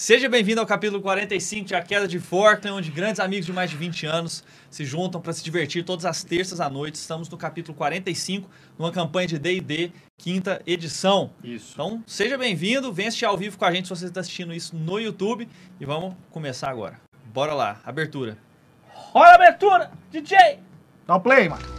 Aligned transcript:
Seja 0.00 0.28
bem-vindo 0.28 0.60
ao 0.60 0.66
capítulo 0.66 1.02
45 1.02 1.66
de 1.66 1.74
A 1.74 1.82
Queda 1.82 2.06
de 2.06 2.20
Forkland, 2.20 2.70
onde 2.70 2.88
grandes 2.88 3.18
amigos 3.18 3.44
de 3.44 3.52
mais 3.52 3.68
de 3.68 3.76
20 3.76 4.06
anos 4.06 4.44
se 4.70 4.84
juntam 4.84 5.20
para 5.20 5.32
se 5.32 5.42
divertir 5.42 5.84
todas 5.84 6.04
as 6.04 6.22
terças 6.22 6.60
à 6.60 6.70
noite. 6.70 6.94
Estamos 6.94 7.28
no 7.28 7.36
capítulo 7.36 7.76
45, 7.76 8.48
numa 8.78 8.92
campanha 8.92 9.26
de 9.26 9.40
D&D, 9.40 9.90
quinta 10.16 10.62
edição. 10.64 11.32
Isso. 11.42 11.72
Então, 11.72 12.00
seja 12.06 12.38
bem-vindo, 12.38 12.92
venha 12.92 13.08
assistir 13.08 13.24
ao 13.24 13.36
vivo 13.36 13.58
com 13.58 13.64
a 13.64 13.72
gente 13.72 13.88
se 13.88 13.90
você 13.90 14.06
está 14.06 14.20
assistindo 14.20 14.54
isso 14.54 14.76
no 14.76 15.00
YouTube. 15.00 15.48
E 15.80 15.84
vamos 15.84 16.14
começar 16.30 16.70
agora. 16.70 17.00
Bora 17.34 17.52
lá, 17.52 17.80
abertura. 17.84 18.38
Olha 19.12 19.32
a 19.32 19.34
abertura, 19.34 19.90
DJ! 20.12 20.60
Dá 21.08 21.16
o 21.16 21.20
play, 21.20 21.48
mano. 21.48 21.77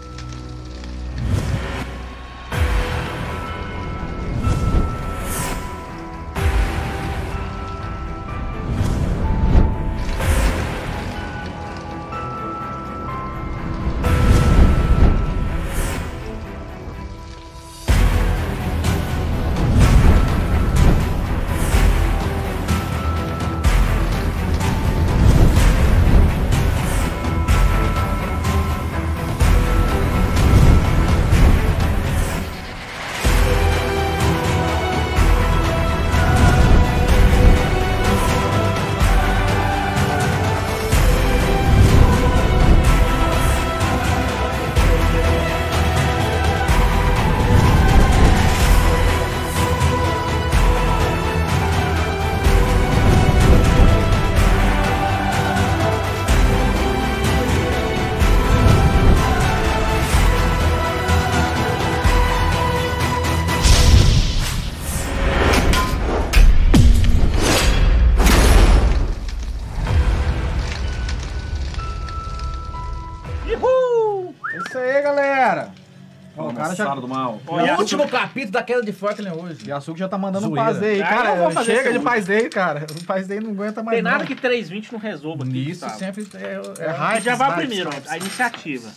O. 76.83 76.87
Sala 76.87 77.01
do 77.01 77.07
mal. 77.07 77.41
Olha, 77.47 77.77
última 77.77 78.03
última 78.03 78.07
capítulo 78.07 78.51
da 78.51 78.63
queda 78.63 78.83
de 78.83 78.91
Forkland 78.91 79.37
hoje. 79.37 79.67
E 79.67 79.71
a 79.71 79.77
Açúcar 79.77 79.99
já 79.99 80.07
tá 80.07 80.17
mandando 80.17 80.47
um 80.47 80.55
Zoeira. 80.73 81.05
Ah, 81.05 81.09
eu 81.09 81.23
cara. 81.23 81.35
vou 81.35 81.51
fazer 81.51 81.75
chega 81.75 81.93
de 81.93 81.99
paz 81.99 82.25
day, 82.25 82.49
cara. 82.49 82.85
O 82.99 83.05
paz 83.05 83.27
day 83.27 83.39
não 83.39 83.51
aguenta 83.51 83.83
mais 83.83 83.95
Tem 83.95 84.03
nada 84.03 84.19
não. 84.19 84.25
que 84.25 84.35
320 84.35 84.91
não 84.91 84.99
resolva 84.99 85.43
aqui. 85.43 85.53
Nisso 85.53 85.85
Gustavo. 85.85 85.99
sempre 85.99 86.27
é, 86.35 86.61
é, 86.79 86.85
É, 86.85 86.91
hype, 86.91 87.23
já 87.23 87.35
vai 87.35 87.55
primeiro, 87.55 87.89
a 88.07 88.17
iniciativa. 88.17 88.89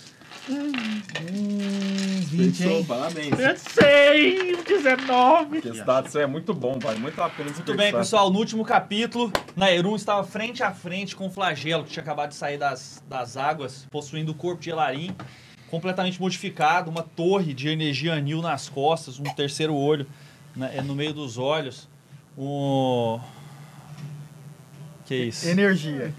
Hum, 0.50 0.72
20, 2.22 2.64
hein? 2.64 2.84
Parabéns. 2.84 3.38
Eu 3.38 3.56
sei, 3.56 4.56
um 4.56 4.62
19. 4.64 5.58
Esse 5.58 5.84
dado 5.84 6.08
isso 6.08 6.18
é 6.18 6.26
muito 6.26 6.52
bom, 6.52 6.78
vale 6.80 6.98
muito 6.98 7.20
a 7.22 7.28
pena 7.28 7.50
Muito 7.50 7.76
bem, 7.76 7.92
pessoal. 7.92 8.28
No 8.30 8.40
último 8.40 8.64
capítulo, 8.64 9.30
Nairun 9.54 9.94
estava 9.94 10.24
frente 10.24 10.62
a 10.62 10.72
frente 10.72 11.14
com 11.14 11.26
o 11.26 11.30
flagelo, 11.30 11.84
que 11.84 11.90
tinha 11.90 12.02
acabado 12.02 12.30
de 12.30 12.34
sair 12.34 12.58
das, 12.58 13.02
das 13.08 13.36
águas, 13.36 13.86
possuindo 13.90 14.32
o 14.32 14.34
corpo 14.34 14.60
de 14.60 14.70
Elarim, 14.70 15.14
completamente 15.72 16.20
modificado, 16.20 16.90
uma 16.90 17.02
torre 17.02 17.54
de 17.54 17.66
energia 17.66 18.12
anil 18.12 18.42
nas 18.42 18.68
costas, 18.68 19.18
um 19.18 19.24
terceiro 19.24 19.74
olho 19.74 20.06
né, 20.54 20.82
no 20.82 20.94
meio 20.94 21.14
dos 21.14 21.38
olhos. 21.38 21.88
Um. 22.36 23.18
Que 25.06 25.14
isso? 25.16 25.48
Energia. 25.48 26.12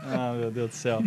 Ah, 0.00 0.32
meu 0.32 0.50
Deus 0.50 0.70
do 0.70 0.76
céu. 0.76 1.04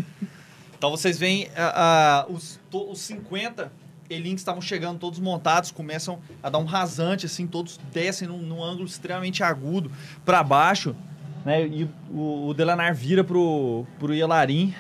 Então 0.77 0.91
vocês 0.91 1.17
veem 1.17 1.49
ah, 1.57 2.25
ah, 2.27 2.31
os, 2.31 2.59
to- 2.69 2.91
os 2.91 2.99
50 2.99 3.71
Elins 4.07 4.39
estavam 4.41 4.61
chegando 4.61 4.99
todos 4.99 5.17
montados, 5.17 5.71
começam 5.71 6.19
a 6.43 6.49
dar 6.51 6.59
um 6.59 6.65
rasante, 6.65 7.25
assim, 7.25 7.47
todos 7.47 7.79
descem 7.91 8.27
num, 8.27 8.37
num 8.37 8.63
ângulo 8.63 8.85
extremamente 8.85 9.41
agudo 9.43 9.91
para 10.23 10.43
baixo, 10.43 10.95
né? 11.43 11.65
E 11.65 11.89
o, 12.11 12.49
o 12.49 12.53
Delanar 12.53 12.93
vira 12.93 13.23
pro, 13.23 13.83
pro 13.97 14.13
Yelarim, 14.13 14.75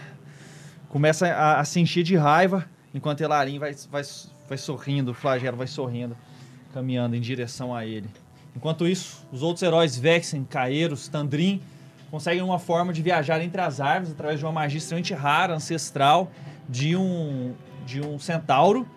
começa 0.89 1.27
a, 1.27 1.59
a 1.59 1.65
se 1.65 1.79
encher 1.79 2.03
de 2.03 2.15
raiva, 2.15 2.65
enquanto 2.93 3.21
Yelarim 3.21 3.59
vai, 3.59 3.73
vai, 3.91 4.03
vai 4.47 4.57
sorrindo, 4.57 5.11
o 5.11 5.13
flagelo 5.13 5.57
vai 5.57 5.67
sorrindo, 5.67 6.15
caminhando 6.73 7.15
em 7.15 7.21
direção 7.21 7.73
a 7.75 7.85
ele. 7.85 8.09
Enquanto 8.55 8.87
isso, 8.87 9.25
os 9.31 9.43
outros 9.43 9.61
heróis 9.61 9.97
Vexen, 9.97 10.43
Caeiros, 10.43 11.07
Tandrin 11.07 11.61
conseguem 12.09 12.41
uma 12.41 12.57
forma 12.57 12.91
de 12.93 13.01
viajar 13.01 13.41
entre 13.41 13.61
as 13.61 13.79
árvores 13.79 14.11
através 14.13 14.39
de 14.39 14.45
uma 14.45 14.51
magia 14.51 14.77
extremamente 14.77 15.13
rara, 15.13 15.53
ancestral, 15.53 16.31
de 16.67 16.95
um, 16.95 17.53
de 17.85 18.01
um 18.01 18.17
centauro, 18.17 18.87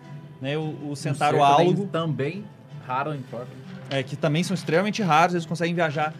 né? 0.41 0.57
O, 0.57 0.91
o 0.91 0.95
centauro 0.95 1.43
álogo, 1.43 1.87
Também 1.87 2.43
raro 2.87 3.13
em 3.13 3.21
Forkland. 3.23 3.61
é, 3.89 4.01
que 4.01 4.15
também 4.15 4.43
são 4.43 4.55
extremamente 4.55 5.01
raros, 5.03 5.35
eles 5.35 5.45
conseguem 5.45 5.75
viajar 5.75 6.13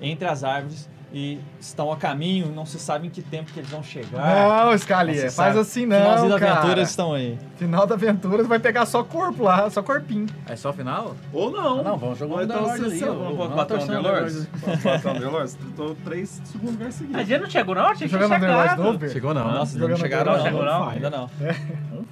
entre 0.00 0.28
as 0.28 0.44
árvores 0.44 0.88
e 1.16 1.38
estão 1.60 1.92
a 1.92 1.96
caminho, 1.96 2.48
não 2.52 2.66
se 2.66 2.76
sabe 2.76 3.06
em 3.06 3.10
que 3.10 3.22
tempo 3.22 3.52
que 3.52 3.60
eles 3.60 3.70
vão 3.70 3.84
chegar. 3.84 4.66
Não, 4.66 4.76
Scalia, 4.76 5.14
Não 5.14 5.20
faz 5.30 5.32
sabe. 5.32 5.58
assim 5.60 5.82
Finalzinho 5.82 6.28
não, 6.28 6.38
da 6.40 6.46
aventura 6.46 6.68
cara. 6.74 6.82
estão 6.82 7.12
aí. 7.14 7.38
Final 7.56 7.86
da 7.86 7.94
aventura 7.94 8.38
você 8.42 8.48
vai 8.48 8.58
pegar 8.58 8.84
só 8.84 9.04
corpo 9.04 9.44
lá, 9.44 9.70
só 9.70 9.80
corpinho. 9.80 10.26
É 10.48 10.56
só 10.56 10.72
final? 10.72 11.14
Ou 11.32 11.52
não. 11.52 11.78
Ah, 11.78 11.82
não, 11.84 11.96
vamos 11.96 12.18
jogar 12.18 12.34
um 12.34 12.42
então 12.42 12.56
Underlord 12.64 12.80
você 12.98 13.04
ali, 13.04 13.16
vamos 13.16 13.54
bater 13.54 13.74
um 13.74 13.78
torcer 13.78 13.94
um 13.94 13.98
Underlord. 14.00 14.48
Vamos 14.54 14.82
bater 14.82 15.06
um 15.06 15.10
Underlord. 15.12 15.50
Você 15.50 15.58
tentou 15.58 15.96
três 16.04 16.42
segundos 16.44 16.72
lugar 16.74 16.88
A 16.88 16.92
seguidos. 16.92 17.26
gente 17.28 17.40
não 17.42 17.50
chegou 17.50 17.74
não? 17.76 17.94
Tinha 17.94 18.08
que 18.08 18.18
chegar. 18.18 19.08
Chegou 19.08 19.34
não. 19.34 19.44
Nossa, 19.52 19.78
não 19.78 19.96
chegaram 19.96 20.32
não, 20.36 20.42
chegou 20.42 20.64
não. 20.64 20.88
ainda 20.88 21.10
não. 21.10 21.30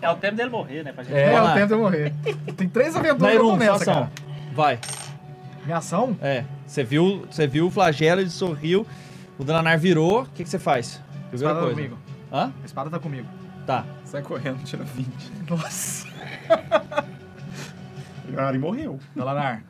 É 0.01 0.11
o 0.11 0.15
tempo 0.15 0.37
dele 0.37 0.51
morrer, 0.51 0.85
né? 0.85 0.93
Pra 0.93 1.03
gente 1.03 1.17
É. 1.17 1.33
É, 1.33 1.43
o 1.43 1.55
tempo 1.55 1.67
de 1.67 1.73
eu 1.73 1.79
morrer. 1.79 2.13
Tem 2.57 2.69
três 2.69 2.95
aventuras 2.95 3.37
que 3.59 3.65
ação. 3.69 3.95
cara. 3.95 4.13
Vai. 4.55 4.79
Minha 5.65 5.79
ação? 5.79 6.17
É, 6.21 6.45
você 6.73 6.83
viu, 6.83 7.27
você 7.31 7.47
viu 7.47 7.67
o 7.67 7.71
flagelo, 7.71 8.23
ele 8.23 8.31
sorriu, 8.31 8.87
o 9.39 9.45
Delanar 9.45 9.79
virou, 9.79 10.23
o 10.23 10.27
que, 10.27 10.43
que 10.43 10.49
você 10.49 10.59
faz? 10.59 11.03
A 11.27 11.29
Primeira 11.29 11.37
espada 11.37 11.55
tá 11.55 11.61
coisa. 11.61 11.75
comigo. 11.75 11.99
Hã? 12.33 12.53
A 12.63 12.65
espada 12.65 12.91
tá 12.91 12.99
comigo. 12.99 13.29
Tá. 13.67 13.87
Sai 14.07 14.23
correndo, 14.23 14.65
tira 14.65 14.83
20. 14.83 15.09
Nossa. 15.51 16.09
O 18.35 18.41
Ari 18.41 18.59
morreu. 18.59 18.99
Delanar. 19.15 19.63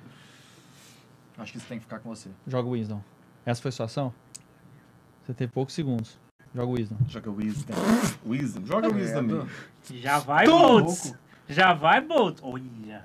Acho 1.37 1.51
que 1.51 1.59
isso 1.59 1.67
tem 1.67 1.79
que 1.79 1.85
ficar 1.85 1.99
com 1.99 2.11
você. 2.11 2.29
Joga 2.47 2.69
o 2.69 2.73
Wisdom. 2.73 3.03
Essa 3.45 3.61
foi 3.61 3.71
a 3.71 3.73
sua 3.73 3.87
ação? 3.87 4.15
Você 5.25 5.35
teve 5.35 5.51
poucos 5.51 5.75
segundos. 5.75 6.17
Joga 6.55 6.71
o 6.71 6.75
Wisdom. 6.75 6.97
Joga 7.09 7.31
Wisdom. 7.33 7.75
Wisdom. 8.25 8.65
Joga 8.65 8.89
Wisdom 8.89 9.43
aí. 9.91 10.01
Já 10.01 10.21
vai, 10.21 10.47
Boltz. 10.47 11.13
Já 11.49 11.73
vai, 11.75 12.01
Boltz. 12.01 12.41
Olha. 12.45 13.05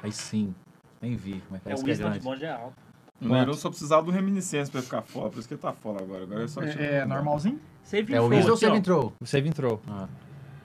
Aí 0.00 0.12
sim. 0.12 0.54
Nem 1.02 1.16
vi, 1.16 1.42
mas 1.50 1.60
É 1.62 1.64
parece 1.64 1.82
o 1.82 1.84
que 1.84 1.90
é 1.90 1.94
Wisdom 1.94 2.10
de 2.12 2.22
monge 2.22 2.44
é 2.44 2.52
alto. 2.52 2.85
O 3.20 3.28
Nero 3.28 3.54
só 3.54 3.68
precisava 3.70 4.02
do 4.02 4.10
reminiscência 4.10 4.70
pra 4.70 4.82
ficar 4.82 5.02
fora, 5.02 5.30
por 5.30 5.38
isso 5.38 5.48
que 5.48 5.54
ele 5.54 5.60
tá 5.60 5.72
fora 5.72 6.02
agora. 6.02 6.24
Agora 6.24 6.44
é 6.44 6.48
só 6.48 6.60
tirar 6.60 6.82
É, 6.82 6.96
é 6.98 7.04
o- 7.04 7.08
normalzinho? 7.08 7.58
Save 7.82 8.14
É 8.14 8.20
o 8.20 8.26
Wisdom 8.26 8.52
ou 8.52 8.72
ó. 8.72 8.76
entrou? 8.76 9.12
Você 9.20 9.38
entrou. 9.38 9.80
Ah, 9.88 10.06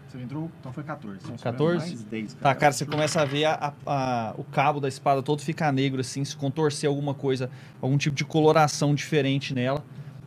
Você 0.07 0.17
entrou? 0.17 0.51
Então 0.59 0.73
foi 0.73 0.83
14. 0.83 1.19
Então, 1.23 1.37
14? 1.37 1.77
Mais 1.87 2.03
10, 2.03 2.33
Tá, 2.33 2.53
cara, 2.53 2.73
você 2.73 2.85
começa 2.85 3.21
a 3.21 3.25
ver 3.25 3.45
a- 3.45 3.73
a- 3.85 4.33
o 4.37 4.43
cabo 4.43 4.81
da 4.81 4.89
espada 4.89 5.23
todo 5.23 5.41
ficar 5.41 5.71
negro, 5.71 6.01
assim, 6.01 6.25
se 6.25 6.35
contorcer 6.35 6.89
alguma 6.89 7.13
coisa, 7.13 7.49
algum 7.81 7.97
tipo 7.97 8.13
de 8.13 8.25
coloração 8.25 8.93
diferente 8.93 9.53
nela. 9.53 9.81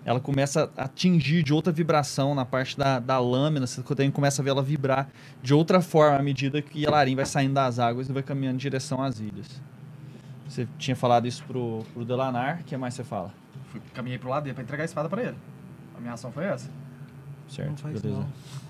Ela 0.07 0.21
começa 0.21 0.71
a 0.75 0.85
atingir 0.85 1.43
de 1.43 1.53
outra 1.53 1.71
vibração 1.71 2.35
na 2.35 2.47
parte 2.47 2.79
da, 2.79 2.99
da 2.99 3.19
lâmina, 3.19 3.67
você 3.67 3.83
também 3.83 4.11
começa 4.11 4.41
a 4.41 4.45
ver 4.45 4.51
ela 4.53 4.63
vibrar 4.63 5.09
de 5.43 5.53
outra 5.53 5.83
forma 5.83 6.17
à 6.19 6.23
medida 6.23 6.63
que 6.63 6.83
Elarim 6.85 7.15
vai 7.17 7.27
saindo 7.27 7.53
das 7.53 7.79
águas 7.79 8.09
e 8.09 8.13
vai 8.13 8.23
caminhando 8.23 8.55
em 8.55 8.59
direção 8.59 9.03
às 9.03 9.21
ilhas. 9.21 9.61
Você 10.55 10.69
tinha 10.79 10.95
falado 10.95 11.27
isso 11.27 11.43
pro, 11.45 11.85
pro 11.93 12.05
Delanar, 12.05 12.61
o 12.61 12.65
que 12.65 12.77
mais 12.77 12.95
você 12.95 13.03
fala? 13.03 13.33
Fui, 13.73 13.81
caminhei 13.93 14.19
pro 14.21 14.29
lado 14.29 14.45
dele 14.45 14.55
pra 14.55 14.63
entregar 14.63 14.83
a 14.83 14.85
espada 14.85 15.09
pra 15.09 15.21
ele. 15.21 15.37
A 15.99 16.01
minha 16.01 16.13
ação 16.13 16.31
foi 16.31 16.45
essa. 16.45 16.71
Certo, 17.49 17.71
Não 17.71 17.77
faz 17.77 18.01
beleza. 18.01 18.21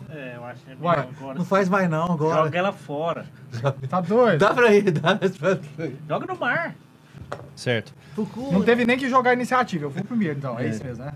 não. 0.08 0.16
É, 0.16 0.36
eu 0.36 0.44
acho 0.46 0.64
que 0.64 0.70
é 0.72 0.76
Uai, 0.80 0.98
agora. 1.00 1.38
Não 1.38 1.44
faz 1.44 1.68
mais 1.68 1.90
não 1.90 2.10
agora. 2.12 2.44
Joga 2.44 2.58
ela 2.58 2.72
fora. 2.72 3.26
Tá 3.86 4.00
doido? 4.00 4.38
Dá 4.38 4.54
pra 4.54 4.72
ir, 4.74 4.90
dá 4.92 5.14
pra 5.16 5.58
Joga 6.08 6.26
no 6.26 6.38
mar. 6.40 6.74
Certo. 7.54 7.92
Pro 8.14 8.24
cu. 8.24 8.50
Não 8.50 8.62
teve 8.62 8.86
nem 8.86 8.96
que 8.96 9.06
jogar 9.10 9.30
a 9.30 9.34
iniciativa. 9.34 9.84
Eu 9.84 9.90
fui 9.90 10.02
primeiro, 10.02 10.38
então. 10.38 10.58
É, 10.58 10.66
isso 10.66 10.82
mesmo, 10.82 11.04
né? 11.04 11.12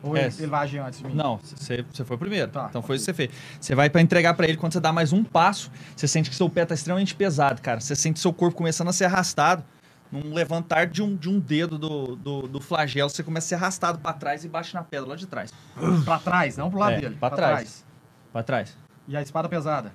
Ou 0.00 0.16
É. 0.16 0.26
ele, 0.26 0.34
ele 0.38 0.46
vai 0.46 0.62
agir 0.62 0.78
antes 0.78 1.00
de 1.00 1.06
mim? 1.08 1.14
Não, 1.14 1.38
você 1.42 1.82
foi 2.04 2.14
o 2.14 2.18
primeiro. 2.20 2.52
Tá. 2.52 2.66
Então 2.70 2.82
foi 2.82 2.94
isso 2.96 3.04
que 3.04 3.12
você 3.12 3.14
fez. 3.14 3.30
Você 3.60 3.74
vai 3.74 3.90
pra 3.90 4.00
entregar 4.00 4.34
pra 4.34 4.46
ele, 4.46 4.56
quando 4.58 4.74
você 4.74 4.80
dá 4.80 4.92
mais 4.92 5.12
um 5.12 5.24
passo, 5.24 5.72
você 5.96 6.06
sente 6.06 6.30
que 6.30 6.36
seu 6.36 6.48
pé 6.48 6.64
tá 6.64 6.74
extremamente 6.74 7.16
pesado, 7.16 7.60
cara. 7.60 7.80
Você 7.80 7.96
sente 7.96 8.20
seu 8.20 8.32
corpo 8.32 8.56
começando 8.56 8.88
a 8.88 8.92
ser 8.92 9.06
arrastado, 9.06 9.64
num 10.12 10.32
levantar 10.32 10.86
de 10.86 11.02
um, 11.02 11.16
de 11.16 11.28
um 11.28 11.40
dedo 11.40 11.76
do, 11.78 12.14
do, 12.16 12.42
do 12.42 12.60
flagelo, 12.60 13.10
você 13.10 13.22
começa 13.22 13.46
a 13.46 13.48
ser 13.48 13.54
arrastado 13.56 13.98
pra 13.98 14.12
trás 14.12 14.44
e 14.44 14.48
bate 14.48 14.72
na 14.74 14.82
pedra 14.82 15.08
lá 15.10 15.16
de 15.16 15.26
trás. 15.26 15.52
Pra 16.04 16.18
trás, 16.18 16.56
não 16.56 16.70
pro 16.70 16.78
lado 16.78 16.92
É, 16.94 17.00
dele. 17.00 17.16
pra 17.18 17.30
trás. 17.30 17.84
Pra 18.32 18.42
trás. 18.42 18.76
E 19.08 19.16
a 19.16 19.22
espada 19.22 19.48
pesada. 19.48 19.92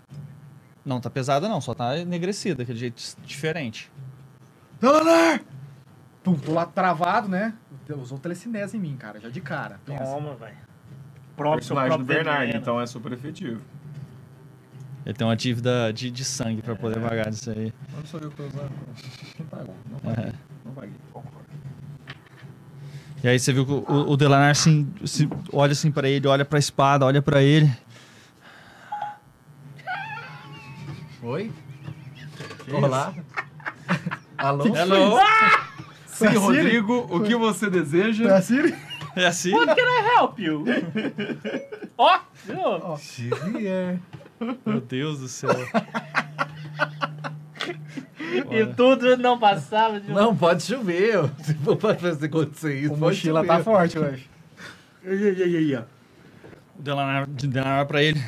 Não 0.86 1.00
tá 1.00 1.10
pesada 1.10 1.48
não, 1.48 1.62
só 1.62 1.74
tá 1.74 1.98
enegrecida, 1.98 2.56
daquele 2.58 2.80
jeito 2.80 2.98
s- 2.98 3.16
diferente. 3.24 3.92
Delanar! 4.82 5.42
Pum, 6.24 6.36
tô 6.36 6.54
lá 6.54 6.66
travado, 6.66 7.28
né? 7.28 7.54
Usou 7.98 8.20
telecinese 8.20 8.78
em 8.78 8.80
mim, 8.80 8.96
cara, 8.98 9.20
já 9.20 9.30
de 9.30 9.42
cara. 9.42 9.80
Pensa. 9.86 10.04
Toma, 10.04 10.36
velho. 10.36 10.56
O 11.34 11.36
Próprio 11.36 11.64
seu 11.64 11.76
personagem 11.76 11.98
do 11.98 12.06
próprio 12.06 12.24
Bernard, 12.24 12.46
veneno. 12.48 12.60
então 12.62 12.80
é 12.82 12.86
super 12.86 13.12
efetivo. 13.14 13.62
Ele 15.06 15.13
tem 15.16 15.25
uma 15.25 15.36
dívida 15.36 15.92
de, 15.94 16.12
de 16.12 16.24
sangue 16.25 16.62
pra 16.62 16.75
poder 16.75 17.00
pagar 17.00 17.30
isso 17.30 17.50
aí. 17.50 17.74
Não 17.96 18.06
sou 18.06 18.19
eu 18.19 18.30
que 18.30 18.36
tô 18.38 18.44
usando. 18.48 18.69
Quem 19.36 19.46
pagou? 19.46 19.75
Não 19.92 20.00
paguei. 20.00 20.34
Não 20.66 20.72
paguei. 20.74 20.94
E 23.24 23.28
aí 23.28 23.38
você 23.40 23.51
viu 23.51 23.66
que 23.66 23.72
o, 23.72 23.84
o 24.12 24.16
Delanar 24.18 24.51
assim, 24.51 24.92
se- 25.06 25.28
olha 25.51 25.72
assim 25.74 25.92
pra 25.92 26.07
ele, 26.07 26.28
olha 26.28 26.46
pra 26.46 26.57
espada, 26.60 27.06
olha 27.06 27.22
pra 27.22 27.42
ele. 27.42 27.69
Oi? 31.22 31.51
Olá? 32.72 33.13
Alô? 34.38 34.66
Hello! 34.75 35.19
Sim, 36.06 36.28
Rodrigo, 36.38 37.07
o 37.10 37.22
que 37.24 37.36
você 37.36 37.66
É 37.66 37.69
deseja? 37.69 38.38
assim? 38.38 38.74
É 39.16 39.25
assim? 39.25 39.51
What 39.54 39.75
can 39.75 39.81
I 39.81 40.16
help 40.18 40.40
you? 40.40 40.63
Ó, 41.98 42.19
viu? 42.46 42.98
Xavier. 42.98 44.00
Meu 44.65 44.81
Deus 44.81 45.19
do 45.19 45.27
céu. 45.27 45.50
E 48.51 48.65
tudo 48.75 49.18
não 49.18 49.38
passava 49.39 50.00
de 50.00 50.12
Não, 50.12 50.36
pode 50.36 50.63
chover. 50.63 51.30
Se 51.44 51.53
for 51.56 51.75
pra 51.75 51.95
fazer 51.95 52.25
acontecer 52.27 52.80
isso, 52.81 52.94
O 52.94 52.97
mochila 52.97 53.41
chover. 53.41 53.57
tá 53.57 53.63
forte 53.63 54.00
hoje. 54.00 54.30
O 56.77 56.81
Delanar, 56.81 57.24
o 57.24 57.27
Delanar 57.27 57.86
pra 57.86 58.01
ele. 58.03 58.21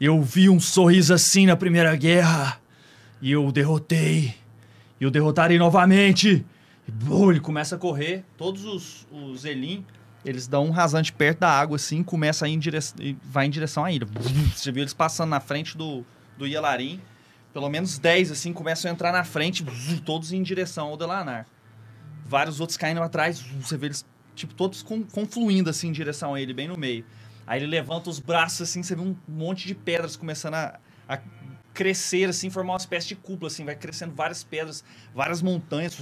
Eu 0.00 0.20
vi 0.22 0.48
um 0.50 0.60
sorriso 0.60 1.14
assim 1.14 1.46
na 1.46 1.56
Primeira 1.56 1.94
Guerra. 1.96 2.58
E 3.22 3.32
eu 3.32 3.46
o 3.46 3.52
derrotei. 3.52 4.34
E 5.00 5.06
o 5.06 5.10
derrotarei 5.10 5.58
novamente. 5.58 6.44
E 6.86 6.90
bum, 6.90 7.30
ele 7.30 7.40
começa 7.40 7.76
a 7.76 7.78
correr. 7.78 8.24
Todos 8.36 8.64
os, 8.64 9.06
os 9.10 9.44
Elim, 9.44 9.84
eles 10.24 10.46
dão 10.46 10.66
um 10.66 10.70
rasante 10.70 11.12
perto 11.12 11.40
da 11.40 11.50
água 11.50 11.76
assim. 11.76 12.02
Começa 12.02 12.46
a 12.46 12.48
ir 12.48 12.52
em 12.52 12.58
direção, 12.58 12.96
vai 13.24 13.46
em 13.46 13.50
direção 13.50 13.84
à 13.84 13.92
ilha. 13.92 14.06
Você 14.54 14.72
viu 14.72 14.82
eles 14.82 14.94
passando 14.94 15.30
na 15.30 15.40
frente 15.40 15.76
do, 15.76 16.04
do 16.38 16.46
Yelarim. 16.46 17.00
Pelo 17.52 17.68
menos 17.68 17.98
10 17.98 18.32
assim 18.32 18.52
começam 18.52 18.90
a 18.90 18.94
entrar 18.94 19.12
na 19.12 19.24
frente. 19.24 19.64
Todos 20.04 20.32
em 20.32 20.42
direção 20.42 20.88
ao 20.88 20.96
Delanar. 20.96 21.46
Vários 22.24 22.60
outros 22.60 22.76
caindo 22.76 23.02
atrás. 23.02 23.40
Você 23.40 23.76
vê 23.76 23.86
eles 23.86 24.04
tipo, 24.34 24.54
todos 24.54 24.82
con- 24.82 25.04
confluindo 25.04 25.70
assim 25.70 25.88
em 25.88 25.92
direção 25.92 26.34
a 26.34 26.40
ele, 26.40 26.52
bem 26.52 26.68
no 26.68 26.76
meio. 26.76 27.04
Aí 27.46 27.60
ele 27.60 27.66
levanta 27.66 28.10
os 28.10 28.18
braços 28.18 28.62
assim, 28.62 28.82
você 28.82 28.94
vê 28.94 29.02
um 29.02 29.14
monte 29.28 29.66
de 29.66 29.74
pedras 29.74 30.16
começando 30.16 30.54
a, 30.54 30.80
a 31.08 31.18
crescer 31.72 32.28
assim, 32.28 32.48
formar 32.48 32.72
uma 32.72 32.78
espécie 32.78 33.08
de 33.08 33.16
cúpula 33.16 33.48
assim, 33.50 33.64
vai 33.64 33.74
crescendo 33.74 34.14
várias 34.14 34.42
pedras, 34.42 34.84
várias 35.14 35.42
montanhas, 35.42 35.98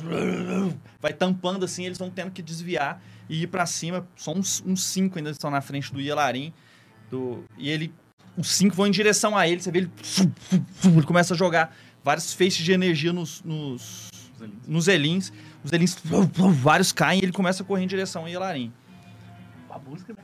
vai 1.00 1.12
tampando 1.12 1.64
assim, 1.64 1.84
eles 1.84 1.98
vão 1.98 2.10
tendo 2.10 2.30
que 2.30 2.42
desviar 2.42 3.02
e 3.32 3.44
ir 3.44 3.46
pra 3.46 3.64
cima. 3.64 4.06
Só 4.14 4.32
uns, 4.32 4.62
uns 4.67 4.84
cinco 4.84 5.17
ainda 5.19 5.31
estão 5.31 5.50
na 5.50 5.62
frente 5.62 5.90
do 5.90 6.00
Yelarim, 6.00 6.52
do 7.11 7.44
e 7.56 7.70
ele 7.70 7.93
os 8.37 8.50
cinco 8.50 8.76
vão 8.76 8.87
em 8.87 8.90
direção 8.90 9.37
a 9.37 9.49
ele, 9.49 9.61
você 9.61 9.70
vê 9.70 9.79
ele 9.81 9.90
ele 10.84 11.06
começa 11.06 11.34
a 11.34 11.37
jogar 11.37 11.75
vários 12.05 12.32
feixes 12.34 12.64
de 12.64 12.73
energia 12.73 13.12
nos, 13.12 13.43
nos 13.43 14.11
nos 14.67 14.88
elins, 14.88 15.32
os 15.64 15.73
elins 15.73 15.96
vários 16.55 16.93
caem 16.93 17.20
e 17.20 17.25
ele 17.25 17.32
começa 17.32 17.62
a 17.62 17.67
correr 17.67 17.84
em 17.84 17.87
direção 17.87 18.29
ao. 18.29 18.73
A 19.70 19.79
música, 19.79 20.12
né? 20.12 20.23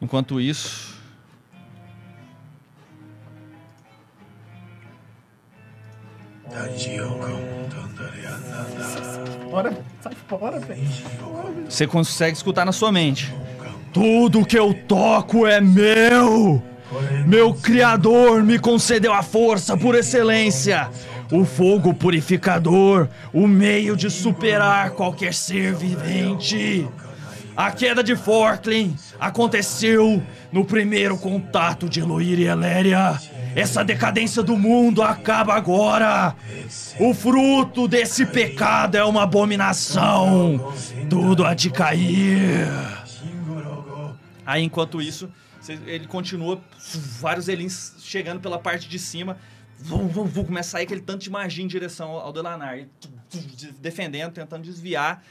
Enquanto 0.00 0.40
isso, 0.40 0.93
Bora, 9.50 9.76
sai 10.00 10.12
fora, 10.28 10.58
velho. 10.60 10.82
você 11.68 11.86
consegue 11.86 12.36
escutar 12.36 12.64
na 12.64 12.72
sua 12.72 12.90
mente. 12.90 13.34
Tudo 13.92 14.44
que 14.44 14.58
eu 14.58 14.74
toco 14.74 15.46
é 15.46 15.60
meu! 15.60 16.62
Meu 17.26 17.54
Criador 17.54 18.42
me 18.42 18.58
concedeu 18.58 19.12
a 19.12 19.22
força 19.22 19.76
por 19.76 19.94
excelência, 19.94 20.88
o 21.32 21.44
fogo 21.44 21.94
purificador, 21.94 23.08
o 23.32 23.46
meio 23.46 23.96
de 23.96 24.10
superar 24.10 24.90
qualquer 24.90 25.34
ser 25.34 25.74
vivente. 25.74 26.86
A 27.56 27.70
queda 27.70 28.02
de 28.02 28.16
Forklin 28.16 28.96
aconteceu 29.18 30.22
no 30.52 30.64
primeiro 30.64 31.16
contato 31.16 31.88
de 31.88 32.00
Eloir 32.00 32.38
e 32.38 32.46
Eléria. 32.46 33.18
Essa 33.54 33.84
decadência 33.84 34.42
do 34.42 34.56
mundo 34.56 35.02
acaba 35.02 35.54
agora. 35.54 36.34
O 36.98 37.14
fruto 37.14 37.86
desse 37.86 38.26
pecado 38.26 38.96
é 38.96 39.04
uma 39.04 39.22
abominação. 39.22 40.72
Tudo 41.08 41.44
há 41.44 41.54
de 41.54 41.70
cair. 41.70 42.66
Aí, 44.44 44.62
enquanto 44.62 45.00
isso, 45.00 45.30
ele 45.86 46.06
continua, 46.06 46.60
vários 47.20 47.48
elins 47.48 47.94
chegando 48.00 48.40
pela 48.40 48.58
parte 48.58 48.88
de 48.88 48.98
cima. 48.98 49.38
Vum, 49.78 50.08
vum, 50.08 50.24
vum, 50.24 50.44
começa 50.44 50.70
a 50.70 50.72
sair 50.72 50.84
aquele 50.84 51.00
tanto 51.00 51.22
de 51.22 51.30
magia 51.30 51.64
em 51.64 51.68
direção 51.68 52.10
ao 52.10 52.32
Delanar. 52.32 52.86
Defendendo, 53.80 54.32
tentando 54.32 54.62
desviar. 54.62 55.22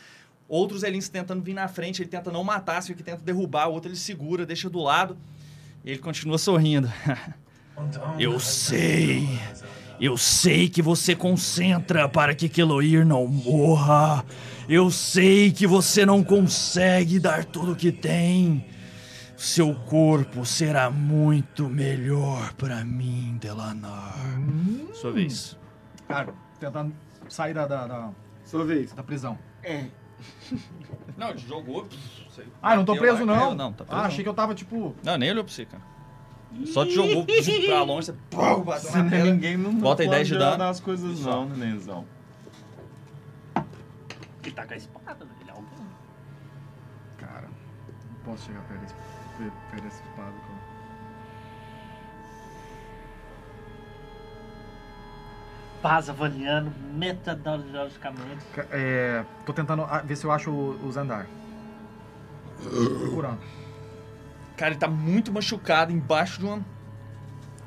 Outros 0.48 0.84
elins 0.84 1.10
tentando 1.10 1.42
vir 1.42 1.54
na 1.54 1.68
frente, 1.68 2.02
ele 2.02 2.10
tenta 2.10 2.32
não 2.32 2.44
matar, 2.44 2.82
se 2.82 2.94
que 2.94 3.04
tenta 3.04 3.22
derrubar, 3.22 3.70
o 3.70 3.74
outro 3.74 3.90
ele 3.90 3.98
segura, 3.98 4.46
deixa 4.46 4.70
do 4.70 4.80
lado. 4.80 5.18
E 5.84 5.92
ele 5.92 6.00
continua 6.00 6.38
sorrindo. 6.38 6.92
Eu 8.20 8.40
sei. 8.40 9.28
Eu 10.00 10.18
sei 10.18 10.68
que 10.70 10.82
você 10.82 11.16
concentra 11.16 12.10
para 12.10 12.36
que 12.36 12.50
Keloir 12.50 13.06
não 13.06 13.28
morra. 13.28 14.26
Eu 14.68 14.90
sei 14.90 15.52
que 15.52 15.68
você 15.68 16.06
não 16.06 16.24
consegue 16.24 17.20
dar 17.20 17.46
tudo 17.46 17.74
o 17.74 17.76
que 17.76 17.92
tem. 17.92 18.66
Seu 19.38 19.76
corpo 19.76 20.46
será 20.46 20.90
muito 20.90 21.68
melhor 21.68 22.54
para 22.54 22.84
mim, 22.84 23.38
Delanar. 23.42 24.16
Sua 24.94 25.12
vez. 25.12 25.58
Cara, 26.08 26.34
tentando 26.60 26.94
sair 27.28 27.54
da, 27.54 27.68
da, 27.68 27.88
da, 27.88 28.10
Sua 28.46 28.64
vez. 28.66 28.94
da 28.94 29.04
prisão. 29.04 29.38
Não, 31.18 31.30
ele 31.30 31.40
jogou. 31.40 31.88
Ah, 32.62 32.74
eu 32.74 32.78
não 32.78 32.86
tô 32.86 32.96
preso, 32.96 33.26
não. 33.26 33.54
Não, 33.54 33.74
tá 33.74 33.84
preso. 33.84 34.00
ah, 34.00 34.02
não. 34.04 34.08
achei 34.08 34.24
que 34.24 34.30
eu 34.30 34.34
tava, 34.34 34.56
tipo... 34.56 34.96
Não, 35.04 35.18
nem 35.18 35.30
olhou 35.32 35.44
pra 35.44 35.54
você, 35.54 35.66
cara. 35.66 35.84
Só 36.66 36.86
te 36.86 36.92
jogou 36.92 37.26
pra 37.66 37.84
longe, 37.84 38.06
você 38.08 38.14
pum, 38.30 38.62
bateu 38.62 38.92
na 38.92 39.10
pedra. 39.10 39.32
Ninguém 39.32 39.58
não 39.58 39.74
Bota 39.76 40.02
aí 40.04 40.08
pode 40.08 40.18
10 40.20 40.28
de 40.28 40.38
dano. 40.38 40.58
das 40.58 40.80
coisas 40.80 41.20
não, 41.22 41.46
nenenzão. 41.50 42.06
Ele 44.44 44.52
tá 44.54 44.66
com 44.66 44.74
a 44.74 44.78
espada, 44.78 45.28
ele 45.42 45.50
é 45.50 45.54
alguém. 45.54 45.88
Cara, 47.18 47.48
não 47.48 48.32
posso 48.32 48.46
chegar 48.46 48.62
perto 48.62 48.82
desse, 48.82 48.94
perto 49.72 49.84
dessa 49.84 50.02
espada, 50.04 50.32
cara. 50.32 50.64
Paz 55.82 56.10
avaliando 56.10 56.72
metodologicamente. 56.94 58.46
Ca- 58.54 58.68
É, 58.72 59.26
tô 59.46 59.52
tentando 59.54 59.84
ah, 59.84 60.00
ver 60.02 60.16
se 60.16 60.26
eu 60.26 60.32
acho 60.32 60.50
o, 60.50 60.86
o 60.86 60.92
Zandar. 60.92 61.28
Procurando. 63.00 63.40
Cara, 64.64 64.72
ele 64.76 64.80
tá 64.80 64.88
muito 64.88 65.30
machucado 65.30 65.92
embaixo 65.92 66.40
de 66.40 66.46
uma. 66.46 66.62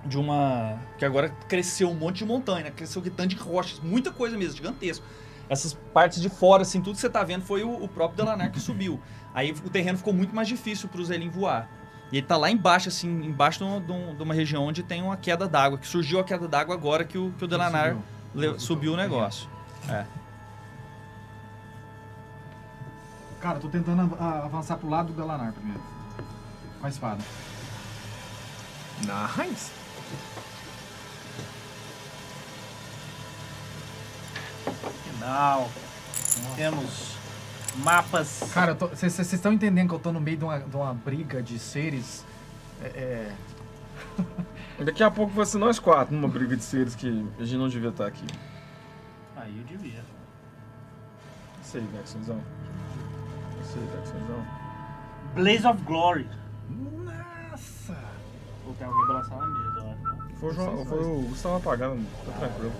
De 0.06 0.16
uma. 0.16 0.78
Que 0.96 1.04
agora 1.04 1.28
cresceu 1.46 1.90
um 1.90 1.94
monte 1.94 2.16
de 2.20 2.24
montanha, 2.24 2.64
né? 2.64 2.70
Cresceu 2.70 3.02
que 3.02 3.10
tanto 3.10 3.34
de 3.34 3.36
rochas, 3.36 3.78
muita 3.80 4.10
coisa 4.10 4.34
mesmo, 4.34 4.56
gigantesco. 4.56 5.04
Essas 5.46 5.74
partes 5.74 6.22
de 6.22 6.30
fora, 6.30 6.62
assim, 6.62 6.80
tudo 6.80 6.94
que 6.94 7.00
você 7.02 7.10
tá 7.10 7.22
vendo 7.22 7.42
foi 7.44 7.62
o, 7.62 7.84
o 7.84 7.86
próprio 7.86 8.16
Delanar 8.24 8.50
que 8.50 8.58
subiu. 8.58 8.98
Aí 9.34 9.50
o 9.50 9.68
terreno 9.68 9.98
ficou 9.98 10.14
muito 10.14 10.34
mais 10.34 10.48
difícil 10.48 10.88
pro 10.88 11.04
Zelin 11.04 11.28
voar. 11.28 11.68
E 12.10 12.16
ele 12.16 12.26
tá 12.26 12.38
lá 12.38 12.50
embaixo, 12.50 12.88
assim, 12.88 13.10
embaixo 13.26 13.58
de 13.58 13.64
uma, 13.64 13.78
de 13.78 13.92
um- 13.92 14.22
uma 14.22 14.32
região 14.32 14.64
onde 14.64 14.82
tem 14.82 15.02
uma 15.02 15.18
queda 15.18 15.46
d'água, 15.46 15.76
que 15.76 15.86
surgiu 15.86 16.18
a 16.18 16.24
queda 16.24 16.48
d'água 16.48 16.74
agora 16.74 17.04
que 17.04 17.18
o, 17.18 17.30
que 17.36 17.44
o 17.44 17.46
Delanar 17.46 17.90
Subiu. 17.90 18.02
le- 18.52 18.58
subiu 18.58 18.92
o 18.94 18.96
negócio. 18.96 19.46
É. 19.90 20.06
Cara, 23.38 23.58
tô 23.58 23.68
tentando 23.68 24.14
avançar 24.18 24.78
pro 24.78 24.88
lado 24.88 25.08
do 25.08 25.12
Delanar 25.12 25.52
primeiro. 25.52 25.94
Com 26.80 26.86
a 26.86 26.88
espada. 26.88 27.22
Nice. 29.00 29.70
Final. 35.04 35.70
Temos 36.56 37.16
mapas. 37.76 38.40
Cara, 38.52 38.74
vocês 38.74 39.32
estão 39.32 39.52
entendendo 39.52 39.88
que 39.88 39.94
eu 39.94 39.98
tô 39.98 40.12
no 40.12 40.20
meio 40.20 40.36
de 40.36 40.44
uma, 40.44 40.58
de 40.58 40.76
uma 40.76 40.94
briga 40.94 41.42
de 41.42 41.58
seres? 41.58 42.24
É, 42.82 42.86
é, 42.86 43.32
Daqui 44.84 45.02
a 45.02 45.10
pouco 45.10 45.32
vai 45.32 45.46
ser 45.46 45.58
nós 45.58 45.78
quatro 45.78 46.14
numa 46.14 46.28
briga 46.28 46.56
de 46.56 46.62
seres 46.62 46.94
que 46.94 47.26
a 47.38 47.44
gente 47.44 47.58
não 47.58 47.68
devia 47.68 47.88
estar 47.88 48.06
aqui. 48.06 48.26
Aí 49.36 49.56
eu 49.58 49.64
devia. 49.64 50.04
Isso 51.62 51.76
aí, 51.76 51.82
Dexonzão. 51.82 52.40
Isso 53.62 53.78
aí, 53.78 53.98
Dexonzão. 53.98 54.46
Blaze 55.34 55.66
of 55.66 55.82
Glory. 55.82 56.28
Nossa! 56.70 57.96
Vou 58.64 58.74
ter 58.74 58.84
uma 58.84 59.00
revelação 59.00 59.38
na 59.38 59.46
mesa, 59.46 59.78
eu 59.78 59.90
acho. 59.90 60.02
né? 60.02 60.28
Foi 60.40 60.50
o, 60.50 60.54
João, 60.54 60.86
foi 60.86 60.98
o 61.04 61.20
Gustavo 61.28 61.56
apagando, 61.56 62.06
tá 62.26 62.32
tranquilo. 62.38 62.72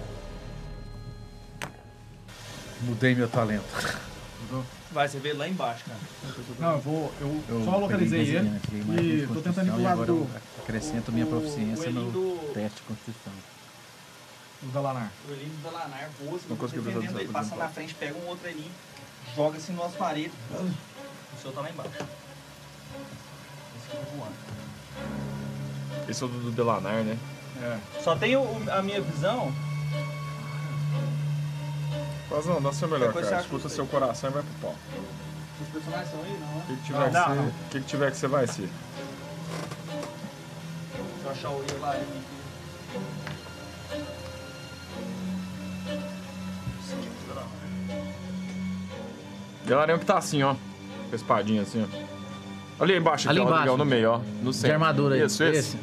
Mudei 2.83 3.15
meu 3.15 3.29
talento. 3.29 3.65
Vai, 4.93 5.09
você 5.09 5.19
vê 5.19 5.33
lá 5.33 5.49
embaixo, 5.49 5.85
cara. 5.87 5.99
Não, 6.59 6.73
eu 6.73 6.81
vou. 6.81 7.13
Eu, 7.21 7.43
Eu 7.49 7.65
só 7.65 7.79
localizei 7.79 8.21
ele. 8.37 8.61
E 9.01 9.27
tô 9.27 9.41
tentando 9.41 9.69
ir 9.69 9.73
pro 9.73 9.83
lado 9.83 9.93
agora 10.03 10.07
do, 10.13 10.19
eu 10.19 10.31
acrescento 10.63 11.11
minha 11.13 11.27
O- 11.27 11.29
proficiência 11.31 11.89
o 11.91 11.93
no 11.93 12.39
teste 12.53 12.77
de 12.77 12.83
Constituição. 12.87 13.33
do 14.63 14.73
Dalanar. 14.73 15.11
O 15.29 15.33
Elim 15.33 15.49
do 15.49 15.63
Delanar 15.63 16.09
voa, 16.21 16.39
você 16.39 16.49
Não 16.49 16.57
defendendo 16.57 17.07
fazer 17.13 17.21
ele, 17.25 17.33
passa 17.33 17.57
na 17.57 17.69
frente, 17.69 17.95
pega 17.95 18.19
um 18.19 18.27
outro 18.27 18.49
Elim, 18.49 18.71
joga 19.35 19.57
assim 19.59 19.73
nas 19.75 19.95
paredes. 19.95 20.33
O 20.53 21.41
seu 21.43 21.53
tá 21.53 21.61
lá 21.63 21.71
embaixo. 21.71 21.91
Voando. 24.17 24.35
Esse 26.09 26.23
é 26.23 26.27
o 26.27 26.29
do, 26.29 26.51
Delanar, 26.51 27.03
né? 27.05 27.17
Só 28.03 28.15
tem 28.17 28.37
o- 28.37 28.41
o- 28.43 28.67
a 28.71 28.83
minha 28.83 29.01
visão. 29.01 29.53
Quase 32.29 32.49
não, 32.49 32.61
seu 32.73 32.89
melhor, 32.89 33.13
coisa 33.13 33.31
cara. 33.31 33.43
você 33.43 33.47
Escuta 33.47 33.69
seu 33.69 33.87
coração 33.87 34.31
e 34.31 34.33
vai 34.33 34.43
pro 34.43 34.53
pau. 34.69 34.75
Os 35.63 35.69
personagens 35.69 36.09
estão 36.09 36.23
aí, 36.23 36.37
não, 36.39 36.49
O 36.49 36.59
né? 36.59 36.65
que, 36.67 36.77
que 36.77 36.83
tiver 36.85 37.11
Não, 37.13 37.25
que 37.25 37.33
ser, 37.35 37.41
o 37.41 37.53
que, 37.71 37.81
que 37.81 37.87
tiver 37.87 38.11
que 38.11 38.17
você 38.19 38.27
vai 38.29 38.47
ser. 38.47 38.69
Se 38.69 38.71
eu 41.25 41.31
achar 41.31 41.49
o 41.51 41.63
erro 41.63 41.81
lá, 41.81 41.95
é 41.95 42.05
um 49.95 49.99
que 49.99 50.07
tá 50.07 50.19
assim, 50.19 50.43
ó. 50.43 50.55
Com 50.55 51.13
a 51.13 51.17
espadinha 51.17 51.63
assim, 51.63 51.85
ó. 51.85 52.16
Ali 52.79 52.97
embaixo, 52.97 53.29
Ali 53.29 53.41
ó, 53.41 53.45
embaixo. 53.45 53.61
Miguel, 53.63 53.77
no 53.79 53.85
meio, 53.87 54.11
ó. 54.13 54.21
No 54.43 54.53
centro. 54.53 54.69
De 54.69 54.73
armadura 54.75 55.15
aí. 55.15 55.25
Isso, 55.25 55.43
esse. 55.45 55.77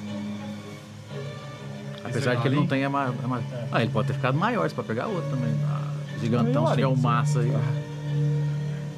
Apesar 2.04 2.36
de 2.36 2.42
que 2.42 2.48
ele 2.48 2.56
não 2.56 2.68
tem 2.68 2.84
a 2.86 2.90
ma- 2.90 3.14
a 3.24 3.28
ma- 3.28 3.42
Ah, 3.72 3.82
ele 3.82 3.92
pode 3.92 4.08
ter 4.08 4.14
ficado 4.14 4.38
maior, 4.38 4.70
você 4.70 4.76
pode 4.76 4.88
pegar 4.88 5.08
outro 5.08 5.30
também. 5.32 5.54
Ah, 5.66 5.82
gigantão, 6.22 6.68
se 6.68 6.72
tiver 6.74 6.86
um 6.86 6.90
Larinho, 6.92 7.02
massa 7.04 7.40
aí. 7.40 7.52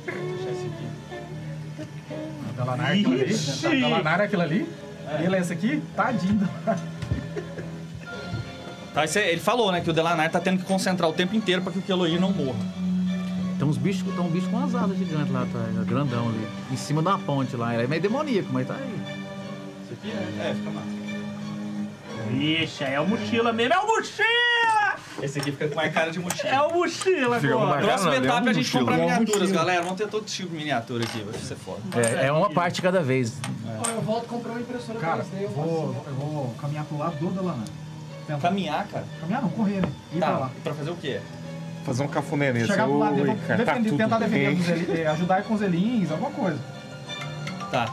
Deixa 0.05 0.49
esse 0.49 0.65
aqui. 0.67 1.87
Dalanar 2.57 2.89
é 2.91 2.93
aquilo 2.93 3.13
ali. 3.13 3.81
Dalanar 3.81 4.19
é 4.19 4.23
aquilo 4.25 4.41
ali. 4.41 4.69
E 5.21 5.23
ele 5.23 5.35
é 5.35 5.39
esse 5.39 5.53
aqui? 5.53 5.81
Tadinho. 5.95 6.49
Tá, 8.93 9.03
esse 9.05 9.19
é- 9.19 9.31
ele 9.31 9.41
falou, 9.41 9.71
né, 9.71 9.81
que 9.81 9.89
o 9.89 9.93
Delanar 9.93 10.29
tá 10.31 10.39
tendo 10.39 10.57
que 10.59 10.65
concentrar 10.65 11.09
o 11.09 11.13
tempo 11.13 11.35
inteiro 11.35 11.61
pra 11.61 11.71
que 11.71 11.79
o 11.79 11.81
Keloir 11.81 12.19
não 12.19 12.31
morra. 12.31 12.59
Tem 13.57 13.67
uns 13.67 13.77
bichos, 13.77 14.03
tem 14.03 14.19
um 14.23 14.29
bicho 14.29 14.49
com 14.49 14.63
as 14.63 14.75
asas 14.75 14.97
gigantes 14.97 15.31
lá 15.31 15.45
ó, 15.45 15.83
grandão 15.85 16.27
ali. 16.27 16.47
Em 16.71 16.75
cima 16.77 17.01
da 17.01 17.17
ponte 17.17 17.55
lá. 17.55 17.73
Ele 17.73 17.83
é 17.83 17.87
meio 17.87 18.01
demoníaco, 18.01 18.49
mas 18.51 18.67
tá 18.67 18.75
aí. 18.75 19.01
Isso 19.83 19.93
aqui 19.93 20.11
é, 20.11 20.49
é 20.49 20.55
fica 20.55 20.71
massa. 20.71 20.95
Ixi, 22.33 22.83
aí 22.83 22.93
é 22.95 22.99
o 22.99 23.07
mochila 23.07 23.53
mesmo. 23.53 23.73
É 23.73 23.79
o 23.79 23.87
mochila! 23.87 24.95
Esse 25.21 25.39
aqui 25.39 25.51
fica 25.51 25.69
com 25.69 25.75
mais 25.75 25.93
cara 25.93 26.11
de 26.11 26.19
mochila. 26.19 26.49
É 26.49 26.61
o 26.61 26.73
mochila 26.73 27.39
Fica 27.39 27.53
com 27.53 27.63
agora. 27.63 27.81
Próxima 27.81 28.11
Cara, 28.11 28.19
não, 28.19 28.25
etapa 28.27 28.45
é 28.45 28.47
a 28.47 28.51
um 28.51 28.53
gente 28.53 28.71
compra 28.71 28.97
mochila. 28.97 29.19
miniaturas, 29.19 29.51
galera. 29.51 29.81
Vamos 29.83 29.97
ter 29.97 30.07
todo 30.07 30.25
tipo 30.25 30.49
de 30.49 30.57
miniatura 30.57 31.03
aqui, 31.05 31.19
vai 31.23 31.39
ser 31.39 31.55
foda. 31.55 31.79
É, 31.95 32.27
é 32.27 32.31
uma 32.31 32.49
parte 32.49 32.81
cada 32.81 33.01
vez. 33.01 33.33
Eu 33.95 34.01
volto 34.01 34.27
comprar 34.27 34.51
uma 34.51 34.61
impressora 34.61 34.99
Cara, 34.99 35.23
3D, 35.23 35.41
eu 35.43 35.49
vou, 35.49 35.89
assim, 35.91 36.01
eu 36.07 36.13
vou 36.15 36.55
caminhar 36.59 36.83
pro 36.85 36.97
lado 36.97 37.15
do 37.17 37.29
Dalanar. 37.29 37.65
Tentar. 38.27 38.41
Caminhar, 38.41 38.87
cara. 38.87 39.05
Caminhar 39.21 39.41
não, 39.43 39.49
correr, 39.49 39.81
né? 39.81 39.89
Ir 40.13 40.17
pra 40.17 40.27
Tá, 40.27 40.37
lá. 40.39 40.51
pra 40.63 40.73
fazer 40.73 40.89
o 40.89 40.95
quê? 40.95 41.21
Fazer 41.85 42.03
um 42.03 42.07
cafuné 42.07 42.51
nesse. 42.51 42.67
Chegar 42.67 42.85
pro 42.87 42.97
lado 42.97 43.15
dele, 43.15 43.37
cara, 43.47 43.63
tá 43.63 43.73
defender- 43.73 43.97
tentar 43.97 44.17
defender, 44.19 44.47
bem. 44.47 44.59
os 44.59 44.69
eli- 44.69 45.01
eh, 45.01 45.07
ajudar 45.07 45.43
com 45.43 45.53
os 45.53 45.61
elins, 45.61 46.09
alguma 46.11 46.31
coisa. 46.31 46.59
Tá. 47.71 47.87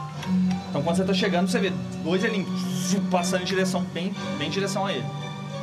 Então 0.69 0.81
quando 0.81 0.95
você 0.97 1.03
tá 1.03 1.13
chegando, 1.13 1.47
você 1.47 1.59
vê 1.59 1.71
dois 2.03 2.23
elinhos 2.23 2.49
passando 3.11 3.41
em 3.41 3.45
direção, 3.45 3.83
bem, 3.93 4.13
bem 4.39 4.47
em 4.47 4.51
direção 4.51 4.85
a 4.85 4.91
ele. 4.93 5.05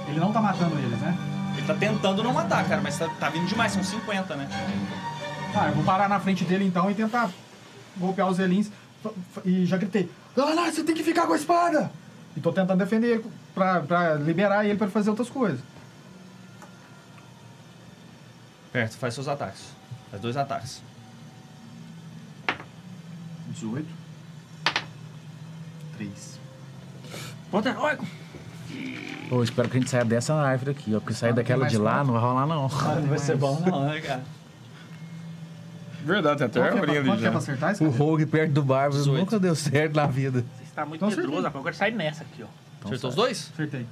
Ele 0.08 0.20
não 0.20 0.32
tá 0.32 0.40
matando 0.40 0.76
eles, 0.78 0.98
né? 1.00 1.16
Ele 1.56 1.66
tá 1.66 1.74
tentando 1.74 2.22
não 2.22 2.32
matar, 2.32 2.64
cara, 2.68 2.80
mas 2.80 2.96
tá, 2.98 3.08
tá 3.18 3.28
vindo 3.28 3.46
demais, 3.46 3.72
são 3.72 3.82
50, 3.82 4.36
né? 4.36 4.48
Ah, 5.54 5.66
eu 5.68 5.74
vou 5.74 5.84
parar 5.84 6.08
na 6.08 6.20
frente 6.20 6.44
dele 6.44 6.64
então 6.64 6.88
e 6.90 6.94
tentar 6.94 7.28
golpear 7.96 8.28
os 8.28 8.38
elins. 8.38 8.70
E 9.44 9.66
já 9.66 9.76
gritei: 9.76 10.08
Dalanar, 10.36 10.70
você 10.72 10.84
tem 10.84 10.94
que 10.94 11.02
ficar 11.02 11.26
com 11.26 11.32
a 11.32 11.36
espada! 11.36 11.90
E 12.36 12.40
tô 12.40 12.52
tentando 12.52 12.78
defender 12.78 13.06
ele 13.14 13.24
pra, 13.54 13.80
pra 13.80 14.14
liberar 14.14 14.64
ele 14.64 14.76
pra 14.76 14.86
ele 14.86 14.92
fazer 14.92 15.10
outras 15.10 15.28
coisas. 15.28 15.58
Perto, 18.72 18.96
faz 18.96 19.14
seus 19.14 19.28
ataques. 19.28 19.72
Faz 20.10 20.22
dois 20.22 20.36
ataques. 20.36 20.82
18. 23.48 23.86
3. 25.96 26.38
Ponta 27.50 27.68
heróico. 27.70 28.06
Pô, 29.28 29.42
espero 29.42 29.68
que 29.68 29.76
a 29.76 29.80
gente 29.80 29.90
saia 29.90 30.04
dessa 30.04 30.34
árvore 30.34 30.70
aqui, 30.72 30.94
ó. 30.94 31.00
Porque 31.00 31.14
sair 31.14 31.32
daquela 31.32 31.66
de 31.66 31.78
lá 31.78 32.02
não 32.04 32.14
vai 32.14 32.22
rolar, 32.22 32.46
não. 32.46 32.62
não 32.68 32.68
vai 33.08 33.18
ser 33.18 33.36
bom 33.36 33.60
não, 33.60 33.86
né, 33.86 34.00
cara? 34.00 34.22
Verdade, 36.02 36.38
tem 36.38 36.46
até 36.46 36.60
que 36.60 36.66
é 36.66 36.70
arvorinha 36.80 37.02
pra- 37.02 37.12
ali 37.12 37.26
é 37.26 37.30
já. 37.32 37.38
acertar 37.38 37.72
esse 37.72 37.84
O? 37.84 37.90
Rogue 37.90 38.24
perto 38.24 38.52
do 38.52 38.62
Bárbaro 38.62 38.92
18. 38.94 39.18
nunca 39.20 39.38
deu 39.38 39.54
certo 39.54 39.94
na 39.96 40.06
vida. 40.06 40.44
Você 40.56 40.64
está 40.64 40.86
muito 40.86 40.96
Então 41.04 41.08
medroso, 41.10 41.28
acertei. 41.28 41.42
rapaz. 41.44 41.54
Eu 41.56 41.62
quero 41.64 41.76
sair 41.76 41.92
nessa 41.94 42.22
aqui, 42.22 42.42
ó. 42.42 42.46
Acertou 42.86 43.10
os 43.10 43.16
dois? 43.16 43.50
Acertei. 43.52 43.86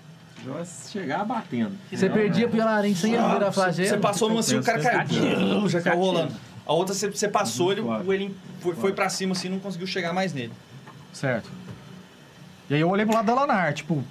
Vai 0.45 0.64
chegar 0.90 1.25
batendo. 1.25 1.76
Você 1.92 2.09
perdia 2.09 2.49
pro 2.49 2.59
Yalarim 2.59 2.95
sem 2.95 3.14
ele 3.14 3.23
virar 3.28 3.52
flagelo. 3.52 3.88
Você 3.88 3.99
passou 3.99 4.28
numa 4.28 4.40
assim, 4.40 4.57
o 4.59 4.62
cara 4.62 4.80
caiu. 4.80 5.68
Já 5.68 5.80
caiu 5.80 5.99
rolando. 5.99 6.35
A 6.66 6.73
outra 6.73 6.95
você, 6.95 7.11
você 7.11 7.28
passou, 7.28 7.73
ele, 7.73 7.83
Claro. 7.83 8.04
o 8.07 8.12
Elin 8.12 8.35
foi, 8.61 8.75
foi 8.75 8.92
pra 8.92 9.09
cima 9.09 9.33
assim, 9.33 9.49
não 9.49 9.59
conseguiu 9.59 9.87
chegar 9.87 10.12
mais 10.12 10.33
nele. 10.35 10.52
Certo. 11.12 11.50
E 12.71 12.75
aí 12.75 12.80
eu 12.80 12.88
olhei 12.90 13.04
pro 13.07 13.14
lado 13.14 13.26
da 13.26 13.35
Lanar, 13.35 13.73
tipo. 13.73 14.04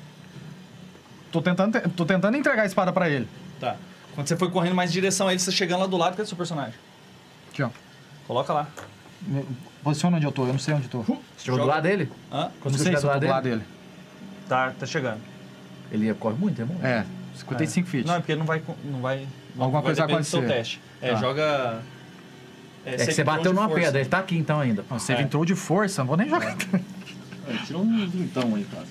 Tô 1.31 1.41
tentando, 1.41 1.79
te- 1.79 1.88
tô 1.89 2.05
tentando 2.05 2.36
entregar 2.36 2.63
a 2.63 2.65
espada 2.65 2.91
pra 2.91 3.10
ele. 3.10 3.27
Tá. 3.60 3.75
Quando 4.15 4.27
você 4.27 4.36
foi 4.36 4.50
correndo 4.50 4.74
mais 4.75 4.89
em 4.89 4.93
direção 4.93 5.27
a 5.27 5.31
ele, 5.31 5.39
você 5.39 5.51
chegando 5.51 5.81
lá 5.81 5.88
do 5.88 5.96
lado, 5.98 6.12
cadê 6.13 6.24
o 6.24 6.25
seu 6.27 6.38
personagem? 6.38 6.74
Aqui, 7.51 7.62
ó. 7.62 7.69
Coloca 8.27 8.51
lá. 8.53 8.67
Posiciona 9.84 10.17
onde 10.17 10.25
eu 10.25 10.31
tô, 10.31 10.43
eu 10.48 10.53
não 10.53 10.60
sei 10.60 10.74
onde 10.74 10.86
eu 10.86 10.89
tô. 10.89 11.01
Você 11.03 11.15
chegou 11.39 11.60
do 11.60 11.63
Joga. 11.63 11.75
lado 11.75 11.84
dele? 11.84 12.12
Hã? 12.31 12.51
Não 12.65 12.72
sei 12.74 12.79
se 12.79 12.93
eu 12.93 13.01
tô 13.01 13.01
do 13.01 13.01
do 13.01 13.07
lado 13.07 13.27
lado 13.27 13.43
dele? 13.43 13.55
dele. 13.57 13.67
Tá, 14.50 14.72
tá 14.79 14.86
chegando. 14.86 15.19
Ele 15.91 16.13
corre 16.13 16.36
muito, 16.38 16.62
é 16.62 16.65
bom? 16.65 16.75
É, 16.86 17.06
55 17.36 17.88
feet. 17.88 18.06
Não, 18.08 18.15
é 18.15 18.20
porque 18.20 18.36
não 18.36 18.46
vai. 18.46 18.62
Não 18.84 19.00
vai 19.01 19.27
não 19.56 19.63
Alguma 19.65 19.82
vai 19.82 19.89
coisa 19.89 20.01
vai 20.01 20.08
depender 20.08 20.22
do 20.22 20.25
seu 20.25 20.39
acontecer. 20.39 20.58
teste. 20.58 20.82
É, 21.01 21.12
Tá. 21.13 21.15
joga. 21.20 21.79
É 22.86 22.91
que 22.91 22.98
save 23.00 23.13
você 23.13 23.24
bateu 23.24 23.53
numa 23.53 23.67
força. 23.67 23.84
pedra, 23.86 24.00
ele 24.00 24.10
tá 24.10 24.20
aqui 24.20 24.38
então 24.38 24.60
ainda. 24.60 24.84
Não, 24.89 24.98
você 25.00 25.13
É. 25.13 25.22
entrou 25.22 25.44
de 25.44 25.56
força, 25.56 26.01
não 26.01 26.08
vou 26.08 26.17
nem 26.17 26.29
jogar. 26.29 26.56
Tira 27.65 27.79
um 27.79 28.08
vintão 28.08 28.56
aí, 28.56 28.65
cara. 28.65 28.86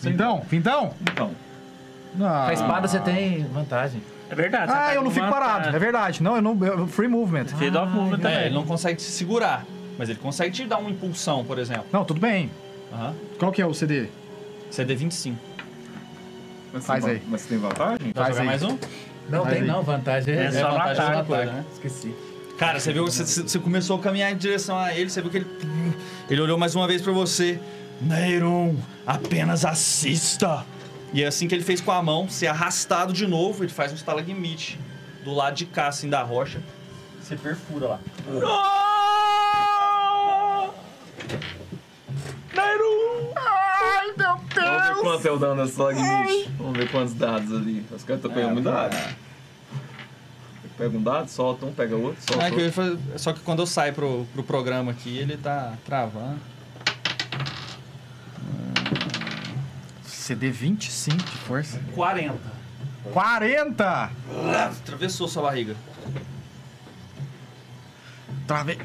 Vintão, 0.00 0.42
vintão? 0.48 0.94
Então. 1.02 1.30
Ah, 2.20 2.44
Com 2.44 2.50
a 2.50 2.52
espada 2.52 2.88
você 2.88 2.98
tem 3.00 3.44
vantagem. 3.44 4.02
É 4.30 4.34
verdade. 4.34 4.72
Ah, 4.72 4.86
tá 4.88 4.94
eu 4.94 5.02
não 5.02 5.10
fico 5.10 5.28
parado, 5.28 5.68
é 5.74 5.78
verdade. 5.78 6.22
Não, 6.22 6.36
eu 6.36 6.42
não. 6.42 6.64
eu- 6.64 6.86
free 6.86 7.08
movement. 7.08 7.46
Field 7.46 7.76
of 7.76 7.92
movement 7.92 8.26
É, 8.28 8.46
ele 8.46 8.54
não 8.54 8.64
consegue 8.64 8.96
te 8.96 9.02
segurar. 9.04 9.64
Mas 9.98 10.08
ele 10.08 10.18
consegue 10.18 10.50
te 10.54 10.64
dar 10.66 10.78
uma 10.78 10.90
impulsão, 10.90 11.44
por 11.44 11.58
exemplo. 11.58 11.86
Não, 11.92 12.04
tudo 12.04 12.20
bem. 12.20 12.50
Aham. 12.92 13.14
Qual 13.38 13.50
que 13.52 13.62
é 13.62 13.66
o 13.66 13.72
CD? 13.74 14.08
CD 14.70 14.94
25. 14.94 15.38
Mas 16.76 16.86
Faz 16.86 17.04
tem, 17.04 17.14
aí. 17.14 17.22
Mas 17.26 17.40
você 17.40 17.48
tem 17.48 17.58
vantagem? 17.58 18.12
Vai 18.14 18.24
Faz 18.24 18.28
jogar 18.28 18.40
aí. 18.40 18.46
mais 18.46 18.62
um? 18.62 18.78
Não 19.28 19.44
Mas 19.44 19.52
tem 19.52 19.62
aí- 19.62 19.68
não, 19.68 19.82
vantagem 19.82 20.34
é, 20.34 20.44
É 20.44 20.52
só 20.52 20.58
no 20.68 20.72
vantagem 20.72 21.02
ataque. 21.02 21.16
na 21.16 21.24
coisa, 21.24 21.52
né? 21.52 21.64
Esqueci. 21.72 22.14
Cara, 22.58 22.80
você 22.80 22.92
viu, 22.92 23.04
você, 23.04 23.24
você- 23.24 23.58
começou 23.58 23.98
a 23.98 24.02
caminhar 24.02 24.30
em 24.32 24.36
direção 24.36 24.78
a 24.78 24.94
ele, 24.94 25.10
você 25.10 25.20
viu 25.20 25.30
que 25.30 25.38
ele. 25.38 25.46
Ele 26.30 26.40
olhou 26.40 26.56
mais 26.58 26.74
uma 26.74 26.86
vez 26.86 27.00
pra 27.02 27.12
você. 27.12 27.58
Neyron, 28.00 28.76
apenas 29.06 29.64
assista. 29.64 30.64
E 31.12 31.22
é 31.22 31.26
assim 31.26 31.48
que 31.48 31.54
ele 31.54 31.64
fez 31.64 31.80
com 31.80 31.92
a 31.92 32.02
mão, 32.02 32.28
ser 32.28 32.46
arrastado 32.48 33.12
de 33.12 33.26
novo, 33.26 33.64
ele 33.64 33.72
faz 33.72 33.90
um 33.92 33.94
estalagmite 33.94 34.78
do 35.24 35.32
lado 35.32 35.54
de 35.54 35.64
cá, 35.66 35.88
assim, 35.88 36.08
da 36.10 36.22
rocha. 36.22 36.60
Você 37.22 37.36
perfura 37.36 37.86
lá. 37.88 38.00
Vamos 44.56 44.86
ver 44.86 45.02
quanto 45.02 45.28
é 45.28 45.30
o 45.30 45.38
dano 45.38 45.64
dessa 45.66 45.82
limite. 45.92 46.50
Vamos 46.58 46.76
ver 46.78 46.90
quantos 46.90 47.14
dados 47.14 47.52
ali. 47.52 47.86
Os 47.90 48.02
caras 48.02 48.18
estão 48.24 48.30
pegando 48.32 48.52
muito 48.54 48.64
dado. 48.64 48.96
Pega 50.78 50.96
um 50.98 51.02
dado, 51.02 51.28
solta 51.30 51.64
um, 51.64 51.72
pega 51.72 51.96
outro, 51.96 52.18
solta 52.22 52.44
Ah, 52.44 52.48
ia 52.50 52.54
outro. 52.54 52.72
fazer- 52.72 52.98
Só 53.18 53.32
que 53.32 53.40
quando 53.40 53.60
eu 53.62 53.66
saio 53.66 53.94
pro, 53.94 54.26
pro 54.34 54.42
programa 54.44 54.90
aqui, 54.90 55.16
ele 55.16 55.36
tá 55.38 55.72
travando. 55.86 56.38
CD 60.04 60.50
25 60.50 61.16
de 61.16 61.38
força. 61.38 61.80
40. 61.94 62.34
40! 63.12 64.10
Atravessou 64.82 65.28
sua 65.28 65.42
barriga. 65.44 65.76
Travei. 68.46 68.78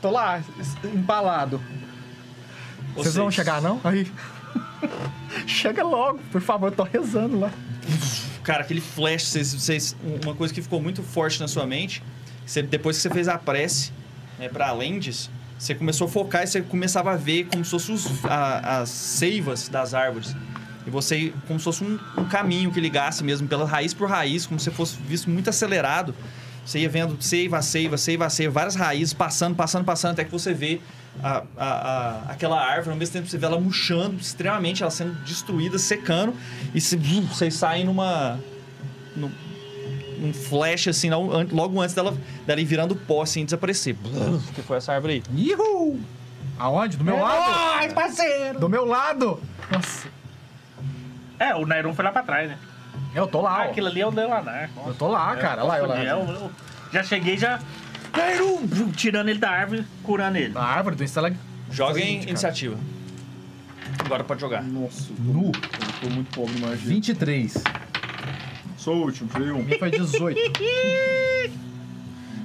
Tô 0.00 0.10
lá, 0.10 0.40
es- 0.58 0.76
empalado. 0.84 1.60
Vocês 2.94 3.14
vão 3.14 3.30
chegar, 3.30 3.62
não? 3.62 3.80
Aí. 3.84 4.10
Chega 5.46 5.82
logo, 5.82 6.18
por 6.30 6.40
favor, 6.40 6.66
eu 6.68 6.72
tô 6.76 6.82
rezando 6.82 7.38
lá. 7.40 7.50
cara, 8.42 8.62
aquele 8.62 8.80
flash, 8.80 9.24
vocês, 9.28 9.54
vocês- 9.54 9.96
uma 10.24 10.34
coisa 10.34 10.52
que 10.52 10.60
ficou 10.62 10.80
muito 10.80 11.02
forte 11.02 11.40
na 11.40 11.48
sua 11.48 11.66
mente, 11.66 12.02
você- 12.44 12.62
depois 12.62 12.96
que 12.96 13.02
você 13.02 13.10
fez 13.10 13.28
a 13.28 13.38
prece 13.38 13.92
né, 14.38 14.48
para 14.48 14.72
Lendes, 14.72 15.30
você 15.58 15.74
começou 15.74 16.06
a 16.06 16.10
focar 16.10 16.42
e 16.42 16.46
você 16.46 16.60
começava 16.60 17.12
a 17.12 17.16
ver 17.16 17.44
como 17.46 17.64
se 17.64 17.70
fossem 17.70 17.96
as 18.62 18.88
seivas 18.88 19.68
das 19.68 19.94
árvores. 19.94 20.34
E 20.84 20.90
você, 20.90 21.32
como 21.46 21.60
se 21.60 21.64
fosse 21.64 21.84
um, 21.84 21.96
um 22.18 22.24
caminho 22.24 22.72
que 22.72 22.80
ligasse 22.80 23.22
mesmo, 23.22 23.46
pela 23.46 23.64
raiz 23.64 23.94
por 23.94 24.08
raiz, 24.08 24.44
como 24.46 24.58
se 24.58 24.68
fosse 24.72 24.96
visto 25.06 25.30
muito 25.30 25.48
acelerado. 25.48 26.12
Você 26.66 26.80
ia 26.80 26.88
vendo 26.88 27.16
seiva, 27.22 27.62
seiva, 27.62 27.96
seiva, 27.96 28.28
seiva, 28.28 28.52
várias 28.52 28.74
raízes 28.74 29.14
passando, 29.14 29.54
passando, 29.54 29.84
passando, 29.84 30.12
até 30.12 30.24
que 30.24 30.30
você 30.32 30.52
vê 30.52 30.80
a, 31.22 31.42
a- 31.56 31.64
a- 32.28 32.32
aquela 32.32 32.60
árvore, 32.60 32.90
ao 32.90 32.96
mesmo 32.96 33.12
tempo 33.12 33.26
você 33.28 33.36
vê 33.38 33.46
ela 33.46 33.58
murchando 33.60 34.16
extremamente, 34.20 34.82
ela 34.82 34.90
sendo 34.90 35.14
destruída, 35.24 35.78
secando, 35.78 36.34
e 36.74 36.80
se- 36.80 36.96
vocês 36.96 37.54
saem 37.54 37.84
numa. 37.84 38.38
num, 39.16 39.30
um 40.22 40.32
flash 40.32 40.86
assim, 40.86 41.10
logo 41.10 41.80
antes 41.80 41.94
dela, 41.96 42.16
dela 42.46 42.60
ir 42.60 42.64
virando 42.64 42.94
pó 42.94 43.22
assim, 43.22 43.40
e 43.40 43.44
desaparecer. 43.44 43.96
O 44.04 44.52
que 44.52 44.62
foi 44.62 44.76
essa 44.76 44.92
árvore 44.92 45.14
aí? 45.14 45.22
Ihu! 45.36 45.98
Aonde? 46.58 46.96
Do 46.96 47.02
meu 47.04 47.18
lado? 47.18 47.52
Ai, 47.76 47.92
parceiro! 47.92 48.60
Do 48.60 48.68
meu 48.68 48.84
lado! 48.84 49.40
Nossa. 49.70 50.06
É, 51.40 51.54
o 51.56 51.66
Nairon 51.66 51.92
foi 51.92 52.04
lá 52.04 52.12
pra 52.12 52.22
trás, 52.22 52.48
né? 52.48 52.56
Eu 53.14 53.26
tô 53.26 53.40
lá, 53.40 53.50
Ah, 53.62 53.66
ó. 53.66 53.70
aquilo 53.70 53.88
ali 53.88 54.00
é 54.00 54.06
o 54.06 54.12
Delanar. 54.12 54.70
Eu 54.86 54.94
tô 54.94 55.08
lá, 55.08 55.34
cara. 55.36 55.64
Lá, 55.64 55.78
eu 55.78 55.86
lá. 55.86 55.98
É, 55.98 56.12
eu, 56.12 56.18
eu 56.20 56.50
já 56.92 57.02
cheguei, 57.02 57.36
já... 57.36 57.58
Tirando 58.96 59.28
ele 59.28 59.38
da 59.38 59.50
árvore, 59.50 59.84
curando 60.02 60.38
ele. 60.38 60.52
Na 60.52 60.62
árvore 60.62 60.96
do 60.96 61.04
Instalag. 61.04 61.36
Joga 61.70 62.00
em 62.00 62.18
cara. 62.18 62.30
iniciativa. 62.30 62.78
Agora 64.04 64.22
pode 64.24 64.40
jogar. 64.40 64.62
Nossa, 64.62 65.10
eu 65.10 65.16
tô, 65.16 65.22
Nu. 65.32 65.46
eu 65.46 65.52
tô 66.00 66.10
muito 66.10 66.30
pobre 66.34 66.54
em 66.56 66.60
magia. 66.60 66.88
23. 66.88 67.54
Sou 68.76 68.96
o 68.96 69.02
último, 69.04 69.28
tirei 69.30 69.50
um. 69.50 69.62
Minha 69.62 69.78
foi 69.78 69.90
18. 69.90 70.38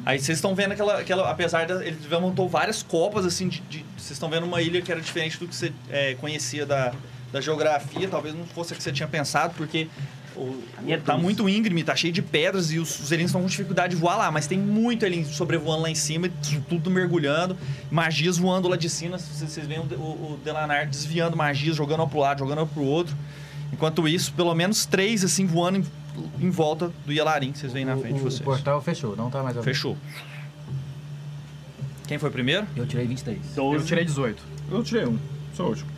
Aí 0.05 0.19
vocês 0.19 0.37
estão 0.37 0.55
vendo 0.55 0.71
aquela, 0.71 0.99
aquela. 0.99 1.29
Apesar 1.29 1.65
de. 1.65 1.73
Ele 1.85 1.97
montou 2.21 2.47
várias 2.47 2.81
copas, 2.81 3.25
assim, 3.25 3.49
de. 3.49 3.59
de- 3.61 3.85
vocês 3.97 4.11
estão 4.11 4.29
vendo 4.29 4.45
uma 4.45 4.61
ilha 4.61 4.81
que 4.81 4.91
era 4.91 5.01
diferente 5.01 5.37
do 5.37 5.47
que 5.47 5.55
você 5.55 5.73
é, 5.89 6.13
conhecia 6.15 6.65
da, 6.65 6.93
da 7.31 7.41
geografia. 7.41 8.07
Talvez 8.07 8.33
não 8.33 8.45
fosse 8.45 8.73
a 8.73 8.77
que 8.77 8.83
você 8.83 8.91
tinha 8.91 9.07
pensado, 9.07 9.53
porque. 9.57 9.87
O, 10.37 10.63
é 10.87 10.97
tá 10.97 11.17
muito 11.17 11.49
íngreme, 11.49 11.83
tá 11.83 11.95
cheio 11.95 12.13
de 12.13 12.21
pedras 12.21 12.71
e 12.71 12.77
os, 12.77 12.99
os 12.99 13.11
estão 13.11 13.41
com 13.41 13.47
dificuldade 13.47 13.95
de 13.95 13.99
voar 13.99 14.15
lá, 14.17 14.31
mas 14.31 14.45
tem 14.45 14.59
muito 14.59 15.03
elin 15.05 15.25
sobrevoando 15.25 15.81
lá 15.81 15.89
em 15.89 15.95
cima, 15.95 16.27
e 16.27 16.31
tudo 16.69 16.91
mergulhando, 16.91 17.57
magias 17.89 18.37
voando 18.37 18.67
lá 18.67 18.77
de 18.77 18.89
cima. 18.89 19.17
Vocês, 19.17 19.49
vocês 19.51 19.65
veem 19.67 19.79
o, 19.79 19.83
o, 19.95 20.33
o 20.33 20.39
Delanar 20.43 20.87
desviando 20.87 21.35
magias, 21.35 21.75
jogando 21.75 22.01
uma 22.01 22.07
pro 22.07 22.19
lado, 22.19 22.39
jogando 22.39 22.59
uma 22.59 22.67
pro 22.67 22.83
outro. 22.83 23.15
Enquanto 23.73 24.07
isso, 24.07 24.31
pelo 24.33 24.53
menos 24.53 24.85
três 24.85 25.23
assim 25.23 25.45
voando 25.45 25.79
em, 25.79 25.85
em 26.45 26.49
volta 26.49 26.91
do 27.05 27.11
Yelarim 27.11 27.51
que 27.51 27.57
vocês 27.57 27.73
veem 27.73 27.83
na 27.85 27.95
O- 27.95 27.99
frente 27.99 28.13
de 28.15 28.19
o, 28.21 28.23
vocês. 28.23 28.41
O 28.41 28.43
portal 28.43 28.81
fechou, 28.81 29.15
não 29.15 29.29
tá 29.29 29.39
mais 29.43 29.57
aberto. 29.57 29.65
Fechou. 29.65 29.97
Quem 32.07 32.17
foi 32.17 32.29
primeiro? 32.31 32.65
Eu 32.75 32.85
tirei 32.85 33.05
23. 33.07 33.39
Eu 33.57 33.71
12, 33.71 33.85
tirei 33.87 34.05
18. 34.05 34.41
Eu 34.71 34.83
tirei 34.83 35.05
um. 35.05 35.17
Sou 35.55 35.65
o 35.65 35.69
último. 35.69 35.89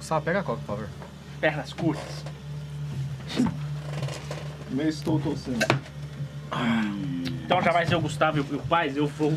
Só 0.00 0.20
pega 0.20 0.40
a 0.40 0.42
coca, 0.42 0.60
por 0.60 0.66
favor. 0.66 0.88
pernas 1.40 1.72
curtas. 1.72 2.24
Nem 4.74 4.88
estou 4.88 5.20
torcendo. 5.20 5.64
Então 7.44 7.62
já 7.62 7.72
vai 7.72 7.86
ser 7.86 7.94
o 7.94 8.00
Gustavo 8.00 8.38
e 8.38 8.40
o, 8.40 8.46
e 8.54 8.58
Paz, 8.68 8.96
eu 8.96 9.06
vou. 9.06 9.32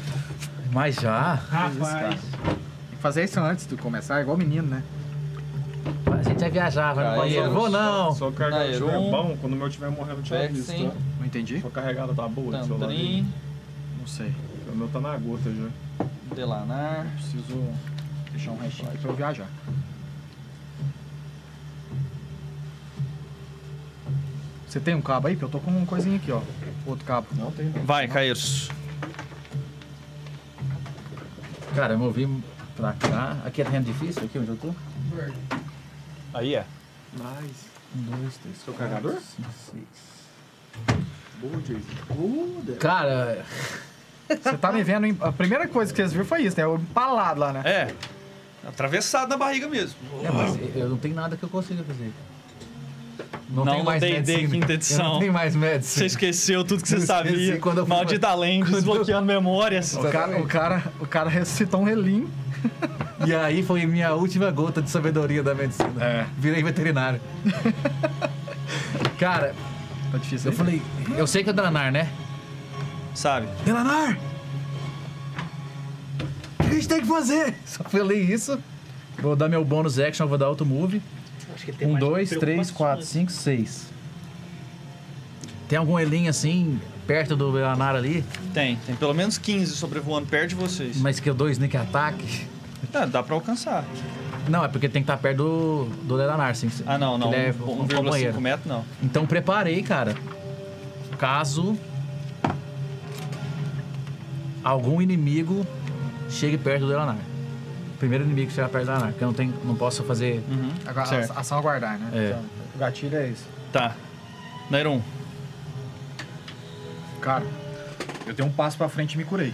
Mas 0.71 0.95
já? 0.95 1.33
Rapaz. 1.33 2.21
Tem 2.21 2.55
que 2.91 2.97
fazer 2.97 3.23
isso 3.23 3.39
antes 3.39 3.67
de 3.67 3.75
começar, 3.75 4.21
igual 4.21 4.37
menino, 4.37 4.67
né? 4.67 4.83
A 6.11 6.23
gente 6.23 6.39
vai 6.39 6.49
viajar, 6.49 6.93
vai 6.93 7.17
banheiro. 7.17 7.45
eu 7.45 7.53
Vou 7.53 7.69
não. 7.69 8.13
Só 8.13 8.31
carregar 8.31 8.83
o 8.83 9.11
bom, 9.11 9.37
quando 9.39 9.53
o 9.53 9.55
meu 9.55 9.69
tiver 9.69 9.89
morrendo, 9.89 10.19
eu 10.19 10.23
te 10.23 10.35
aviso, 10.35 10.67
Vexen. 10.67 10.89
tá? 10.89 10.95
Não 11.19 11.25
entendi? 11.25 11.61
Sua 11.61 11.71
carregada 11.71 12.13
tá 12.13 12.27
boa, 12.27 12.57
do 12.57 12.65
seu 12.65 12.77
lado 12.77 12.91
aí. 12.91 12.97
Tandrin, 12.97 13.33
Não 13.99 14.07
sei. 14.07 14.33
O 14.71 14.75
meu 14.75 14.87
tá 14.87 14.99
na 14.99 15.15
gota 15.17 15.49
já. 15.49 16.05
Delanar. 16.35 17.07
Preciso 17.15 17.63
deixar 18.31 18.51
um 18.51 18.57
restinho 18.57 18.89
aqui 18.89 18.97
pra 18.99 19.11
eu 19.11 19.15
viajar. 19.15 19.47
Você 24.67 24.79
tem 24.79 24.95
um 24.95 25.01
cabo 25.01 25.27
aí? 25.27 25.35
Que 25.35 25.43
eu 25.43 25.49
tô 25.49 25.59
com 25.59 25.71
uma 25.71 25.85
coisinha 25.85 26.17
aqui, 26.17 26.31
ó. 26.31 26.41
Outro 26.85 27.05
cabo. 27.05 27.27
Não 27.33 27.51
tem 27.51 27.65
não. 27.67 27.83
Vai, 27.85 28.07
Caeiros. 28.07 28.69
Cara, 31.75 31.93
eu 31.93 31.99
movi 31.99 32.27
pra 32.75 32.93
cá. 32.93 33.37
Aqui 33.45 33.61
é 33.61 33.65
terreno 33.65 33.85
difícil, 33.85 34.23
aqui 34.25 34.37
onde 34.39 34.49
eu 34.49 34.57
tô. 34.57 34.73
Aí 36.33 36.55
é. 36.55 36.65
Nice. 37.13 37.65
Um, 37.95 38.01
dois, 38.17 38.37
três, 38.37 38.57
Seu 38.63 38.73
carregador? 38.73 39.13
cinco, 39.13 39.49
seis. 39.71 40.97
Boa, 41.39 41.61
Jason. 41.61 42.75
Cara, 42.79 43.45
Você 44.27 44.57
tá 44.57 44.71
me 44.71 44.83
vendo. 44.83 45.05
em- 45.05 45.17
A 45.21 45.31
primeira 45.31 45.67
coisa 45.67 45.91
que 45.93 45.97
vocês 45.97 46.11
viram 46.11 46.25
foi 46.25 46.41
isso, 46.43 46.57
né? 46.57 46.63
Eu 46.63 46.75
empalado 46.75 47.39
lá, 47.39 47.53
né? 47.53 47.61
É. 47.63 47.93
Atravessado 48.67 49.29
na 49.29 49.37
barriga 49.37 49.67
mesmo. 49.69 49.95
é, 50.23 50.29
mas 50.31 50.75
eu 50.75 50.89
não 50.89 50.97
tenho 50.97 51.15
nada 51.15 51.37
que 51.37 51.43
eu 51.43 51.49
consiga 51.49 51.83
fazer. 51.83 52.11
Não, 53.49 53.63
Não, 53.63 53.77
no 53.79 53.83
mais 53.85 54.01
D&D 54.01 54.15
medicina. 54.17 54.49
quinta 54.49 54.73
edição. 54.73 55.13
não 55.13 55.19
tenho 55.19 55.31
mais 55.33 55.53
Você 55.53 55.59
medicina. 55.59 56.05
esqueceu 56.05 56.63
tudo 56.65 56.81
que 56.83 56.89
você 56.89 56.99
sabia. 56.99 57.57
quando 57.59 57.77
eu 57.77 57.85
fui- 57.85 57.95
Maldita 57.95 58.27
além, 58.27 58.61
desbloqueando 58.63 59.25
memórias. 59.25 59.93
O 59.95 60.01
cara, 60.09 60.37
o, 60.41 60.45
cara, 60.45 60.83
o 60.99 61.05
cara 61.07 61.29
ressuscitou 61.29 61.81
um 61.81 61.83
relinho. 61.85 62.29
E 63.25 63.33
aí 63.33 63.63
foi 63.63 63.83
minha 63.87 64.13
última 64.13 64.51
gota 64.51 64.79
de 64.79 64.91
sabedoria 64.91 65.41
da 65.41 65.55
medicina. 65.55 65.91
É. 66.03 66.25
Virei 66.37 66.61
veterinário. 66.61 67.19
Cara, 69.19 69.55
Tá 70.11 70.17
difícil. 70.19 70.51
eu 70.51 70.55
falei, 70.55 70.81
eu 71.17 71.25
sei 71.25 71.43
que 71.43 71.49
é 71.49 71.53
Dranar, 71.53 71.91
né? 71.91 72.09
Sabe? 73.15 73.47
Delanar! 73.65 74.17
O 76.59 76.63
que 76.63 76.69
a 76.69 76.73
gente 76.73 76.87
tem 76.87 77.01
que 77.01 77.07
fazer? 77.07 77.55
Só 77.65 77.83
falei 77.85 78.21
isso. 78.21 78.59
Vou 79.19 79.35
dar 79.35 79.49
meu 79.49 79.65
bônus 79.65 79.97
action, 79.97 80.27
vou 80.27 80.37
dar 80.37 80.47
outro 80.49 80.65
move. 80.65 81.01
Acho 81.57 81.65
que 81.65 81.71
ele 81.71 81.77
tem 81.79 81.87
Um, 81.87 81.93
mais 81.93 82.05
dois, 82.05 82.29
três, 82.29 82.69
quatro, 82.69 83.03
cinco, 83.03 83.31
seis. 83.31 83.87
Tem 85.67 85.77
algum 85.79 85.97
elinho 85.99 86.29
assim, 86.29 86.79
perto 87.07 87.35
do 87.35 87.51
Delanar 87.51 87.95
ali, 87.95 88.23
Tem. 88.53 88.75
Tem 88.85 88.95
pelo 88.95 89.13
menos 89.13 89.39
15 89.39 89.75
sobrevoando 89.75 90.27
perto 90.27 90.49
de 90.49 90.55
vocês. 90.55 90.97
mas 91.01 91.19
que 91.19 91.27
eu 91.27 91.33
dou 91.33 91.49
sneak 91.49 91.75
attack? 91.75 92.45
Ah, 92.93 93.05
dá 93.07 93.23
pra 93.23 93.33
alcançar. 93.33 93.83
Não, 94.47 94.63
é 94.63 94.67
porque 94.67 94.87
tem 94.87 95.01
que 95.01 95.09
estar 95.11 95.17
perto 95.17 95.37
do, 95.37 95.85
do 96.03 96.53
sim. 96.53 96.69
Ah, 96.85 96.97
não, 96.97 97.17
não. 97.17 97.33
É 97.33 97.51
Um- 97.59 97.81
um 97.81 97.85
1,5 97.87 97.95
companheiro. 97.95 98.39
metros, 98.41 98.67
não. 98.67 98.85
Então 99.01 99.25
preparei, 99.25 99.81
cara. 99.81 100.15
Caso 101.17 101.75
algum 104.63 105.01
inimigo 105.01 105.65
chegue 106.29 106.57
perto 106.57 106.81
do 106.81 106.89
Delanar. 106.89 107.17
Primeiro 107.99 108.23
inimigo 108.23 108.47
que 108.47 108.53
chegar 108.53 108.69
perto 108.69 108.85
do 108.85 108.87
Delanar, 108.87 109.09
porque 109.09 109.23
eu 109.23 109.27
não, 109.27 109.33
tenho, 109.33 109.53
não 109.63 109.75
posso 109.75 110.03
fazer. 110.03 110.43
Uhum. 110.47 110.71
Agora, 110.85 111.29
ação 111.35 111.57
aguardar, 111.57 111.97
né? 111.97 112.09
É. 112.13 112.27
Então, 112.29 112.43
o 112.75 112.77
gatilho 112.77 113.17
é 113.17 113.29
esse. 113.29 113.43
Tá. 113.71 113.95
Nairon. 114.69 115.01
Cara, 117.21 117.45
eu 118.25 118.33
dei 118.33 118.45
um 118.45 118.51
passo 118.51 118.77
pra 118.77 118.87
frente 118.87 119.13
e 119.13 119.17
me 119.17 119.23
curei. 119.23 119.53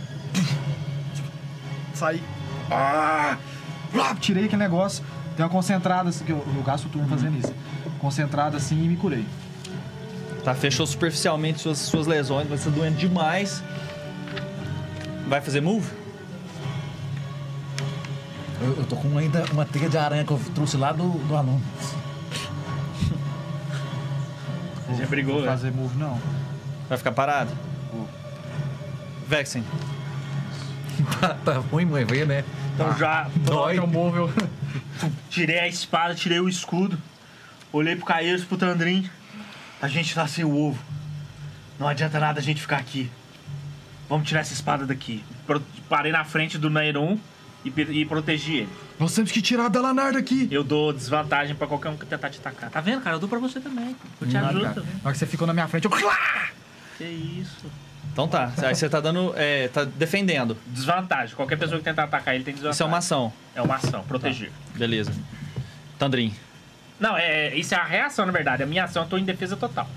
Saí. 1.94 2.22
Ah! 2.70 3.38
Tirei 4.20 4.46
aquele 4.46 4.62
negócio. 4.62 5.04
Dei 5.36 5.44
uma 5.44 5.50
concentrada, 5.52 6.10
assim, 6.10 6.26
que 6.26 6.32
eu, 6.32 6.46
eu 6.56 6.64
gasto 6.64 6.86
o 6.86 6.90
turno 6.90 7.08
fazendo 7.08 7.38
isso. 7.38 7.54
Concentrada 8.00 8.58
assim 8.58 8.84
e 8.84 8.88
me 8.88 8.98
curei. 8.98 9.26
Tá, 10.44 10.54
fechou 10.54 10.86
superficialmente 10.86 11.62
suas, 11.62 11.78
suas 11.78 12.06
lesões, 12.06 12.48
vai 12.48 12.58
ser 12.58 12.70
doendo 12.72 12.98
demais. 12.98 13.64
Vai 15.28 15.40
fazer 15.40 15.62
move? 15.62 15.88
Eu, 18.64 18.78
eu 18.78 18.86
tô 18.86 18.96
com 18.96 19.18
ainda 19.18 19.44
uma 19.52 19.66
teia 19.66 19.90
de 19.90 19.98
aranha 19.98 20.24
que 20.24 20.32
eu 20.32 20.40
trouxe 20.56 20.78
lá 20.78 20.92
do, 20.94 21.10
do 21.28 21.36
aluno. 21.36 21.62
Você 24.88 24.96
já 25.02 25.06
brigou, 25.08 25.36
Vou 25.36 25.44
né? 25.44 25.48
fazer 25.50 25.72
move, 25.72 25.98
não. 25.98 26.20
Vai 26.88 26.98
ficar 26.98 27.12
parado? 27.12 27.52
Vexen. 29.28 29.64
tá 31.44 31.58
ruim, 31.72 31.86
mãe, 31.86 32.06
ver, 32.06 32.26
né? 32.28 32.44
Então 32.74 32.96
já 32.98 33.28
Dói. 33.36 33.78
Eu 33.80 33.88
move, 33.88 34.18
eu... 34.18 34.32
tirei 35.30 35.60
a 35.60 35.68
espada, 35.68 36.16
tirei 36.16 36.40
o 36.40 36.48
escudo. 36.48 36.98
Olhei 37.72 37.96
pro 37.96 38.06
Caeiros, 38.06 38.44
pro 38.46 38.58
Tandrin. 38.58 39.10
A 39.82 39.88
gente 39.88 40.14
tá 40.14 40.28
sem 40.28 40.44
o 40.46 40.56
ovo. 40.56 40.80
Não 41.80 41.88
adianta 41.88 42.20
nada 42.20 42.40
a 42.40 42.44
gente 42.44 42.62
ficar 42.62 42.78
aqui. 42.78 43.10
Vamos 44.08 44.28
tirar 44.28 44.42
essa 44.42 44.54
espada 44.54 44.86
daqui. 44.86 45.24
Pro- 45.48 45.62
Parei 45.90 46.12
na 46.12 46.24
frente 46.24 46.58
do 46.58 46.70
Nairon 46.70 47.18
e, 47.64 47.70
e 47.70 48.06
protegi 48.06 48.58
ele. 48.58 48.70
Nós 49.00 49.14
temos 49.14 49.32
que 49.32 49.42
tirar 49.42 49.66
a 49.66 49.70
Delanar 49.70 50.14
daqui. 50.14 50.48
Eu 50.52 50.64
dou 50.64 50.94
desvantagem 50.94 51.56
pra 51.56 51.68
qualquer 51.68 51.90
um 51.90 51.98
que 51.98 52.06
tentar 52.06 52.30
te 52.30 52.40
atacar. 52.40 52.70
Tá 52.70 52.82
vendo, 52.82 53.02
cara? 53.02 53.16
Eu 53.16 53.20
dou 53.20 53.30
pra 53.30 53.40
você 53.40 53.60
também. 53.60 53.96
Eu 54.22 54.28
te 54.28 54.34
Nada, 54.34 54.50
ajudo 54.50 54.64
cara. 54.64 54.76
também. 54.76 54.94
Na 54.94 55.00
hora 55.06 55.12
que 55.14 55.18
você 55.18 55.26
ficou 55.26 55.48
na 55.48 55.54
minha 55.54 55.68
frente, 55.68 55.86
eu... 55.86 55.92
Que 56.98 57.06
isso. 57.06 57.66
Então 58.12 58.28
tá. 58.28 58.52
Aí 58.62 58.76
você 58.76 58.88
tá 58.88 59.00
dando. 59.00 59.34
É, 59.36 59.68
tá 59.70 59.84
defendendo. 59.84 60.56
Desvantagem. 60.68 61.36
Qualquer 61.36 61.58
pessoa 61.58 61.80
que 61.80 61.84
tentar 61.84 62.04
atacar 62.04 62.36
ele 62.36 62.44
tem 62.44 62.54
desvantagem. 62.54 62.76
Isso 62.76 62.84
é 62.84 62.86
uma 62.86 62.98
ação. 63.00 63.34
É 63.56 63.62
uma 63.62 63.76
ação, 63.76 64.04
proteger. 64.04 64.52
Beleza. 64.76 65.12
Tandrin. 65.98 66.34
Não, 67.00 67.18
é, 67.18 67.56
isso 67.56 67.74
é 67.74 67.78
a 67.78 67.84
reação, 67.84 68.26
na 68.26 68.32
verdade. 68.32 68.62
A 68.62 68.66
minha 68.68 68.84
ação 68.84 69.04
eu 69.04 69.10
tô 69.10 69.18
em 69.18 69.24
defesa 69.24 69.58
total. 69.58 69.90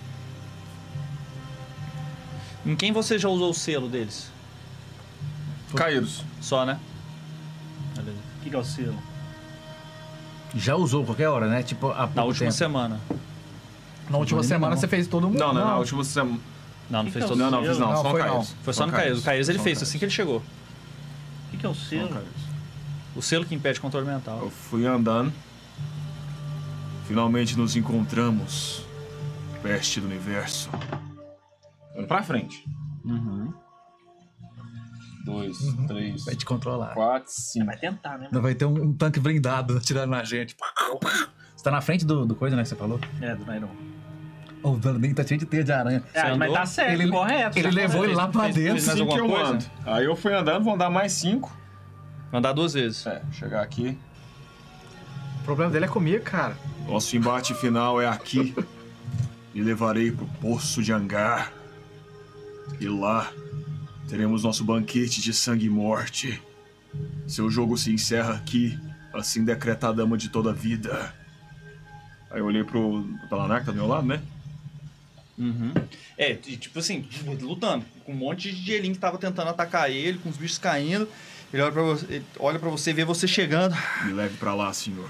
Em 2.65 2.75
quem 2.75 2.91
você 2.93 3.19
já 3.19 3.29
usou 3.29 3.51
o 3.51 3.55
selo 3.55 3.89
deles? 3.89 4.33
Caíros. 5.77 6.25
Só, 6.41 6.65
né? 6.65 6.79
Que, 8.47 8.51
que 8.51 8.57
é 8.57 8.59
o 8.61 8.65
selo? 8.65 8.97
Já 10.55 10.77
usou 10.77 11.05
qualquer 11.05 11.29
hora, 11.29 11.49
né? 11.49 11.65
Tipo, 11.65 11.91
há 11.91 12.07
Na 12.15 12.23
última 12.23 12.47
tempo. 12.47 12.53
semana. 12.53 13.01
Na 14.09 14.19
última 14.19 14.39
Ainda 14.39 14.49
semana 14.49 14.75
não. 14.75 14.81
você 14.81 14.87
fez 14.87 15.09
todo 15.09 15.27
mundo. 15.27 15.37
Não, 15.37 15.53
não, 15.53 15.65
na 15.67 15.77
última 15.79 16.05
semana. 16.05 16.39
Não, 16.89 17.03
não 17.03 17.11
fez 17.11 17.25
que 17.25 17.33
é 17.33 17.35
o 17.35 17.37
todo 17.37 17.39
Não, 17.39 17.51
não, 17.51 17.65
fiz 17.65 17.77
não, 17.79 17.89
Não, 17.91 17.97
só 17.97 18.11
foi 18.13 18.21
Caíros. 18.23 18.55
Foi 18.63 18.73
só 18.73 18.87
no 18.87 18.93
Caíros. 18.93 19.19
O 19.19 19.25
Caíros 19.25 19.49
ele 19.49 19.59
fez 19.59 19.83
assim 19.83 19.99
que 19.99 20.05
ele 20.05 20.13
chegou. 20.13 20.37
O 20.39 21.51
que, 21.51 21.57
que 21.57 21.67
é 21.67 21.69
o 21.69 21.75
selo? 21.75 22.23
O 23.17 23.21
selo 23.21 23.45
que 23.45 23.53
impede 23.53 23.81
controle 23.81 24.07
mental. 24.07 24.39
Eu 24.41 24.51
fui 24.51 24.87
andando. 24.87 25.33
Finalmente 27.09 27.59
nos 27.59 27.75
encontramos. 27.75 28.83
Peste 29.61 30.01
do 30.01 30.07
universo. 30.07 30.71
Vamos 31.95 32.07
pra 32.07 32.23
frente. 32.23 32.65
Dois, 35.27 35.59
três, 35.89 36.25
Vai 36.25 36.35
te 36.37 36.45
controlar. 36.47 36.95
quatro, 36.95 37.31
cinco. 37.31 37.67
Vai 37.67 37.77
tentar, 37.77 38.17
né? 38.17 38.27
Ainda 38.27 38.41
vai 38.41 38.55
ter 38.55 38.65
um, 38.65 38.81
um 38.85 38.93
tanque 38.93 39.19
blindado 39.21 39.77
atirando 39.79 40.11
na 40.11 40.23
gente. 40.25 40.57
Você 41.55 41.65
tá 41.65 41.71
na 41.71 41.81
frente 41.81 42.07
do, 42.07 42.25
do 42.25 42.35
coisa, 42.35 42.55
né, 42.57 42.63
que 42.63 42.69
você 42.69 42.77
falou? 42.77 42.99
É, 43.21 43.35
do 43.35 43.45
Nairon. 43.45 43.69
O 44.63 44.75
Vandinho 44.75 45.15
tá 45.15 45.25
cheio 45.25 45.39
de 45.39 45.47
teia 45.47 45.63
de 45.63 45.73
aranha. 45.73 46.03
É, 46.15 46.35
mas 46.35 46.53
tá 46.53 46.65
certo, 46.67 47.01
Ele- 47.03 47.11
correto. 47.11 47.59
Ele 47.59 47.69
tá 47.69 47.75
levou 47.75 47.97
correto. 47.99 48.11
ele 48.13 48.15
lá 48.17 48.29
pra 48.29 48.49
dentro. 48.49 48.81
Cinco 48.81 49.01
alguma 49.13 49.19
eu 49.19 49.29
coisa? 49.29 49.51
ando. 49.53 49.65
Aí 49.85 50.05
eu 50.05 50.17
fui 50.17 50.33
andando, 50.35 50.65
vou 50.65 50.75
andar 50.75 50.91
mais 50.91 51.13
cinco. 51.13 51.57
Andar 52.33 52.53
duas 52.53 52.73
vezes. 52.75 53.07
É, 53.07 53.21
chegar 53.33 53.63
aqui. 53.63 53.97
O 55.41 55.45
problema 55.45 55.71
dele 55.71 55.85
é 55.85 55.89
comigo, 55.89 56.25
cara. 56.25 56.57
Nosso 56.89 57.17
embate 57.17 57.53
final 57.55 58.01
é 58.01 58.07
aqui. 58.09 58.55
E 59.55 59.63
levarei 59.63 60.13
pro 60.13 60.27
Poço 60.39 60.83
de 60.83 60.93
Angar. 60.93 61.51
E 62.79 62.87
lá 62.87 63.33
teremos 64.09 64.43
nosso 64.43 64.65
banquete 64.65 65.21
de 65.21 65.33
sangue 65.33 65.67
e 65.67 65.71
morte. 65.71 66.43
Seu 67.27 67.51
jogo 67.51 67.77
se 67.77 67.93
encerra 67.93 68.35
aqui, 68.35 68.79
assim 69.13 69.45
decreta 69.45 69.89
a 69.89 69.93
dama 69.93 70.17
de 70.17 70.29
toda 70.29 70.51
a 70.51 70.55
vida. 70.55 71.15
Aí 72.31 72.41
eu 72.41 72.47
olhei 72.47 72.65
pro 72.65 73.07
Pelanar, 73.29 73.61
que 73.61 73.67
tá 73.67 73.73
do 73.73 73.79
meu 73.79 73.87
lado, 73.87 74.07
né? 74.07 74.23
Uhum. 75.39 75.73
É, 76.17 76.35
tipo 76.35 76.79
assim, 76.79 77.07
lutando. 77.41 77.85
Com 78.05 78.13
um 78.13 78.17
monte 78.17 78.51
de 78.53 78.73
Elin 78.73 78.93
que 78.93 78.99
tava 78.99 79.19
tentando 79.19 79.51
atacar 79.51 79.91
ele, 79.91 80.19
com 80.19 80.29
os 80.29 80.37
bichos 80.37 80.59
caindo. 80.59 81.09
Ele 81.53 81.63
olha 81.63 81.73
pra 81.73 81.83
você, 81.83 82.07
ele 82.07 82.25
olha 82.39 82.59
pra 82.59 82.71
você 82.71 82.93
vê 82.93 83.05
você 83.05 83.29
chegando. 83.29 83.77
Me 84.05 84.13
leve 84.13 84.37
pra 84.39 84.55
lá, 84.55 84.73
senhor. 84.73 85.09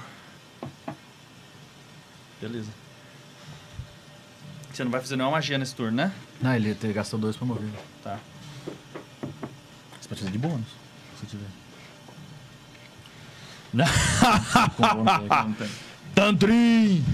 Beleza. 2.41 2.71
Você 4.73 4.85
não 4.85 4.91
vai 4.91 5.01
fazer 5.01 5.17
nenhuma 5.17 5.37
magia 5.37 5.57
nesse 5.57 5.75
turno, 5.75 5.97
né? 5.97 6.13
Não, 6.41 6.55
ele 6.55 6.75
gastou 6.93 7.19
dois 7.19 7.37
pra 7.37 7.47
morrer. 7.47 7.71
Tá. 8.03 8.21
Você 10.07 10.09
pode 10.09 10.21
fazer 10.21 10.33
de 10.33 10.38
bônus, 10.38 10.66
se 11.21 11.27
tiver. 11.27 11.49
Tandrin! 16.14 17.05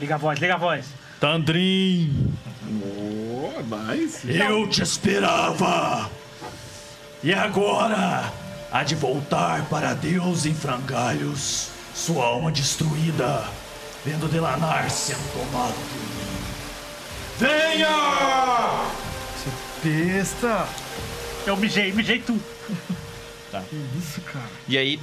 Liga 0.00 0.16
a 0.16 0.18
voz, 0.18 0.40
liga 0.40 0.54
a 0.54 0.58
voz. 0.58 0.86
Tandrin! 1.20 2.34
Oh, 2.82 3.62
nice. 3.62 4.28
Eu 4.28 4.68
te 4.68 4.82
esperava! 4.82 6.10
E 7.22 7.32
agora 7.32 8.32
há 8.72 8.82
de 8.82 8.96
voltar 8.96 9.64
para 9.66 9.94
Deus 9.94 10.44
em 10.46 10.54
frangalhos, 10.54 11.68
sua 11.94 12.26
alma 12.26 12.50
destruída, 12.50 13.44
vendo 14.04 14.26
Delanar 14.26 14.90
sendo 14.90 15.22
tomado 15.32 15.74
por 15.74 16.00
mim. 16.00 16.08
Venha! 17.38 19.11
Besta! 19.82 20.66
Eu 21.46 21.56
mijei, 21.56 21.92
mijei 21.92 22.18
tudo. 22.20 22.42
Que 23.68 23.76
isso, 23.98 24.22
cara? 24.22 24.46
E 24.66 24.78
aí, 24.78 24.98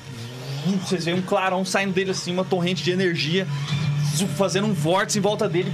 vocês 0.81 1.05
veem 1.05 1.17
um 1.17 1.21
clarão 1.21 1.63
saindo 1.63 1.93
dele 1.93 2.09
assim, 2.09 2.33
uma 2.33 2.43
torrente 2.43 2.83
de 2.83 2.89
energia, 2.89 3.45
fazendo 4.35 4.65
um 4.65 4.73
vórtice 4.73 5.19
em 5.19 5.21
volta 5.21 5.47
dele, 5.47 5.71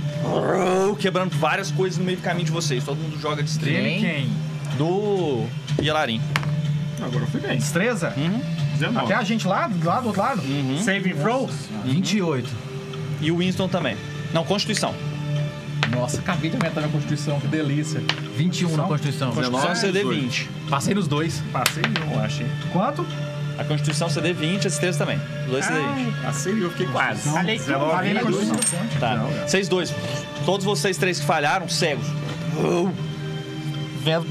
quebrando 0.99 1.37
várias 1.37 1.71
coisas 1.71 1.97
no 1.97 2.03
meio 2.03 2.17
do 2.17 2.21
caminho 2.21 2.45
de 2.45 2.51
vocês. 2.51 2.83
Todo 2.83 2.97
mundo 2.97 3.17
joga 3.17 3.41
de 3.41 3.49
estrela. 3.49 3.77
Ele 3.77 4.01
quem? 4.01 4.29
Do 4.77 5.45
Yelarim. 5.81 6.21
Agora 7.01 7.23
eu 7.23 7.27
fui 7.27 7.39
bem. 7.39 7.57
Destreza? 7.57 8.13
Uhum. 8.17 8.41
19. 8.73 9.05
Até 9.05 9.15
a 9.15 9.23
gente 9.23 9.47
lá, 9.47 9.67
do 9.69 9.85
lado 9.85 10.01
do 10.01 10.07
outro 10.07 10.21
lado? 10.21 10.41
Saving 10.83 11.13
throw? 11.13 11.49
28. 11.85 12.49
E 13.21 13.31
o 13.31 13.37
Winston 13.37 13.69
também. 13.69 13.95
Não, 14.33 14.43
Constituição. 14.43 14.93
Nossa, 15.95 16.19
acabei 16.19 16.49
de 16.49 16.57
aumentar 16.57 16.81
minha 16.81 16.91
constituição, 16.91 17.39
que 17.39 17.47
delícia. 17.47 18.01
21 18.35 18.75
na 18.75 18.83
constituição. 18.83 19.31
Constituição 19.31 19.71
é 19.71 19.91
19, 19.91 20.17
CD20. 20.19 20.47
Passei 20.69 20.93
nos 20.93 21.07
dois. 21.07 21.41
Passei 21.51 21.83
eu, 21.83 22.19
achei. 22.19 22.47
Quanto? 22.71 23.05
A 23.57 23.63
Constituição 23.63 24.09
CD20, 24.09 24.57
a 24.57 24.59
destreza 24.63 24.97
também. 24.97 25.17
Os 25.45 25.51
dois 25.51 25.65
CD20. 25.65 26.21
Passei 26.21 26.63
eu, 26.63 26.71
fiquei 26.71 26.87
quase. 26.87 27.29
Falei 27.29 27.57
tudo. 27.57 27.79
Falei 27.79 28.13
na 28.13 28.21
Constituição. 28.21 28.79
Tá. 28.99 29.15
Vocês 29.47 29.69
dois, 29.69 29.93
todos 30.45 30.65
vocês 30.65 30.97
três 30.97 31.19
que 31.19 31.25
falharam, 31.25 31.69
cegos. 31.69 32.05
Vendo 34.03 34.27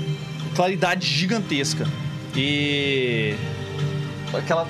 claridade 0.55 1.07
gigantesca. 1.07 1.87
E. 2.37 3.35
Aquela 4.33 4.67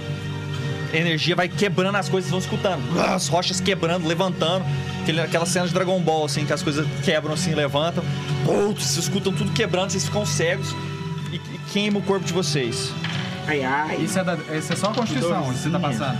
energia 0.96 1.34
vai 1.36 1.48
quebrando 1.48 1.96
as 1.96 2.08
coisas, 2.08 2.30
vão 2.30 2.38
escutando. 2.38 2.82
As 3.00 3.28
rochas 3.28 3.60
quebrando, 3.60 4.06
levantando. 4.06 4.64
Aquela 5.22 5.44
cena 5.44 5.66
de 5.66 5.74
Dragon 5.74 6.00
Ball, 6.00 6.24
assim, 6.24 6.46
que 6.46 6.52
as 6.52 6.62
coisas 6.62 6.86
quebram 7.02 7.34
assim, 7.34 7.54
levantam. 7.54 8.02
Putz, 8.44 8.84
vocês 8.84 9.04
escutam 9.04 9.32
tudo 9.32 9.50
quebrando, 9.52 9.90
vocês 9.90 10.04
ficam 10.06 10.24
cegos 10.24 10.74
e, 11.30 11.36
e 11.36 11.60
queima 11.72 11.98
o 11.98 12.02
corpo 12.02 12.24
de 12.24 12.32
vocês. 12.32 12.90
Ai, 13.46 13.62
ai. 13.62 13.96
Isso 13.96 14.18
é, 14.18 14.24
da, 14.24 14.34
isso 14.56 14.72
é 14.72 14.76
só 14.76 14.88
a 14.90 14.94
Constituição 14.94 15.52
que 15.52 15.58
você 15.58 15.70
tá 15.70 15.78
passando. 15.78 16.18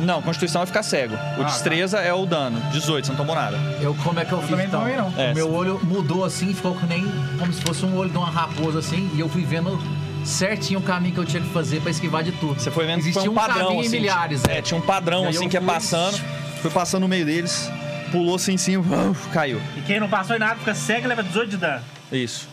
Não, 0.00 0.22
Constituição 0.22 0.62
é 0.62 0.66
ficar 0.66 0.82
cego. 0.82 1.14
O 1.14 1.42
Ah, 1.42 1.44
destreza 1.44 1.98
é 1.98 2.12
o 2.12 2.24
dano. 2.24 2.60
18, 2.72 3.06
você 3.06 3.12
não 3.12 3.16
tomou 3.16 3.34
nada. 3.34 3.56
Eu, 3.80 3.94
como 3.96 4.18
é 4.20 4.24
que 4.24 4.32
eu, 4.32 4.40
fiz 4.40 4.50
também 4.50 4.66
então? 4.66 4.86
não, 4.86 5.10
não. 5.10 5.20
É, 5.20 5.32
o 5.32 5.34
meu 5.34 5.52
olho 5.52 5.80
mudou 5.82 6.24
assim, 6.24 6.54
ficou 6.54 6.74
que 6.74 6.86
nem 6.86 7.04
como 7.38 7.52
se 7.52 7.60
fosse 7.62 7.84
um 7.84 7.96
olho 7.96 8.10
de 8.10 8.16
uma 8.16 8.30
raposa 8.30 8.78
assim, 8.78 9.10
e 9.14 9.20
eu 9.20 9.28
fui 9.28 9.44
vendo 9.44 9.80
certinho 10.28 10.80
o 10.80 10.82
caminho 10.82 11.14
que 11.14 11.20
eu 11.20 11.24
tinha 11.24 11.42
que 11.42 11.48
fazer 11.50 11.80
pra 11.80 11.90
esquivar 11.90 12.22
de 12.22 12.32
tudo. 12.32 12.60
Você 12.60 12.70
foi 12.70 12.86
vendo 12.86 12.96
que 13.02 13.08
Existia 13.08 13.22
foi 13.22 13.28
um, 13.28 13.32
um 13.32 13.34
padrão, 13.34 13.66
caminho 13.66 13.82
em 13.82 13.86
assim. 13.86 13.98
milhares, 14.00 14.44
é. 14.44 14.58
é. 14.58 14.62
tinha 14.62 14.78
um 14.78 14.82
padrão, 14.84 15.26
assim, 15.28 15.48
que 15.48 15.56
é 15.56 15.60
fui- 15.60 15.68
passando. 15.68 16.18
Foi 16.62 16.70
passando 16.70 17.02
no 17.02 17.08
meio 17.08 17.24
deles, 17.24 17.70
pulou 18.10 18.34
assim 18.34 18.54
em 18.54 18.58
cima, 18.58 19.10
uf, 19.10 19.28
caiu. 19.28 19.60
E 19.76 19.80
quem 19.82 20.00
não 20.00 20.08
passou 20.08 20.34
em 20.36 20.38
nada 20.40 20.56
fica 20.56 20.74
cego 20.74 21.06
e 21.06 21.08
leva 21.08 21.22
18 21.22 21.50
de 21.50 21.56
dano. 21.56 21.84
Isso. 22.10 22.48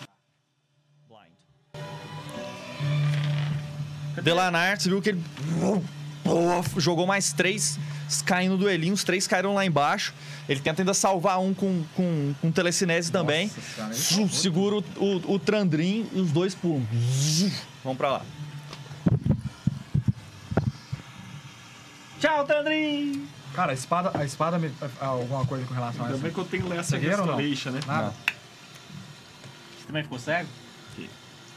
Delanar, 4.22 4.80
você 4.80 4.90
viu 4.90 5.02
que 5.02 5.10
ele 5.10 5.22
jogou 6.78 7.06
mais 7.06 7.32
três 7.34 7.78
caindo 8.26 8.58
do 8.58 8.70
Elinho, 8.70 8.94
os 8.94 9.04
três 9.04 9.28
caíram 9.28 9.54
lá 9.54 9.65
embaixo. 9.65 10.13
Ele 10.48 10.60
tenta 10.60 10.82
ainda 10.82 10.94
salvar 10.94 11.39
um 11.39 11.54
com, 11.54 11.84
com, 11.96 12.34
com 12.41 12.52
telecinese 12.52 13.12
também. 13.12 13.52
Zu, 13.94 14.30
Segura 14.30 14.78
o, 14.78 14.84
o, 14.98 15.34
o 15.34 15.39
Trandrin 15.39 16.08
e 16.13 16.20
os 16.20 16.32
dois 16.32 16.54
pulam. 16.54 16.86
Vamos 17.84 17.98
pra 17.98 18.12
lá. 18.12 18.22
Tchau, 22.20 22.46
Tandrin! 22.46 23.28
Cara, 23.54 23.72
a 23.72 23.74
espada, 23.74 24.12
a 24.13 24.26
espada 24.26 24.60
me, 24.60 24.72
alguma 25.00 25.46
coisa 25.46 25.65
com 25.65 25.74
relação 25.74 26.02
a 26.02 26.06
Ainda 26.08 26.15
isso? 26.18 26.24
bem 26.24 26.34
que 26.34 26.39
eu 26.39 26.46
tenho 26.46 26.68
não? 26.68 26.76
Restoration, 26.76 27.72
né? 27.72 27.80
Nada. 27.88 28.13
Você 29.78 29.88
também 29.88 30.04
ficou 30.04 30.20
cego? 30.20 30.50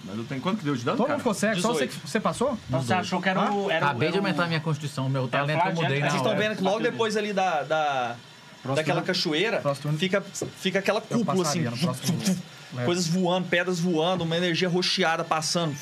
Mas 0.05 0.17
eu 0.17 0.25
tenho 0.25 0.41
quanto 0.41 0.59
que 0.59 0.65
deu 0.65 0.77
de 0.77 0.85
dano, 0.85 0.97
Todo 0.97 1.07
cara? 1.07 1.17
mundo 1.17 1.23
ficou 1.23 1.35
cego, 1.35 1.61
só 1.61 1.69
você, 1.73 1.87
18. 1.87 2.09
você 2.09 2.21
passou? 2.21 2.59
Então 2.69 2.81
você 2.83 2.95
achou 2.95 3.21
que 3.21 3.29
era 3.29 3.53
o. 3.53 3.71
Era 3.71 3.87
o- 3.87 3.89
Acabei 3.91 4.09
de 4.11 4.15
o- 4.15 4.19
aumentar 4.21 4.47
minha 4.47 4.61
constituição, 4.61 5.09
meu 5.09 5.27
talento 5.29 5.57
eu 5.57 5.61
flagelo, 5.61 5.83
mudei 5.83 5.99
cara. 5.99 6.01
na 6.01 6.11
Vocês 6.11 6.21
estão 6.23 6.33
hora. 6.39 6.49
vendo 6.49 6.57
que 6.57 6.63
logo 6.63 6.81
depois 6.81 7.17
ali 7.17 7.33
da, 7.33 7.63
da, 7.65 8.17
daquela 8.65 8.85
turno- 9.01 9.03
cachoeira 9.03 9.59
próximo 9.61 9.83
turno- 9.83 9.99
fica, 9.99 10.21
fica 10.61 10.79
aquela 10.79 11.03
Eu 11.11 11.19
cúpula 11.19 11.43
assim. 11.49 11.65
passaria 11.65 11.71
no 11.71 11.77
próximo 11.79 12.19
leve. 12.19 12.39
Coisas 12.85 13.07
voando, 13.09 13.49
pedras 13.49 13.81
voando, 13.81 14.25
uma 14.25 14.37
energia 14.37 14.69
rocheada 14.69 15.25
passando. 15.25 15.75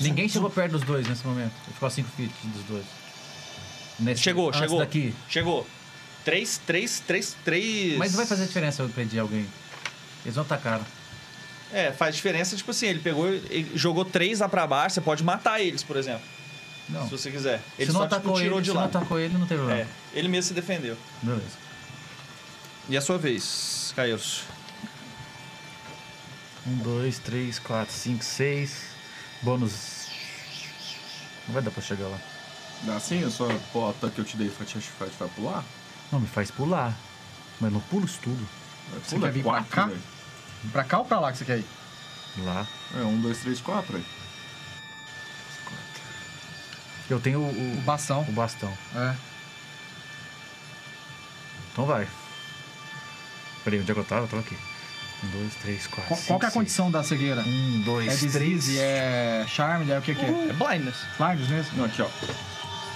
Ninguém 0.00 0.28
chegou 0.28 0.48
perto 0.50 0.72
dos 0.72 0.82
dois 0.82 1.06
nesse 1.06 1.26
momento. 1.26 1.52
Ficou 1.72 1.86
a 1.86 1.90
5 1.90 2.08
feet 2.16 2.32
dos 2.44 2.62
dois. 2.64 2.84
Nesse, 4.00 4.22
Chegou, 4.22 4.48
antes 4.48 4.60
chegou. 4.60 4.78
daqui. 4.78 5.14
Chegou. 5.28 5.66
Três, 6.24 6.58
três, 6.66 7.00
três, 7.06 7.36
três. 7.44 7.96
Mas 7.98 8.12
não 8.12 8.16
vai 8.16 8.26
fazer 8.26 8.46
diferença 8.46 8.82
eu 8.82 8.88
pedir 8.88 9.18
alguém. 9.18 9.46
Eles 10.24 10.34
vão 10.34 10.42
atacar. 10.44 10.80
É, 11.72 11.90
faz 11.92 12.14
diferença, 12.14 12.56
tipo 12.56 12.70
assim, 12.70 12.86
ele 12.86 13.00
pegou, 13.00 13.26
ele 13.28 13.70
jogou 13.74 14.04
três 14.04 14.40
lá 14.40 14.48
pra 14.48 14.66
baixo, 14.66 14.94
você 14.94 15.00
pode 15.00 15.24
matar 15.24 15.60
eles, 15.60 15.82
por 15.82 15.96
exemplo, 15.96 16.22
Não. 16.88 17.04
se 17.04 17.10
você 17.10 17.30
quiser. 17.30 17.60
Ele 17.78 17.86
se 17.86 17.92
não 17.92 18.00
só 18.02 18.06
tipo, 18.06 18.14
atacou 18.16 18.36
tirou 18.40 18.58
ele, 18.58 18.62
de 18.62 18.70
se 18.70 18.74
lá. 18.76 18.80
não 18.82 18.88
atacou 18.88 19.18
ele, 19.18 19.34
não 19.36 19.46
tem 19.46 19.56
problema. 19.56 19.80
É, 19.80 19.86
ele 20.12 20.28
mesmo 20.28 20.48
se 20.48 20.54
defendeu. 20.54 20.96
Beleza. 21.22 21.64
E 22.88 22.96
a 22.96 23.00
sua 23.00 23.18
vez, 23.18 23.92
Caíros. 23.96 24.42
Um, 26.66 26.76
dois, 26.76 27.18
três, 27.18 27.58
quatro, 27.58 27.92
cinco, 27.92 28.24
seis. 28.24 28.82
Bônus. 29.42 30.06
Não 31.46 31.54
vai 31.54 31.62
dar 31.62 31.70
pra 31.70 31.82
chegar 31.82 32.06
lá. 32.08 32.18
Dá 32.82 32.96
assim, 32.96 33.22
a 33.24 33.30
sua 33.30 33.48
bota 33.72 34.08
que 34.10 34.18
eu 34.18 34.24
te 34.24 34.36
dei 34.36 34.48
vai 34.48 34.66
te 34.66 34.78
vai 35.18 35.28
pular? 35.28 35.64
Não, 36.12 36.20
me 36.20 36.26
faz 36.26 36.50
pular. 36.50 36.94
Mas 37.60 37.72
não 37.72 37.80
pulo 37.80 38.04
isso 38.04 38.18
tudo. 38.22 38.48
Vai 38.90 39.00
Você 39.00 39.18
quer 39.18 39.32
vir 39.32 39.42
pra 39.42 39.52
quatro, 39.52 39.70
cá? 39.70 39.86
velho. 39.86 40.00
Pra 40.72 40.84
cá 40.84 40.98
ou 40.98 41.04
pra 41.04 41.20
lá 41.20 41.30
que 41.32 41.38
você 41.38 41.44
quer 41.44 41.58
ir? 41.58 41.66
Lá. 42.38 42.66
É, 42.96 43.02
um, 43.02 43.20
dois, 43.20 43.38
três, 43.38 43.60
quatro 43.60 43.96
aí. 43.96 44.04
Eu 47.08 47.20
tenho 47.20 47.38
o, 47.40 47.42
O 47.42 47.78
o, 47.78 47.80
bastão. 47.82 48.22
o 48.22 48.32
bastão. 48.32 48.72
É. 48.96 49.14
Então 51.72 51.84
vai. 51.84 52.08
Peraí, 53.62 53.80
onde 53.80 53.90
é 53.90 53.94
que 53.94 54.00
eu 54.00 54.04
tava? 54.04 54.22
Eu 54.22 54.28
tava 54.28 54.42
aqui. 54.42 54.56
Um, 55.22 55.28
dois, 55.38 55.54
três, 55.56 55.86
quatro. 55.86 56.08
Qual, 56.08 56.16
cinco, 56.18 56.28
qual 56.28 56.38
que 56.40 56.44
é 56.46 56.48
a 56.48 56.50
seis. 56.50 56.60
condição 56.60 56.90
da 56.90 57.02
cegueira? 57.02 57.42
Um, 57.42 57.80
É 57.80 57.84
dois, 57.84 58.20
deslize, 58.20 58.72
três. 58.72 58.78
é 58.78 59.44
charme, 59.48 59.90
é 59.90 59.98
o 59.98 60.02
que 60.02 60.14
que 60.14 60.24
é? 60.24 60.48
É 60.48 60.52
blindness. 60.52 60.96
Blindness 61.18 61.48
mesmo? 61.50 61.78
Não, 61.78 61.84
aqui, 61.84 62.02
ó. 62.02 62.08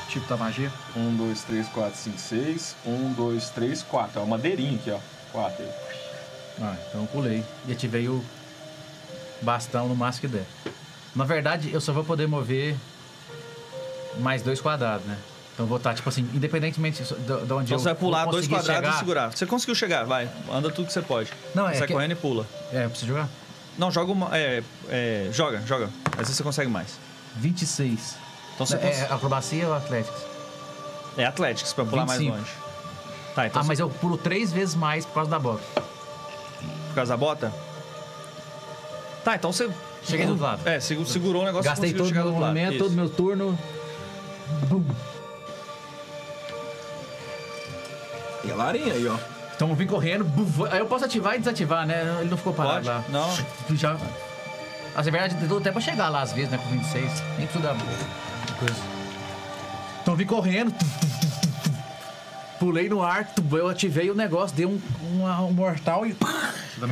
Tipo 0.09 0.26
da 0.26 0.37
magia. 0.38 0.72
Um, 0.96 1.14
dois, 1.16 1.42
três, 1.42 1.68
quatro, 1.68 1.98
cinco, 1.98 2.18
seis. 2.18 2.74
Um, 2.85 3.12
dois, 3.12 3.50
três, 3.50 3.83
quatro. 3.83 4.20
É 4.20 4.22
uma 4.22 4.37
madeirinha 4.37 4.76
aqui, 4.78 4.90
ó. 4.90 4.98
Quatro. 5.33 5.62
aí. 5.64 5.70
Ah, 6.60 6.74
então 6.88 7.02
eu 7.02 7.06
pulei. 7.08 7.44
E 7.66 7.72
ativei 7.72 8.08
o 8.08 8.24
bastão 9.42 9.88
no 9.88 9.94
máximo 9.94 10.22
que 10.28 10.36
der. 10.36 10.46
Na 11.14 11.24
verdade, 11.24 11.70
eu 11.72 11.80
só 11.80 11.92
vou 11.92 12.04
poder 12.04 12.26
mover 12.26 12.76
mais 14.18 14.42
dois 14.42 14.60
quadrados, 14.60 15.06
né? 15.06 15.16
Então 15.54 15.66
vou 15.66 15.76
estar, 15.76 15.92
tipo 15.94 16.08
assim, 16.08 16.22
independentemente 16.34 17.02
de 17.02 17.14
de 17.14 17.22
onde 17.24 17.42
Então 17.44 17.58
eu 17.70 17.78
você 17.78 17.84
vai 17.86 17.94
pular 17.94 18.24
dois 18.26 18.46
quadrados 18.46 18.66
chegar. 18.86 18.94
e 18.94 18.98
segurar. 18.98 19.30
Você 19.36 19.46
conseguiu 19.46 19.74
chegar, 19.74 20.04
vai. 20.04 20.28
Anda 20.52 20.70
tudo 20.70 20.86
que 20.86 20.92
você 20.92 21.02
pode. 21.02 21.32
Não, 21.54 21.68
é 21.68 21.74
Sai 21.74 21.86
que- 21.86 21.92
correndo 21.92 22.12
e 22.12 22.14
pula. 22.16 22.46
É, 22.72 22.84
eu 22.84 22.90
preciso 22.90 23.08
jogar? 23.12 23.28
Não, 23.76 23.90
joga 23.90 24.12
uma. 24.12 24.36
É, 24.36 24.62
é, 24.88 25.28
joga, 25.32 25.60
joga. 25.66 25.88
Às 26.12 26.18
vezes 26.18 26.36
você 26.36 26.42
consegue 26.42 26.70
mais. 26.70 26.98
26. 27.36 28.16
Então 28.54 28.66
você 28.66 28.76
é, 28.76 28.78
cons- 28.78 29.12
acrobacia 29.12 29.66
ou 29.68 29.74
Atléticos? 29.74 30.20
é 31.16 31.24
Athletics 31.24 31.72
pra 31.72 31.84
pular 31.84 32.04
25. 32.04 32.30
mais 32.30 32.40
longe. 32.40 32.52
Tá, 33.34 33.46
então 33.46 33.60
Ah, 33.60 33.62
você- 33.64 33.68
mas 33.68 33.78
eu 33.80 33.88
pulo 33.90 34.16
três 34.16 34.52
vezes 34.52 34.74
mais 34.74 35.04
por 35.06 35.14
causa 35.14 35.30
da 35.30 35.38
bota. 35.38 35.62
Por 36.98 37.02
causa 37.02 37.12
da 37.12 37.16
bota? 37.16 37.52
Tá, 39.24 39.37
então 39.37 39.52
você. 39.52 39.70
Cheguei 40.02 40.26
do 40.26 40.32
outro 40.32 40.44
lado. 40.44 40.66
É, 40.68 40.80
segu- 40.80 41.06
segurou 41.06 41.42
o 41.42 41.44
negócio 41.44 41.68
Gastei 41.70 41.90
e 41.90 41.94
todo 41.94 42.08
o 42.08 42.12
meu 42.14 42.32
movimento, 42.32 42.72
Isso. 42.74 42.78
todo 42.84 42.92
o 42.92 42.94
meu 42.96 43.08
turno. 43.11 43.58
Bum. 44.68 44.84
E 48.44 48.50
a 48.50 48.54
larinha 48.56 48.94
aí, 48.94 49.06
ó. 49.06 49.16
Então 49.54 49.68
eu 49.68 49.74
vim 49.74 49.87
correndo. 49.87 50.24
vou- 50.24 50.66
Aí 50.66 50.78
eu 50.78 50.87
posso 50.87 51.04
ativar 51.04 51.34
e 51.34 51.38
desativar, 51.38 51.87
né? 51.87 52.16
Ele 52.20 52.30
não 52.30 52.37
ficou 52.37 52.52
parado 52.54 52.76
Pode? 52.76 52.87
lá. 52.88 53.04
Não. 53.08 53.76
Já. 53.76 53.96
Mas 54.94 55.06
na 55.06 55.12
verdade 55.12 55.34
deu 55.46 55.58
até 55.58 55.70
pra 55.70 55.80
chegar 55.80 56.08
lá 56.08 56.22
às 56.22 56.32
vezes, 56.32 56.50
né? 56.50 56.58
Com 56.58 56.70
26. 56.70 57.22
Nem 57.37 57.46
precisa 57.46 57.68
dar 57.68 57.76
coisa. 58.58 58.74
Então 60.02 60.14
eu 60.14 60.16
vim 60.18 60.26
correndo. 60.26 60.72
tum, 60.72 60.87
tum, 61.00 61.08
tum. 61.20 61.27
Pulei 62.58 62.88
no 62.88 63.02
ar, 63.02 63.32
eu 63.52 63.68
ativei 63.68 64.10
o 64.10 64.14
negócio, 64.14 64.56
dei 64.56 64.66
um, 64.66 64.80
um, 65.02 65.24
um 65.46 65.52
mortal 65.52 66.04
e. 66.06 66.14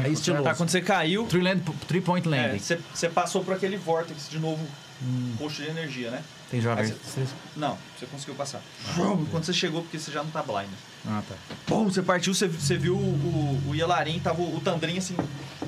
É 0.05 0.09
estiloso. 0.09 0.45
Tá, 0.45 0.55
quando 0.55 0.69
você 0.71 0.81
caiu, 0.81 1.27
Three, 1.27 1.43
land, 1.43 1.63
three 1.87 2.01
point 2.01 2.27
é, 2.27 2.31
landing. 2.31 2.59
você, 2.59 2.79
você 2.93 3.09
passou 3.09 3.45
por 3.45 3.55
aquele 3.55 3.77
vórtice 3.77 4.31
de 4.31 4.39
novo, 4.39 4.65
posto 5.39 5.63
de 5.63 5.69
energia, 5.69 6.11
né? 6.11 6.23
Tem 6.51 6.61
jovem. 6.61 6.85
Você- 6.87 7.27
Não, 7.57 7.77
você 7.99 8.07
conseguiu 8.07 8.35
passar. 8.35 8.61
Quando 9.31 9.45
você 9.45 9.53
chegou, 9.53 9.83
porque 9.83 9.99
você 9.99 10.11
já 10.13 10.23
não 10.23 10.31
tá 10.31 10.43
blind. 10.43 10.69
Ah, 11.07 11.23
tá. 11.29 11.35
Pô, 11.67 11.85
você 11.85 12.03
partiu, 12.03 12.33
você, 12.35 12.47
você 12.49 12.77
viu 12.77 12.95
o, 12.95 12.99
o, 12.99 13.71
o 13.71 13.75
Yelarin, 13.75 14.19
tava 14.21 14.41
o, 14.43 14.57
o 14.57 14.61
Tandrin 14.61 14.99
assim, 14.99 15.17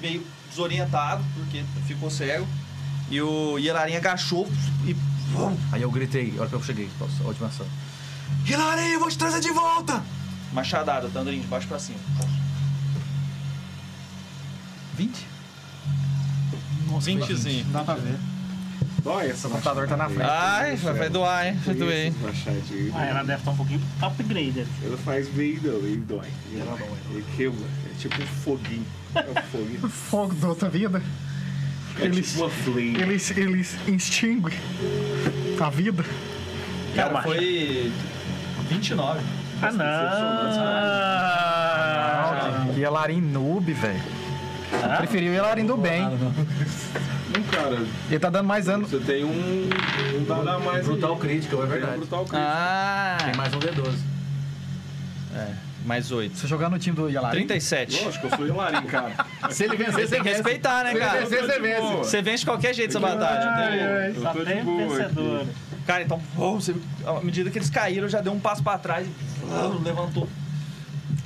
meio 0.00 0.24
desorientado, 0.48 1.24
porque 1.34 1.64
ficou 1.87 2.11
cego. 2.11 2.46
E 3.11 3.20
o 3.22 3.58
Yelarin 3.58 3.96
agachou 3.96 4.48
e. 4.87 4.94
Aí 5.72 5.82
eu 5.82 5.90
gritei, 5.90 6.32
a 6.37 6.40
hora 6.40 6.48
que 6.48 6.54
eu 6.56 6.62
cheguei, 6.62 6.88
a 7.00 7.26
última 7.26 7.48
ação. 7.48 7.66
Eu 8.99 9.01
vou 9.01 9.11
te 9.11 9.17
trazer 9.17 9.38
de 9.38 9.53
volta! 9.53 10.03
Machadada, 10.53 11.09
Tandrin, 11.09 11.41
de 11.41 11.47
baixo 11.47 11.69
pra 11.69 11.79
cima. 11.79 11.99
20? 14.97 15.27
Nossa, 16.88 17.11
20zinho. 17.11 17.64
Não 17.67 17.73
dá 17.73 17.85
pra 17.85 17.95
ver. 17.95 18.19
Dói 19.05 19.31
essa 19.31 19.47
O 19.47 19.51
computador 19.53 19.87
tá 19.87 19.97
na 19.97 20.07
frente. 20.09 20.29
Ai, 20.29 20.75
vai, 20.75 20.95
vai 20.95 21.09
doar, 21.09 21.47
hein? 21.47 21.61
Vai 21.64 21.75
doer, 21.77 22.07
hein? 22.07 22.14
Machadinho. 22.21 22.93
Ah, 22.93 23.05
ela 23.07 23.23
deve 23.23 23.38
estar 23.38 23.53
um 23.53 23.57
pouquinho 23.57 23.81
upgraded. 24.03 24.67
Ela 24.85 24.97
faz 24.99 25.29
bem, 25.29 25.61
não, 25.62 25.77
ele 25.77 25.99
dói. 25.99 26.27
Ele, 26.51 26.62
ele 27.12 27.25
queima. 27.37 27.55
É 27.55 27.99
tipo 28.01 28.21
um 28.21 28.27
foguinho. 28.27 28.87
É 29.14 29.21
um 29.21 29.43
foguinho. 29.53 29.88
Fogo 29.88 30.35
da 30.35 30.49
outra 30.49 30.69
vida. 30.69 31.01
É 32.01 32.05
Ele, 32.05 32.21
tipo 32.21 32.41
uma 32.41 32.51
flame. 32.51 32.97
ele, 33.01 33.23
ele 33.37 33.61
extingue 33.97 34.57
a 35.61 35.71
vida. 35.71 36.05
Cara, 36.97 37.12
macho. 37.12 37.29
foi 37.29 37.93
29. 38.68 39.20
Ah, 39.61 39.72
não! 42.66 42.74
Que 42.74 42.81
Elarim 42.83 43.20
noob, 43.20 43.72
velho. 43.72 44.00
Preferiu 44.98 45.33
o 45.33 45.35
Elarim 45.35 45.64
do 45.66 45.76
bem. 45.76 46.02
Não, 46.02 47.42
cara, 47.50 47.85
Ele 48.09 48.18
tá 48.18 48.31
dando 48.31 48.46
mais 48.46 48.66
dano. 48.66 48.87
você 48.87 48.98
tem 48.98 49.24
um, 49.24 49.31
um 49.31 50.48
a 50.48 50.59
mais 50.59 50.87
Brutal 50.87 51.14
aí. 51.14 51.18
crítico, 51.20 51.54
é 51.57 51.59
Tem 51.59 51.66
um 51.66 51.68
verdade. 51.70 51.96
brutal 51.98 52.20
crítico. 52.24 52.37
Ah! 52.40 53.16
Tem 53.24 53.35
mais 53.37 53.52
um 53.54 53.59
D12. 53.59 53.98
É, 55.37 55.46
mais 55.85 56.11
8. 56.11 56.37
Você 56.37 56.46
jogando 56.46 56.72
no 56.72 56.78
time 56.78 56.96
do 56.96 57.09
Yalarim? 57.09 57.46
37. 57.46 58.04
Lógico, 58.04 58.26
eu 58.26 58.37
sou 58.37 58.46
Hilarim, 58.46 58.83
cara. 58.87 59.12
Se 59.50 59.64
ele 59.64 59.76
vencer, 59.76 60.09
Tem 60.09 60.22
que 60.22 60.28
respeitar, 60.28 60.85
né, 60.85 60.94
cara? 60.94 61.20
vencer, 61.20 61.42
você 61.44 61.59
vence. 61.61 61.81
Você 61.96 62.22
vence 62.22 62.38
de 62.40 62.46
qualquer 62.46 62.74
jeito 62.74 62.90
essa 62.90 63.00
batalha. 63.00 63.44
não 63.44 63.57
tem- 63.57 64.16
Eu 64.16 64.22
Só 64.22 64.33
tô 64.33 64.38
de 64.40 64.44
tem 64.46 64.64
vencedor. 64.64 65.46
Cara, 65.88 66.03
então, 66.03 66.20
você, 66.37 66.77
à 67.07 67.18
medida 67.24 67.48
que 67.51 67.57
eles 67.57 67.70
caíram, 67.70 68.07
já 68.11 68.20
deu 68.20 68.31
um 68.35 68.38
passo 68.38 68.62
pra 68.62 68.77
trás 68.77 69.09
e 69.09 69.83
levantou, 69.83 70.29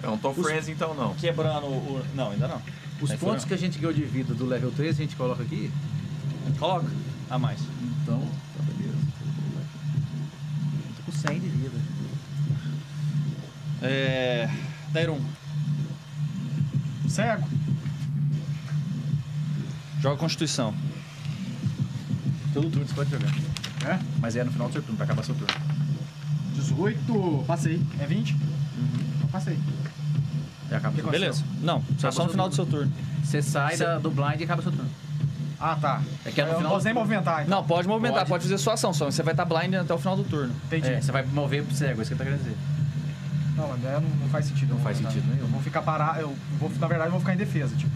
É 0.01 0.09
um 0.09 0.17
Tom 0.17 0.33
Friends, 0.33 0.69
então 0.69 0.95
não. 0.95 1.15
quebrando 1.17 1.67
o. 1.67 1.71
o- 1.99 2.07
Não, 2.15 2.31
ainda 2.31 2.47
não. 2.47 2.63
Os 3.01 3.11
Aí 3.11 3.17
foi 3.19 3.29
pontos 3.31 3.43
não. 3.43 3.49
que 3.49 3.55
a 3.55 3.59
gente 3.59 3.77
ganhou 3.81 3.93
de 3.93 4.05
vida 4.05 4.33
do 4.35 4.47
level 4.47 4.71
3, 4.71 4.95
a 4.97 5.03
gente 5.03 5.17
coloca 5.17 5.43
aqui. 5.43 5.69
Coloca. 6.61 6.87
A 7.29 7.37
mais. 7.41 7.59
Então, 8.05 8.21
tá 8.57 8.63
beleza. 8.79 8.97
Tô 10.97 11.03
com 11.11 11.13
100 11.13 11.41
de 11.41 11.49
vida. 11.49 11.79
É. 13.83 14.49
Dairon, 14.93 15.19
Cego. 17.09 17.49
joga 20.01 20.17
Constituição. 20.19 20.73
Todo 22.55 22.71
turno 22.71 22.87
você 22.87 22.95
pode 22.95 23.11
jogar. 23.11 23.33
É? 23.85 23.99
Mas 24.21 24.37
é 24.37 24.45
no 24.45 24.51
final 24.53 24.69
do 24.69 24.73
seu 24.73 24.83
turno, 24.83 24.97
pra 24.97 25.05
acabar 25.05 25.23
seu 25.25 25.35
turno. 25.35 25.55
18. 26.55 27.45
Passei. 27.47 27.83
É 28.01 28.07
20? 28.07 28.33
Uhum. 28.35 28.39
Passei. 29.31 29.59
É, 30.71 30.77
acaba 30.77 30.95
seu 30.95 31.05
turno. 31.05 31.11
Beleza. 31.19 31.45
Não, 31.61 31.83
só, 31.99 32.11
só 32.11 32.25
no 32.25 32.31
final 32.31 32.49
do 32.49 32.55
seu 32.55 32.67
turno. 32.67 32.93
Você 33.25 33.43
sai 33.43 33.77
da- 33.77 33.99
do 33.99 34.11
blind 34.11 34.41
e 34.41 34.45
acaba 34.45 34.63
seu 34.63 34.73
turno. 34.73 34.91
Ah, 35.61 35.77
tá. 35.81 36.03
É 36.25 36.31
que 36.33 36.41
é 36.41 36.45
no 36.45 36.51
eu 36.51 36.53
não 36.55 36.59
final 36.61 36.73
posso 36.73 36.85
nem 36.87 36.95
movimentar, 36.95 37.43
então. 37.43 37.57
Não, 37.59 37.65
pode 37.65 37.87
movimentar, 37.87 38.21
Pode. 38.21 38.31
pode, 38.31 38.43
fazer 38.45 38.59
sua 38.59 38.75
ação, 38.75 38.93
só 38.93 39.05
você 39.11 39.23
vai 39.23 39.33
estar 39.33 39.45
blind 39.45 39.75
até 39.75 39.95
o 39.95 39.99
final 39.99 40.17
do 40.17 40.25
turno. 40.25 40.53
Entendi. 40.67 40.89
É, 40.89 41.01
você 41.01 41.13
vai 41.13 41.23
mover 41.25 41.65
pro 41.65 41.75
cego, 41.75 42.01
é 42.01 42.03
isso 42.03 42.09
que 42.09 42.15
ele 42.15 42.19
tá 42.19 42.25
querendo 42.25 42.41
dizer. 42.41 42.57
Não, 43.57 43.65
é, 43.67 44.01
não, 44.01 44.09
não 44.23 44.29
faz 44.29 44.47
sentido. 44.47 44.71
Não 44.71 44.79
eu 44.79 44.83
faz 44.83 44.97
movimentar. 45.01 45.13
sentido 45.23 45.31
nenhum. 45.35 45.47
Eu 45.47 45.53
vou 45.53 45.63
ficar 45.63 45.83
parado. 45.83 46.21
Eu 46.21 46.37
vou, 46.59 46.71
na 46.81 46.87
verdade, 46.89 47.09
eu 47.09 47.13
vou 47.13 47.21
ficar 47.21 47.35
em 47.35 47.37
defesa, 47.37 47.77
tipo. 47.77 47.93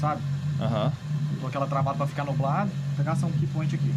Sabe? 0.00 0.22
Aham. 0.60 0.92
Dou 1.40 1.48
aquela 1.48 1.66
travada 1.66 1.96
pra 1.98 2.06
ficar 2.06 2.24
nublado. 2.24 2.70
Vou 2.70 2.96
pegar 2.96 3.12
ação 3.12 3.30
key 3.32 3.46
point 3.48 3.74
aqui. 3.74 3.92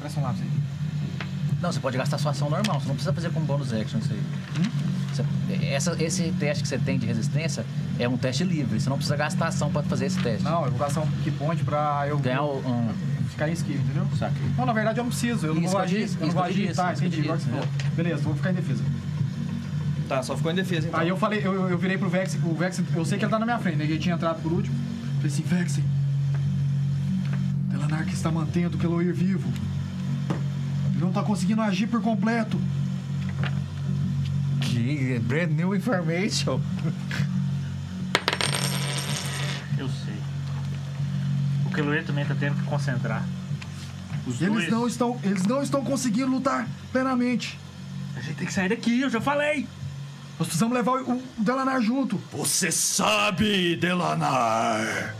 Presta 0.00 0.20
um 0.20 0.22
lápis 0.22 0.42
aí. 0.42 0.48
Não, 1.60 1.70
você 1.70 1.78
pode 1.80 1.96
gastar 1.98 2.16
sua 2.18 2.30
ação 2.30 2.48
normal, 2.48 2.80
você 2.80 2.88
não 2.88 2.94
precisa 2.94 3.12
fazer 3.12 3.30
com 3.30 3.40
bônus 3.40 3.72
action 3.72 3.98
isso 3.98 4.12
aí. 4.12 4.22
Você- 5.12 5.66
essa- 5.66 6.02
esse 6.02 6.32
teste 6.38 6.62
que 6.62 6.68
você 6.68 6.78
tem 6.78 6.98
de 6.98 7.04
resistência 7.06 7.66
é 7.98 8.08
um 8.08 8.16
teste 8.16 8.44
livre, 8.44 8.80
você 8.80 8.88
não 8.88 8.96
precisa 8.96 9.16
gastar 9.16 9.48
ação 9.48 9.70
pra 9.70 9.82
fazer 9.82 10.06
esse 10.06 10.18
teste. 10.20 10.42
Não, 10.42 10.64
eu 10.64 10.70
vou 10.70 10.78
gastar 10.80 11.00
um 11.02 11.06
key 11.22 11.30
point 11.32 11.62
pra 11.64 12.06
eu 12.08 12.18
Ganhar 12.18 12.42
o- 12.42 12.58
um. 12.66 12.88
ficar 13.28 13.48
em 13.48 13.52
esquiva, 13.52 13.78
entendeu? 13.82 14.06
Não, 14.56 14.64
na 14.64 14.72
verdade 14.72 14.98
eu 15.00 15.04
não 15.04 15.10
preciso. 15.10 15.46
Eu 15.46 15.54
não 15.54 15.60
Isso 15.62 15.72
vou 15.72 15.80
que 15.82 15.86
eu 15.86 15.96
agir. 15.98 16.02
disse, 16.06 16.14
eu 16.14 16.20
não 16.20 16.26
isso 16.28 16.34
vou 16.36 16.44
que 16.44 16.48
eu 16.50 16.54
agir. 16.54 16.66
disse, 16.68 16.76
Tá, 16.76 16.92
isso 16.92 17.02
que 17.02 17.06
eu 17.06 17.08
entendi. 17.12 17.28
Agora 17.28 17.38
que 17.38 17.44
você 17.44 17.50
disse, 17.50 17.68
falou. 17.68 17.94
Beleza, 17.96 18.22
vou 18.22 18.34
ficar 18.34 18.50
em 18.50 18.54
defesa. 18.54 18.84
Tá, 20.08 20.22
só 20.22 20.36
ficou 20.36 20.50
em 20.50 20.54
defesa 20.54 20.88
então. 20.88 20.98
Aí 21.00 21.08
eu 21.08 21.16
falei, 21.18 21.40
eu, 21.44 21.68
eu 21.68 21.76
virei 21.78 21.98
pro 21.98 22.08
Vex, 22.08 22.34
o 22.42 22.54
Vex, 22.54 22.82
eu 22.96 23.04
sei 23.04 23.18
que 23.18 23.24
ele 23.24 23.30
tá 23.30 23.38
na 23.38 23.44
minha 23.44 23.58
frente, 23.58 23.76
né? 23.76 23.84
que 23.86 23.92
Ele 23.92 24.00
tinha 24.00 24.14
entrado 24.14 24.40
por 24.42 24.50
último. 24.52 24.74
Falei 25.16 25.30
assim, 25.30 25.42
Vex, 25.42 25.78
Delanar 27.68 28.04
que 28.06 28.14
está 28.14 28.30
mantendo 28.30 28.76
o 28.76 28.80
Keloir 28.80 29.12
vivo. 29.14 29.48
Ele 31.00 31.06
não 31.06 31.12
tá 31.14 31.22
conseguindo 31.22 31.62
agir 31.62 31.86
por 31.86 32.02
completo. 32.02 32.60
Que 34.60 35.18
brand 35.20 35.50
new 35.50 35.74
information. 35.74 36.60
Eu 39.78 39.88
sei. 39.88 40.14
O 41.64 41.70
Keloir 41.70 42.04
também 42.04 42.26
tá 42.26 42.36
tendo 42.38 42.56
que 42.56 42.64
concentrar. 42.64 43.24
Os 44.26 44.42
Eles 44.42 44.52
dois. 44.52 44.70
não 44.70 44.86
estão, 44.86 45.18
eles 45.24 45.46
não 45.46 45.62
estão 45.62 45.82
conseguindo 45.82 46.30
lutar 46.30 46.68
plenamente. 46.92 47.58
A 48.14 48.20
gente 48.20 48.36
tem 48.36 48.46
que 48.46 48.52
sair 48.52 48.68
daqui, 48.68 49.00
eu 49.00 49.08
já 49.08 49.22
falei. 49.22 49.66
Nós 50.38 50.48
precisamos 50.48 50.74
levar 50.76 51.00
o, 51.00 51.12
o 51.14 51.22
Delanar 51.38 51.80
junto. 51.80 52.20
Você 52.30 52.70
sabe, 52.70 53.74
Delanar. 53.76 55.14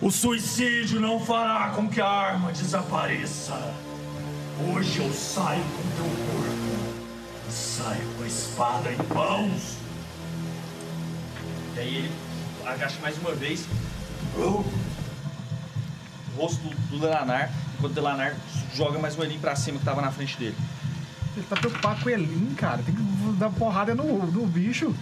O 0.00 0.12
suicídio 0.12 1.00
não 1.00 1.18
fará 1.18 1.70
com 1.70 1.88
que 1.88 2.00
a 2.00 2.06
arma 2.08 2.52
desapareça. 2.52 3.74
Hoje 4.58 5.00
eu 5.00 5.12
saio 5.12 5.62
com 5.62 5.82
teu 5.96 6.04
corpo. 6.04 6.96
E 7.46 7.52
saio 7.52 8.08
com 8.16 8.22
a 8.22 8.26
espada 8.26 8.90
em 8.90 9.14
mãos. 9.14 9.76
E 11.74 11.78
aí 11.78 11.96
ele 11.96 12.12
agacha 12.64 12.98
mais 13.02 13.18
uma 13.18 13.34
vez. 13.34 13.66
O 14.34 14.64
rosto 16.38 16.62
do, 16.62 16.74
do 16.88 16.98
Delanar, 16.98 17.52
enquanto 17.74 17.92
o 17.92 17.94
Delanar 17.94 18.34
joga 18.74 18.98
mais 18.98 19.18
um 19.18 19.22
elinho 19.22 19.40
pra 19.40 19.54
cima 19.54 19.78
que 19.78 19.84
tava 19.84 20.00
na 20.00 20.10
frente 20.10 20.38
dele. 20.38 20.56
Ele 21.36 21.46
tá 21.46 21.56
preocupado 21.56 22.02
com 22.02 22.08
o 22.08 22.12
Elin, 22.12 22.54
cara. 22.54 22.82
Tem 22.82 22.94
que 22.94 23.02
dar 23.38 23.50
porrada 23.50 23.94
no, 23.94 24.26
no 24.26 24.46
bicho. 24.46 24.94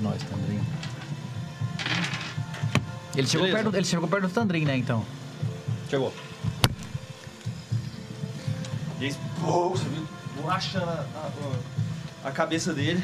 Nós, 0.00 0.22
Tandrin. 0.22 0.73
Ele 3.16 3.26
chegou, 3.26 3.46
Beleza. 3.46 3.62
perto, 3.64 3.76
ele 3.76 3.86
chegou 3.86 4.08
perto 4.08 4.26
do 4.28 4.32
Tandrin, 4.34 4.64
né, 4.64 4.76
então? 4.76 5.04
Chegou. 5.88 6.12
E 9.00 9.06
aí, 9.06 9.14
pô, 9.40 9.70
você 9.70 9.84
viu 9.88 10.06
borrachando 10.40 10.86
a, 10.86 11.04
a- 12.24 12.28
a 12.28 12.30
cabeça 12.32 12.72
dele. 12.72 13.02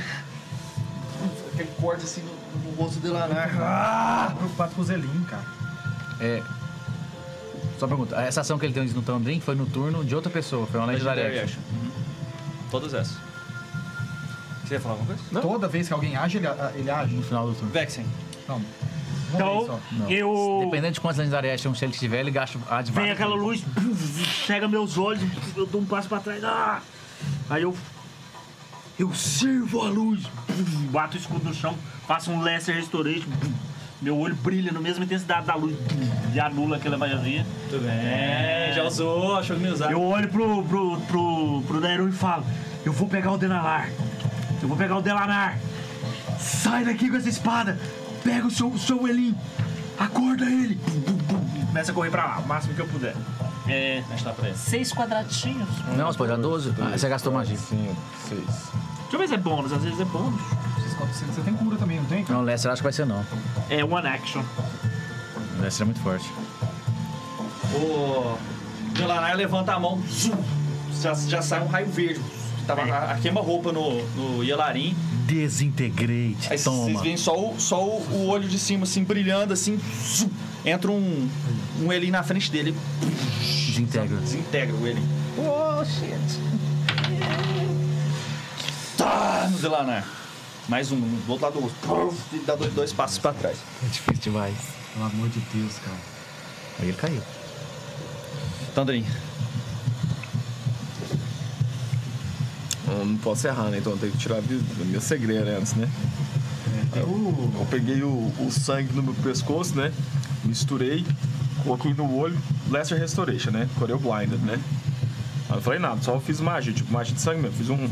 Aquele 1.52 1.70
corte 1.80 2.04
assim 2.04 2.22
no, 2.22 2.70
no 2.70 2.76
rosto 2.76 2.94
do 3.00 3.02
Delanar. 3.02 3.50
Tá 3.56 4.34
preocupado 4.36 4.74
com 4.74 4.80
o 4.80 4.84
Zelin, 4.84 5.24
cara. 5.28 5.44
É. 6.20 6.42
Só 7.78 7.86
uma 7.86 7.96
pergunta. 7.96 8.16
Essa 8.16 8.40
ação 8.40 8.58
que 8.58 8.64
ele 8.66 8.72
tem 8.74 8.84
no 8.86 9.02
Tandrin 9.02 9.40
foi 9.40 9.54
no 9.54 9.66
turno 9.66 10.04
de 10.04 10.14
outra 10.14 10.30
pessoa. 10.30 10.66
Foi 10.66 10.80
uma 10.80 10.86
Legendary 10.86 11.20
Action. 11.20 11.42
Action. 11.44 11.60
Uhum. 11.72 11.90
Todas 12.70 12.94
essas. 12.94 13.16
Você 14.64 14.74
ia 14.74 14.80
falar 14.80 14.94
alguma 14.94 15.14
coisa? 15.16 15.40
Toda 15.40 15.68
vez 15.68 15.88
que 15.88 15.92
alguém 15.92 16.16
age, 16.16 16.38
ele, 16.38 16.46
ele 16.76 16.90
age. 16.90 17.14
No 17.14 17.22
final 17.22 17.46
do 17.48 17.54
turno. 17.54 17.70
Vexen. 17.70 18.06
Não. 18.48 18.62
Então. 19.34 19.80
Não. 19.92 20.10
eu. 20.10 20.60
Dependendo 20.64 20.94
de 20.94 21.00
quantas 21.00 21.18
Legendary 21.18 21.50
Actions 21.50 21.78
se 21.78 21.84
ele 21.84 21.92
tiver, 21.92 22.20
ele 22.20 22.30
gasta 22.30 22.58
a 22.68 22.82
de 22.82 22.92
Vem 22.92 23.10
aquela 23.10 23.34
luz, 23.34 23.64
chega 24.46 24.68
meus 24.68 24.98
olhos, 24.98 25.22
eu 25.56 25.66
dou 25.66 25.80
um 25.80 25.86
passo 25.86 26.08
pra 26.08 26.20
trás. 26.20 26.42
Ah! 26.44 26.80
Aí 27.48 27.62
eu. 27.62 27.74
Eu 28.98 29.14
sirvo 29.14 29.80
a 29.82 29.88
luz. 29.88 30.24
Bato 30.90 31.16
o 31.16 31.20
escudo 31.20 31.44
no 31.44 31.54
chão, 31.54 31.74
faço 32.06 32.30
um 32.30 32.42
Lesser 32.42 32.74
Restoration. 32.74 33.28
Meu 34.02 34.18
olho 34.18 34.34
brilha 34.34 34.72
na 34.72 34.80
mesma 34.80 35.04
intensidade 35.04 35.46
da 35.46 35.54
luz. 35.54 35.76
E 36.34 36.40
anula 36.40 36.76
aquela 36.76 36.96
magia. 36.96 37.46
Tudo 37.68 37.82
bem. 37.82 38.74
Já 38.74 38.84
usou, 38.84 39.36
achou 39.36 39.56
que 39.56 39.62
ia 39.64 39.72
usar. 39.72 39.92
Eu 39.92 40.02
olho 40.02 40.28
pro, 40.28 40.62
pro, 40.64 41.00
pro, 41.02 41.62
pro 41.66 41.80
Daeron 41.80 42.08
e 42.08 42.12
falo: 42.12 42.44
Eu 42.84 42.92
vou 42.92 43.08
pegar 43.08 43.32
o 43.32 43.38
Delanar. 43.38 43.90
Eu 44.62 44.68
vou 44.68 44.76
pegar 44.76 44.96
o 44.96 45.02
Delanar. 45.02 45.58
Sai 46.38 46.84
daqui 46.84 47.10
com 47.10 47.16
essa 47.16 47.28
espada. 47.28 47.78
Pega 48.22 48.46
o 48.46 48.50
seu, 48.50 48.68
o 48.68 48.78
seu 48.78 49.06
Elin. 49.08 49.34
Acorda 49.98 50.44
ele. 50.44 50.80
Começa 51.66 51.92
a 51.92 51.94
correr 51.94 52.10
pra 52.10 52.24
lá, 52.24 52.38
o 52.38 52.46
máximo 52.48 52.74
que 52.74 52.80
eu 52.80 52.88
puder. 52.88 53.14
É. 53.68 54.02
Pra 54.36 54.48
ele. 54.48 54.56
Seis 54.56 54.92
quadradinhos. 54.92 55.68
Não, 55.96 56.06
você 56.06 56.18
pode 56.18 56.30
dar 56.30 56.38
12. 56.38 56.74
Ah, 56.80 56.96
você 56.96 57.08
gastou 57.08 57.32
magia. 57.32 57.56
5, 57.56 57.96
6. 58.28 58.40
Deixa 58.40 58.72
eu 59.12 59.18
ver 59.18 59.28
se 59.28 59.34
é 59.34 59.38
bônus, 59.38 59.72
às 59.72 59.82
vezes 59.82 60.00
é 60.00 60.04
bônus. 60.04 60.40
Você, 61.12 61.24
você 61.24 61.40
tem 61.40 61.54
cura 61.54 61.76
também, 61.76 61.98
não 61.98 62.04
tem? 62.06 62.24
Não, 62.28 62.42
Lester 62.42 62.70
acho 62.70 62.80
que 62.80 62.84
vai 62.84 62.92
ser 62.92 63.06
não. 63.06 63.24
É 63.68 63.84
one 63.84 64.06
action. 64.06 64.42
Lester 65.60 65.82
é 65.82 65.86
muito 65.86 66.00
forte. 66.00 66.30
O 67.74 68.38
Delanar 68.92 69.36
levanta 69.36 69.72
a 69.72 69.80
mão, 69.80 70.02
já, 71.00 71.14
já 71.14 71.42
sai 71.42 71.60
um 71.60 71.66
raio 71.66 71.86
verde. 71.86 72.20
Que 72.58 72.64
tava 72.66 72.82
a, 72.82 73.12
a 73.12 73.18
queima-roupa 73.18 73.72
no, 73.72 74.02
no 74.14 74.44
Yelarim. 74.44 74.96
Desintegrate. 75.30 76.48
Aí 76.50 76.58
vocês 76.58 77.00
veem 77.02 77.16
só, 77.16 77.36
o, 77.38 77.54
só 77.60 77.84
o, 77.84 78.00
o 78.12 78.26
olho 78.26 78.48
de 78.48 78.58
cima, 78.58 78.82
assim, 78.82 79.04
brilhando, 79.04 79.52
assim. 79.52 79.78
zum, 80.16 80.28
entra 80.64 80.90
um, 80.90 81.28
um 81.80 81.92
Elin 81.92 82.10
na 82.10 82.22
frente 82.24 82.50
dele, 82.50 82.74
Desintegra. 83.66 84.16
desintegra 84.16 84.74
o 84.74 84.86
Elin. 84.86 85.06
Oh, 85.38 85.84
shit. 85.84 86.40
Tá, 88.96 89.48
no 89.50 89.58
Delanar. 89.58 90.04
Mais 90.68 90.90
um, 90.92 91.00
do 91.00 91.30
outro 91.32 91.46
lado 91.46 91.60
do 91.60 91.60
rosto. 91.86 92.20
Dá 92.44 92.54
dois, 92.56 92.72
dois 92.74 92.92
passos 92.92 93.18
pra 93.18 93.32
trás. 93.32 93.58
É 93.84 93.86
difícil 93.86 94.32
demais. 94.32 94.56
Pelo 94.92 95.06
amor 95.06 95.28
de 95.28 95.40
Deus, 95.54 95.74
cara. 95.84 95.96
Aí 96.80 96.88
ele 96.88 96.96
caiu. 96.96 97.22
Tandrin. 98.74 99.06
Eu 102.98 103.06
não 103.06 103.16
posso 103.18 103.46
errar, 103.46 103.70
né? 103.70 103.78
Então 103.78 103.92
eu 103.92 103.98
tenho 103.98 104.12
que 104.12 104.18
tirar 104.18 104.38
a 104.38 104.84
minha 104.84 105.00
segreira 105.00 105.58
antes, 105.58 105.74
né? 105.74 105.88
Uh, 106.96 107.60
Eu 107.60 107.66
peguei 107.70 108.02
o, 108.02 108.32
o 108.40 108.50
sangue 108.50 108.92
no 108.92 109.02
meu 109.02 109.14
pescoço, 109.14 109.76
né? 109.76 109.92
Misturei, 110.44 111.06
coloquei 111.62 111.94
no 111.94 112.16
olho, 112.16 112.36
Lesser 112.68 112.98
Restoration, 112.98 113.50
né? 113.50 113.68
Corei 113.78 113.94
o 113.94 113.98
Blinded, 113.98 114.38
né? 114.38 114.58
Aí 115.48 115.56
não 115.56 115.62
falei 115.62 115.78
nada, 115.78 116.02
só 116.02 116.18
fiz 116.18 116.40
magia, 116.40 116.72
tipo 116.72 116.92
magia 116.92 117.14
de 117.14 117.20
sangue 117.20 117.42
mesmo. 117.42 117.56
Fiz 117.56 117.70
um. 117.70 117.88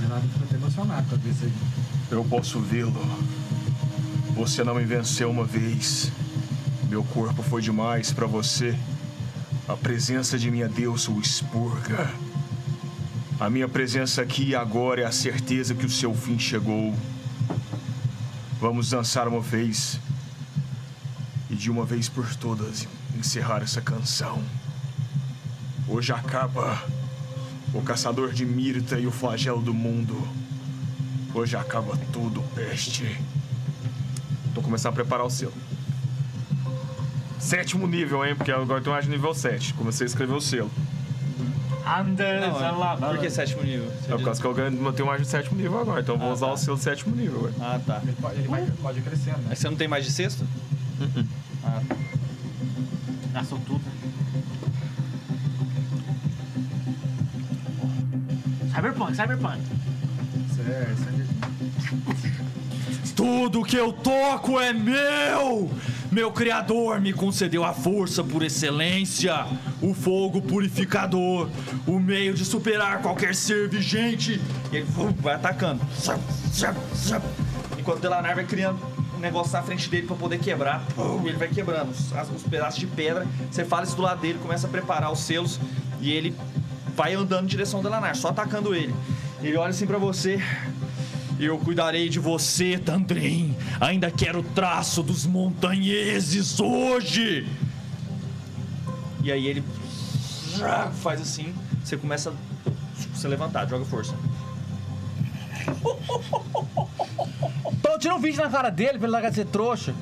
Geraldo 0.00 0.28
ficou 0.28 0.46
até 0.46 0.56
emocionado 0.56 1.06
com 1.08 1.14
aí. 1.16 1.52
Eu 2.10 2.24
posso 2.24 2.60
vê-lo. 2.60 2.92
Você 4.36 4.64
não 4.64 4.74
me 4.74 4.84
venceu 4.84 5.30
uma 5.30 5.44
vez. 5.44 6.10
Meu 6.88 7.04
corpo 7.04 7.42
foi 7.42 7.62
demais 7.62 8.12
para 8.12 8.26
você. 8.26 8.76
A 9.66 9.74
presença 9.74 10.38
de 10.38 10.50
minha 10.50 10.68
deusa 10.68 11.10
o 11.10 11.18
expurga. 11.18 12.10
A 13.40 13.48
minha 13.48 13.66
presença 13.66 14.20
aqui 14.20 14.54
agora 14.54 15.00
é 15.00 15.04
a 15.06 15.10
certeza 15.10 15.74
que 15.74 15.86
o 15.86 15.90
seu 15.90 16.12
fim 16.12 16.38
chegou. 16.38 16.94
Vamos 18.60 18.90
dançar 18.90 19.26
uma 19.26 19.40
vez. 19.40 19.98
E 21.48 21.54
de 21.54 21.70
uma 21.70 21.86
vez 21.86 22.10
por 22.10 22.34
todas 22.36 22.86
encerrar 23.16 23.62
essa 23.62 23.80
canção. 23.80 24.44
Hoje 25.88 26.12
acaba 26.12 26.82
o 27.72 27.80
caçador 27.80 28.34
de 28.34 28.44
Mirta 28.44 28.98
e 28.98 29.06
o 29.06 29.10
flagelo 29.10 29.62
do 29.62 29.72
mundo. 29.72 30.28
Hoje 31.32 31.56
acaba 31.56 31.96
tudo, 32.12 32.42
peste. 32.54 33.18
Tô 34.54 34.60
começando 34.60 34.92
a 34.92 34.96
preparar 34.96 35.24
o 35.24 35.30
selo. 35.30 35.63
Sétimo 37.44 37.86
nível, 37.86 38.24
hein? 38.24 38.34
Porque 38.34 38.50
agora 38.50 38.80
tem 38.80 38.90
mais 38.90 39.06
nível 39.06 39.34
7. 39.34 39.74
Comecei 39.74 40.06
a 40.06 40.08
escrever 40.08 40.32
o 40.32 40.40
selo. 40.40 40.70
Anders, 41.86 42.40
Não, 42.98 43.08
por 43.10 43.18
que 43.18 43.28
sétimo 43.28 43.62
nível? 43.62 43.84
Você 44.00 44.06
É 44.06 44.08
por 44.12 44.16
diz- 44.16 44.24
causa 44.24 44.40
que 44.40 44.46
eu 44.46 44.54
ganho, 44.54 44.82
eu 44.86 44.92
tenho 44.94 45.06
mais 45.06 45.20
de 45.20 45.28
sétimo 45.28 45.54
nível 45.54 45.78
agora. 45.78 46.00
Então 46.00 46.14
eu 46.14 46.18
vou 46.18 46.30
Ah, 46.30 46.32
usar 46.32 46.46
tá. 46.46 46.52
o 46.54 46.56
selo 46.56 46.78
sétimo 46.78 47.14
nível, 47.14 47.42
ué. 47.42 47.50
Ah, 47.60 47.78
tá. 47.86 48.00
Ele, 48.02 48.14
pode, 48.18 48.38
ele 48.38 48.48
vai, 48.48 48.66
pode 48.80 49.00
ir 49.00 49.02
crescendo, 49.02 49.36
né? 49.36 49.44
Mas 49.50 49.58
você 49.58 49.68
não 49.68 49.76
tem 49.76 49.86
mais 49.86 50.06
de 50.06 50.10
sexto? 50.10 50.46
Ah, 51.62 51.82
tá. 51.86 51.96
Gastou 53.34 53.58
tudo. 53.66 53.84
Cyberpunk, 58.74 59.14
Cyberpunk. 59.14 59.58
Isso 60.50 60.60
é, 60.62 60.92
isso 60.94 61.08
é 61.08 61.12
Tudo 63.14 63.62
que 63.62 63.76
eu 63.76 63.92
toco 63.92 64.58
é 64.58 64.72
meu! 64.72 65.70
Meu 66.14 66.30
Criador 66.30 67.00
me 67.00 67.12
concedeu 67.12 67.64
a 67.64 67.74
força 67.74 68.22
por 68.22 68.44
excelência, 68.44 69.44
o 69.82 69.92
fogo 69.92 70.40
purificador, 70.40 71.50
o 71.88 71.98
meio 71.98 72.32
de 72.32 72.44
superar 72.44 73.02
qualquer 73.02 73.34
ser 73.34 73.68
vigente. 73.68 74.40
E 74.70 74.76
ele 74.76 74.84
vum, 74.84 75.12
vai 75.14 75.34
atacando. 75.34 75.80
Enquanto 77.76 77.98
o 77.98 78.00
Delanar 78.00 78.36
vai 78.36 78.44
criando 78.44 78.78
um 79.16 79.18
negócio 79.18 79.52
na 79.54 79.62
frente 79.64 79.90
dele 79.90 80.06
pra 80.06 80.14
poder 80.14 80.38
quebrar, 80.38 80.84
ele 81.24 81.36
vai 81.36 81.48
quebrando 81.48 81.90
os, 81.90 82.12
os 82.12 82.42
pedaços 82.44 82.78
de 82.78 82.86
pedra. 82.86 83.26
Você 83.50 83.64
fala 83.64 83.82
isso 83.82 83.96
do 83.96 84.02
lado 84.02 84.20
dele, 84.20 84.38
começa 84.40 84.68
a 84.68 84.70
preparar 84.70 85.10
os 85.10 85.18
selos 85.18 85.58
e 86.00 86.12
ele 86.12 86.32
vai 86.94 87.14
andando 87.14 87.46
em 87.46 87.48
direção 87.48 87.80
ao 87.80 87.82
Delanar, 87.82 88.14
só 88.14 88.28
atacando 88.28 88.72
ele. 88.72 88.94
Ele 89.42 89.56
olha 89.56 89.70
assim 89.70 89.84
pra 89.84 89.98
você. 89.98 90.40
Eu 91.44 91.58
cuidarei 91.58 92.08
de 92.08 92.18
você, 92.18 92.78
Tandrin. 92.78 93.54
Ainda 93.80 94.10
quero 94.10 94.40
o 94.40 94.42
traço 94.42 95.02
dos 95.02 95.26
montanheses 95.26 96.58
hoje. 96.58 97.46
E 99.22 99.30
aí 99.30 99.46
ele 99.46 99.64
faz 101.02 101.20
assim, 101.20 101.54
você 101.82 101.96
começa 101.96 102.30
a 102.30 103.16
se 103.16 103.28
levantar, 103.28 103.68
joga 103.68 103.84
força. 103.84 104.14
Então 107.72 107.98
tira 107.98 108.14
um 108.14 108.20
vídeo 108.20 108.42
na 108.42 108.48
cara 108.48 108.70
dele 108.70 108.98
pra 108.98 109.06
ele 109.06 109.12
largar 109.12 109.30
de 109.30 109.36
ser 109.36 109.46
trouxa. 109.46 109.94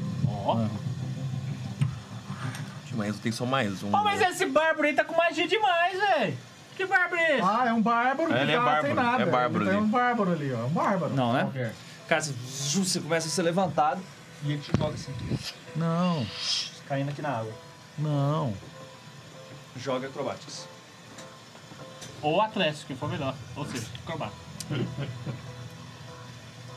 Mas 2.92 3.18
tem 3.18 3.32
só 3.32 3.46
mais 3.46 3.82
um. 3.82 3.90
Pô, 3.90 4.02
mas 4.04 4.20
esse 4.20 4.46
bárbaro 4.46 4.86
aí 4.86 4.94
tá 4.94 5.04
com 5.04 5.16
magia 5.16 5.48
demais, 5.48 5.98
velho. 5.98 6.36
Que 6.76 6.86
bárbaro 6.86 7.16
é 7.16 7.32
esse? 7.38 7.42
Ah, 7.48 7.64
é 7.68 7.72
um 7.72 7.82
bárbaro 7.82 8.28
que 8.28 8.34
Ele 8.34 8.50
é 8.52 8.54
já 8.54 8.60
bárbaro, 8.62 8.82
tem 8.86 8.94
nada. 8.94 9.22
é 9.22 9.26
bárbaro 9.26 9.64
Tem 9.64 9.74
ali. 9.74 9.82
um 9.82 9.88
bárbaro 9.88 10.32
ali, 10.32 10.52
ó. 10.52 10.58
É 10.60 10.64
um 10.64 10.68
bárbaro. 10.70 11.14
Não, 11.14 11.32
né? 11.32 11.40
Qualquer. 11.42 11.74
Cara, 12.08 12.20
você, 12.22 12.32
você 12.32 13.00
começa 13.00 13.28
a 13.28 13.30
ser 13.30 13.42
levantado 13.42 14.00
e 14.42 14.52
ele 14.52 14.60
te 14.60 14.70
joga 14.76 14.94
assim, 14.94 15.12
Não, 15.76 16.26
caindo 16.88 17.08
aqui 17.10 17.22
na 17.22 17.30
água. 17.38 17.52
não. 17.98 18.54
Joga 19.76 20.06
acrobatics. 20.08 20.68
Ou 22.20 22.40
Atlético, 22.42 22.86
que 22.88 22.94
for 22.94 23.08
melhor. 23.08 23.34
Ou 23.56 23.64
seja, 23.66 23.86
acrobata. 24.04 24.32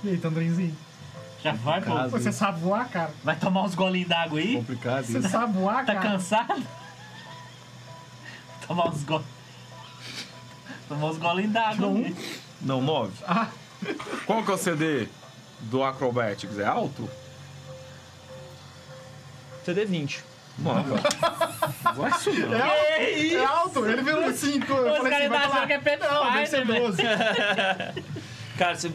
E 0.04 0.10
aí, 0.10 0.18
Tandrinzinho? 0.18 0.76
Já 1.43 1.52
vai, 1.54 1.82
pô. 1.82 2.08
Você 2.10 2.32
sabe 2.32 2.62
voar, 2.62 2.88
cara? 2.89 3.12
Vai 3.24 3.36
tomar 3.36 3.64
uns 3.64 3.76
golinhos 3.76 4.08
d'água 4.10 4.39
aí? 4.39 4.56
Complicado 4.56 5.04
Você 5.06 5.18
isso. 5.20 5.30
sabe 5.30 5.54
voar, 5.54 5.86
Tá 5.86 5.93
cara? 5.96 6.10
cansado? 6.12 6.64
Tomar 8.66 8.88
uns 8.89 9.04
goles. 9.04 9.26
Tomar 10.88 11.08
uns 11.08 11.18
goles 11.18 11.50
d'água. 11.52 11.88
um. 11.88 12.00
né? 12.00 12.16
Não, 12.62 12.82
9. 12.82 13.12
Ah, 13.28 13.48
Qual 14.26 14.44
que 14.44 14.52
é 14.52 14.54
o 14.54 14.58
CD 14.58 15.08
do 15.62 15.84
Acrobatics? 15.84 16.58
É 16.60 16.66
alto? 16.66 17.10
CD 19.66 19.86
20. 19.86 20.24
Não, 20.60 20.74
Vai 21.96 22.14
subir. 22.20 22.48
é, 22.54 23.12
isso? 23.12 23.36
é 23.36 23.46
alto. 23.46 23.86
Ele 23.86 24.02
virou 24.02 24.32
5. 24.32 24.72
Eu 24.72 24.94
Os 24.94 25.10
caras 25.10 25.14
assim, 25.14 25.30
tá 25.30 25.40
achando 25.40 25.68
que 25.68 25.74
é 25.74 25.98
falar. 25.98 26.14
Não, 26.26 26.34
deve 26.34 26.46
ser 26.48 26.66
Pathfinder, 26.66 26.94
velho. 26.94 27.94
12. 27.94 28.04
Cara, 28.58 28.76
você 28.76 28.92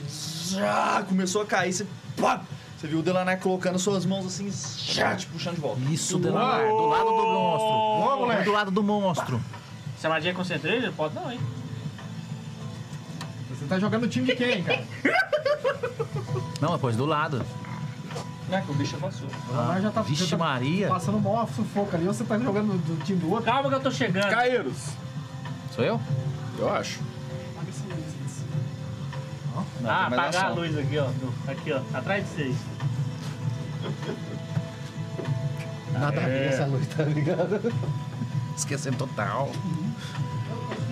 já 0.57 1.05
começou 1.07 1.43
a 1.43 1.47
cair, 1.47 1.73
você. 1.73 1.87
Pá! 2.19 2.41
Você 2.79 2.87
viu 2.87 3.01
o 3.01 3.03
Delaney 3.03 3.37
colocando 3.37 3.79
suas 3.79 4.07
mãos 4.07 4.25
assim, 4.25 4.51
já 4.91 5.15
te 5.15 5.27
puxando 5.27 5.57
de 5.57 5.61
volta. 5.61 5.83
Isso, 5.91 6.19
Delanar, 6.19 6.67
do 6.67 6.87
lado 6.87 7.05
do 7.05 7.27
monstro. 7.27 8.45
Do 8.45 8.53
lado 8.53 8.71
do 8.71 8.83
monstro. 8.83 9.41
Se 9.99 10.07
a 10.07 10.11
magia 10.11 10.31
é 10.31 10.35
concentrada, 10.35 10.91
pode 10.97 11.15
não, 11.15 11.31
hein? 11.31 11.39
Você 13.61 13.67
tá 13.67 13.79
jogando 13.79 14.05
o 14.05 14.09
time 14.09 14.27
de 14.27 14.35
quem, 14.37 14.63
cara? 14.65 14.83
Não, 16.61 16.73
depois 16.73 16.97
do 16.97 17.05
lado. 17.05 17.45
Não 18.49 18.57
é 18.59 18.63
que 18.63 18.71
o 18.71 18.75
bicho 18.75 18.97
passou. 18.97 19.29
Lamar 19.51 19.81
já 19.83 19.91
tá, 19.91 20.03
Vixe 20.03 20.25
já 20.25 20.37
tá 20.37 20.45
Maria. 20.45 20.89
passando 20.89 21.19
o 21.19 21.21
maior 21.21 21.47
sufoco 21.55 21.95
ali. 21.95 22.07
Você 22.07 22.25
tá 22.25 22.39
jogando 22.39 22.73
do 22.79 23.05
time 23.05 23.19
do 23.21 23.31
outro. 23.31 23.45
Calma 23.45 23.69
que 23.69 23.75
eu 23.77 23.81
tô 23.81 23.91
chegando. 23.91 24.29
Caeiros. 24.31 24.89
Sou 25.75 25.85
eu? 25.85 26.01
Eu 26.59 26.69
acho. 26.75 26.99
Ah, 29.85 30.07
tem 30.09 30.17
mais 30.17 30.35
apagar 30.37 30.45
a 30.47 30.55
luz 30.55 30.77
aqui, 30.79 30.99
ó. 30.99 31.09
Aqui, 31.51 31.73
ó. 31.73 31.81
Atrás 31.97 32.25
de 32.25 32.31
vocês. 32.31 32.57
Nada 35.93 36.21
a 36.21 36.25
ver 36.25 36.31
É. 36.43 36.47
essa 36.49 36.67
luz, 36.67 36.87
tá 36.89 37.03
ligado? 37.05 37.73
Esquecendo 38.57 38.97
total. 38.97 39.51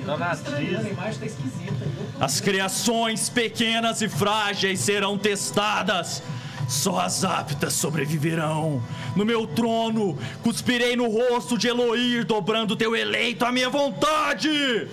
Dona 0.05 0.33
Estranhando, 0.33 0.77
a 0.77 0.79
Atriz. 0.81 0.93
imagem 0.93 1.19
tá 1.21 1.27
esquisita. 1.27 1.87
As 2.21 2.41
criações 2.41 3.29
pequenas 3.29 4.03
e 4.03 4.09
frágeis 4.09 4.81
serão 4.81 5.17
testadas. 5.17 6.23
Só 6.69 7.01
as 7.01 7.25
aptas 7.25 7.73
sobreviverão. 7.73 8.83
No 9.17 9.25
meu 9.25 9.47
trono, 9.47 10.19
cuspirei 10.43 10.97
no 10.97 11.09
rosto 11.09 11.57
de 11.57 11.69
Eloir, 11.69 12.27
dobrando 12.27 12.77
teu 12.77 12.95
eleito 12.95 13.45
à 13.45 13.53
minha 13.53 13.71
vontade. 13.71 14.89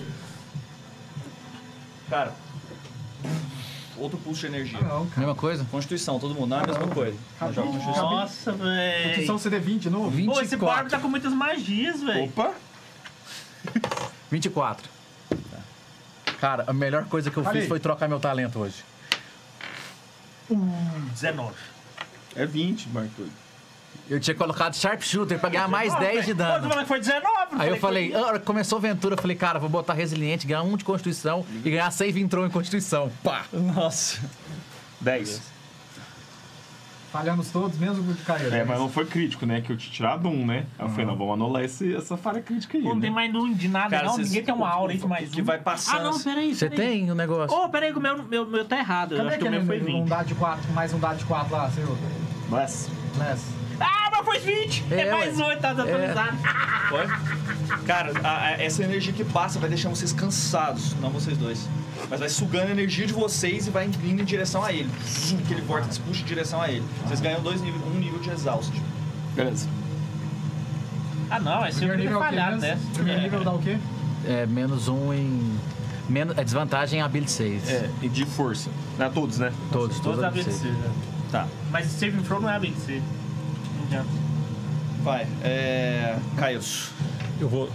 Cara, 2.08 2.32
outro 3.98 4.16
pulso 4.18 4.42
de 4.42 4.46
energia. 4.46 4.80
Não, 4.80 5.06
cara. 5.06 5.18
Mesma 5.18 5.34
coisa? 5.34 5.66
Constituição, 5.70 6.18
todo 6.18 6.34
mundo, 6.34 6.46
não 6.46 6.60
é 6.60 6.62
a 6.62 6.66
mesma 6.66 6.86
coisa. 6.86 7.18
Constituição. 7.38 8.10
Nossa, 8.10 8.52
velho. 8.52 9.26
São 9.26 9.36
CD20 9.36 9.78
de 9.78 9.90
novo? 9.90 10.10
Pô, 10.10 10.32
esse 10.40 10.50
24. 10.52 10.58
barco 10.58 10.90
tá 10.90 10.98
com 10.98 11.08
muitas 11.08 11.32
magias, 11.32 12.02
velho. 12.02 12.24
Opa! 12.24 12.52
24. 14.30 14.95
Cara, 16.40 16.64
a 16.66 16.72
melhor 16.72 17.04
coisa 17.06 17.30
que 17.30 17.36
eu 17.36 17.44
Falei. 17.44 17.62
fiz 17.62 17.68
foi 17.68 17.80
trocar 17.80 18.08
meu 18.08 18.20
talento 18.20 18.58
hoje. 18.58 18.84
19. 20.48 21.54
É 22.34 22.46
20, 22.46 22.88
Marco. 22.90 23.24
Eu 24.08 24.20
tinha 24.20 24.34
colocado 24.34 24.74
Sharpshooter 24.76 25.38
pra 25.38 25.48
ganhar 25.48 25.66
mais 25.68 25.92
10 25.98 26.26
de 26.26 26.34
Pô, 26.34 26.36
tu 26.36 26.46
dano. 26.46 26.68
falou 26.68 26.82
que 26.84 26.88
foi 26.88 27.00
19. 27.00 27.26
não 27.54 27.60
Aí 27.60 27.68
eu 27.70 27.76
falei, 27.78 28.10
que 28.10 28.14
a 28.14 28.20
hora 28.20 28.38
que 28.38 28.44
começou 28.44 28.76
a 28.76 28.78
aventura, 28.78 29.14
eu 29.16 29.20
falei, 29.20 29.36
cara, 29.36 29.58
vou 29.58 29.68
botar 29.68 29.94
resiliente, 29.94 30.46
ganhar 30.46 30.62
um 30.62 30.76
de 30.76 30.84
Constituição 30.84 31.44
e 31.64 31.70
ganhar 31.70 31.90
save 31.90 32.20
entrou 32.20 32.46
em 32.46 32.50
Constituição. 32.50 33.10
Pá! 33.24 33.46
Nossa. 33.52 34.20
10. 35.00 35.40
Falhamos 37.12 37.50
todos, 37.50 37.78
mesmo 37.78 38.14
que 38.14 38.24
caiu. 38.24 38.52
É, 38.52 38.64
mas 38.64 38.78
não 38.78 38.88
foi 38.88 39.06
crítico, 39.06 39.46
né? 39.46 39.60
Que 39.60 39.72
eu 39.72 39.76
tinha 39.76 39.92
tirado 39.92 40.28
um, 40.28 40.44
né? 40.44 40.66
Aí 40.78 40.84
eu 40.84 40.88
falei, 40.90 41.06
não, 41.06 41.16
vamos 41.16 41.34
anular 41.34 41.62
esse, 41.64 41.94
essa 41.94 42.16
falha 42.16 42.42
crítica 42.42 42.76
aí. 42.76 42.82
Pô, 42.82 42.90
não 42.94 43.00
tem 43.00 43.10
né? 43.10 43.14
mais 43.14 43.34
um 43.34 43.52
de 43.54 43.68
nada, 43.68 43.90
Cara, 43.90 44.06
não. 44.06 44.18
Ninguém 44.18 44.44
tem 44.44 44.54
uma 44.54 44.68
aura 44.68 44.92
aí 44.92 44.98
de 44.98 45.06
mais 45.06 45.30
que 45.30 45.40
um. 45.40 45.44
vai 45.44 45.58
passando 45.58 46.00
Ah, 46.00 46.02
não, 46.10 46.20
peraí. 46.20 46.54
Você 46.54 46.68
tem 46.68 47.10
o 47.10 47.14
negócio? 47.14 47.56
Ô, 47.56 47.68
peraí, 47.68 47.92
que 47.92 47.98
o 47.98 48.02
meu, 48.02 48.22
meu, 48.24 48.46
meu 48.46 48.64
tá 48.64 48.78
errado. 48.78 49.12
Eu 49.12 49.18
Cadê 49.18 49.28
acho 49.30 49.38
que 49.38 49.48
o 49.48 49.50
meu 49.50 49.64
foi 49.64 49.78
20. 49.78 49.94
um 49.94 50.04
dado 50.04 50.26
de 50.26 50.34
4, 50.34 50.72
mais 50.72 50.92
um 50.92 50.98
dado 50.98 51.16
de 51.18 51.24
4 51.24 51.52
lá, 51.56 51.70
seu? 51.70 51.96
Mas, 52.50 52.90
Les. 53.18 53.55
Foi 54.26 54.38
20! 54.40 54.84
É, 54.90 55.00
É, 55.02 55.10
mais 55.12 55.38
ué. 55.38 55.46
8, 55.46 55.60
tá 55.60 55.70
atualizado. 55.70 56.36
Pode? 56.90 57.12
Cara, 57.86 58.12
a- 58.24 58.38
a- 58.48 58.50
essa 58.62 58.82
energia 58.82 59.12
que 59.12 59.24
passa 59.24 59.58
vai 59.60 59.68
deixar 59.68 59.88
vocês 59.88 60.12
cansados, 60.12 60.94
não 61.00 61.10
vocês 61.10 61.38
dois. 61.38 61.68
Mas 62.10 62.18
vai 62.20 62.28
sugando 62.28 62.66
a 62.68 62.70
energia 62.72 63.06
de 63.06 63.12
vocês 63.12 63.68
e 63.68 63.70
vai 63.70 63.86
indo 63.86 64.20
em 64.20 64.24
direção 64.24 64.64
a 64.64 64.72
ele. 64.72 64.90
Zum, 65.08 65.38
Aquele 65.38 65.60
vórtice 65.60 66.00
puxa 66.00 66.22
em 66.22 66.24
direção 66.24 66.60
a 66.60 66.68
ele. 66.68 66.82
Vocês 67.06 67.20
ganham 67.20 67.40
dois 67.40 67.60
níveis, 67.62 67.80
um 67.86 67.98
nível 67.98 68.18
de 68.18 68.30
exausto. 68.30 68.72
beleza. 69.36 69.68
Ah, 71.30 71.38
não, 71.40 71.64
é 71.64 71.70
nível 71.70 71.92
é 71.92 71.94
o 71.96 71.98
quê? 71.98 72.08
falhado 72.18 72.60
dessa. 72.60 72.80
Primeiro 72.94 73.20
nível 73.22 73.44
dá 73.44 73.52
o 73.52 73.58
quê? 73.60 73.78
É 74.26 74.44
menos 74.46 74.88
um 74.88 75.12
em. 75.12 75.56
Menos, 76.08 76.36
é 76.38 76.44
desvantagem 76.44 76.98
em 77.00 77.02
ability 77.02 77.30
saves. 77.30 77.68
É, 77.68 77.90
e 78.02 78.08
de 78.08 78.24
força. 78.24 78.70
Não 78.98 79.06
é 79.06 79.08
todos, 79.08 79.38
né? 79.38 79.52
Todos, 79.72 79.96
todos 80.00 80.02
Todos 80.20 80.24
ability 80.24 80.50
ABC, 80.50 80.66
saves. 80.68 80.78
né? 80.80 80.90
Tá. 81.32 81.46
Mas 81.72 81.86
Saving 81.86 82.22
Throw 82.22 82.40
não 82.40 82.48
é 82.50 82.54
ABC. 82.56 83.02
Vai. 85.02 85.26
É. 85.42 86.16
Caios. 86.36 86.90
Eu 87.40 87.48
vou 87.48 87.70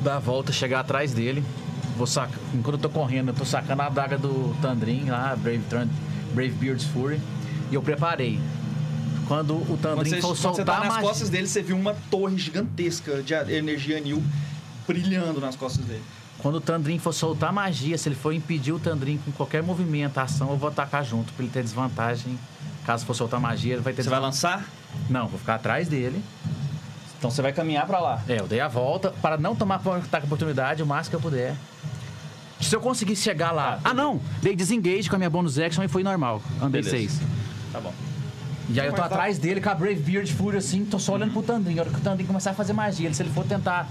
dar 0.00 0.16
a 0.16 0.18
volta, 0.18 0.52
chegar 0.52 0.80
atrás 0.80 1.12
dele. 1.12 1.44
Vou 1.96 2.06
sacar. 2.06 2.38
Enquanto 2.54 2.74
eu 2.74 2.80
tô 2.80 2.90
correndo, 2.90 3.28
eu 3.28 3.34
tô 3.34 3.44
sacando 3.44 3.82
a 3.82 3.86
adaga 3.86 4.18
do 4.18 4.56
Tandrin 4.60 5.04
lá, 5.04 5.36
Brave, 5.36 5.62
Brave 6.34 6.52
Beard's 6.52 6.84
Fury. 6.86 7.20
E 7.70 7.74
eu 7.74 7.82
preparei. 7.82 8.40
Quando 9.28 9.54
o 9.54 9.78
Tandrin 9.80 10.10
você, 10.10 10.20
for 10.20 10.28
quando 10.28 10.36
você 10.36 10.42
soltar 10.42 10.66
tá 10.66 10.76
a 10.76 10.80
nas 10.80 10.88
magia. 10.88 11.08
costas 11.08 11.30
dele, 11.30 11.46
você 11.46 11.62
viu 11.62 11.76
uma 11.76 11.94
torre 12.10 12.36
gigantesca 12.36 13.22
de 13.22 13.34
energia 13.54 13.98
anil 13.98 14.22
brilhando 14.86 15.40
nas 15.40 15.54
costas 15.54 15.84
dele. 15.84 16.02
Quando 16.38 16.56
o 16.56 16.60
Tandrin 16.60 16.98
for 16.98 17.12
soltar 17.12 17.52
magia, 17.52 17.96
se 17.96 18.08
ele 18.08 18.16
for 18.16 18.32
impedir 18.32 18.72
o 18.72 18.78
Tandrin 18.78 19.18
com 19.18 19.30
qualquer 19.30 19.62
movimento, 19.62 20.18
ação, 20.18 20.50
eu 20.50 20.56
vou 20.56 20.68
atacar 20.68 21.04
junto 21.04 21.32
pra 21.34 21.44
ele 21.44 21.52
ter 21.52 21.62
desvantagem. 21.62 22.36
Caso 22.84 23.06
for 23.06 23.14
soltar 23.14 23.40
magia, 23.40 23.74
ele 23.74 23.82
vai 23.82 23.92
ter 23.92 24.02
Você 24.02 24.10
vai 24.10 24.20
lançar? 24.20 24.64
Não, 25.08 25.28
vou 25.28 25.38
ficar 25.38 25.54
atrás 25.56 25.88
dele. 25.88 26.22
Então 27.18 27.30
você 27.30 27.40
vai 27.40 27.52
caminhar 27.52 27.86
pra 27.86 28.00
lá. 28.00 28.20
É, 28.28 28.40
eu 28.40 28.48
dei 28.48 28.60
a 28.60 28.66
volta 28.66 29.10
para 29.22 29.36
não 29.36 29.54
tomar 29.54 29.76
ataque 29.76 30.20
de 30.20 30.26
oportunidade 30.26 30.82
o 30.82 30.86
máximo 30.86 31.10
que 31.10 31.16
eu 31.16 31.20
puder. 31.30 31.54
Se 32.60 32.74
eu 32.74 32.80
conseguisse 32.80 33.22
chegar 33.22 33.52
lá. 33.52 33.78
Ah, 33.84 33.94
não! 33.94 34.20
Dei 34.40 34.56
desengage 34.56 35.08
com 35.08 35.16
a 35.16 35.18
minha 35.18 35.30
bonus 35.30 35.58
action 35.58 35.82
e 35.84 35.88
foi 35.88 36.02
normal. 36.02 36.42
Andei 36.60 36.82
Beleza. 36.82 36.96
6. 37.18 37.20
Tá 37.72 37.80
bom. 37.80 37.92
E 38.68 38.80
aí 38.80 38.86
eu 38.86 38.92
tô 38.92 39.02
atrás 39.02 39.38
dele 39.38 39.60
com 39.60 39.68
a 39.68 39.74
Brave 39.74 39.96
Beard 40.00 40.28
Fury 40.32 40.56
assim, 40.56 40.84
tô 40.84 40.98
só 40.98 41.14
olhando 41.14 41.32
pro 41.32 41.42
Tandrin. 41.42 41.78
A 41.78 41.82
hora 41.82 41.90
que 41.90 41.96
o 41.98 42.00
Tandrin 42.00 42.24
começar 42.26 42.52
a 42.52 42.54
fazer 42.54 42.72
magia, 42.72 43.12
se 43.12 43.22
ele 43.22 43.30
for 43.30 43.44
tentar 43.44 43.88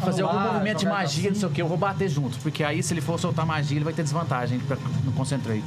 fazer 0.00 0.22
Anular, 0.22 0.36
algum 0.42 0.52
movimento 0.54 0.78
de 0.78 0.86
magia, 0.86 1.30
não 1.30 1.36
sei 1.36 1.48
o 1.48 1.50
que, 1.50 1.62
eu 1.62 1.68
vou 1.68 1.76
bater 1.78 2.08
junto. 2.08 2.38
Porque 2.38 2.62
aí, 2.62 2.82
se 2.82 2.92
ele 2.94 3.00
for 3.00 3.18
soltar 3.18 3.44
magia, 3.46 3.76
ele 3.78 3.84
vai 3.84 3.94
ter 3.94 4.02
desvantagem 4.02 4.58
pra- 4.60 4.76
no 5.04 5.12
Concentrate. 5.12 5.64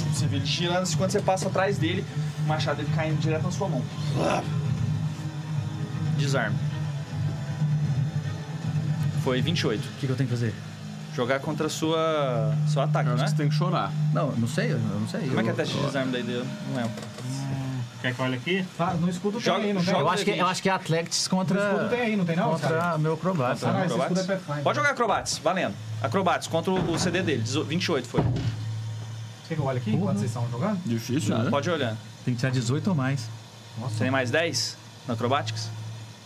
Você 0.00 0.26
vê 0.26 0.36
ele 0.36 0.46
girando, 0.46 0.82
assim, 0.82 0.96
quando 0.96 1.10
você 1.10 1.20
passa 1.20 1.48
atrás 1.48 1.78
dele, 1.78 2.04
o 2.44 2.48
machado 2.48 2.76
dele 2.78 2.90
caindo 2.94 3.18
direto 3.20 3.42
na 3.42 3.50
sua 3.50 3.68
mão. 3.68 3.82
Desarme. 6.16 6.56
Foi 9.22 9.40
28. 9.40 9.78
O 9.80 9.92
que, 10.00 10.06
que 10.06 10.12
eu 10.12 10.16
tenho 10.16 10.28
que 10.28 10.34
fazer? 10.34 10.54
Jogar 11.14 11.40
contra 11.40 11.66
a 11.66 11.70
sua. 11.70 12.54
seu 12.66 12.80
ataque, 12.82 13.08
Eu 13.10 13.16
não 13.16 13.22
acho 13.22 13.24
é? 13.24 13.26
que 13.26 13.30
você 13.32 13.36
tem 13.36 13.48
que 13.48 13.54
chorar. 13.54 13.92
Não, 14.12 14.32
não 14.32 14.48
sei, 14.48 14.72
eu 14.72 14.78
não 14.78 15.06
sei. 15.08 15.20
Como 15.28 15.40
é 15.40 15.42
que 15.42 15.48
é 15.50 15.52
eu, 15.52 15.56
teste 15.56 15.76
de 15.76 15.84
desarme 15.84 16.10
daí? 16.12 16.22
Eu 16.34 16.44
não 16.68 16.76
lembro. 16.76 16.92
Quer 18.00 18.14
que 18.14 18.18
eu 18.20 18.24
olhe 18.24 18.34
aqui? 18.34 18.64
Tá, 18.76 18.94
no 18.94 19.08
escudo 19.08 19.38
Joga- 19.38 19.58
tem 19.60 19.68
aí, 19.68 19.72
não 19.74 19.80
tem? 19.84 19.92
joga- 19.94 20.00
eu 20.04 20.08
acho 20.10 20.24
que, 20.24 20.30
eu 20.32 20.46
acho 20.46 20.62
que 20.62 20.68
é 20.68 20.72
Athletics 20.72 21.24
No 21.24 21.36
contra. 21.36 21.60
escudo 21.72 21.88
tem 21.88 22.00
aí, 22.00 22.16
não 22.16 22.24
tem 22.24 22.34
não? 22.34 22.50
Contra 22.50 22.68
cara? 22.68 22.98
meu 22.98 23.12
Acrobats. 23.14 23.62
Ah, 23.62 23.66
não, 23.68 23.74
né? 23.78 23.86
esse 23.86 23.94
escudo 23.96 24.00
é 24.00 24.22
Acrobates? 24.22 24.26
Pathfinder. 24.46 24.62
Pode 24.64 24.76
jogar 24.78 24.90
acrobates, 24.90 25.38
valendo. 25.38 25.74
Acrobates 26.02 26.48
contra 26.48 26.72
o 26.72 26.98
CD 26.98 27.22
dele, 27.22 27.42
18 27.42 27.68
28 27.68 28.08
foi. 28.08 28.20
Quer 29.52 29.56
que 29.56 29.60
eu 29.60 29.66
olhe 29.66 29.78
aqui 29.78 29.90
enquanto 29.90 30.16
vocês 30.16 30.30
estão 30.30 30.48
jogando? 30.50 30.80
Difícil, 30.86 31.36
né? 31.36 31.50
Pode 31.50 31.68
olhando. 31.68 31.98
Tem 32.24 32.32
que 32.32 32.40
tirar 32.40 32.52
18 32.52 32.88
ou 32.88 32.96
mais. 32.96 33.28
Você 33.80 33.98
tem 33.98 34.10
mais 34.10 34.30
10 34.30 34.78
no 35.06 35.12
Acrobatics? 35.12 35.68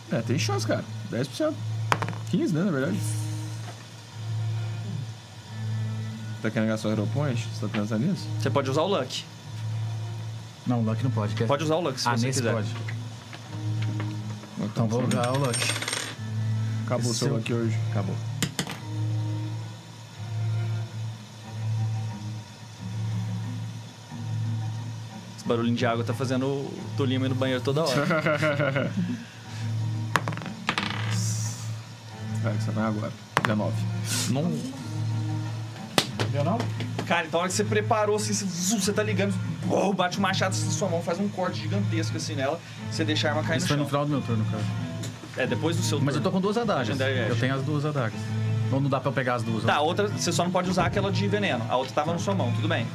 É, 0.09 0.21
tem 0.21 0.39
chance, 0.39 0.65
cara. 0.65 0.85
10%. 1.11 1.53
15, 2.31 2.53
né, 2.53 2.63
na 2.63 2.71
verdade. 2.71 2.97
Tá 6.41 6.49
querendo 6.49 6.69
gastar 6.69 6.87
o 6.87 6.91
Hero 6.93 7.07
Point? 7.13 7.45
Você 7.53 7.67
tá 7.67 7.79
pensando 7.79 8.05
nisso? 8.07 8.25
Você 8.39 8.49
pode 8.49 8.69
usar 8.69 8.81
o 8.83 8.87
Luck. 8.87 9.25
Não, 10.65 10.79
o 10.79 10.83
Luck 10.85 11.03
não 11.03 11.11
pode. 11.11 11.35
quer- 11.35 11.47
Pode 11.47 11.63
usar 11.65 11.75
o 11.75 11.81
Luck 11.81 11.99
se 11.99 12.07
ah, 12.07 12.15
você 12.17 12.27
nesse 12.27 12.39
quiser. 12.39 12.53
pode. 12.53 12.67
Então 14.61 14.87
vou 14.87 15.05
usar 15.05 15.31
o 15.31 15.37
Luck. 15.39 15.59
Acabou 16.85 17.11
o 17.11 17.13
seu 17.13 17.27
seu- 17.27 17.37
aqui 17.37 17.53
hoje. 17.53 17.77
Acabou. 17.91 18.15
Barulhinho 25.47 25.75
de 25.75 25.85
água 25.85 26.03
tá 26.03 26.13
fazendo 26.13 26.45
o 26.45 26.73
Tolima 26.95 27.25
ir 27.25 27.29
no 27.29 27.35
banheiro 27.35 27.61
toda 27.63 27.83
hora. 27.83 28.05
Vai, 32.43 32.53
que 32.55 32.63
você 32.63 32.71
vai 32.71 32.85
agora. 32.85 33.11
19. 33.43 33.73
Não. 34.29 34.57
Deu 36.31 36.43
não? 36.43 36.57
Cara, 37.07 37.25
então 37.25 37.39
a 37.39 37.43
hora 37.43 37.49
que 37.49 37.55
você 37.55 37.63
preparou, 37.63 38.17
assim, 38.17 38.33
você, 38.33 38.91
tá 38.91 39.01
ligando, 39.01 39.33
uou, 39.67 39.93
bate 39.93 40.17
o 40.17 40.21
machado 40.21 40.51
assim, 40.51 40.65
na 40.65 40.71
sua 40.71 40.89
mão, 40.89 41.01
faz 41.01 41.19
um 41.19 41.27
corte 41.29 41.61
gigantesco 41.61 42.17
assim 42.17 42.35
nela, 42.35 42.59
você 42.91 43.05
deixa 43.05 43.27
a 43.27 43.31
arma 43.31 43.43
cair 43.43 43.57
Isso 43.57 43.65
no 43.65 43.69
foi 43.69 43.77
no 43.77 43.85
final 43.85 44.05
do 44.05 44.11
meu 44.11 44.21
turno, 44.21 44.45
cara. 44.45 44.63
É, 45.37 45.47
depois 45.47 45.77
do 45.77 45.83
seu 45.83 45.99
Mas 46.01 46.15
eu 46.15 46.21
tô 46.21 46.29
turno. 46.29 46.37
com 46.37 46.41
duas 46.41 46.57
adagas. 46.57 46.99
Eu 46.99 47.35
tenho 47.37 47.55
as 47.55 47.63
duas 47.63 47.85
adagas. 47.85 48.19
Ou 48.71 48.81
não 48.81 48.89
dá 48.89 48.99
pra 48.99 49.09
eu 49.09 49.13
pegar 49.13 49.35
as 49.35 49.43
duas? 49.43 49.63
Tá, 49.63 49.75
a 49.75 49.81
outra, 49.81 50.07
você 50.09 50.31
só 50.31 50.43
não 50.43 50.51
pode 50.51 50.69
usar 50.69 50.85
aquela 50.85 51.11
de 51.11 51.25
veneno. 51.27 51.65
A 51.69 51.77
outra 51.77 51.93
tava 51.93 52.11
na 52.11 52.19
sua 52.19 52.35
mão, 52.35 52.51
tudo 52.51 52.67
bem. 52.67 52.85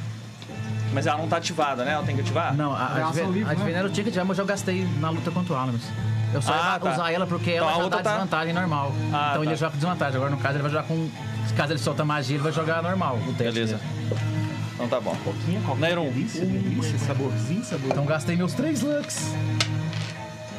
Mas 0.93 1.07
ela 1.07 1.19
não 1.19 1.29
tá 1.29 1.37
ativada, 1.39 1.85
né? 1.85 1.93
Ela 1.93 2.03
tem 2.05 2.15
que 2.15 2.21
ativar? 2.21 2.55
Não, 2.55 2.73
a, 2.75 2.95
É 2.99 3.03
a, 3.03 3.11
de, 3.11 3.23
livre, 3.33 3.51
a 3.51 3.55
de 3.55 3.63
né? 3.65 3.81
eu 3.83 3.91
tinha 3.91 4.05
que 4.05 4.11
ativar, 4.11 4.27
mas 4.27 4.39
eu 4.39 4.45
gastei 4.47 4.87
na 5.01 5.11
luta 5.11 5.31
contra 5.31 5.55
o 5.55 5.57
Alamis. 5.57 5.83
Eu 6.35 6.41
só 6.43 6.53
Ah, 6.53 6.73
ia 6.75 6.81
tá. 6.81 6.93
usar 6.93 7.13
ela 7.13 7.27
porque 7.27 7.55
Então 7.55 7.69
ela 7.71 7.83
já 7.85 7.89
dá 7.89 8.03
tá- 8.03 8.11
desvantagem 8.13 8.53
normal. 8.55 8.93
Ah, 8.95 9.07
então 9.07 9.21
tá. 9.35 9.39
ele 9.41 9.51
ia 9.51 9.57
jogar 9.57 9.71
com 9.71 9.77
desvantagem. 9.79 10.17
Agora, 10.17 10.31
no 10.31 10.37
caso, 10.39 10.55
ele 10.57 10.63
vai 10.63 10.71
jogar 10.71 10.85
com... 10.85 11.09
Caso 11.57 11.73
ele 11.73 11.79
solta 11.79 12.05
magia, 12.05 12.37
ele 12.37 12.43
vai 12.43 12.53
jogar 12.53 12.83
normal. 12.83 13.17
O 13.27 13.33
teste 13.35 13.53
Beleza. 13.53 13.77
dele. 13.77 14.21
Então 14.75 14.89
tá 14.89 15.01
bom. 15.01 15.15
Pouquinho, 15.23 15.61
qualquer 15.63 15.81
Nairon. 15.81 16.05
delícia, 16.05 16.45
delícia, 16.45 16.99
saborzinho, 16.99 17.63
saborzinho. 17.65 17.93
Então 17.93 18.05
gastei 18.07 18.37
meus 18.37 18.55
três 18.55 18.81
Lux. 18.83 19.35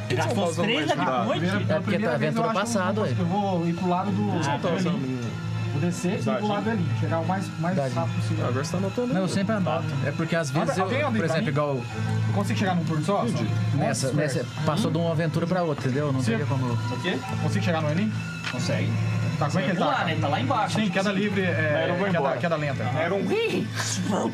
Gastou 0.09 0.47
os 0.49 0.55
três 0.57 0.87
da 0.87 0.95
noite? 0.95 1.39
Pela 1.65 1.81
porque 1.81 1.97
tá 1.99 2.05
eu 2.05 2.13
aventura 2.13 2.45
acho 2.45 2.53
que 2.53 2.57
eu 2.57 2.61
passada, 2.61 2.93
vou- 2.93 3.03
ué. 3.03 3.15
Eu 3.17 3.25
vou 3.25 3.67
ir 3.67 3.73
pro 3.73 3.89
lado 3.89 4.11
do, 4.11 4.31
Ah, 4.47 4.59
tá. 4.61 4.69
Vou 5.73 5.81
descer 5.81 6.19
e 6.19 6.23
pro 6.23 6.47
lado 6.47 6.63
do 6.65 6.69
Elin. 6.69 6.87
Chegar 6.99 7.19
o 7.19 7.25
mais, 7.25 7.59
mais 7.59 7.77
rápido 7.77 8.15
possível. 8.15 8.47
Agora 8.47 8.63
você 8.63 8.71
tá 8.71 8.77
anotando. 8.77 9.13
Não, 9.13 9.21
eu 9.21 9.27
sempre 9.27 9.55
anoto. 9.55 9.85
É 10.05 10.11
porque 10.11 10.35
às 10.35 10.51
vezes, 10.51 10.77
eu, 10.77 10.85
por 10.85 11.25
exemplo, 11.25 11.49
igual 11.49 11.75
Eu 12.27 12.33
consigo 12.33 12.59
chegar 12.59 12.75
num 12.75 12.85
turno 12.85 13.03
só? 13.03 13.23
Nessa, 13.23 14.07
Nossa, 14.07 14.13
nessa 14.13 14.45
passou 14.65 14.91
de 14.91 14.97
uma 14.99 15.11
aventura 15.11 15.47
pra 15.47 15.63
outra, 15.63 15.87
entendeu? 15.87 16.13
Não 16.13 16.23
teria 16.23 16.45
como... 16.45 16.73
O 16.73 17.01
quê? 17.01 17.17
Consigo 17.41 17.65
chegar 17.65 17.81
no 17.81 17.89
Elin? 17.89 18.11
Consegue. 18.51 18.91
Tá, 19.39 19.47
como 19.47 19.59
é 19.59 19.63
que 19.63 19.69
ele 19.71 19.79
tá? 19.79 19.85
Pular, 19.85 20.05
né? 20.05 20.17
Tá 20.21 20.27
lá 20.27 20.39
embaixo. 20.39 20.79
Sim, 20.79 20.89
queda 20.91 21.11
livre, 21.11 21.41
é, 21.41 21.87
eu 21.89 21.95
vou 21.95 22.05
queda, 22.05 22.37
queda 22.37 22.55
lenta. 22.55 22.83
Era 22.83 23.15
um... 23.15 23.25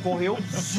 Correu, 0.04 0.38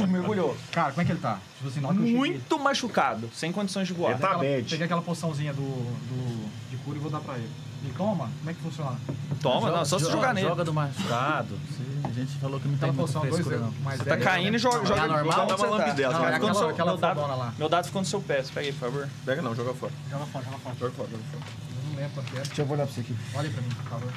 mergulhou. 0.08 0.54
Cara, 0.70 0.90
como 0.90 1.00
é 1.00 1.04
que 1.06 1.12
ele 1.12 1.20
tá? 1.20 1.38
Tipo 1.56 1.68
assim, 1.68 2.14
Muito 2.14 2.58
machucado, 2.58 3.30
sem 3.34 3.50
condições 3.50 3.88
de 3.88 3.94
voar. 3.94 4.10
Ele 4.12 4.20
tá 4.20 4.26
Aquela- 4.28 4.42
bad. 4.44 4.68
Peguei 4.68 4.84
aquela 4.84 5.02
poçãozinha 5.02 5.54
do, 5.54 5.62
do, 5.62 6.50
de 6.70 6.76
cura 6.78 6.98
e 6.98 7.00
vou 7.00 7.10
dar 7.10 7.20
pra 7.20 7.36
ele. 7.36 7.48
Ele 7.82 7.94
toma? 7.96 8.28
Como 8.38 8.50
é 8.50 8.52
que 8.54 8.60
funciona? 8.60 8.96
Toma, 9.40 9.60
Joga- 9.68 9.76
não, 9.78 9.84
só 9.86 9.98
se 9.98 10.04
joga- 10.04 10.16
jogar 10.16 10.34
nele. 10.34 10.48
Joga 10.48 10.64
do 10.64 10.74
machucado. 10.74 11.58
A 12.04 12.12
gente 12.12 12.32
falou 12.38 12.60
que 12.60 12.68
não 12.68 12.76
tem 12.78 12.92
muita 12.92 13.20
frescura, 13.20 13.58
não. 13.58 13.70
Você 13.70 14.04
tá 14.04 14.16
caindo 14.18 14.50
né? 14.50 14.56
e 14.56 14.58
joga, 14.58 14.84
joga 14.86 15.00
é 15.02 15.06
normal? 15.06 15.24
joga 15.24 15.36
Dá 15.36 15.44
uma 15.46 15.56
você 15.56 15.64
tá. 15.64 15.70
lambidela. 15.70 16.12
Não, 16.14 16.24
é 16.26 16.34
aquela, 16.34 16.54
seu- 16.54 16.68
aquela 16.68 16.90
meu, 16.92 17.00
dado, 17.00 17.20
lá. 17.20 17.54
meu 17.58 17.68
dado 17.68 17.86
ficou 17.86 18.02
no 18.02 18.06
seu 18.08 18.20
pé, 18.20 18.42
você 18.42 18.52
pega 18.52 18.66
aí, 18.66 18.72
por 18.72 18.80
favor. 18.90 19.08
Pega 19.24 19.40
não, 19.42 19.54
joga 19.54 19.72
fora. 19.74 19.92
Joga 20.10 20.26
fora, 20.26 20.44
joga 20.44 20.58
fora. 20.58 20.76
Joga 20.78 20.92
fora, 20.92 21.08
joga 21.10 21.22
fora. 21.30 21.42
Eu 21.70 21.88
não 21.90 21.96
lembro 21.96 22.10
quanto 22.14 22.26
que 22.30 22.36
era. 22.36 22.44
Deixa 22.46 22.62
eu 22.62 22.70
olhar 22.70 22.84
pra 22.86 22.94
você 22.94 23.00
aqui. 23.00 23.16
Olha 23.34 23.48
aí 23.48 23.54
pra 23.54 23.62
mim, 23.62 23.68
por 23.70 23.84
favor. 23.90 24.12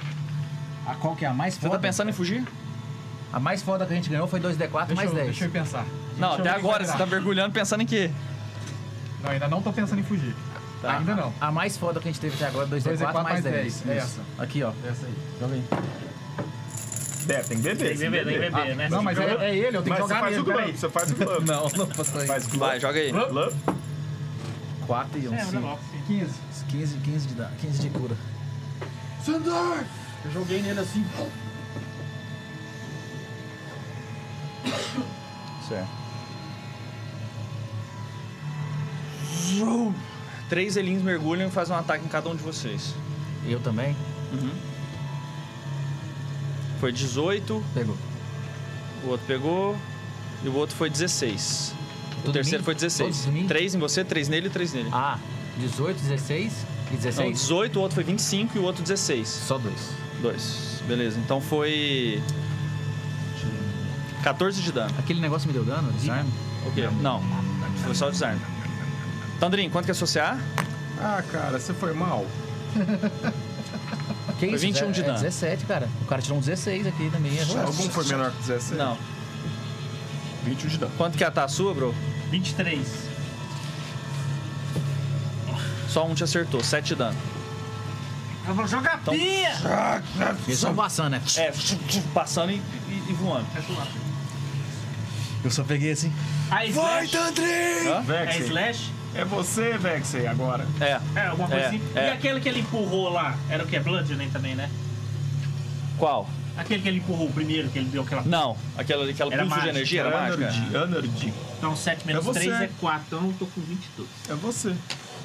A 0.87 0.95
qual 0.95 1.15
que 1.15 1.23
é 1.25 1.27
a 1.29 1.33
mais 1.33 1.53
Você 1.53 1.61
foda? 1.61 1.73
tá 1.75 1.79
pensando 1.79 2.09
em 2.09 2.13
fugir? 2.13 2.45
A 3.31 3.39
mais 3.39 3.61
foda 3.63 3.85
que 3.85 3.93
a 3.93 3.95
gente 3.95 4.09
ganhou 4.09 4.27
foi 4.27 4.39
2D4 4.41 4.87
Deixa, 4.87 4.95
mais 4.95 5.09
eu, 5.09 5.15
10. 5.15 5.27
deixa 5.27 5.45
eu 5.45 5.49
pensar. 5.51 5.85
Não, 6.17 6.33
até 6.33 6.49
agora 6.49 6.83
você 6.85 6.97
tá 6.97 7.05
mergulhando 7.05 7.53
pensando 7.53 7.81
em 7.81 7.85
quê? 7.85 8.11
Não, 9.23 9.31
ainda 9.31 9.47
não 9.47 9.61
tô 9.61 9.71
pensando 9.71 9.99
em 9.99 10.03
fugir. 10.03 10.35
Tá. 10.83 10.97
Ainda 10.97 11.15
não. 11.15 11.33
A 11.39 11.49
mais 11.49 11.77
foda 11.77 12.01
que 12.01 12.09
a 12.09 12.11
gente 12.11 12.19
teve 12.19 12.35
até 12.35 12.45
agora, 12.47 12.67
2D4, 12.67 12.97
2D4 12.97 13.13
mais 13.13 13.23
mais 13.23 13.43
10. 13.43 13.53
10, 13.81 13.87
é 13.87 13.97
Isso. 14.05 14.19
Aqui, 14.37 14.63
ó. 14.63 14.73
Essa 14.85 15.05
aí. 15.05 15.13
Joga 15.39 15.53
aí. 15.53 15.63
Deve, 17.25 17.47
tem 17.47 17.57
que 17.57 17.63
beber. 17.63 17.77
Tem 17.87 17.93
que 17.97 18.03
beber, 18.09 18.25
tem 18.25 18.33
que 18.33 18.39
beber, 18.51 18.75
né? 18.75 18.89
Não, 18.89 19.01
mas 19.01 19.17
é, 19.17 19.23
é 19.45 19.55
ele, 19.55 19.77
eu 19.77 19.81
tenho 19.81 19.95
Mas 19.95 20.01
que 20.01 20.07
você 20.09 20.13
jogar 20.13 20.19
faz 20.19 20.37
o 20.37 20.43
peraí. 20.43 20.61
glove, 20.65 20.77
você 20.77 20.89
faz 20.89 21.11
o 21.11 21.15
glove. 21.15 21.45
Não, 21.47 21.69
não 21.69 21.87
passou 21.87 22.19
aí. 22.21 22.27
Faz 22.27 22.45
o 22.45 22.49
glove. 22.49 22.59
Vai, 22.65 22.79
joga 22.81 22.99
aí. 22.99 23.11
Glove? 23.13 23.55
4 24.85 25.19
e 25.19 25.27
1, 25.29 25.33
É, 25.33 25.45
5. 25.45 25.59
logo, 25.65 25.79
sim. 25.89 26.03
15. 26.19 26.33
15, 26.67 26.97
15 26.97 27.27
de, 27.27 27.33
da- 27.35 27.49
15 27.61 27.79
de 27.79 27.89
cura. 27.91 28.15
Sandor! 29.25 29.83
Eu 30.25 30.31
joguei 30.31 30.61
nele 30.61 30.81
assim. 30.81 31.05
Certo. 35.69 35.87
Zoom. 39.57 39.93
Três 40.53 40.77
elins 40.77 41.01
mergulham 41.01 41.47
e 41.47 41.51
fazem 41.51 41.75
um 41.75 41.79
ataque 41.79 42.05
em 42.05 42.07
cada 42.07 42.29
um 42.29 42.35
de 42.35 42.43
vocês. 42.43 42.93
Eu 43.43 43.59
também? 43.59 43.95
Foi 46.79 46.91
18, 46.91 47.63
Pegou. 47.73 47.97
o 49.03 49.07
outro 49.07 49.25
pegou 49.25 49.75
e 50.43 50.49
o 50.49 50.53
outro 50.53 50.75
foi 50.75 50.91
16. 50.91 51.73
O 51.73 52.15
Tudo 52.17 52.29
em 52.29 52.33
terceiro 52.33 52.59
mim? 52.59 52.65
foi 52.65 52.75
16. 52.75 53.09
Todos 53.09 53.25
em 53.25 53.31
mim? 53.31 53.47
Três 53.47 53.73
em 53.73 53.79
você, 53.79 54.03
três 54.05 54.29
nele 54.29 54.45
e 54.45 54.49
três 54.51 54.73
nele. 54.73 54.89
Ah, 54.93 55.17
18, 55.57 55.99
16 55.99 56.53
e 56.53 56.91
Não, 56.91 56.97
16? 56.97 57.31
18, 57.39 57.79
o 57.79 57.81
outro 57.81 57.95
foi 57.95 58.03
25 58.03 58.55
e 58.55 58.59
o 58.59 58.63
outro 58.63 58.83
16. 58.83 59.27
Só 59.27 59.57
dois. 59.57 59.89
Dois. 60.21 60.83
Beleza, 60.87 61.19
então 61.19 61.41
foi. 61.41 62.21
14 64.21 64.61
de 64.61 64.71
dano. 64.71 64.93
Aquele 64.99 65.19
negócio 65.19 65.47
me 65.47 65.53
deu 65.53 65.65
dano? 65.65 65.91
Desarme? 65.93 66.29
O 66.67 66.71
quê? 66.73 66.87
Não. 67.01 67.23
Foi 67.83 67.95
só 67.95 68.09
o 68.09 68.11
desarme. 68.11 68.52
Tandrin, 69.39 69.69
quanto 69.69 69.85
que 69.85 69.91
é 69.91 69.93
CA? 69.95 70.37
Ah, 70.99 71.23
cara, 71.31 71.59
você 71.59 71.73
foi 71.73 71.93
mal. 71.93 72.25
Que 74.39 74.47
Foi 74.47 74.55
isso? 74.55 74.65
21 74.65 74.91
de 74.91 75.01
é, 75.01 75.03
dano. 75.03 75.17
É 75.17 75.21
17, 75.21 75.65
cara. 75.65 75.89
O 76.01 76.05
cara 76.05 76.21
tirou 76.21 76.37
um 76.37 76.41
16 76.41 76.87
aqui 76.87 77.09
também. 77.09 77.37
Errou. 77.37 77.59
Algum 77.61 77.89
foi 77.89 78.05
menor 78.05 78.31
que 78.31 78.37
17? 78.39 78.75
Não. 78.75 78.97
21 80.43 80.69
de 80.69 80.77
dano. 80.77 80.91
Quanto 80.97 81.17
que 81.17 81.23
é 81.23 81.27
a 81.27 81.31
tá 81.31 81.47
sua, 81.47 81.73
bro? 81.73 81.93
23. 82.29 82.87
Só 85.87 86.05
um 86.07 86.15
te 86.15 86.23
acertou, 86.23 86.63
7 86.63 86.87
de 86.87 86.95
dano. 86.95 87.17
Eu 88.47 88.53
vou 88.55 88.67
jogar 88.67 88.99
Então- 89.01 89.13
pia! 89.13 89.51
Eles 90.45 90.57
estão 90.57 90.75
passando, 90.75 91.11
né? 91.11 91.21
É, 91.37 91.53
passando 92.13 92.51
e, 92.51 92.55
e- 92.55 93.03
e 93.09 93.13
voando. 93.13 93.45
Eu 95.43 95.51
só 95.51 95.63
peguei 95.63 95.91
assim. 95.91 96.11
A 96.49 96.65
slash. 96.65 97.11
Tandrin! 97.11 97.45
É 97.45 98.37
slash? 98.39 98.92
É 99.15 99.25
você, 99.25 99.77
Vexen, 99.77 100.27
agora. 100.27 100.65
É. 100.79 100.99
É, 101.15 101.27
alguma 101.27 101.47
coisa 101.47 101.63
É, 101.63 101.67
assim. 101.67 101.81
é. 101.95 102.07
E 102.07 102.11
aquele 102.11 102.39
que 102.39 102.49
ele 102.49 102.59
empurrou 102.61 103.09
lá, 103.09 103.37
era 103.49 103.63
o 103.63 103.67
que? 103.67 103.75
É 103.75 103.79
Bludgeoning 103.79 104.29
também, 104.29 104.55
né? 104.55 104.69
Qual? 105.97 106.29
Aquele 106.55 106.81
que 106.83 106.87
ele 106.87 106.97
empurrou 106.97 107.27
o 107.27 107.31
primeiro, 107.33 107.69
que 107.69 107.79
ele 107.79 107.89
deu 107.89 108.03
aquela. 108.03 108.21
Não, 108.23 108.55
aquela, 108.77 109.09
aquela 109.09 109.33
Era 109.33 109.41
pulso 109.43 109.55
de 109.55 109.59
mágica, 109.61 109.77
energia 109.77 110.01
era 110.01 110.11
mágica. 110.11 110.43
Energy, 110.43 110.75
Energy. 110.75 111.33
Então 111.57 111.75
7 111.75 112.05
menos 112.05 112.23
É 112.23 112.27
você. 112.27 112.39
3 112.41 112.61
é 112.61 112.69
4, 112.79 113.03
então 113.07 113.27
eu 113.27 113.33
tô 113.39 113.45
com 113.47 113.61
22. 113.61 114.07
É 114.29 114.33
você. 114.35 114.75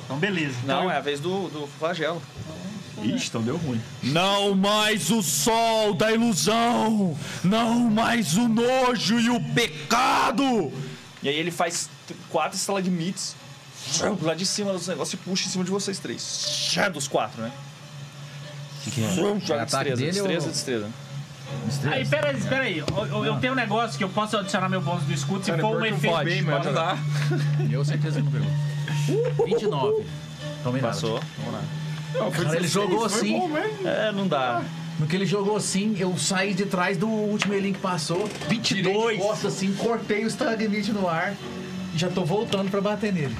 Então 0.04 0.16
beleza. 0.18 0.54
Então 0.64 0.76
Não, 0.76 0.84
eu- 0.84 0.90
é 0.90 0.96
a 0.96 1.00
vez 1.00 1.20
do, 1.20 1.48
do 1.48 1.66
flagelo. 1.78 2.22
Ixi, 3.02 3.28
então 3.28 3.42
deu 3.42 3.56
ruim. 3.58 3.80
Não 4.02 4.54
mais 4.56 5.10
o 5.10 5.22
sol 5.22 5.94
da 5.94 6.10
ilusão! 6.10 7.16
Não 7.44 7.88
mais 7.90 8.36
o 8.36 8.48
nojo 8.48 9.20
e 9.20 9.30
o 9.30 9.38
pecado! 9.54 10.72
E 11.22 11.28
aí 11.28 11.36
ele 11.36 11.50
faz 11.52 11.88
quatro 12.30 12.56
estalagmites 12.56 13.36
lá 14.22 14.34
de 14.34 14.44
cima 14.46 14.72
dos 14.72 14.86
negócios 14.86 15.14
e 15.14 15.16
puxa 15.24 15.46
em 15.46 15.50
cima 15.50 15.64
de 15.64 15.70
vocês 15.70 15.98
três. 15.98 16.68
Já 16.72 16.88
dos 16.88 17.06
quatro, 17.08 17.42
né? 17.42 17.50
que 18.90 19.04
é? 19.04 19.10
Joga 19.44 19.62
ataque 19.64 19.90
destreza, 19.90 19.96
destreza, 20.22 20.46
ou- 20.46 20.52
destreza. 20.52 20.86
Aí, 21.90 22.06
peraí, 22.06 22.40
peraí. 22.42 22.78
Eu, 22.78 23.06
eu- 23.06 23.24
eu 23.26 23.36
tenho 23.36 23.52
um 23.52 23.56
negócio 23.56 23.98
que 23.98 24.04
eu 24.04 24.08
posso 24.08 24.36
adicionar 24.36 24.68
meu 24.68 24.80
bônus 24.80 25.04
do 25.04 25.12
escudo 25.12 25.44
se 25.44 25.50
Cara, 25.50 25.62
for 25.62 25.76
um 25.76 25.80
que 25.82 25.88
efeito. 25.88 26.12
pode, 26.14 26.42
mas 26.42 26.64
não 26.64 26.72
dá. 26.74 26.98
Eu 27.70 27.84
certeza 27.84 28.20
que 28.20 28.26
não 28.26 28.32
pegou. 28.32 29.46
29. 29.46 30.04
Tomei 30.62 30.80
nada. 30.82 30.94
Passou. 30.94 31.20
Vamos 31.38 31.52
lá. 31.54 31.62
Não, 32.14 32.30
Cara, 32.30 32.48
ele 32.56 32.60
16, 32.66 32.70
jogou 32.72 33.04
assim. 33.04 33.40
É, 33.84 34.12
não 34.12 34.26
dá. 34.26 34.62
No 34.98 35.06
que 35.06 35.14
ele 35.14 35.26
jogou 35.26 35.56
assim, 35.56 35.96
eu 35.98 36.16
saí 36.18 36.52
de 36.54 36.64
trás 36.66 36.96
do 36.96 37.06
último 37.08 37.54
elinho 37.54 37.74
que 37.74 37.80
passou. 37.80 38.28
22. 38.48 39.16
De 39.18 39.22
costas 39.22 39.54
assim, 39.54 39.72
cortei 39.74 40.24
o 40.24 40.28
Stagnite 40.28 40.92
no 40.92 41.08
ar. 41.08 41.34
E 41.94 41.98
já 41.98 42.08
tô 42.08 42.24
voltando 42.24 42.70
pra 42.70 42.80
bater 42.80 43.12
nele. 43.12 43.36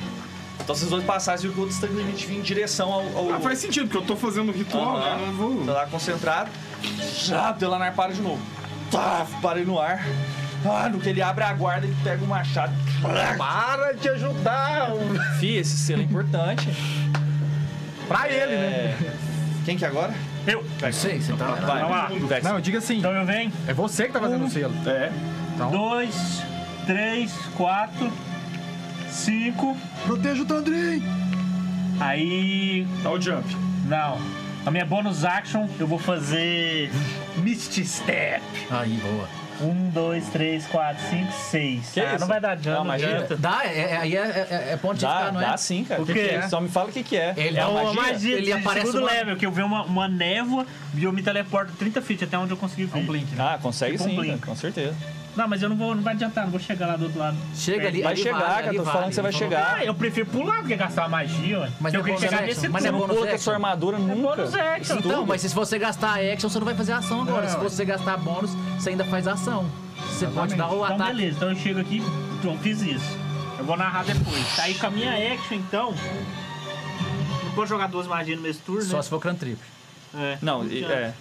Então 0.68 0.76
vocês 0.76 0.90
dois 0.90 1.02
passaram 1.02 1.42
e 1.42 1.48
o 1.48 1.60
outro 1.60 1.86
limite 1.86 2.26
vir 2.26 2.36
em 2.36 2.42
direção 2.42 2.92
ao. 2.92 3.00
ao... 3.16 3.32
Ah, 3.32 3.40
faz 3.40 3.58
sentido, 3.58 3.88
porque 3.88 3.96
eu 3.96 4.06
tô 4.06 4.14
fazendo 4.14 4.50
um 4.50 4.52
ritual, 4.52 4.98
Aham. 4.98 5.00
né? 5.00 5.22
Eu 5.22 5.26
não 5.28 5.32
vou... 5.32 5.64
Tá 5.64 5.72
lá 5.72 5.86
concentrado. 5.86 6.50
Já, 7.24 7.52
Delanar 7.52 7.94
para 7.94 8.12
de 8.12 8.20
novo. 8.20 8.38
Tá, 8.90 9.26
parei 9.40 9.64
no 9.64 9.80
ar. 9.80 10.06
Ah, 10.66 10.90
no 10.90 11.00
que 11.00 11.08
ele 11.08 11.22
abre 11.22 11.42
a 11.42 11.54
guarda, 11.54 11.86
ele 11.86 11.96
pega 12.04 12.22
o 12.22 12.28
machado. 12.28 12.74
Para 13.38 13.92
de 13.92 14.10
ajudar! 14.10 14.90
Fih, 15.40 15.56
esse 15.56 15.74
selo 15.78 16.02
é 16.02 16.04
importante. 16.04 16.68
Pra 18.06 18.28
ele, 18.28 18.54
né? 18.54 18.66
É... 18.66 19.12
Quem 19.64 19.78
que 19.78 19.86
é 19.86 19.88
agora? 19.88 20.12
Eu. 20.46 20.62
Não 20.82 20.92
sei, 20.92 21.18
você 21.18 21.32
tá. 21.32 21.46
Vai, 21.46 21.80
Vamos 21.80 21.96
lá. 21.96 22.10
Vex. 22.28 22.44
Não, 22.44 22.60
diga 22.60 22.76
assim. 22.76 22.98
Então 22.98 23.12
eu 23.12 23.24
venho. 23.24 23.50
É 23.66 23.72
você 23.72 24.04
que 24.04 24.12
tá 24.12 24.20
fazendo 24.20 24.44
o 24.44 24.50
selo. 24.50 24.74
É. 24.86 25.10
Então, 25.54 25.70
2, 25.70 26.42
3, 26.86 27.32
4, 27.56 28.12
5. 29.10 29.76
proteja 30.06 30.42
o 30.42 30.46
Tandrin. 30.46 31.02
Aí. 32.00 32.86
Tá 33.02 33.10
o 33.10 33.20
jump. 33.20 33.44
Não. 33.86 34.18
A 34.66 34.70
minha 34.70 34.84
bonus 34.84 35.24
action 35.24 35.66
eu 35.78 35.86
vou 35.86 35.98
fazer. 35.98 36.90
Misty 37.36 37.84
Step. 37.84 38.42
Aí, 38.70 38.98
boa. 39.02 39.28
1, 39.60 39.90
2, 39.90 40.28
3, 40.28 40.66
4, 40.66 41.02
5, 41.10 41.32
6. 41.32 41.90
Que 41.90 42.00
ah, 42.00 42.10
isso? 42.12 42.20
não 42.20 42.28
vai 42.28 42.40
dar 42.40 42.54
Não, 42.56 42.62
dano, 42.62 42.76
não 42.78 42.84
magia? 42.84 43.08
adianta. 43.08 43.36
Dá, 43.36 43.60
é, 43.64 43.78
é, 43.90 43.96
aí 43.96 44.16
é, 44.16 44.20
é, 44.20 44.72
é 44.74 44.76
ponto 44.76 44.94
de 44.94 45.00
Dá, 45.00 45.18
ficar, 45.18 45.32
não 45.32 45.40
é? 45.40 45.46
dá 45.46 45.56
sim, 45.56 45.82
cara. 45.82 46.00
O 46.00 46.06
que 46.06 46.12
quê? 46.12 46.28
que 46.28 46.34
é? 46.36 46.48
Só 46.48 46.60
me 46.60 46.68
fala 46.68 46.88
o 46.90 46.92
que 46.92 47.02
que 47.02 47.16
é. 47.16 47.34
Ele 47.36 47.48
É 47.58 47.60
dá 47.60 47.68
uma 47.68 47.82
magia? 47.92 48.02
magia, 48.12 48.36
Ele 48.36 48.44
de 48.46 48.52
aparece 48.52 48.86
segundo 48.86 49.02
uma- 49.02 49.10
level, 49.10 49.36
que 49.36 49.44
eu 49.46 49.50
vi 49.50 49.62
uma, 49.62 49.82
uma 49.82 50.06
névoa 50.06 50.64
e 50.94 51.02
eu 51.02 51.12
me 51.12 51.22
teleporto 51.24 51.72
30 51.72 52.00
feet 52.00 52.22
até 52.22 52.38
onde 52.38 52.52
eu 52.52 52.56
consegui 52.56 52.84
ver. 52.84 52.98
Um 53.00 53.06
blink, 53.06 53.34
né? 53.34 53.42
Ah, 53.54 53.58
consegue 53.60 53.92
Tipo 53.98 54.04
um 54.04 54.10
sim, 54.10 54.16
blink. 54.16 54.38
cara, 54.38 54.46
com 54.46 54.54
certeza. 54.56 54.94
Não, 55.38 55.46
mas 55.46 55.62
eu 55.62 55.68
não 55.68 55.76
vou, 55.76 55.94
não 55.94 56.02
vai 56.02 56.14
adiantar, 56.14 56.42
não 56.44 56.50
vou 56.50 56.58
chegar 56.58 56.88
lá 56.88 56.96
do 56.96 57.04
outro 57.04 57.18
lado. 57.20 57.36
Chega 57.54 57.86
ali, 57.86 58.02
Vai 58.02 58.12
ali 58.12 58.22
chegar, 58.22 58.38
vale, 58.40 58.48
cara, 58.54 58.68
ali 58.70 58.76
tô 58.76 58.82
vale. 58.82 58.92
falando 58.96 59.08
que 59.10 59.14
você 59.14 59.22
vai 59.22 59.32
chegar. 59.32 59.74
Ah, 59.76 59.84
eu 59.84 59.94
prefiro 59.94 60.26
pular 60.26 60.62
do 60.62 60.68
que 60.68 60.74
gastar 60.74 61.08
magia, 61.08 61.60
ué. 61.60 61.70
Mas 61.80 61.94
eu 61.94 62.00
é 62.00 62.02
queria 62.02 62.18
chegar 62.18 62.36
action, 62.38 62.46
nesse 62.48 62.68
mas 62.68 62.84
é 62.84 62.90
bônus 62.90 63.16
a 63.18 63.22
action. 63.24 63.38
sua 63.38 63.54
armadura 63.54 63.98
nunca. 63.98 64.36
bônus 64.36 64.54
action. 64.54 64.96
Então, 64.98 65.24
mas 65.24 65.40
se 65.40 65.48
você 65.54 65.78
gastar 65.78 66.18
action, 66.18 66.48
você 66.50 66.58
não 66.58 66.64
vai 66.64 66.74
fazer 66.74 66.92
ação 66.92 67.22
agora. 67.22 67.42
Não, 67.42 67.50
se 67.50 67.56
você 67.56 67.84
gastar 67.84 68.16
bônus, 68.16 68.50
você 68.76 68.90
ainda 68.90 69.04
faz 69.04 69.28
ação. 69.28 69.64
Você 70.10 70.26
pode 70.26 70.56
dar 70.56 70.66
o 70.72 70.84
Então, 70.84 70.84
ataque. 70.96 71.12
beleza. 71.12 71.36
Então 71.36 71.50
eu 71.50 71.56
chego 71.56 71.78
aqui, 71.80 72.02
então 72.40 72.58
fiz 72.58 72.82
isso. 72.82 73.18
Eu 73.60 73.64
vou 73.64 73.76
narrar 73.76 74.04
depois. 74.04 74.56
Tá 74.56 74.64
aí 74.64 74.74
com 74.74 74.86
a 74.86 74.90
minha 74.90 75.12
action, 75.34 75.54
então. 75.56 75.94
Não 77.44 77.50
vou 77.52 77.64
jogar 77.64 77.86
duas 77.88 78.08
magias 78.08 78.36
no 78.36 78.42
mesmo 78.42 78.62
turno, 78.64 78.82
Só 78.82 78.96
né? 78.96 79.02
se 79.02 79.08
for 79.10 79.20
cantrip. 79.20 79.58
É. 80.16 80.38
Não, 80.42 80.64
e- 80.66 80.84
é. 80.84 81.12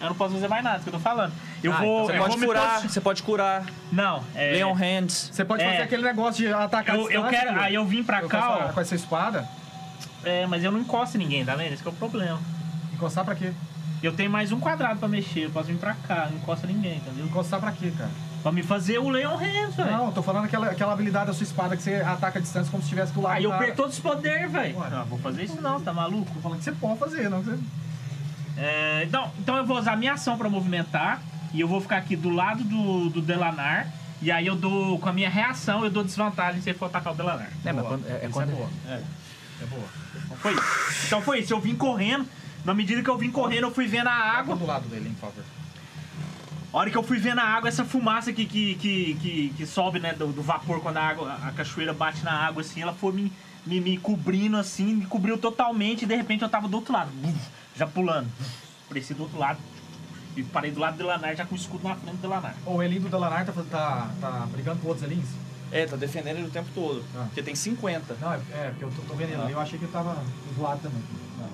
Eu 0.00 0.08
não 0.08 0.14
posso 0.14 0.34
fazer 0.34 0.46
mais 0.46 0.62
nada, 0.62 0.76
é 0.76 0.80
que 0.80 0.88
eu 0.88 0.92
tô 0.92 0.98
falando. 1.00 1.32
Eu 1.62 1.72
Ah, 1.72 1.76
vou. 1.76 2.04
então 2.04 2.06
Você 2.06 2.12
eu 2.12 2.18
vou 2.18 2.26
pode 2.28 2.40
me 2.40 2.46
curar, 2.46 2.74
posi- 2.74 2.88
você 2.88 3.00
pode 3.00 3.22
curar. 3.22 3.66
Não, 3.90 4.22
é. 4.34 4.52
Leon 4.52 4.72
Hands. 4.72 5.30
Você 5.32 5.44
pode 5.44 5.62
É. 5.62 5.70
fazer 5.70 5.82
aquele 5.82 6.02
negócio 6.02 6.44
de 6.46 6.52
atacar 6.52 6.94
Eu, 6.94 7.00
a 7.00 7.04
eu 7.04 7.22
distância, 7.22 7.38
quero. 7.40 7.54
pô. 7.54 7.60
Aí 7.60 7.74
eu 7.74 7.84
vim 7.84 8.02
pra 8.04 8.20
Eu 8.20 8.28
cá, 8.28 8.40
faço- 8.40 8.62
ó. 8.68 8.72
Com 8.72 8.80
essa 8.80 8.94
espada, 8.94 9.48
É, 10.24 10.46
mas 10.46 10.64
eu 10.64 10.72
não 10.72 10.80
encosto 10.80 11.16
em 11.16 11.20
ninguém, 11.20 11.44
tá 11.44 11.54
vendo? 11.54 11.72
Esse 11.72 11.80
que 11.82 11.88
é 11.88 11.92
o 11.92 11.94
problema. 11.94 12.38
encostar 12.92 13.24
pra 13.24 13.34
quê? 13.36 13.52
Eu 14.02 14.12
tenho 14.12 14.28
mais 14.30 14.50
um 14.52 14.58
quadrado 14.58 14.98
pra 14.98 15.08
mexer, 15.08 15.44
eu 15.46 15.50
posso 15.50 15.66
vir 15.68 15.76
pra 15.76 15.94
cá, 15.94 16.26
não 16.30 16.38
encosta 16.38 16.66
ninguém, 16.66 16.96
entendeu? 16.96 17.24
Encostar 17.24 17.60
pra 17.60 17.70
quê, 17.72 17.92
cara? 17.96 18.10
Pra 18.42 18.50
me 18.52 18.62
fazer 18.62 18.98
o 18.98 19.08
Leon 19.08 19.36
Hands, 19.36 19.74
velho. 19.76 19.90
Não, 19.90 20.06
eu 20.06 20.12
tô 20.12 20.22
falando 20.22 20.44
aquela, 20.46 20.66
aquela 20.70 20.92
habilidade 20.92 21.26
da 21.26 21.32
sua 21.32 21.44
espada 21.44 21.76
que 21.76 21.82
você 21.82 21.94
ataca 21.96 22.38
a 22.38 22.42
distância 22.42 22.68
como 22.70 22.82
se 22.82 22.86
estivesse 22.86 23.12
do 23.12 23.20
lado 23.20 23.36
Aí 23.36 23.44
eu 23.44 23.50
cara. 23.50 23.62
perco 23.62 23.76
todos 23.76 23.94
os 23.94 24.00
poderes, 24.00 24.50
velho. 24.50 24.76
Ué. 24.78 24.90
Não, 24.90 25.04
vou 25.06 25.18
fazer 25.20 25.44
isso 25.44 25.60
não, 25.60 25.80
tá 25.80 25.92
maluco? 25.92 26.30
Tô 26.32 26.40
falando 26.40 26.58
que 26.58 26.64
você 26.64 26.72
pode 26.72 26.98
fazer, 26.98 27.28
não 27.30 27.42
que 27.42 27.50
você... 27.50 27.58
É, 28.56 29.04
então, 29.06 29.30
então 29.38 29.56
eu 29.56 29.64
vou 29.64 29.78
usar 29.78 29.96
minha 29.96 30.14
ação 30.14 30.36
pra 30.36 30.48
movimentar 30.48 31.20
e 31.52 31.60
eu 31.60 31.68
vou 31.68 31.80
ficar 31.80 31.98
aqui 31.98 32.16
do 32.16 32.30
lado 32.30 32.64
do, 32.64 33.10
do 33.10 33.22
Delanar. 33.22 33.92
E 34.20 34.32
aí 34.32 34.46
eu 34.46 34.56
dou, 34.56 34.98
com 34.98 35.08
a 35.08 35.12
minha 35.12 35.30
reação, 35.30 35.84
eu 35.84 35.90
dou 35.90 36.02
desvantagem 36.02 36.60
se 36.60 36.70
ele 36.70 36.78
for 36.78 36.86
atacar 36.86 37.12
o 37.12 37.16
Delanar. 37.16 37.50
É, 37.64 37.72
mas 37.72 37.84
Boa. 37.84 37.88
quando, 37.88 38.08
é, 38.08 38.24
é 38.24 38.28
quando 38.28 38.50
é 38.50 38.54
boa. 38.54 38.70
É. 38.88 39.02
É 39.60 39.66
boa. 39.66 39.84
Então 40.24 40.36
foi 40.36 40.52
isso. 40.52 41.06
Então 41.06 41.22
foi 41.22 41.38
isso. 41.40 41.52
Eu 41.52 41.60
vim 41.60 41.74
correndo. 41.74 42.26
Na 42.64 42.74
medida 42.74 43.02
que 43.02 43.08
eu 43.08 43.16
vim 43.16 43.30
correndo, 43.30 43.64
eu 43.64 43.70
fui 43.70 43.86
vendo 43.86 44.08
a 44.08 44.12
Água 44.12 44.54
água. 44.54 44.56
do 44.56 44.66
lado 44.66 44.88
dele, 44.88 45.08
hein, 45.08 45.16
por 45.18 45.28
favor. 45.28 45.44
A 46.72 46.76
hora 46.76 46.90
que 46.90 46.96
eu 46.96 47.02
fui 47.02 47.18
vendo 47.18 47.38
a 47.38 47.44
água, 47.44 47.68
essa 47.68 47.84
fumaça 47.84 48.30
que, 48.30 48.44
que, 48.44 48.74
que, 48.74 49.14
que, 49.14 49.54
que 49.56 49.66
sobe, 49.66 49.98
né, 49.98 50.12
do, 50.12 50.26
do 50.28 50.42
vapor 50.42 50.80
quando 50.80 50.98
a 50.98 51.02
água, 51.02 51.38
a 51.42 51.50
cachoeira 51.52 51.94
bate 51.94 52.22
na 52.22 52.32
água, 52.32 52.60
assim, 52.60 52.82
ela 52.82 52.92
foi 52.92 53.12
me, 53.14 53.32
me, 53.64 53.80
me 53.80 53.96
cobrindo, 53.96 54.58
assim, 54.58 54.96
me 54.96 55.06
cobriu 55.06 55.38
totalmente 55.38 56.02
e 56.02 56.06
de 56.06 56.14
repente 56.14 56.42
eu 56.42 56.48
tava 56.48 56.68
do 56.68 56.76
outro 56.76 56.92
lado, 56.92 57.10
já 57.74 57.86
pulando. 57.86 58.28
Apareci 58.84 59.14
do 59.14 59.22
outro 59.22 59.38
lado 59.38 59.58
e 60.38 60.44
parei 60.44 60.70
do 60.70 60.78
lado 60.78 60.94
do 60.94 60.98
Delanar, 60.98 61.34
já 61.34 61.44
com 61.44 61.54
o 61.54 61.58
escudo 61.58 61.86
na 61.88 61.96
frente 61.96 62.16
do 62.16 62.22
Delanar. 62.22 62.54
O 62.64 62.80
Elin 62.82 63.00
do 63.00 63.08
Delanar 63.08 63.44
tá, 63.44 63.52
tá, 63.70 64.10
tá 64.20 64.30
brigando 64.52 64.80
com 64.80 64.88
outros 64.88 65.04
Elins? 65.04 65.26
É, 65.72 65.84
tá 65.84 65.96
defendendo 65.96 66.36
ele 66.38 66.46
o 66.46 66.50
tempo 66.50 66.68
todo. 66.74 67.04
Ah. 67.16 67.24
Porque 67.24 67.42
tem 67.42 67.54
50. 67.54 68.14
Não, 68.20 68.32
é, 68.32 68.36
é 68.52 68.68
porque 68.70 68.84
eu 68.84 68.90
tô, 68.90 69.02
tô 69.02 69.14
vendo 69.14 69.32
ele 69.32 69.42
ali, 69.42 69.52
eu 69.52 69.60
achei 69.60 69.78
que 69.78 69.84
ele 69.84 69.92
tava 69.92 70.14
do 70.54 70.62
lado 70.62 70.80
também. 70.80 71.02
Não. 71.38 71.48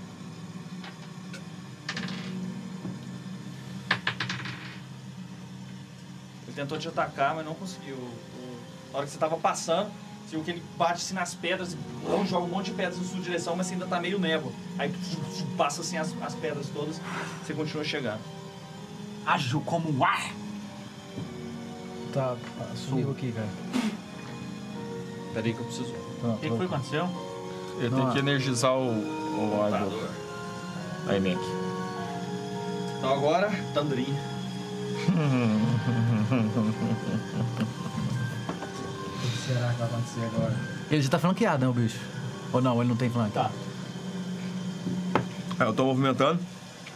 Ele 6.47 6.55
tentou 6.55 6.79
te 6.79 6.89
atacar, 6.89 7.35
mas 7.35 7.45
não 7.45 7.55
conseguiu. 7.55 7.97
O- 7.97 8.55
Na 8.93 8.99
hora 8.99 9.07
que 9.07 9.13
você 9.13 9.19
tava 9.19 9.37
passando, 9.37 9.91
você 10.25 10.37
viu 10.37 10.45
que 10.45 10.51
ele 10.53 10.63
bate 10.79 10.95
assim 11.03 11.15
nas 11.15 11.35
pedras 11.35 11.73
e 11.75 12.27
joga 12.29 12.45
um 12.45 12.49
monte 12.49 12.67
de 12.67 12.73
pedras 12.73 12.97
na 12.99 13.05
sua 13.05 13.21
direção, 13.21 13.57
mas 13.57 13.67
você 13.67 13.75
ainda 13.75 13.87
tá 13.87 14.01
meio 14.01 14.19
névoa. 14.21 14.53
Aí 14.79 14.93
passa 15.57 15.81
assim 15.81 15.97
as, 15.97 16.15
as 16.23 16.35
pedras 16.35 16.69
todas, 16.69 17.01
você 17.45 17.53
continua 17.55 17.83
chegando. 17.85 18.21
Ágil 19.27 19.61
como 19.63 19.91
o 19.91 20.05
ar. 20.05 20.31
Tá, 22.13 22.37
sumiu 22.77 23.11
aqui, 23.11 23.33
cara. 23.33 23.49
Pera 25.33 25.47
aí 25.47 25.55
que 25.55 25.61
eu 25.61 25.65
preciso. 25.65 25.93
O 26.23 26.39
que, 26.39 26.49
que 26.49 26.57
foi 26.57 26.69
que 26.69 26.75
aconteceu? 26.75 27.09
Ele 27.79 27.91
Não, 27.91 27.99
tem 27.99 28.09
ah. 28.09 28.13
que 28.13 28.19
energizar 28.19 28.73
o, 28.73 28.91
o 28.91 29.63
água. 29.63 30.11
Aí, 31.09 31.21
Mank. 31.21 31.45
Então 32.99 33.13
agora, 33.13 33.51
Tandrin. 33.75 34.17
O 39.23 39.31
que 39.31 39.39
será 39.47 39.71
que 39.71 39.79
vai 39.79 39.89
acontecer 39.89 40.25
agora? 40.25 40.55
Ele 40.91 41.03
já 41.03 41.09
tá 41.09 41.19
flanqueado, 41.19 41.65
né, 41.65 41.71
o 41.71 41.75
bicho? 41.75 41.99
Ou 42.53 42.63
não, 42.63 42.81
ele 42.81 42.89
não 42.89 42.97
tem 42.97 43.11
flanque? 43.11 43.33
Tá. 43.35 43.51
Aí 45.59 45.67
eu 45.67 45.73
tô 45.75 45.85
movimentando. 45.85 46.41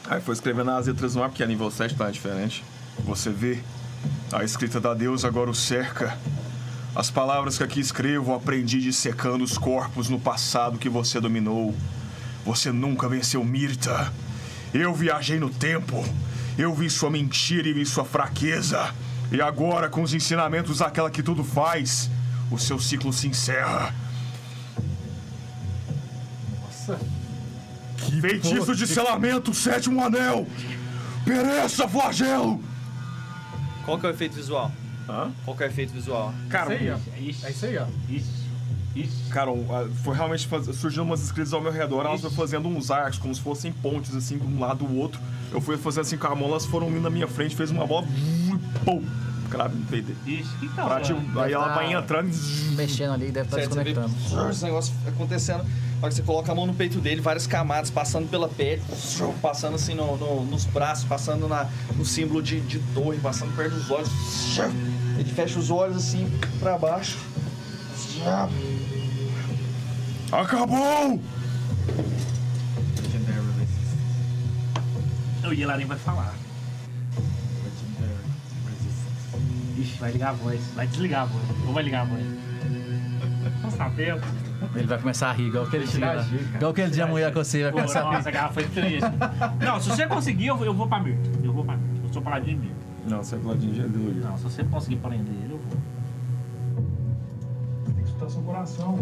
Aí 0.08 0.22
foi 0.22 0.32
escrevendo 0.32 0.70
as 0.70 0.86
letras 0.86 1.14
no 1.14 1.22
ar, 1.22 1.28
porque 1.28 1.42
a 1.42 1.46
nível 1.46 1.70
7 1.70 1.94
tá 1.94 2.10
diferente. 2.10 2.64
Você 3.04 3.28
vê, 3.28 3.60
a 4.32 4.42
escrita 4.42 4.80
da 4.80 4.94
deusa 4.94 5.28
agora 5.28 5.50
o 5.50 5.54
cerca. 5.54 6.18
As 6.94 7.10
palavras 7.10 7.58
que 7.58 7.62
aqui 7.62 7.78
escrevo 7.78 8.34
aprendi 8.34 8.80
dissecando 8.80 9.44
os 9.44 9.58
corpos 9.58 10.08
no 10.08 10.18
passado 10.18 10.78
que 10.78 10.88
você 10.88 11.20
dominou. 11.20 11.74
Você 12.46 12.72
nunca 12.72 13.06
venceu 13.06 13.44
Mirta. 13.44 14.10
Eu 14.72 14.94
viajei 14.94 15.38
no 15.38 15.50
tempo. 15.50 16.02
Eu 16.56 16.74
vi 16.74 16.88
sua 16.88 17.10
mentira 17.10 17.68
e 17.68 17.74
vi 17.74 17.84
sua 17.84 18.04
fraqueza. 18.04 18.94
E 19.30 19.42
agora, 19.42 19.90
com 19.90 20.00
os 20.02 20.14
ensinamentos 20.14 20.78
daquela 20.78 21.10
que 21.10 21.22
tudo 21.22 21.44
faz, 21.44 22.10
o 22.50 22.58
seu 22.58 22.78
ciclo 22.78 23.12
se 23.12 23.28
encerra. 23.28 23.94
Nossa. 26.62 27.17
Feitiço 28.20 28.74
de 28.74 28.86
selamento, 28.86 29.52
sétimo 29.52 30.02
anel! 30.02 30.46
Pereça, 31.24 31.86
flagelo! 31.88 32.60
Qual 33.84 33.98
que 33.98 34.06
é 34.06 34.10
o 34.10 34.12
efeito 34.12 34.34
visual? 34.34 34.70
Hã? 35.08 35.30
Qual 35.44 35.56
que 35.56 35.62
é 35.62 35.66
o 35.66 35.70
efeito 35.70 35.92
visual? 35.92 36.32
Cara, 36.48 36.74
Isso 36.74 36.82
aí, 36.84 36.90
ó. 36.90 36.96
É 37.16 37.20
isso. 37.20 37.46
É 37.46 37.68
aí, 37.68 37.78
ó. 37.78 37.86
Isso. 38.08 38.48
Isso. 38.94 39.30
Cara, 39.30 39.50
um, 39.50 39.64
ah, 39.70 39.88
foi 40.02 40.16
realmente 40.16 40.46
faz... 40.46 40.64
surgindo 40.76 41.02
umas 41.02 41.22
escritas 41.22 41.52
ao 41.52 41.60
meu 41.60 41.70
redor, 41.70 42.04
elas 42.04 42.20
foram 42.20 42.34
fazendo 42.34 42.68
uns 42.68 42.90
arcos, 42.90 43.18
como 43.18 43.34
se 43.34 43.40
fossem 43.40 43.70
pontes, 43.72 44.14
assim, 44.14 44.38
de 44.38 44.44
um 44.46 44.58
lado 44.58 44.84
do 44.86 44.96
outro. 44.96 45.20
Eu 45.52 45.60
fui 45.60 45.76
fazendo 45.76 46.02
assim 46.02 46.16
com 46.16 46.26
a 46.26 46.34
mão, 46.34 46.48
elas 46.48 46.66
foram 46.66 46.88
indo 46.90 47.00
na 47.00 47.10
minha 47.10 47.28
frente, 47.28 47.54
fez 47.54 47.70
uma 47.70 47.86
bola, 47.86 48.06
pum, 48.84 49.04
cravo 49.50 49.76
no 49.76 49.84
peito 49.86 50.12
Pra, 50.74 51.00
tipo, 51.00 51.20
ó, 51.36 51.42
aí 51.42 51.52
ela 51.52 51.68
tá- 51.68 51.74
vai 51.76 51.92
entrando 51.92 52.30
e... 52.30 52.74
Mexendo 52.74 53.12
ali, 53.12 53.30
deve 53.30 53.46
estar 53.46 53.58
Certo, 53.58 53.74
você 53.74 53.84
vê 53.84 53.94
desconectando. 53.94 54.50
esse 54.50 54.64
negócio 54.64 54.94
acontecendo. 55.06 55.64
Na 56.00 56.04
hora 56.06 56.10
que 56.10 56.14
você 56.14 56.22
coloca 56.22 56.52
a 56.52 56.54
mão 56.54 56.64
no 56.64 56.74
peito 56.74 57.00
dele, 57.00 57.20
várias 57.20 57.46
camadas 57.46 57.90
passando 57.90 58.28
pela 58.30 58.48
pele, 58.48 58.80
passando 59.42 59.74
assim 59.74 59.94
no- 59.94 60.16
no- 60.16 60.44
nos 60.44 60.64
braços, 60.64 61.04
passando 61.04 61.48
na, 61.48 61.68
no 61.96 62.04
símbolo 62.04 62.40
de, 62.40 62.60
de 62.60 62.78
torre, 62.94 63.18
passando 63.18 63.54
perto 63.56 63.74
dos 63.74 63.90
olhos. 63.90 64.08
Ele 65.18 65.28
fecha 65.32 65.58
os 65.58 65.70
olhos 65.70 65.96
assim 65.96 66.30
pra 66.60 66.78
baixo. 66.78 67.18
Acabou! 70.30 71.20
O 75.44 75.52
Yelarin 75.52 75.86
vai 75.86 75.98
falar. 75.98 76.34
Ixi, 79.78 79.96
vai 79.98 80.12
ligar 80.12 80.28
a 80.30 80.32
voz. 80.32 80.60
Vai 80.76 80.86
desligar 80.86 81.22
a 81.22 81.24
voz. 81.24 81.44
Ou 81.66 81.72
vai 81.72 81.82
ligar 81.82 82.02
a 82.02 82.04
voz. 82.04 82.22
Não 83.62 83.70
sabemos. 83.70 84.22
Ele 84.74 84.86
vai 84.86 84.98
começar 84.98 85.30
a 85.30 85.32
rir, 85.32 85.48
igual 85.48 85.64
aquele 85.64 85.86
dia. 85.86 86.16
dica. 86.22 86.56
Igual 86.56 86.70
aquele 86.72 86.90
dia 86.90 87.04
a 87.04 87.06
mulher 87.06 87.32
com 87.32 87.42
você 87.44 87.62
vai 87.62 87.70
Pô, 87.72 87.78
começar 87.78 88.00
a 88.00 88.08
rir. 88.10 88.16
nossa, 88.16 88.28
aquela 88.28 88.48
foi 88.48 88.64
triste. 88.64 89.00
Não, 89.64 89.80
se 89.80 89.88
você 89.88 90.06
conseguir, 90.06 90.46
eu 90.48 90.56
vou, 90.56 90.66
eu 90.66 90.74
vou 90.74 90.86
pra 90.88 91.00
Mirta. 91.00 91.30
Eu 91.42 91.52
vou 91.52 91.64
pra 91.64 91.76
Mirta. 91.76 92.06
Eu 92.06 92.12
sou 92.12 92.22
paladino 92.22 92.60
de 92.60 92.66
Mirta. 92.66 92.78
Não, 93.06 93.22
você 93.22 93.36
é 93.36 93.38
Vladimir 93.38 93.74
de 93.82 93.88
Deus. 93.88 94.16
Não, 94.24 94.36
se 94.36 94.42
você 94.44 94.64
conseguir 94.64 94.96
prender 94.96 95.34
ele, 95.44 95.52
eu 95.54 95.58
vou. 95.58 95.78
Tem 97.86 97.94
que 97.94 98.02
escutar 98.10 98.28
seu 98.28 98.42
coração. 98.42 98.98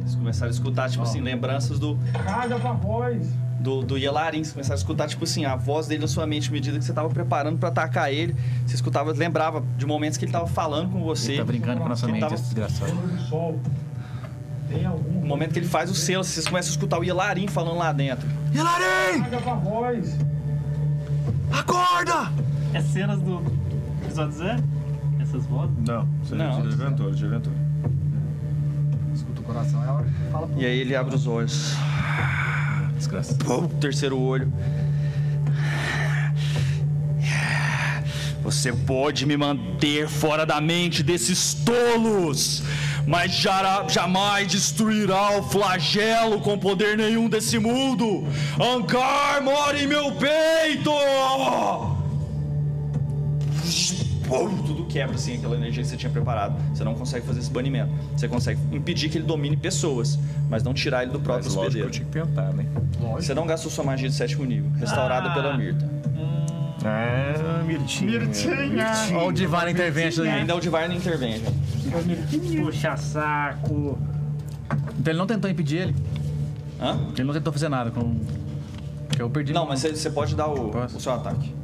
Eles 0.00 0.14
começaram 0.14 0.48
a 0.48 0.54
escutar, 0.54 0.88
tipo 0.90 1.02
assim, 1.02 1.20
lembranças 1.20 1.78
do, 1.78 1.98
Carga 2.24 2.58
pra 2.58 2.72
voz. 2.72 3.26
do, 3.60 3.82
do 3.82 3.98
Yelarin. 3.98 4.38
Vocês 4.44 4.52
começaram 4.52 4.74
a 4.76 4.78
escutar, 4.78 5.08
tipo 5.08 5.24
assim, 5.24 5.44
a 5.44 5.56
voz 5.56 5.86
dele 5.88 6.02
na 6.02 6.08
sua 6.08 6.26
mente, 6.26 6.48
à 6.48 6.52
medida 6.52 6.78
que 6.78 6.84
você 6.84 6.92
tava 6.92 7.08
preparando 7.10 7.58
pra 7.58 7.68
atacar 7.68 8.12
ele. 8.12 8.34
Você 8.66 8.74
escutava, 8.76 9.12
lembrava 9.12 9.62
de 9.76 9.84
momentos 9.84 10.16
que 10.16 10.24
ele 10.24 10.32
tava 10.32 10.46
falando 10.46 10.90
com 10.92 11.02
você. 11.02 11.32
Ele 11.32 11.38
tá 11.38 11.44
brincando 11.44 11.80
com 11.80 11.86
a 11.86 11.88
nossa 11.88 12.06
Ele 12.06 12.12
mente, 12.12 12.20
tava- 12.22 12.34
esse 12.36 12.44
desgraçado. 12.44 12.92
do 12.92 13.18
sol. 13.22 13.58
Tem 13.58 13.58
algum. 13.58 13.58
No 14.70 15.26
momento 15.26 15.52
que 15.52 15.58
ele 15.58 15.66
faz 15.68 15.90
o 15.90 15.94
selo, 15.94 16.22
vocês 16.24 16.46
começam 16.46 16.70
a 16.70 16.72
escutar 16.72 16.98
o 16.98 17.04
Yelarin 17.04 17.48
falando 17.48 17.76
lá 17.78 17.92
dentro. 17.92 18.28
Voz. 19.64 20.16
Acorda! 21.50 22.30
É 22.74 22.80
cenas 22.80 23.20
do 23.20 23.42
episódio 24.04 24.32
zero? 24.36 24.62
Essas 25.20 25.46
vozes? 25.46 25.74
Não, 25.86 26.08
Não. 26.30 26.58
é 26.58 26.62
de 26.62 26.82
aventura, 26.82 27.12
de 27.14 27.24
aventura. 27.24 27.56
Escuta 29.14 29.40
o 29.40 29.44
coração, 29.44 29.82
é 29.84 29.88
a 29.88 29.92
hora 29.94 30.04
que 30.04 30.30
fala 30.32 30.46
pro 30.46 30.60
E 30.60 30.66
aí 30.66 30.78
ele 30.80 30.94
abre 30.94 31.14
os 31.14 31.26
olhos. 31.26 31.74
Desgraçado. 32.96 33.44
Pum, 33.44 33.66
terceiro 33.68 34.18
olho. 34.18 34.52
Você 38.42 38.72
pode 38.72 39.26
me 39.26 39.36
manter 39.36 40.08
fora 40.08 40.46
da 40.46 40.60
mente 40.60 41.02
desses 41.02 41.52
tolos, 41.54 42.62
mas 43.08 43.32
jara- 43.32 43.86
jamais 43.88 44.46
destruirá 44.48 45.38
o 45.38 45.42
flagelo 45.44 46.40
com 46.40 46.58
poder 46.58 46.96
nenhum 46.96 47.26
desse 47.28 47.58
mundo. 47.58 48.26
Ancar 48.60 49.42
mora 49.42 49.80
em 49.82 49.86
meu 49.86 50.12
peito! 50.12 50.90
pum, 54.28 54.62
tudo 54.62 54.84
quebra 54.84 55.14
assim, 55.16 55.36
aquela 55.38 55.56
energia 55.56 55.82
que 55.82 55.88
você 55.88 55.96
tinha 55.96 56.12
preparado. 56.12 56.54
Você 56.74 56.84
não 56.84 56.94
consegue 56.94 57.26
fazer 57.26 57.40
esse 57.40 57.50
banimento. 57.50 57.90
Você 58.14 58.28
consegue 58.28 58.60
impedir 58.72 59.08
que 59.08 59.16
ele 59.16 59.26
domine 59.26 59.56
pessoas, 59.56 60.18
mas 60.50 60.62
não 60.62 60.74
tirar 60.74 61.02
ele 61.02 61.12
do 61.12 61.18
próprio 61.20 61.46
Mas 61.46 61.54
lógico 61.54 61.72
que 61.76 61.78
eu 61.80 61.86
hospedeiro. 61.88 62.10
tinha 62.12 62.24
que 62.26 62.30
tentar, 62.34 62.52
né? 62.52 62.66
Você 63.14 63.32
não 63.32 63.46
gastou 63.46 63.70
sua 63.70 63.84
magia 63.84 64.06
de 64.06 64.14
sétimo 64.14 64.44
nível, 64.44 64.70
restaurada 64.78 65.30
Ah. 65.30 65.32
pela 65.32 65.56
Mirta. 65.56 65.90
Ah, 66.84 67.62
Mirtinha. 67.64 68.20
Mirtinha. 68.20 68.92
Olha 69.14 69.28
o 69.28 69.32
Divine 69.32 69.70
Intervention 69.72 70.22
aí. 70.24 70.28
Ainda 70.30 70.52
é 70.52 70.56
o 70.56 70.60
Divine 70.60 70.94
Intervention. 70.94 71.52
Puxa 71.90 72.96
saco. 72.96 73.98
Então 74.98 75.12
ele 75.12 75.18
não 75.18 75.26
tentou 75.26 75.50
impedir 75.50 75.76
ele. 75.78 75.96
Hã? 76.80 76.98
Ele 77.14 77.24
não 77.24 77.34
tentou 77.34 77.52
fazer 77.52 77.68
nada 77.68 77.90
com. 77.90 78.16
Que 79.10 79.22
eu 79.22 79.30
perdi. 79.30 79.52
Não, 79.52 79.66
mas 79.66 79.80
você- 79.80 79.94
você 79.94 80.10
pode 80.10 80.34
dar 80.34 80.46
o, 80.48 80.70
Posso? 80.70 80.96
o 80.96 81.00
seu 81.00 81.12
ataque. 81.12 81.54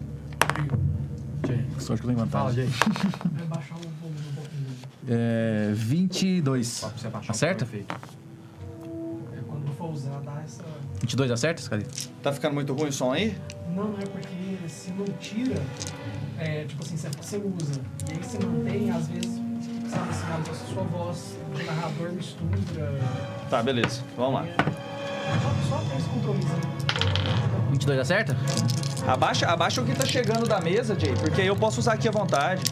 Que 1.77 1.83
sorte 1.83 2.03
que 2.03 2.09
eu 2.09 2.15
tenho 2.15 2.27
Fala, 2.29 2.51
vantagem. 2.51 2.67
Jay. 2.71 2.91
Vai 3.35 3.47
baixar 3.47 3.75
o 3.75 3.79
volume 3.79 4.19
um 4.31 4.35
pouquinho. 4.35 4.67
É. 5.09 5.73
22. 5.75 6.67
Só 6.67 6.89
pra 6.89 6.99
você 6.99 7.07
abaixar 7.09 7.29
o 7.31 7.33
Acerta? 7.33 7.69
É 7.75 7.85
quando 9.47 9.71
for 9.77 9.91
usar, 9.93 10.21
dá 10.25 10.41
essa. 10.43 10.63
22 11.01 11.31
acerta, 11.31 11.61
Scali? 11.61 11.87
Tá 12.23 12.33
ficando 12.33 12.55
muito 12.55 12.73
ruim 12.73 12.89
o 12.89 12.93
som 12.93 13.13
aí? 13.13 13.37
Não, 13.77 13.89
não 13.89 13.99
é 13.99 14.07
porque 14.07 14.57
se 14.69 14.91
não 14.93 15.05
tira, 15.21 15.61
é 16.39 16.65
tipo 16.65 16.83
assim, 16.83 16.97
você, 16.97 17.09
você 17.21 17.37
usa. 17.37 17.81
E 18.09 18.13
aí 18.13 18.23
você 18.23 18.39
mantém, 18.47 18.91
às 18.91 19.07
vezes, 19.09 19.39
sabe 19.95 20.51
assim, 20.51 20.51
a 20.51 20.75
sua 20.75 20.83
voz 20.85 21.37
de 21.55 21.63
narrador 21.63 22.13
mistura. 22.13 23.01
Tá, 23.49 23.63
beleza. 23.63 24.03
Vamos 24.17 24.35
lá. 24.35 24.47
Só, 25.43 25.77
só 25.77 25.85
tem 25.85 25.99
esse 25.99 26.09
compromisso, 26.09 26.49
né? 26.49 26.61
22 27.71 27.99
acerta? 27.99 28.37
Abaixa, 29.07 29.47
abaixa 29.47 29.81
o 29.81 29.85
que 29.85 29.95
tá 29.95 30.05
chegando 30.07 30.47
da 30.47 30.61
mesa, 30.61 30.99
Jay, 30.99 31.15
porque 31.15 31.41
aí 31.41 31.47
eu 31.47 31.57
posso 31.57 31.81
usar 31.81 31.95
aqui 31.95 32.09
à 32.09 32.11
vontade. 32.11 32.63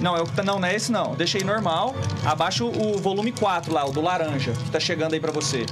Não, 0.00 0.16
é 0.16 0.20
o 0.20 0.24
que 0.24 0.32
tá, 0.32 0.42
não, 0.42 0.58
não 0.58 0.66
é 0.68 0.74
esse 0.74 0.90
não. 0.90 1.14
Deixei 1.14 1.42
normal. 1.42 1.94
Abaixa 2.24 2.64
o, 2.64 2.94
o 2.94 2.98
volume 2.98 3.32
4 3.32 3.72
lá, 3.72 3.84
o 3.84 3.92
do 3.92 4.00
laranja, 4.00 4.52
que 4.52 4.70
tá 4.70 4.80
chegando 4.80 5.14
aí 5.14 5.20
pra 5.20 5.32
você. 5.32 5.66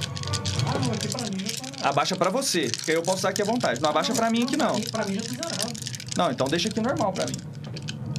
Ah, 0.67 0.79
não, 0.79 0.91
aqui 0.91 1.07
pra 1.07 1.21
mim 1.23 1.47
já 1.47 1.81
tá. 1.81 1.89
Abaixa 1.89 2.15
pra 2.15 2.29
você, 2.29 2.69
que 2.69 2.91
aí 2.91 2.97
eu 2.97 3.01
posso 3.01 3.19
usar 3.19 3.29
aqui 3.29 3.41
à 3.41 3.45
vontade. 3.45 3.81
Não 3.81 3.89
abaixa 3.89 4.13
pra 4.13 4.29
mim 4.29 4.43
aqui 4.43 4.57
não. 4.57 4.79
Pra 4.81 5.05
mim 5.05 5.15
já 5.15 5.21
tá 5.21 5.27
zerado. 5.29 5.73
Não, 6.17 6.31
então 6.31 6.47
deixa 6.47 6.67
aqui 6.67 6.81
normal 6.81 7.13
pra 7.13 7.25
mim. 7.25 7.33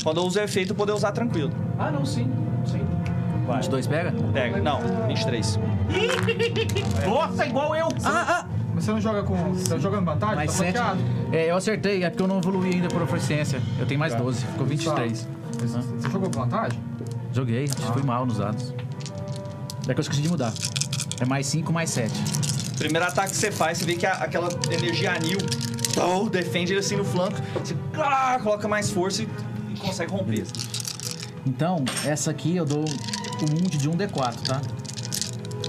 Quando 0.03 0.16
eu 0.16 0.24
uso 0.24 0.38
o 0.38 0.43
efeito, 0.43 0.72
eu 0.72 0.76
poder 0.76 0.93
usar 0.93 1.12
tranquilo. 1.12 1.53
Ah, 1.78 1.91
não, 1.91 2.05
sim. 2.07 2.30
Vai. 3.51 3.62
22 3.62 3.86
pega? 3.88 4.14
Pega. 4.32 4.61
Não, 4.61 4.80
23. 5.09 5.59
Nossa, 7.05 7.46
igual 7.46 7.74
eu. 7.74 7.88
Ah, 8.05 8.44
ah! 8.44 8.46
Mas 8.72 8.84
você 8.84 8.92
não 8.92 9.01
joga 9.01 9.24
com. 9.24 9.34
Você 9.53 9.68
tá 9.68 9.78
jogando 9.78 10.05
vantagem? 10.05 10.36
Mais 10.36 10.53
tá 10.53 10.59
7. 10.59 10.72
flanqueado. 10.72 11.01
É, 11.32 11.51
eu 11.51 11.57
acertei, 11.57 12.05
é 12.05 12.11
porque 12.11 12.22
eu 12.22 12.28
não 12.28 12.38
evoluí 12.38 12.74
ainda 12.74 12.88
por 12.88 13.05
proficiência. 13.07 13.61
Eu 13.78 13.86
tenho 13.86 13.98
mais 13.98 14.14
12, 14.14 14.46
ficou 14.46 14.66
23. 14.66 15.28
Mas 15.61 15.70
Você 15.72 16.09
jogou 16.11 16.30
com 16.30 16.40
vantagem? 16.40 16.78
Joguei, 17.32 17.66
fui 17.66 18.03
mal 18.05 18.24
nos 18.24 18.38
dados. 18.38 18.72
É 19.88 19.94
que 19.94 19.98
eu 19.98 20.03
esqueci 20.03 20.22
de 20.22 20.28
mudar. 20.28 20.53
É 21.20 21.24
mais 21.24 21.46
5, 21.46 21.72
mais 21.72 21.90
7. 21.90 22.12
Primeiro 22.78 23.05
ataque 23.07 23.30
que 23.30 23.36
você 23.36 23.51
faz, 23.51 23.78
você 23.78 23.84
vê 23.84 23.96
que 23.96 24.07
a- 24.07 24.12
aquela 24.12 24.48
energia 24.70 25.12
anil 25.12 25.38
oh, 25.98 26.28
defende 26.28 26.72
ele 26.72 26.80
assim 26.80 26.96
no 26.96 27.05
flanco. 27.05 27.36
Você 27.62 27.74
ah, 27.98 28.38
coloca 28.42 28.68
mais 28.68 28.90
força 28.90 29.22
e, 29.22 29.28
e 29.74 29.76
consegue 29.78 30.12
romper. 30.12 30.44
Então, 31.47 31.84
essa 32.05 32.30
aqui 32.30 32.57
eu 32.57 32.64
dou 32.66 32.80
um 32.84 33.62
monte 33.62 33.78
de 33.78 33.88
1d4, 33.88 34.34
tá? 34.47 34.61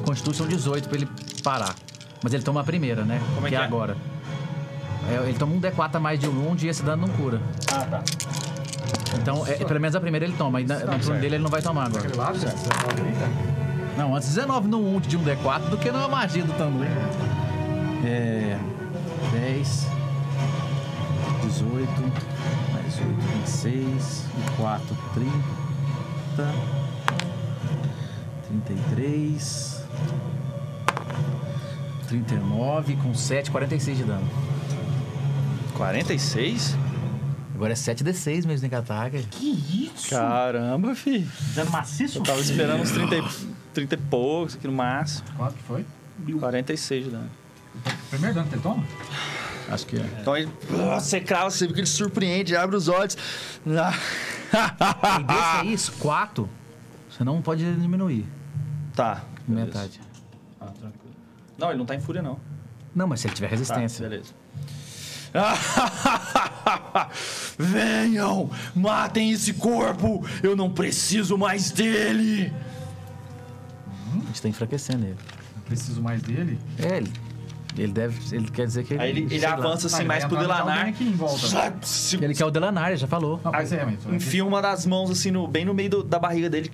Constituição 0.06 0.48
18 0.48 0.90
pra 0.90 0.98
ele 0.98 1.08
parar. 1.44 1.76
Mas 2.24 2.34
ele 2.34 2.44
toma 2.44 2.62
a 2.62 2.64
primeira, 2.64 3.04
né? 3.04 3.20
Como 3.34 3.48
é 3.48 3.50
que 3.50 3.56
é 3.56 3.60
é? 3.60 3.64
agora. 3.64 3.96
É, 5.10 5.16
ele 5.28 5.38
toma 5.38 5.56
um 5.56 5.60
D4 5.60 5.96
a 5.96 6.00
mais 6.00 6.20
de 6.20 6.28
um 6.28 6.56
e 6.62 6.68
esse 6.68 6.84
dano 6.84 7.08
não 7.08 7.14
cura. 7.16 7.42
Ah, 7.72 7.86
tá. 7.90 8.04
Então, 9.20 9.46
é, 9.48 9.54
pelo 9.54 9.80
menos 9.80 9.96
a 9.96 10.00
primeira 10.02 10.26
ele 10.26 10.36
toma. 10.38 10.62
E 10.62 10.66
na- 10.66 10.80
no 10.80 11.00
turno 11.00 11.20
dele 11.20 11.36
ele 11.36 11.44
não 11.44 11.50
vai 11.50 11.62
tomar 11.62 11.86
agora. 11.86 12.10
Tá? 12.10 12.32
Não, 13.98 14.16
antes 14.16 14.30
19 14.30 14.68
no 14.68 14.80
ult 14.80 15.08
de 15.08 15.18
um 15.18 15.24
D4 15.24 15.70
do 15.70 15.78
que 15.78 15.92
na 15.92 16.08
magia 16.08 16.44
do 16.44 16.54
Tanduin. 16.54 16.88
É. 18.06 18.58
10. 19.34 19.88
18. 21.44 21.90
Mais 22.74 22.98
8, 22.98 23.22
26. 23.40 24.26
E 24.38 24.52
4, 24.58 24.98
30. 25.14 25.61
33. 28.48 29.82
39 32.08 32.96
com 32.98 33.14
7, 33.14 33.52
46 33.52 33.98
de 33.98 34.04
dano. 34.04 34.28
46? 35.76 36.76
Agora 37.56 37.74
é 37.74 37.76
7d6 37.76 38.46
mesmo 38.46 38.68
que 38.68 38.76
ataca. 38.76 39.20
Que 39.30 39.90
isso? 39.96 40.10
Caramba, 40.10 40.96
fi. 40.96 41.28
Dando 41.56 41.72
maciço? 41.72 42.18
Eu 42.20 42.24
tava 42.24 42.42
esperando 42.42 42.82
uns 42.82 42.92
30 42.92 43.16
e, 43.16 43.24
30 43.74 43.96
e 43.96 43.98
poucos 43.98 44.56
aqui 44.56 44.68
no 44.68 44.74
máximo. 44.74 45.28
Quanto 45.38 45.54
que 45.56 45.64
foi? 45.64 45.86
46 46.40 47.06
de 47.06 47.12
dano. 47.12 47.30
Primeiro 48.10 48.36
dano 48.36 48.48
que 48.48 48.56
ele 48.56 48.62
toma? 48.62 48.84
Acho 49.70 49.86
que 49.86 49.96
é. 49.98 50.06
Então 50.20 50.36
ele. 50.36 50.52
ah, 50.92 51.00
Você 51.00 51.22
crava, 51.22 51.50
você 51.50 51.66
vê 51.68 51.74
que 51.74 51.80
ele 51.80 51.88
surpreende, 51.88 52.56
abre 52.56 52.76
os 52.76 52.88
olhos. 52.90 53.18
Ah. 53.68 53.94
E 55.20 55.24
desse 55.70 55.92
aí, 55.92 55.98
4, 56.00 56.50
você 57.10 57.24
não 57.24 57.42
pode 57.42 57.64
diminuir. 57.76 58.26
Tá. 58.96 59.24
beleza. 59.48 59.66
Metade. 59.68 60.02
Ah, 60.60 60.66
tranquilo. 60.68 61.14
Não, 61.58 61.70
ele 61.70 61.78
não 61.78 61.86
tá 61.86 61.96
em 61.96 62.02
fúria, 62.02 62.22
não. 62.22 62.40
Não, 62.94 63.08
mas 63.08 63.22
se 63.22 63.28
ele 63.28 63.36
tiver 63.36 63.48
Tá, 63.48 63.52
resistência. 63.52 64.10
beleza. 64.10 64.34
Venham! 67.58 68.50
Matem 68.76 69.32
esse 69.32 69.54
corpo! 69.54 70.26
Eu 70.44 70.56
não 70.56 70.70
preciso 70.70 71.38
mais 71.38 71.72
dele! 71.72 72.54
A 74.14 74.18
gente 74.28 74.42
tá 74.42 74.50
enfraquecendo 74.50 75.06
ele. 75.06 75.18
Não 75.56 75.64
preciso 75.64 76.02
mais 76.02 76.22
dele. 76.22 76.60
É, 76.78 76.98
ele. 76.98 77.12
Ele 77.78 77.92
deve. 77.94 78.36
Ele 78.36 78.50
quer 78.52 78.66
dizer 78.68 78.84
que 78.84 78.94
ele. 78.94 79.02
Aí 79.04 79.10
ele, 79.12 79.34
ele 79.34 79.46
avança 79.46 79.88
assim 79.88 80.00
ele 80.00 80.08
mais 80.08 80.26
pro 80.26 80.38
Delanar. 80.38 80.78
alguém 80.78 80.94
aqui 80.94 81.04
em 81.06 81.12
volta. 81.14 81.48
Se- 81.84 82.18
Ele 82.22 82.34
quer 82.34 82.46
o 82.46 82.52
Delanar, 82.52 82.96
já 82.98 83.08
falou. 83.08 83.40
Não, 83.44 83.52
mas 83.52 83.72
é, 83.72 83.86
mas... 83.86 84.06
Enfia 84.14 84.46
uma 84.46 84.62
das 84.62 84.86
mãos 84.86 85.10
assim, 85.10 85.32
no, 85.32 85.48
bem 85.48 85.64
no 85.64 85.74
meio 85.74 85.90
do- 85.90 86.04
da 86.04 86.20
barriga 86.20 86.50
dele, 86.50 86.70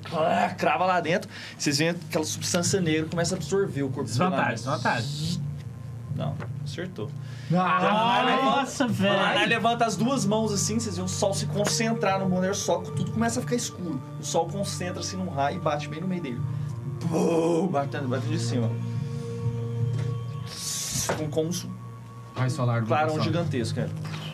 crava 0.57 0.85
lá 0.85 0.99
dentro. 0.99 1.29
Vocês 1.57 1.77
veem 1.77 1.91
aquela 1.91 2.25
substância 2.25 2.81
negra 2.81 3.07
começa 3.09 3.35
a 3.35 3.37
absorver 3.37 3.83
o 3.83 3.89
corpo 3.89 4.03
do 4.03 4.07
Desvantagem, 4.07 4.63
Delanar. 4.63 4.81
desvantagem. 5.01 5.41
Não, 6.15 6.33
acertou. 6.65 7.11
Ah, 7.53 8.39
Nossa, 8.43 8.85
O 8.87 8.89
Delanar 8.89 9.33
velho. 9.35 9.49
levanta 9.49 9.85
as 9.85 9.95
duas 9.95 10.25
mãos 10.25 10.51
assim, 10.51 10.79
vocês 10.79 10.95
veem 10.95 11.05
o 11.05 11.07
sol 11.09 11.33
se 11.33 11.45
concentrar 11.45 12.19
no 12.19 12.27
Moner 12.27 12.55
Soco, 12.55 12.91
tudo 12.91 13.11
começa 13.11 13.39
a 13.39 13.43
ficar 13.43 13.55
escuro. 13.55 14.01
O 14.19 14.23
sol 14.25 14.47
concentra 14.47 14.99
assim 14.99 15.15
num 15.15 15.29
raio 15.29 15.57
e 15.57 15.59
bate 15.59 15.87
bem 15.87 16.01
no 16.01 16.07
meio 16.07 16.21
dele. 16.23 16.41
Pum, 17.01 17.67
batendo, 17.67 18.07
batendo 18.07 18.31
de 18.31 18.39
cima. 18.39 18.69
Com, 21.15 21.43
um 21.43 21.51
Raio 22.35 22.51
solar 22.51 22.81
do 22.81 22.87
clarão 22.87 23.21
gigantesco, 23.21 23.75
cara. 23.75 23.89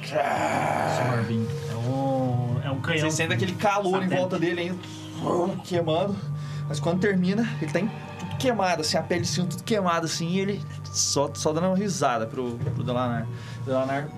Solar 0.05 1.23
beam. 1.23 1.45
É 1.71 1.75
um, 1.75 2.61
é 2.65 2.71
um 2.71 2.81
canhão. 2.81 2.99
Vocês 2.99 3.13
sentem 3.13 3.35
aquele 3.35 3.53
calor 3.53 4.03
em 4.03 4.09
volta 4.09 4.37
dele 4.37 4.61
ainda, 4.61 4.77
queimando. 5.63 6.15
Mas 6.67 6.79
quando 6.79 6.99
termina, 6.99 7.47
ele 7.61 7.71
tá 7.71 7.79
em 7.79 7.89
tudo 8.19 8.35
queimado, 8.37 8.81
assim, 8.81 8.97
a 8.97 9.03
pele 9.03 9.25
cima 9.25 9.47
tudo 9.47 9.63
queimada, 9.63 10.05
assim, 10.05 10.27
e 10.27 10.39
ele 10.39 10.61
só, 10.83 11.31
só 11.33 11.53
dando 11.53 11.67
uma 11.67 11.77
risada 11.77 12.27
pro, 12.27 12.57
pro 12.57 12.83
Delanar. 12.83 13.27
Delanar. 13.65 14.09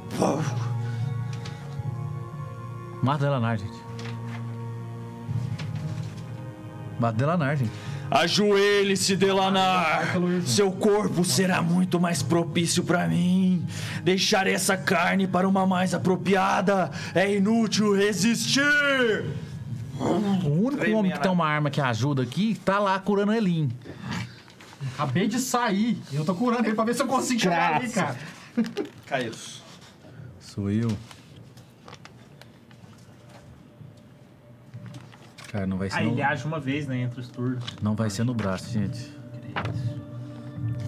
Mata 3.03 3.23
Delanar, 3.23 3.57
gente. 3.57 3.77
Mata 6.99 7.17
Delanar, 7.17 7.55
gente. 7.55 7.71
Ajoelhe-se, 8.09 9.15
Delanar! 9.15 10.15
Seu 10.45 10.71
corpo 10.71 11.23
será 11.25 11.61
muito 11.61 11.99
mais 11.99 12.21
propício 12.21 12.83
pra 12.83 13.07
mim. 13.07 13.65
Deixar 14.03 14.47
essa 14.47 14.77
carne 14.77 15.27
para 15.27 15.47
uma 15.47 15.65
mais 15.65 15.93
apropriada. 15.93 16.91
É 17.13 17.33
inútil 17.35 17.95
resistir! 17.95 19.25
O 19.97 20.67
único 20.67 20.91
homem 20.91 21.11
que 21.11 21.19
tem 21.19 21.31
uma 21.31 21.47
arma 21.47 21.69
que 21.69 21.79
ajuda 21.79 22.21
aqui 22.21 22.59
tá 22.65 22.79
lá 22.79 22.99
curando 22.99 23.33
Elin. 23.33 23.69
Acabei 24.93 25.27
de 25.27 25.39
sair. 25.39 25.97
Eu 26.11 26.23
tô 26.25 26.35
curando 26.35 26.67
ele 26.67 26.75
pra 26.75 26.83
ver 26.83 26.93
se 26.93 27.01
eu 27.01 27.07
consigo 27.07 27.39
chegar 27.39 27.75
ali, 27.75 27.89
cara. 27.89 28.17
Caíros. 29.05 29.61
Sou 30.39 30.69
eu. 30.69 30.89
Cara, 35.55 35.65
não 35.67 35.77
vai 35.77 35.89
ser 35.89 35.99
Ah, 35.99 36.01
no, 36.03 36.09
ele 36.11 36.21
age 36.21 36.45
uma 36.45 36.59
vez, 36.59 36.85
né, 36.85 36.97
entre 36.97 37.21
os 37.21 37.29
turnos. 37.29 37.63
não 37.81 37.95
vai 37.95 38.09
ser 38.09 38.25
no 38.25 38.33
braço, 38.33 38.69
gente. 38.73 39.09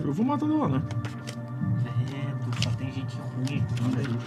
Eu 0.04 0.12
vou 0.12 0.26
matando 0.26 0.56
ela, 0.56 0.68
né? 0.68 0.82
Credo, 2.06 2.62
só 2.62 2.70
tem 2.72 2.92
gente 2.92 3.16
ruim 3.16 3.64
aqui. 3.94 4.18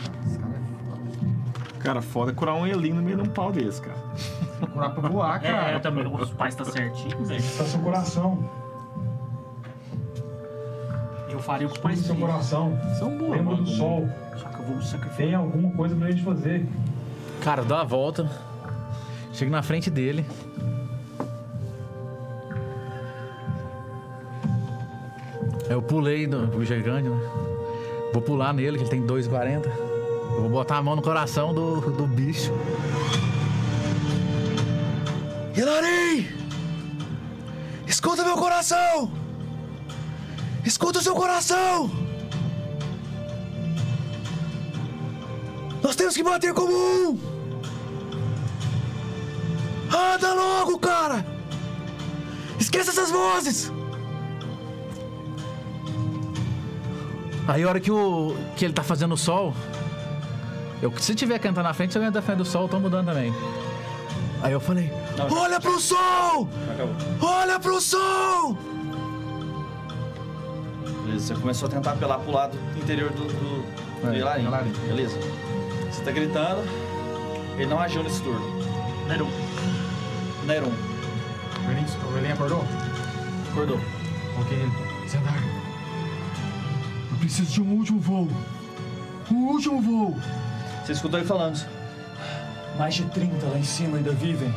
Cara, 1.80 2.00
foda 2.00 2.30
é 2.32 2.34
curar 2.34 2.54
um 2.54 2.66
Elin 2.66 2.94
no 2.94 3.02
meio 3.02 3.18
de 3.18 3.28
um 3.28 3.32
pau 3.32 3.52
desse, 3.52 3.82
cara. 3.82 3.98
Curar 4.72 4.94
pra 4.94 5.08
voar, 5.10 5.44
É, 5.44 5.50
cara. 5.52 5.80
também. 5.80 6.06
Os 6.06 6.30
pais 6.30 6.54
tá 6.54 6.64
certinho, 6.64 7.22
velho. 7.22 7.42
Tá 7.58 7.64
seu 7.64 7.80
coração. 7.80 8.48
Eu 11.28 11.38
faria 11.38 11.66
o 11.66 11.70
que 11.70 11.76
os 11.76 11.82
pais 11.82 11.98
Seu 12.00 12.16
coração. 12.16 12.78
Isso 12.92 13.04
é 13.04 13.06
um 13.06 13.18
bom. 13.18 13.30
Lembra 13.30 13.56
do 13.56 13.66
sol. 13.66 14.08
Só 14.38 14.48
que 14.48 14.58
eu 14.58 14.64
vou 14.66 14.80
sacrificar. 14.82 15.16
Tem 15.18 15.34
alguma 15.34 15.70
coisa 15.72 15.94
pra 15.96 16.10
gente 16.10 16.22
fazer. 16.22 16.66
Cara, 17.42 17.62
dá 17.62 17.82
a 17.82 17.84
volta. 17.84 18.30
Chego 19.32 19.50
na 19.50 19.62
frente 19.62 19.90
dele. 19.90 20.24
Eu 25.68 25.80
pulei 25.80 26.26
no 26.26 26.56
o 26.56 26.64
gigante, 26.64 27.08
né? 27.08 27.20
Vou 28.12 28.20
pular 28.20 28.52
nele, 28.52 28.76
que 28.76 28.82
ele 28.82 28.90
tem 28.90 29.06
2,40. 29.06 29.66
Eu 29.66 30.42
vou 30.42 30.50
botar 30.50 30.78
a 30.78 30.82
mão 30.82 30.96
no 30.96 31.02
coração 31.02 31.54
do, 31.54 31.80
do 31.80 32.06
bicho. 32.06 32.52
Hilari! 35.56 36.28
Escuta 37.86 38.24
meu 38.24 38.36
coração! 38.36 39.12
Escuta 40.64 40.98
o 40.98 41.02
seu 41.02 41.14
coração! 41.14 41.90
Nós 45.82 45.96
temos 45.96 46.14
que 46.14 46.22
bater 46.22 46.52
como 46.52 46.72
um! 46.72 47.29
Anda 49.92 50.34
logo, 50.34 50.78
cara! 50.78 51.24
Esqueça 52.58 52.90
essas 52.90 53.10
vozes! 53.10 53.72
Aí 57.48 57.62
a 57.62 57.68
hora 57.68 57.80
que, 57.80 57.90
o, 57.90 58.36
que 58.56 58.64
ele 58.64 58.74
tá 58.74 58.82
fazendo 58.82 59.14
o 59.14 59.16
sol, 59.16 59.52
eu, 60.80 60.92
se 60.98 61.14
tiver 61.14 61.38
cantando 61.38 61.66
na 61.66 61.74
frente, 61.74 61.92
se 61.92 61.98
eu 61.98 62.02
entrar 62.02 62.20
na 62.20 62.26
frente 62.26 62.38
do 62.38 62.44
sol, 62.44 62.62
eu 62.62 62.68
tô 62.68 62.78
mudando 62.78 63.06
também. 63.06 63.34
Aí 64.42 64.52
eu 64.52 64.60
falei, 64.60 64.90
olha 65.30 65.60
pro 65.60 65.78
sol! 65.80 66.48
Acabou. 66.72 66.94
Olha 67.20 67.58
pro 67.58 67.80
sol! 67.80 68.56
Beleza, 71.04 71.34
você 71.34 71.40
começou 71.40 71.68
a 71.68 71.70
tentar 71.72 71.92
apelar 71.92 72.18
pro 72.18 72.32
lado 72.32 72.56
interior 72.76 73.10
do, 73.10 73.24
do, 73.24 74.00
do 74.02 74.12
É. 74.12 74.18
Elarim. 74.18 74.46
Beleza. 74.86 75.18
Você 75.90 76.02
tá 76.02 76.10
gritando. 76.12 76.62
Ele 77.56 77.66
não 77.66 77.80
agiu 77.80 78.02
nesse 78.02 78.22
turno. 78.22 78.40
Nerum. 79.08 79.28
Neron. 80.50 80.72
O 82.12 82.18
Elin 82.18 82.32
acordou? 82.32 82.64
Acordou. 83.52 83.80
Ok. 84.40 84.58
Zendar. 85.08 85.40
Eu 87.12 87.16
preciso 87.18 87.52
de 87.52 87.62
um 87.62 87.72
último 87.74 88.00
voo. 88.00 88.28
Um 89.30 89.36
último 89.46 89.80
voo. 89.80 90.18
Você 90.84 90.90
escutou 90.92 91.20
ele 91.20 91.28
falando. 91.28 91.64
Mais 92.76 92.94
de 92.94 93.04
30 93.04 93.46
lá 93.46 93.58
em 93.58 93.62
cima 93.62 93.98
ainda 93.98 94.10
vivem. 94.10 94.52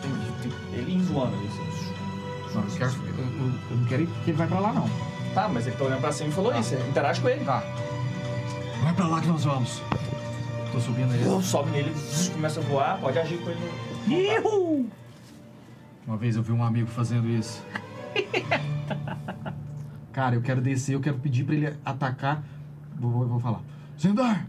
Tem, 0.00 0.10
tem, 0.50 0.78
ele 0.80 1.04
zoando 1.04 1.36
ali. 1.36 1.50
Não, 2.54 2.62
eu, 2.62 2.70
quero, 2.70 2.90
eu, 2.90 3.24
eu- 3.24 3.76
não 3.76 3.84
quero 3.86 4.06
que 4.06 4.30
ele 4.30 4.36
vai 4.38 4.46
pra 4.46 4.60
lá, 4.60 4.72
não. 4.72 4.88
Tá, 5.34 5.46
mas 5.46 5.66
ele 5.66 5.76
tá 5.76 5.84
olhando 5.84 6.00
pra 6.00 6.10
cima 6.12 6.30
e 6.30 6.32
falou 6.32 6.52
isso. 6.58 6.70
Você 6.70 6.76
interage 6.88 7.20
com 7.20 7.28
ele. 7.28 7.44
Tá. 7.44 7.62
Vai 8.82 8.94
pra 8.94 9.06
lá 9.08 9.20
que 9.20 9.26
nós 9.26 9.44
vamos. 9.44 9.82
Tô 10.76 10.80
subindo. 10.82 11.14
Eu 11.14 11.40
sobe 11.40 11.70
nele, 11.70 11.90
começa 12.34 12.60
a 12.60 12.62
voar, 12.64 12.98
pode 13.00 13.18
agir 13.18 13.38
com 13.38 13.48
ele. 13.48 14.42
no- 14.42 14.86
Uma 16.06 16.18
vez 16.18 16.36
eu 16.36 16.42
vi 16.42 16.52
um 16.52 16.62
amigo 16.62 16.86
fazendo 16.86 17.26
isso. 17.30 17.64
Cara, 20.12 20.34
eu 20.34 20.42
quero 20.42 20.60
descer, 20.60 20.94
eu 20.94 21.00
quero 21.00 21.16
pedir 21.18 21.44
pra 21.44 21.54
ele 21.54 21.74
atacar. 21.82 22.42
Vou, 22.94 23.10
vou, 23.10 23.26
vou 23.26 23.40
falar. 23.40 23.60
Zendar! 23.98 24.46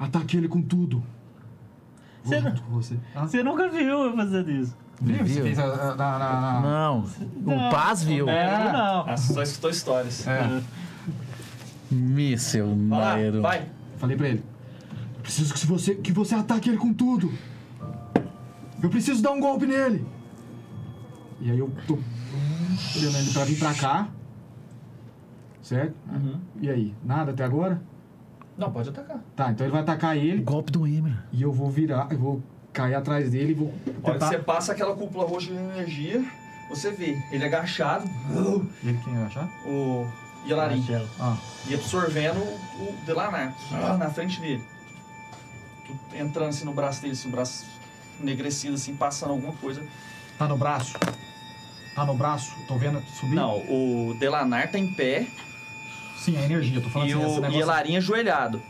Ataque 0.00 0.36
ele 0.36 0.48
com 0.48 0.60
tudo. 0.60 1.00
Vou 2.24 2.34
Você 2.42 2.50
com 2.50 2.72
você. 2.72 2.96
Ah, 3.14 3.20
Você 3.24 3.40
nunca 3.44 3.68
viu 3.68 4.02
eu 4.02 4.16
fazendo 4.16 4.50
isso. 4.50 4.76
viu? 5.00 5.16
Você 5.18 5.22
Viu? 5.34 5.42
fez 5.44 5.58
a, 5.60 5.64
a- 5.64 5.94
na, 5.94 6.18
na, 6.18 6.18
na- 6.18 6.60
Não, 6.60 7.04
o 7.46 7.70
Paz 7.70 8.02
viu. 8.02 8.28
É. 8.28 8.72
Não. 8.72 9.04
Ah, 9.08 9.16
só 9.16 9.42
escutou 9.42 9.70
histórias. 9.70 10.26
É, 10.26 10.60
Míssel, 11.88 12.74
Vai 12.88 13.30
vai. 13.30 13.66
falei 13.96 14.16
pra 14.16 14.28
ele. 14.30 14.42
Eu 15.28 15.30
preciso 15.30 15.52
que 15.52 15.66
você, 15.66 15.94
que 15.94 16.10
você 16.10 16.34
ataque 16.34 16.70
ele 16.70 16.78
com 16.78 16.90
tudo. 16.90 17.30
Eu 18.82 18.88
preciso 18.88 19.22
dar 19.22 19.32
um 19.32 19.40
golpe 19.40 19.66
nele. 19.66 20.06
E 21.38 21.50
aí 21.50 21.58
eu 21.58 21.70
tô 21.86 21.98
olhando 22.96 23.18
ele 23.18 23.30
pra 23.30 23.44
vir 23.44 23.58
pra 23.58 23.74
cá. 23.74 24.08
Certo? 25.60 25.94
Uhum. 26.10 26.40
E 26.62 26.70
aí? 26.70 26.94
Nada 27.04 27.32
até 27.32 27.44
agora? 27.44 27.82
Não, 28.56 28.72
pode 28.72 28.88
atacar. 28.88 29.22
Tá, 29.36 29.50
então 29.50 29.66
ele 29.66 29.72
vai 29.72 29.82
atacar 29.82 30.16
ele 30.16 30.40
Golpe 30.42 30.72
do 30.72 30.86
Emer. 30.86 31.22
e 31.30 31.42
eu 31.42 31.52
vou 31.52 31.70
virar, 31.70 32.08
eu 32.10 32.18
vou 32.18 32.42
cair 32.72 32.94
atrás 32.94 33.30
dele 33.30 33.52
e 33.52 33.54
vou 33.54 33.74
Olha, 34.02 34.14
tentar... 34.14 34.28
você 34.28 34.38
passa 34.38 34.72
aquela 34.72 34.96
cúpula 34.96 35.26
roxa 35.26 35.52
de 35.52 35.58
energia, 35.58 36.24
você 36.70 36.90
vê 36.90 37.22
ele 37.30 37.44
agachado, 37.44 38.08
Ele 38.82 38.98
quem 39.04 39.14
vai 39.14 39.24
achar? 39.24 39.46
o 39.66 40.08
Yelarim, 40.46 40.82
Ah, 41.20 41.36
e 41.68 41.74
absorvendo 41.74 42.38
o 42.40 42.94
Delanar 43.06 43.54
ah, 43.72 43.96
na 43.98 44.08
frente 44.10 44.40
dele. 44.40 44.64
Tu 45.88 46.16
entrando 46.16 46.50
assim 46.50 46.64
no 46.64 46.72
braço 46.72 47.00
dele, 47.00 47.14
assim, 47.14 47.28
o 47.28 47.32
braço 47.32 47.64
enegrecido, 48.20 48.74
assim, 48.74 48.94
passando 48.94 49.30
alguma 49.30 49.54
coisa. 49.54 49.82
tá 50.38 50.46
no 50.46 50.56
braço. 50.56 50.94
Tá 51.94 52.04
no 52.04 52.14
braço, 52.14 52.54
tô 52.68 52.76
vendo 52.76 53.02
subir? 53.18 53.34
Não, 53.34 53.56
o 53.58 54.14
Delanar 54.20 54.70
tá 54.70 54.78
em 54.78 54.94
pé 54.94 55.26
Sim, 56.16 56.36
a 56.36 56.42
energia, 56.42 56.80
tô 56.80 56.90
falando 56.90 57.08
e 57.08 57.12
assim, 57.12 57.22
o 57.22 57.34
negócio... 57.40 57.58
Yelarim 57.58 57.96
ajoelhado. 57.96 58.62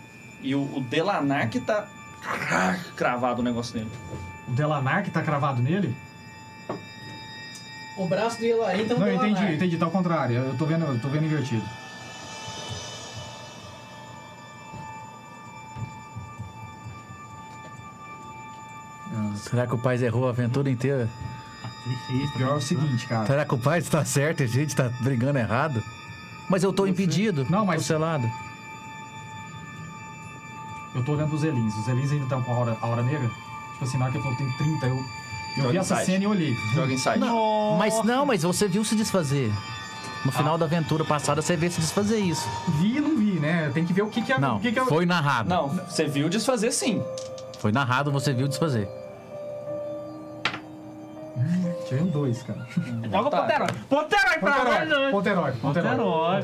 E 0.42 0.54
o, 0.54 0.62
o 0.76 0.80
Delanar 0.80 1.48
que 1.50 1.58
tá 1.58 1.88
cravado 2.94 3.40
o 3.40 3.44
negócio 3.44 3.76
nele. 3.76 3.90
O 4.46 4.52
Delanar 4.52 5.02
que 5.02 5.10
tá 5.10 5.22
cravado 5.22 5.60
nele? 5.60 5.94
O 7.96 8.06
braço 8.06 8.38
do 8.38 8.44
Yelarim 8.44 8.86
tá 8.86 8.94
no 8.94 9.00
Não, 9.00 9.08
eu 9.08 9.16
entendi, 9.16 9.54
entendi, 9.54 9.76
tá 9.76 9.86
ao 9.86 9.90
contrário. 9.90 10.36
Eu 10.36 10.56
tô 10.56 10.66
vendo, 10.66 10.84
eu 10.84 11.00
tô 11.00 11.08
vendo 11.08 11.24
invertido. 11.24 11.64
Será 19.38 19.66
que 19.66 19.74
o 19.74 19.78
pai 19.78 19.96
errou 20.02 20.26
a 20.26 20.30
aventura 20.30 20.70
inteira? 20.70 21.08
O 21.86 22.36
pior 22.36 22.50
é 22.50 22.54
o 22.56 22.60
seguinte, 22.60 23.06
cara. 23.06 23.26
Será 23.26 23.44
que 23.44 23.54
o 23.54 23.58
pai 23.58 23.78
está 23.78 24.04
certo 24.04 24.40
e 24.40 24.44
a 24.44 24.46
gente 24.46 24.76
tá 24.76 24.90
brigando 25.00 25.38
errado? 25.38 25.82
Mas 26.48 26.62
eu 26.62 26.72
tô 26.72 26.86
impedido. 26.86 27.46
Não, 27.48 27.64
mas- 27.64 27.84
selado. 27.84 28.28
Eu 30.94 31.04
tô 31.04 31.12
olhando 31.12 31.34
os 31.34 31.44
Elins. 31.44 31.74
Os 31.76 31.88
Elins 31.88 32.10
ainda 32.10 32.24
estão 32.24 32.42
com 32.42 32.52
a 32.52 32.56
hora, 32.58 32.76
a 32.80 32.86
hora 32.86 33.02
negra? 33.02 33.30
Tipo 33.72 33.84
assim, 33.84 33.98
na 33.98 34.06
hora 34.06 34.12
que 34.12 34.18
ele 34.18 34.24
falou 34.24 34.38
tem 34.38 34.50
30, 34.52 34.86
eu, 34.86 34.96
eu 34.96 35.02
Joga 35.56 35.70
vi 35.70 35.78
essa 35.78 35.96
cena 36.04 36.24
e 36.24 36.26
olhei. 36.26 36.56
Joga 36.74 36.92
inside. 36.92 37.18
Não, 37.18 37.76
mas 37.78 38.04
não, 38.04 38.26
mas 38.26 38.42
você 38.42 38.66
viu 38.66 38.84
se 38.84 38.96
desfazer. 38.96 39.52
No 40.24 40.32
final 40.32 40.58
da 40.58 40.64
aventura 40.64 41.04
passada, 41.04 41.40
você 41.40 41.56
vê 41.56 41.70
se 41.70 41.80
desfazer 41.80 42.18
isso. 42.18 42.48
Vi 42.80 42.96
e 42.96 43.00
não 43.00 43.16
vi, 43.16 43.38
né? 43.38 43.70
Tem 43.72 43.84
que 43.84 43.92
ver 43.92 44.02
o 44.02 44.08
que 44.08 44.20
que 44.20 44.32
é... 44.32 44.38
Não, 44.38 44.56
o 44.56 44.60
que 44.60 44.72
que 44.72 44.78
é... 44.78 44.84
foi 44.84 45.06
narrado. 45.06 45.48
Não, 45.48 45.68
você 45.68 46.06
viu 46.06 46.28
desfazer 46.28 46.72
sim. 46.72 47.00
Foi 47.60 47.70
narrado, 47.70 48.10
você 48.10 48.32
viu 48.32 48.48
desfazer. 48.48 48.88
Tirei 51.88 52.02
um 52.04 52.06
dois, 52.08 52.42
cara. 52.42 52.66
Joga 53.10 53.30
Tá. 53.30 53.40
Ponterói. 53.42 53.68
Ponterói 53.88 54.38
pra 54.38 54.52
Ponterói, 54.52 54.84
nós. 54.84 55.10
Ponterói, 55.10 55.52
Ponterói. 55.52 56.40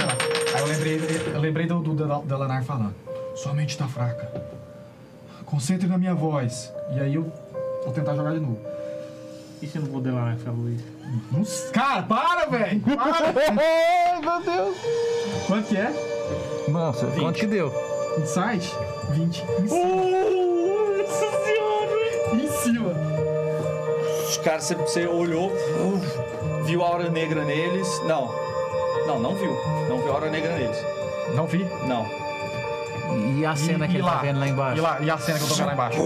Aí 0.54 0.60
eu 0.60 0.66
lembrei, 0.66 1.00
eu 1.34 1.40
lembrei 1.40 1.66
do, 1.66 1.80
do 1.80 1.94
Del- 1.94 2.22
Delanar 2.22 2.64
falando. 2.64 2.94
Sua 3.36 3.52
mente 3.52 3.76
tá 3.76 3.86
fraca. 3.86 4.30
Concentre 5.44 5.86
na 5.86 5.98
minha 5.98 6.14
voz. 6.14 6.72
E 6.96 7.00
aí 7.00 7.14
eu 7.14 7.30
vou 7.84 7.92
tentar 7.92 8.14
jogar 8.14 8.32
de 8.32 8.40
novo. 8.40 8.58
E 9.60 9.66
se 9.66 9.78
não 9.78 9.86
vou 9.86 10.00
delar, 10.00 10.36
falou 10.36 10.68
isso? 11.40 11.72
Cara, 11.72 12.02
para, 12.02 12.46
velho! 12.46 12.80
Para! 12.80 13.32
Meu 14.20 14.42
Deus! 14.42 14.76
Quanto 15.46 15.68
que 15.68 15.76
é? 15.76 16.64
Nossa, 16.68 17.06
quanto 17.06 17.38
que 17.38 17.46
deu? 17.46 17.72
Insight? 18.18 18.74
20. 19.10 19.42
Em 19.42 19.68
cima. 19.68 19.84
Nossa 21.02 21.44
senhora! 21.44 22.34
Em 22.34 22.48
cima. 22.48 22.93
Caras, 24.44 24.64
você, 24.64 24.74
você 24.74 25.06
olhou, 25.06 25.50
viu 26.66 26.84
a 26.84 26.88
aura 26.88 27.08
negra 27.10 27.44
neles. 27.44 27.88
Não. 28.06 28.30
Não, 29.06 29.18
não 29.18 29.34
viu. 29.34 29.52
Não 29.88 29.98
viu 29.98 30.10
a 30.10 30.14
aura 30.14 30.30
negra 30.30 30.52
neles. 30.54 30.76
Não 31.34 31.46
vi. 31.46 31.66
Não. 31.86 32.06
E 33.38 33.44
a 33.46 33.56
cena 33.56 33.84
E- 33.84 33.88
que 33.88 33.94
e 33.94 33.98
ele 33.98 34.04
tá 34.08 34.16
vendo 34.16 34.40
lá 34.40 34.48
embaixo? 34.48 34.78
E, 34.78 34.80
lá, 34.80 34.98
e 35.00 35.10
a 35.10 35.18
cena 35.18 35.38
que 35.38 35.44
eu 35.44 35.48
tô 35.48 35.54
vendo 35.54 35.66
lá 35.66 35.72
embaixo? 35.72 36.00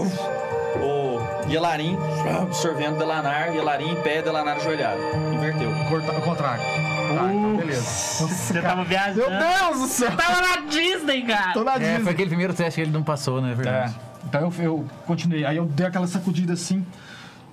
O 0.81 1.49
Yelarim 1.49 1.97
absorvendo 2.41 2.97
Delanar, 2.97 3.53
Yelarim 3.53 3.91
em 3.91 3.95
pé, 4.01 4.21
Delanar 4.21 4.57
ajoelhado. 4.57 4.99
Inverteu. 5.33 5.69
Corta, 5.89 6.11
o 6.11 6.21
contrário. 6.21 6.61
Tá, 6.63 7.33
então 7.33 7.57
beleza. 7.57 7.81
Você 7.81 8.61
tava 8.61 8.83
viajando. 8.83 9.29
Meu 9.31 9.39
Deus 9.39 9.79
do 9.79 9.87
céu! 9.87 10.11
Tava 10.15 10.41
na 10.41 10.55
Disney, 10.69 11.23
cara! 11.23 11.53
Tô 11.53 11.63
na 11.63 11.75
É, 11.75 11.79
Disney. 11.79 12.03
foi 12.03 12.11
aquele 12.13 12.29
primeiro 12.29 12.53
teste 12.53 12.75
que 12.75 12.81
ele 12.81 12.91
não 12.91 13.01
passou, 13.03 13.41
né? 13.41 13.49
É 13.49 13.51
É. 13.51 13.55
verdade. 13.55 13.95
Então 14.27 14.41
eu, 14.41 14.53
eu 14.63 14.85
continuei. 15.07 15.43
Aí 15.43 15.57
eu 15.57 15.65
dei 15.65 15.87
aquela 15.87 16.05
sacudida 16.05 16.53
assim. 16.53 16.85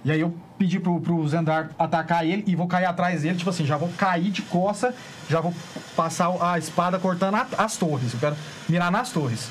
E 0.06 0.12
aí 0.12 0.20
eu 0.20 0.32
pedi 0.56 0.78
pro, 0.78 1.00
pro 1.00 1.26
Zendar 1.26 1.70
atacar 1.76 2.24
ele 2.24 2.44
e 2.46 2.54
vou 2.54 2.68
cair 2.68 2.84
atrás 2.84 3.22
dele. 3.22 3.36
Tipo 3.36 3.50
assim, 3.50 3.66
já 3.66 3.76
vou 3.76 3.88
cair 3.98 4.30
de 4.30 4.40
costa, 4.42 4.94
já 5.28 5.40
vou 5.40 5.52
passar 5.96 6.30
a 6.40 6.56
espada 6.56 6.96
cortando 6.96 7.34
a- 7.34 7.46
as 7.58 7.76
torres. 7.76 8.14
Eu 8.14 8.20
quero 8.20 8.36
mirar 8.68 8.92
nas 8.92 9.10
torres. 9.10 9.48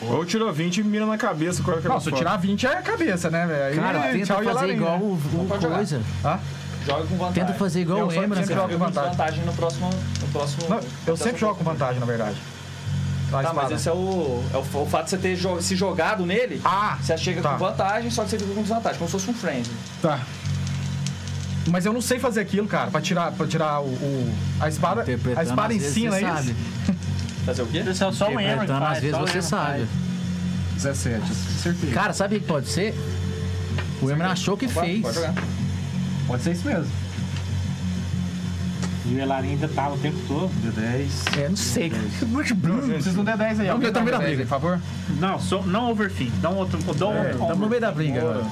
Ou 0.00 0.24
tirou 0.24 0.50
20 0.50 0.78
e 0.78 0.82
mira 0.82 1.04
na 1.04 1.18
cabeça. 1.18 1.62
Qual 1.62 1.76
é 1.76 1.82
que 1.82 1.86
Não, 1.86 2.00
se 2.00 2.08
eu 2.08 2.16
tirar 2.16 2.38
20 2.38 2.66
é 2.66 2.70
a 2.78 2.80
cabeça, 2.80 3.28
né, 3.28 3.46
velho? 3.46 3.76
Cara, 3.82 3.98
é 3.98 4.12
tenta 4.12 4.24
tchau 4.26 4.42
fazer 4.42 4.68
igual 4.70 4.98
né? 4.98 5.04
o, 5.04 5.42
o 5.42 5.46
coisa. 5.60 6.00
Hã? 6.24 6.40
Joga 6.86 7.06
com 7.06 7.16
vantagem. 7.16 7.44
Tenta 7.44 7.52
fazer 7.58 7.80
igual 7.82 7.98
Eu 7.98 8.06
o 8.06 8.12
Emer, 8.12 8.22
sempre 8.38 8.54
cara. 8.54 8.60
jogo 8.60 8.72
Joga 8.72 8.72
com 8.72 8.78
vantagem. 8.86 9.10
vantagem 9.10 9.44
no 9.44 9.52
próximo. 9.52 9.90
No 10.22 10.28
próximo 10.28 10.68
Não, 10.70 10.80
eu 11.06 11.16
sempre 11.18 11.38
jogo 11.38 11.54
com 11.56 11.64
vantagem, 11.64 12.00
na 12.00 12.06
verdade. 12.06 12.36
Tá, 13.32 13.48
espada. 13.48 13.68
mas 13.70 13.80
esse 13.80 13.88
é 13.88 13.92
o, 13.92 14.44
é 14.52 14.56
o, 14.56 14.82
o 14.82 14.86
fato 14.86 15.04
de 15.04 15.10
você 15.10 15.16
ter 15.18 15.36
jo- 15.36 15.60
se 15.62 15.74
jogado 15.74 16.24
nele. 16.26 16.60
Ah, 16.64 16.98
Você 17.00 17.16
chega 17.18 17.40
tá. 17.42 17.50
com 17.52 17.58
vantagem, 17.58 18.10
só 18.10 18.22
que 18.24 18.30
você 18.30 18.38
fica 18.38 18.52
com 18.54 18.60
desvantagem, 18.62 18.98
como 18.98 19.08
se 19.08 19.12
fosse 19.12 19.30
um 19.30 19.34
friend. 19.34 19.68
Tá. 20.00 20.20
Mas 21.68 21.86
eu 21.86 21.92
não 21.92 22.00
sei 22.00 22.18
fazer 22.18 22.40
aquilo, 22.40 22.66
cara, 22.66 22.90
pra 22.90 23.00
tirar, 23.00 23.32
pra 23.32 23.46
tirar 23.46 23.80
o, 23.80 23.86
o- 23.86 24.34
a 24.60 24.68
espada. 24.68 25.04
A 25.36 25.42
espada 25.42 25.72
ensina 25.74 26.10
você 26.12 26.24
isso. 26.24 26.34
sabe. 26.34 26.56
Fazer 27.46 27.62
o 27.62 27.66
quê? 27.66 27.78
Isso 27.80 28.04
é 28.04 28.12
só 28.12 28.28
o 28.28 28.30
Emerald 28.38 28.66
que 28.66 28.72
Interpretando, 28.72 28.80
faz. 28.84 28.96
às 28.96 29.02
vezes 29.02 29.18
você 29.18 29.42
sabe. 29.42 29.78
faz. 29.78 29.88
17, 30.94 31.34
certeza. 31.34 31.92
Cara, 31.92 32.12
sabe 32.12 32.36
o 32.36 32.40
que 32.40 32.46
pode 32.46 32.68
ser? 32.68 32.94
O 34.00 34.10
Emer 34.10 34.26
achou 34.26 34.56
que 34.56 34.66
Pode, 34.68 34.86
fez. 34.86 35.00
pode 35.02 35.14
jogar. 35.14 35.34
Pode 36.26 36.42
ser 36.42 36.52
isso 36.52 36.66
mesmo. 36.66 36.86
E 39.04 39.14
o 39.14 39.18
Elarim 39.18 39.50
ainda 39.50 39.66
tava 39.68 39.94
o 39.94 39.98
tempo 39.98 40.16
todo. 40.28 40.48
De 40.60 40.70
10. 40.70 41.24
É, 41.38 41.48
não 41.48 41.56
sei. 41.56 41.90
Vocês 41.90 43.14
não 43.16 43.24
der 43.24 43.36
10 43.36 43.60
aí, 43.60 43.66
Vamos 43.66 43.82
ver, 43.84 43.92
tamo 43.92 44.06
dá 44.06 44.12
na 44.12 44.18
10 44.18 44.28
briga. 44.30 44.42
por 44.44 44.48
favor. 44.48 44.80
Não, 45.18 45.38
só, 45.40 45.62
não 45.62 45.90
overfit. 45.90 46.30
Dá 46.40 46.50
um 46.50 46.56
outro. 46.56 46.78
Dá 46.94 47.06
um 47.08 47.16
outro. 47.16 47.30
Estamos 47.32 47.58
no 47.58 47.68
meio 47.68 47.80
da 47.80 47.90
briga 47.90 48.20
agora. 48.20 48.44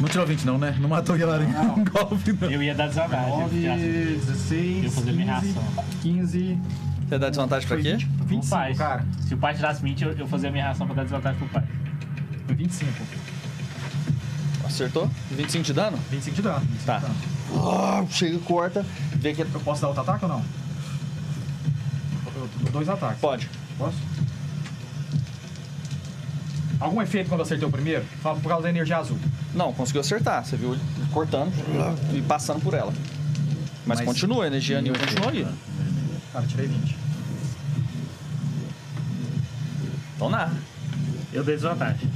Não 0.00 0.08
tirou 0.08 0.26
20 0.26 0.44
não, 0.44 0.58
né? 0.58 0.76
Não 0.78 0.88
matou 0.90 1.16
o 1.16 1.18
com 1.18 1.80
um 1.80 1.84
golpe, 1.84 2.32
não. 2.40 2.50
Eu 2.50 2.62
ia 2.62 2.74
dar 2.74 2.86
desvantagem. 2.86 3.30
9, 3.30 3.56
eu 3.56 3.62
ia 3.62 3.76
16, 4.18 4.94
fazer 4.94 5.12
minha 5.12 5.40
15, 5.40 5.52
reação. 5.54 5.84
15, 6.02 6.58
Você 7.08 7.18
dá 7.18 7.28
desvantagem 7.30 7.66
pra 7.68 7.76
quê? 7.78 7.92
20, 7.94 8.06
Não 8.18 8.26
25, 8.26 8.46
faz. 8.46 8.78
cara. 8.78 9.06
Se 9.26 9.34
o 9.34 9.38
pai 9.38 9.54
tirasse 9.54 9.82
20, 9.82 10.02
eu, 10.04 10.12
eu 10.12 10.26
fazia 10.28 10.50
a 10.50 10.52
minha 10.52 10.64
reação 10.64 10.86
pra 10.86 10.96
dar 10.96 11.02
desvantagem 11.04 11.38
pro 11.38 11.48
pai. 11.48 11.64
Foi 12.46 12.54
25. 12.54 12.92
Acertou? 14.64 15.10
25 15.30 15.64
de 15.64 15.72
dano? 15.72 15.98
25 16.10 16.36
de 16.36 16.42
dano. 16.42 16.60
25 16.60 16.84
Tá. 16.84 16.96
de 16.98 17.02
dano. 17.06 17.14
Ah, 17.54 18.04
chega 18.10 18.36
e 18.36 18.40
corta. 18.40 18.84
Vê 19.14 19.32
que 19.34 19.42
Eu 19.42 19.46
posso 19.64 19.80
dar 19.82 19.88
outro 19.88 20.02
ataque 20.02 20.24
ou 20.24 20.28
não? 20.30 20.44
Dois 22.72 22.88
ataques. 22.88 23.20
pode. 23.20 23.48
Posso? 23.78 23.96
Algum 26.78 27.00
efeito 27.00 27.28
quando 27.28 27.40
eu 27.40 27.46
acertei 27.46 27.66
o 27.66 27.70
primeiro? 27.70 28.04
Fala 28.22 28.38
por 28.38 28.48
causa 28.48 28.64
da 28.64 28.68
energia 28.70 28.98
azul. 28.98 29.18
Não, 29.54 29.72
conseguiu 29.72 30.02
acertar. 30.02 30.44
Você 30.44 30.56
viu 30.56 30.74
ele 30.74 30.82
cortando 31.12 31.52
e 32.12 32.20
passando 32.22 32.60
por 32.60 32.74
ela. 32.74 32.92
Mas, 33.86 33.98
Mas- 34.00 34.06
continua, 34.06 34.44
a 34.44 34.46
energia 34.48 34.78
anil 34.78 34.92
continua 34.98 35.28
ali. 35.28 35.46
Cara, 36.32 36.44
eu 36.44 36.48
tirei 36.48 36.66
20. 36.66 36.96
Então 40.16 40.28
narra. 40.28 40.56
Eu 41.32 41.44
dei 41.44 41.54
desvantagem. 41.54 42.10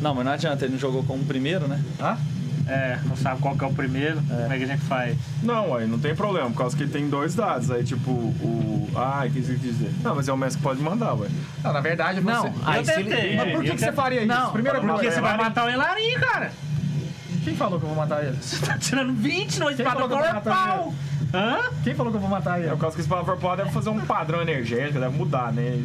Não, 0.00 0.14
mas 0.14 0.24
não 0.24 0.32
adianta, 0.32 0.64
ele 0.64 0.72
não 0.72 0.80
jogou 0.80 1.04
como 1.04 1.24
primeiro, 1.24 1.68
né? 1.68 1.80
Tá? 1.96 2.18
É, 2.66 2.98
não 3.06 3.16
sabe 3.16 3.40
qual 3.40 3.56
que 3.56 3.64
é 3.64 3.66
o 3.66 3.72
primeiro. 3.72 4.20
Como 4.22 4.52
é 4.52 4.56
que 4.58 4.64
a 4.64 4.66
gente 4.66 4.82
faz? 4.84 5.16
Não, 5.42 5.74
aí 5.74 5.86
não 5.86 5.98
tem 5.98 6.14
problema, 6.14 6.48
por 6.50 6.58
causa 6.58 6.76
que 6.76 6.82
ele 6.84 6.92
tem 6.92 7.08
dois 7.08 7.34
dados. 7.34 7.70
Aí, 7.70 7.82
tipo, 7.82 8.10
o. 8.10 8.88
Ah, 8.94 9.26
que 9.32 9.40
isso 9.40 9.48
quer 9.52 9.56
dizer? 9.58 9.90
Não, 10.02 10.14
mas 10.14 10.28
é 10.28 10.32
o 10.32 10.36
mestre 10.36 10.58
que 10.58 10.62
pode 10.62 10.80
mandar, 10.80 11.14
ué. 11.14 11.28
Não, 11.64 11.72
na 11.72 11.80
verdade, 11.80 12.20
você... 12.20 12.30
Não, 12.32 12.54
aí 12.64 12.78
eu 12.78 12.84
se 12.84 12.92
ele- 12.92 13.04
tentei. 13.10 13.36
Mas 13.36 13.52
por 13.52 13.62
que, 13.64 13.70
que 13.70 13.78
você 13.78 13.86
tentei. 13.86 13.92
faria 13.92 14.18
isso? 14.20 14.28
Não, 14.28 14.52
Primeiro 14.52 14.80
Porque 14.80 15.10
você 15.10 15.20
vai 15.20 15.36
matar. 15.36 15.64
o 15.66 15.70
Elarim, 15.70 16.14
cara. 16.20 16.52
Quem 17.44 17.56
falou 17.56 17.78
que 17.80 17.84
eu 17.84 17.88
vou 17.88 17.98
matar 17.98 18.22
ele? 18.24 18.36
Você 18.40 18.64
tá 18.64 18.78
tirando 18.78 19.12
20 19.14 19.58
no 19.58 19.70
espada 19.70 20.06
corpal. 20.08 20.94
Hã? 21.34 21.58
Quem 21.82 21.94
falou 21.94 22.12
que 22.12 22.16
eu 22.16 22.20
vou 22.20 22.28
matar 22.28 22.58
ele? 22.58 22.68
É 22.68 22.72
por 22.72 22.78
causa 22.78 22.94
que 22.94 23.00
esse 23.00 23.08
palavra 23.08 23.36
pode 23.36 23.62
deve 23.62 23.70
fazer 23.70 23.88
um 23.88 24.00
padrão 24.00 24.42
energético, 24.42 25.00
deve 25.00 25.16
mudar, 25.16 25.52
né? 25.52 25.76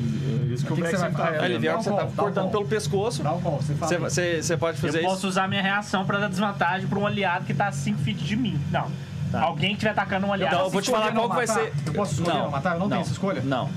Isso 0.52 0.66
que 0.66 0.74
o 0.74 0.76
você 0.76 0.98
vai 0.98 1.12
tá 1.12 1.46
ele 1.46 1.58
viu 1.58 1.72
Dá 1.72 1.78
que 1.78 1.84
você 1.84 1.92
tá 1.92 2.08
cortando 2.16 2.52
pelo 2.52 2.66
pescoço. 2.66 3.24
Dá 3.24 3.34
um 3.34 3.42
call, 3.42 3.58
você 3.62 3.74
fala. 3.76 3.90
Você, 3.90 3.96
isso. 3.96 4.04
você, 4.04 4.44
você 4.44 4.58
pode 4.58 4.78
fazer 4.78 4.98
Eu 4.98 5.02
isso. 5.02 5.10
posso 5.10 5.28
usar 5.28 5.48
minha 5.48 5.62
reação 5.62 6.06
pra 6.06 6.20
dar 6.20 6.28
desvantagem 6.28 6.88
pra 6.88 7.00
um 7.00 7.08
aliado 7.08 7.46
que 7.46 7.54
tá 7.54 7.68
a 7.68 7.72
5 7.72 8.00
feet 8.00 8.18
de 8.18 8.36
mim. 8.36 8.60
Não. 8.72 8.92
Alguém 9.34 9.70
que 9.70 9.76
estiver 9.76 9.92
atacando 9.92 10.26
um 10.28 10.34
aliado. 10.34 10.56
Então, 10.56 10.66
eu 10.66 10.72
vou 10.72 10.82
te 10.82 10.90
falar 10.90 11.12
qual 11.12 11.28
não 11.28 11.30
que 11.30 11.36
vai 11.36 11.48
ser. 11.48 11.74
Eu 11.86 11.94
posso 11.94 12.14
escolher 12.14 12.40
não 12.40 12.52
matar? 12.52 12.74
Eu 12.74 12.80
não 12.80 12.90
tenho 12.90 13.02
essa 13.02 13.12
escolha? 13.12 13.42
Não. 13.42 13.70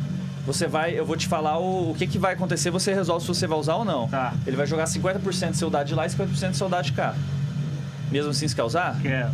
Você 0.47 0.66
vai, 0.66 0.99
eu 0.99 1.05
vou 1.05 1.16
te 1.16 1.29
falar 1.29 1.59
o, 1.59 1.91
o 1.91 1.95
que, 1.95 2.07
que 2.07 2.18
vai 2.18 2.33
acontecer, 2.33 2.71
você 2.71 2.95
resolve 2.95 3.21
se 3.23 3.29
você 3.29 3.47
vai 3.47 3.59
usar 3.59 3.75
ou 3.77 3.85
não. 3.85 4.09
Tá. 4.09 4.33
Ele 4.47 4.57
vai 4.57 4.66
jogar 4.66 4.85
50% 4.85 5.51
do 5.51 5.57
seu 5.57 5.71
dado 5.71 5.87
de 5.87 5.95
lá 5.95 6.07
e 6.07 6.09
50% 6.09 6.51
do 6.51 6.57
seu 6.57 6.68
dado 6.68 6.85
de 6.85 6.93
cá. 6.93 7.14
Mesmo 8.11 8.31
assim, 8.31 8.49
você 8.49 8.55
quer 8.55 8.64
usar? 8.64 8.97
Quero. 9.03 9.31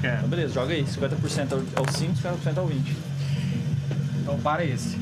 Quero. 0.00 0.16
Então, 0.18 0.28
beleza, 0.28 0.52
joga 0.54 0.72
aí. 0.72 0.84
50% 0.84 1.62
é 1.76 1.80
o 1.80 1.92
5, 1.92 2.14
50% 2.14 2.56
é 2.56 2.60
o 2.60 2.66
20. 2.66 2.96
Então 4.22 4.38
para 4.40 4.64
esse. 4.64 4.98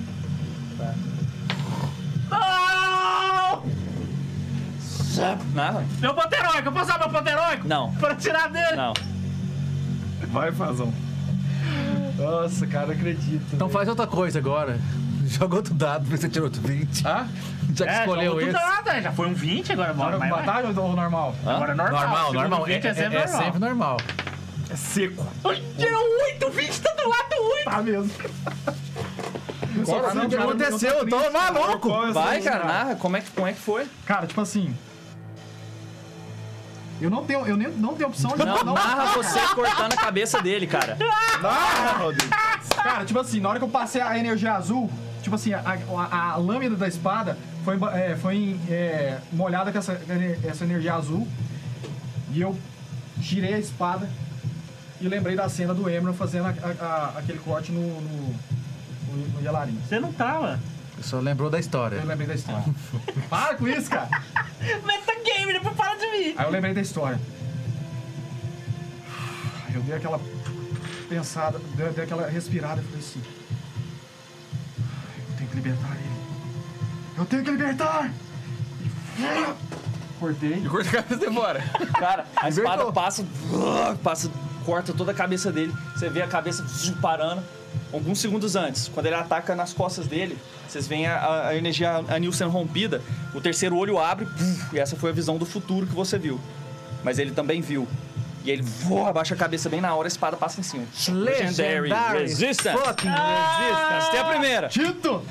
Não! 2.30 3.62
Narra? 5.54 5.84
Meu 6.00 6.14
ponto 6.14 6.32
heróico, 6.32 6.68
eu 6.68 6.72
posso 6.72 6.84
usar 6.84 6.98
meu 6.98 7.08
ponto 7.10 7.28
heróico? 7.28 7.66
Não. 7.66 7.92
Pra 7.94 8.14
tirar 8.14 8.48
dele? 8.48 8.76
Não. 8.76 8.92
Vai, 10.28 10.52
Fazão. 10.52 10.92
Nossa, 12.16 12.66
cara, 12.66 12.86
não 12.86 12.94
acredito. 12.94 13.44
Então 13.52 13.68
faz 13.68 13.88
outra 13.88 14.06
coisa 14.06 14.38
agora. 14.38 14.78
Joga 15.26 15.56
outro 15.56 15.74
dado, 15.74 16.04
vê 16.06 16.16
se 16.16 16.22
você 16.22 16.28
tirou 16.28 16.46
outro 16.46 16.62
20. 16.62 17.06
Ah? 17.06 17.26
Já 17.74 17.84
que 17.84 17.90
É, 17.92 18.00
escolheu 18.00 18.40
esse. 18.40 18.52
nada, 18.52 19.00
já 19.02 19.12
foi 19.12 19.28
um 19.28 19.34
20, 19.34 19.72
agora 19.72 19.92
bora 19.92 20.18
batalha 20.18 20.68
ou 20.68 20.94
normal? 20.96 21.34
Hã? 21.44 21.54
Agora 21.56 21.72
é 21.72 21.74
normal. 21.74 22.00
Normal, 22.00 22.32
normal. 22.32 22.64
20 22.64 22.84
É, 22.86 22.88
é, 22.90 22.94
sempre 22.94 23.16
é- 23.16 23.20
é 23.22 23.24
normal. 23.26 23.42
sempre 23.44 23.58
normal. 23.60 23.96
É 24.70 24.76
seco. 24.76 25.26
Tirou 25.78 26.02
8, 26.24 26.50
20 26.50 26.80
tá 26.80 26.92
do 26.92 27.08
lado 27.08 27.52
8. 27.54 27.64
Tá 27.64 27.82
mesmo. 27.82 28.10
O 29.76 30.28
que 30.28 30.36
aconteceu? 30.36 30.92
Eu 30.92 31.08
tô 31.08 31.30
maluco. 31.30 32.04
É 32.04 32.12
Vai, 32.12 32.40
cara, 32.42 32.64
narra. 32.64 32.96
Como 32.96 33.16
é 33.16 33.20
que, 33.20 33.30
como 33.30 33.46
é 33.46 33.52
que 33.52 33.60
foi? 33.60 33.86
Cara, 34.04 34.26
tipo 34.26 34.40
assim. 34.40 34.74
Eu 37.00 37.10
não 37.10 37.24
tenho, 37.24 37.46
eu 37.46 37.56
nem, 37.56 37.68
não 37.68 37.94
tenho 37.94 38.08
opção 38.08 38.32
de 38.36 38.44
Não, 38.44 38.64
narra 38.74 39.12
você 39.14 39.38
cortando 39.54 39.92
a 39.92 39.96
cabeça 39.96 40.42
dele, 40.42 40.66
cara. 40.66 40.96
Ah, 41.44 41.96
Rodrigo. 41.98 42.34
Cara, 42.74 43.04
tipo 43.04 43.20
assim, 43.20 43.40
na 43.40 43.50
hora 43.50 43.58
que 43.58 43.64
eu 43.64 43.68
passei 43.68 44.00
a 44.00 44.18
energia 44.18 44.54
azul, 44.54 44.90
tipo 45.22 45.36
assim, 45.36 45.54
a, 45.54 45.60
a- 45.60 46.32
a 46.32 46.36
lâmina 46.36 46.74
da 46.74 46.88
espada 46.88 47.38
foi, 47.64 47.78
é, 47.92 48.16
foi 48.16 48.58
é, 48.68 49.18
molhada 49.32 49.70
com 49.70 49.78
essa, 49.78 50.00
essa 50.44 50.64
energia 50.64 50.94
azul. 50.94 51.26
E 52.32 52.40
eu 52.40 52.58
girei 53.20 53.54
a 53.54 53.58
espada 53.58 54.08
e 55.00 55.08
lembrei 55.08 55.36
da 55.36 55.48
cena 55.48 55.72
do 55.74 55.88
Emerald 55.88 56.16
fazendo 56.18 56.46
a- 56.46 56.54
a- 56.80 56.84
a- 57.14 57.18
aquele 57.18 57.38
corte 57.38 57.70
no, 57.72 57.80
no, 57.80 58.34
no, 59.12 59.28
no 59.34 59.40
Yelarim. 59.42 59.78
Você 59.86 59.98
não 60.00 60.12
tava. 60.12 60.58
Só 61.00 61.20
lembrou 61.20 61.48
da 61.48 61.60
história. 61.60 61.96
Eu 61.96 62.04
lembrei 62.06 62.26
da 62.26 62.34
história. 62.34 62.64
Para 63.30 63.54
com 63.54 63.68
isso, 63.68 63.88
cara! 63.88 64.08
Metagame, 64.84 65.52
depois 65.52 65.76
para 65.76 65.94
de 65.94 66.06
mim. 66.10 66.34
Aí 66.36 66.44
eu 66.44 66.50
lembrei 66.50 66.74
da 66.74 66.80
história. 66.80 67.20
Aí 69.68 69.74
eu 69.74 69.82
dei 69.82 69.94
aquela 69.94 70.20
pensada, 71.08 71.60
dei, 71.76 71.88
dei 71.90 72.04
aquela 72.04 72.26
respirada 72.28 72.80
e 72.80 72.84
falei 72.84 72.98
assim. 73.00 73.22
Eu 75.30 75.36
tenho 75.36 75.50
que 75.50 75.56
libertar 75.56 75.96
ele. 75.96 76.18
Eu 77.16 77.24
tenho 77.26 77.44
que 77.44 77.50
libertar! 77.52 78.10
E 79.18 80.18
cortei. 80.18 80.54
E 80.64 80.68
corta 80.68 80.88
a 80.90 80.92
cabeça 81.02 81.16
demora. 81.20 81.60
Cara, 81.98 82.26
a 82.36 82.48
espada 82.48 82.92
passa, 82.92 83.24
passa, 84.02 84.30
corta 84.68 84.92
toda 84.92 85.12
a 85.12 85.14
cabeça 85.14 85.50
dele. 85.50 85.72
Você 85.96 86.10
vê 86.10 86.20
a 86.20 86.26
cabeça 86.28 86.62
parando. 87.00 87.42
Alguns 87.90 88.18
segundos 88.20 88.54
antes, 88.54 88.88
quando 88.88 89.06
ele 89.06 89.14
ataca 89.14 89.54
nas 89.56 89.72
costas 89.72 90.06
dele, 90.06 90.36
vocês 90.68 90.86
veem 90.86 91.06
a, 91.06 91.16
a- 91.16 91.48
a 91.48 91.56
energia 91.56 92.04
anil 92.08 92.30
sendo 92.32 92.50
rompida. 92.50 93.00
O 93.34 93.40
terceiro 93.40 93.76
olho 93.78 93.98
abre 93.98 94.26
puf, 94.26 94.74
e 94.74 94.78
essa 94.78 94.94
foi 94.94 95.08
a 95.08 95.12
visão 95.12 95.38
do 95.38 95.46
futuro 95.46 95.86
que 95.86 95.94
você 95.94 96.18
viu. 96.18 96.38
Mas 97.02 97.18
ele 97.18 97.30
também 97.30 97.62
viu. 97.62 97.88
E 98.44 98.50
ele 98.50 98.62
voa, 98.62 99.08
abaixa 99.08 99.34
a 99.34 99.38
cabeça 99.38 99.68
bem 99.70 99.80
na 99.80 99.94
hora, 99.94 100.06
a 100.06 100.08
espada 100.10 100.36
passa 100.36 100.60
em 100.60 100.62
cima. 100.62 100.84
Legendary, 101.08 101.88
Resistance. 102.20 102.78
Fucking 102.84 103.08
Resistance. 103.08 104.10
Tem 104.10 104.20
a 104.20 104.24
primeira. 104.24 104.68
Tito! 104.68 105.22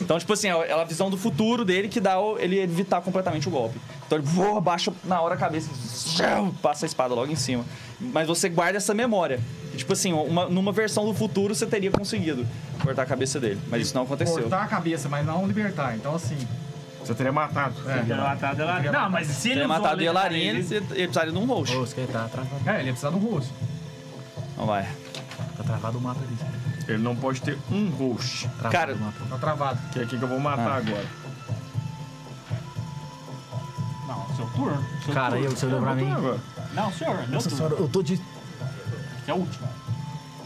Então, 0.00 0.18
tipo 0.18 0.32
assim, 0.32 0.48
é 0.48 0.72
a 0.72 0.84
visão 0.84 1.10
do 1.10 1.16
futuro 1.16 1.64
dele 1.64 1.88
que 1.88 2.00
dá 2.00 2.14
ele 2.38 2.58
evitar 2.58 3.00
completamente 3.02 3.48
o 3.48 3.50
golpe. 3.50 3.78
Então 4.06 4.18
ele 4.18 4.26
voa, 4.26 4.58
abaixa 4.58 4.92
na 5.04 5.20
hora 5.20 5.34
a 5.34 5.36
cabeça, 5.38 5.68
passa 6.62 6.84
a 6.84 6.88
espada 6.88 7.14
logo 7.14 7.30
em 7.30 7.36
cima. 7.36 7.64
Mas 8.00 8.26
você 8.26 8.48
guarda 8.48 8.78
essa 8.78 8.94
memória. 8.94 9.38
E, 9.74 9.76
tipo 9.76 9.92
assim, 9.92 10.12
uma- 10.12 10.48
numa 10.48 10.72
versão 10.72 11.04
do 11.04 11.12
futuro 11.14 11.54
você 11.54 11.66
teria 11.66 11.90
conseguido 11.90 12.46
cortar 12.82 13.02
a 13.02 13.06
cabeça 13.06 13.38
dele. 13.38 13.60
Mas 13.68 13.82
isso 13.82 13.94
não 13.94 14.02
aconteceu. 14.04 14.40
Cortar 14.40 14.62
a 14.62 14.66
cabeça, 14.66 15.08
mas 15.08 15.24
não 15.26 15.46
libertar. 15.46 15.94
Então 15.96 16.14
assim. 16.14 16.38
Você 17.04 17.14
teria 17.14 17.32
matado. 17.32 17.74
É. 17.90 18.02
Quero 18.06 18.22
matar 18.22 18.54
o 18.56 18.60
Elarim. 18.60 18.88
Não, 18.90 19.10
mas 19.10 19.26
se 19.26 19.48
ele 19.48 19.60
Teria 19.60 19.64
usou 19.72 19.78
matado 19.82 19.96
Legendary, 20.00 20.40
ele, 20.40 20.58
ele 20.58 20.80
precisaria 20.84 21.32
de 21.32 21.38
um 21.38 21.46
roxo. 21.46 21.76
Ô, 21.80 21.86
você 21.86 22.06
tá 22.06 22.28
travado. 22.30 22.68
É, 22.68 22.74
ele 22.76 22.84
ia 22.86 22.92
precisar 22.92 23.10
do 23.10 23.18
rosto. 23.18 23.52
Não 24.56 24.66
vai. 24.66 24.86
Tá 25.56 25.64
travado 25.64 25.96
o 25.98 26.00
mapa 26.00 26.20
ali. 26.20 26.36
Ele 26.88 26.98
não 27.02 27.14
pode 27.14 27.40
ter 27.42 27.56
um 27.70 27.88
roxo. 27.90 28.48
Travado 28.58 28.72
Cara, 28.72 28.94
mapa. 28.96 29.24
Tá 29.28 29.38
travado. 29.38 29.80
Que 29.92 30.00
é 30.00 30.02
aqui 30.02 30.16
que 30.18 30.22
eu 30.24 30.28
vou 30.28 30.40
matar 30.40 30.68
Ah. 30.72 30.76
agora. 30.76 31.06
Não, 34.06 34.36
seu 34.36 34.46
turno. 34.46 34.84
Seu 35.04 35.14
Cara, 35.14 35.30
turno. 35.32 35.44
eu, 35.46 35.50
você 35.50 35.66
olhou 35.66 35.80
pra 35.82 35.94
mim. 35.94 36.10
Agora. 36.10 36.40
Não, 36.74 36.92
senhor, 36.92 37.16
meu 37.18 37.28
Nossa 37.28 37.48
turno. 37.48 37.56
senhora, 37.68 37.74
eu 37.82 37.88
tô 37.88 38.02
de. 38.02 38.14
Esse 38.14 38.22
é 39.30 39.34
o 39.34 39.36
último. 39.36 39.68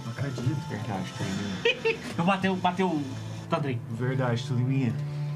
Não 0.04 0.12
acredito. 0.12 0.44
Eu 2.18 2.24
bateu, 2.24 2.56
bateu 2.56 2.86
o 2.88 3.04
Tandrin. 3.50 3.80
Verdade, 3.92 4.42
tudo 4.46 4.60
em 4.60 4.64
minha. 4.64 4.94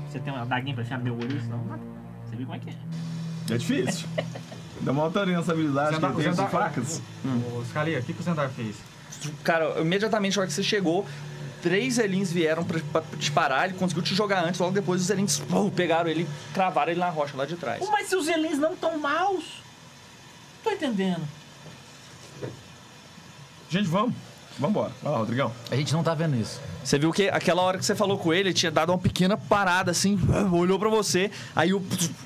Você 0.08 0.18
tem 0.20 0.32
uma 0.32 0.46
daguinha 0.46 0.74
pra 0.74 0.84
enfiar 0.84 0.98
meu 0.98 1.14
olho? 1.14 1.42
Não. 1.48 1.58
Você 2.28 2.36
viu 2.36 2.46
como 2.46 2.54
é 2.56 2.58
que 2.60 2.70
é? 2.70 3.54
É 3.54 3.58
difícil. 3.58 4.08
Dá 4.80 4.92
uma 4.92 5.02
altaria 5.04 5.36
nessa 5.36 5.52
habilidade 5.52 5.88
que 5.88 5.94
Zendar- 5.96 6.10
ele 6.12 6.22
tem 6.22 6.32
essas 6.32 6.50
facas. 6.50 7.02
Ô, 7.56 7.64
Scalia, 7.64 7.98
o 7.98 8.02
que, 8.02 8.12
que 8.12 8.20
o 8.20 8.22
Zendar 8.22 8.48
fez? 8.50 8.76
Cara, 9.44 9.80
imediatamente 9.80 10.36
na 10.36 10.42
hora 10.42 10.48
que 10.48 10.54
você 10.54 10.62
chegou, 10.62 11.04
três 11.62 11.98
Elins 11.98 12.30
vieram 12.32 12.64
pra, 12.64 12.80
pra 12.92 13.02
te 13.18 13.30
parar, 13.32 13.68
ele 13.68 13.78
conseguiu 13.78 14.02
te 14.02 14.14
jogar 14.14 14.44
antes, 14.44 14.60
logo 14.60 14.72
depois 14.72 15.00
os 15.02 15.10
Elins 15.10 15.42
pegaram 15.74 16.08
ele 16.08 16.22
e 16.22 16.54
cravaram 16.54 16.90
ele 16.92 17.00
na 17.00 17.08
rocha 17.10 17.36
lá 17.36 17.44
de 17.46 17.56
trás. 17.56 17.84
Mas 17.90 18.08
se 18.08 18.16
os 18.16 18.28
Elins 18.28 18.58
não 18.58 18.76
tão 18.76 18.98
maus. 18.98 19.44
Tô 20.62 20.70
entendendo. 20.70 21.22
Gente, 23.70 23.88
vamos. 23.88 24.14
Vambora. 24.58 24.90
Vai 25.02 25.12
lá, 25.12 25.18
Rodrigão. 25.18 25.52
A 25.70 25.76
gente 25.76 25.92
não 25.92 26.02
tá 26.02 26.14
vendo 26.14 26.34
isso. 26.34 26.60
Você 26.82 26.98
viu 26.98 27.12
que 27.12 27.28
aquela 27.28 27.62
hora 27.62 27.78
que 27.78 27.84
você 27.84 27.94
falou 27.94 28.18
com 28.18 28.32
ele, 28.32 28.48
ele 28.48 28.54
tinha 28.54 28.72
dado 28.72 28.90
uma 28.90 28.98
pequena 28.98 29.36
parada 29.36 29.90
assim, 29.92 30.18
olhou 30.52 30.78
pra 30.80 30.88
você, 30.88 31.30
aí 31.54 31.72
o, 31.72 31.80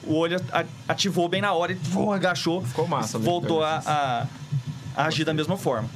o 0.05 0.15
olho 0.15 0.41
a- 0.51 0.65
ativou 0.89 1.29
bem 1.29 1.43
na 1.43 1.53
hora 1.53 1.73
e 1.73 1.79
agachou. 2.15 2.63
Ficou 2.65 2.87
massa, 2.89 3.19
né? 3.19 3.25
Voltou 3.25 3.63
a, 3.63 3.83
a- 3.85 4.27
a 4.97 5.05
agir 5.07 5.25
da 5.25 5.35
mesma 5.35 5.59
forma. 5.59 5.89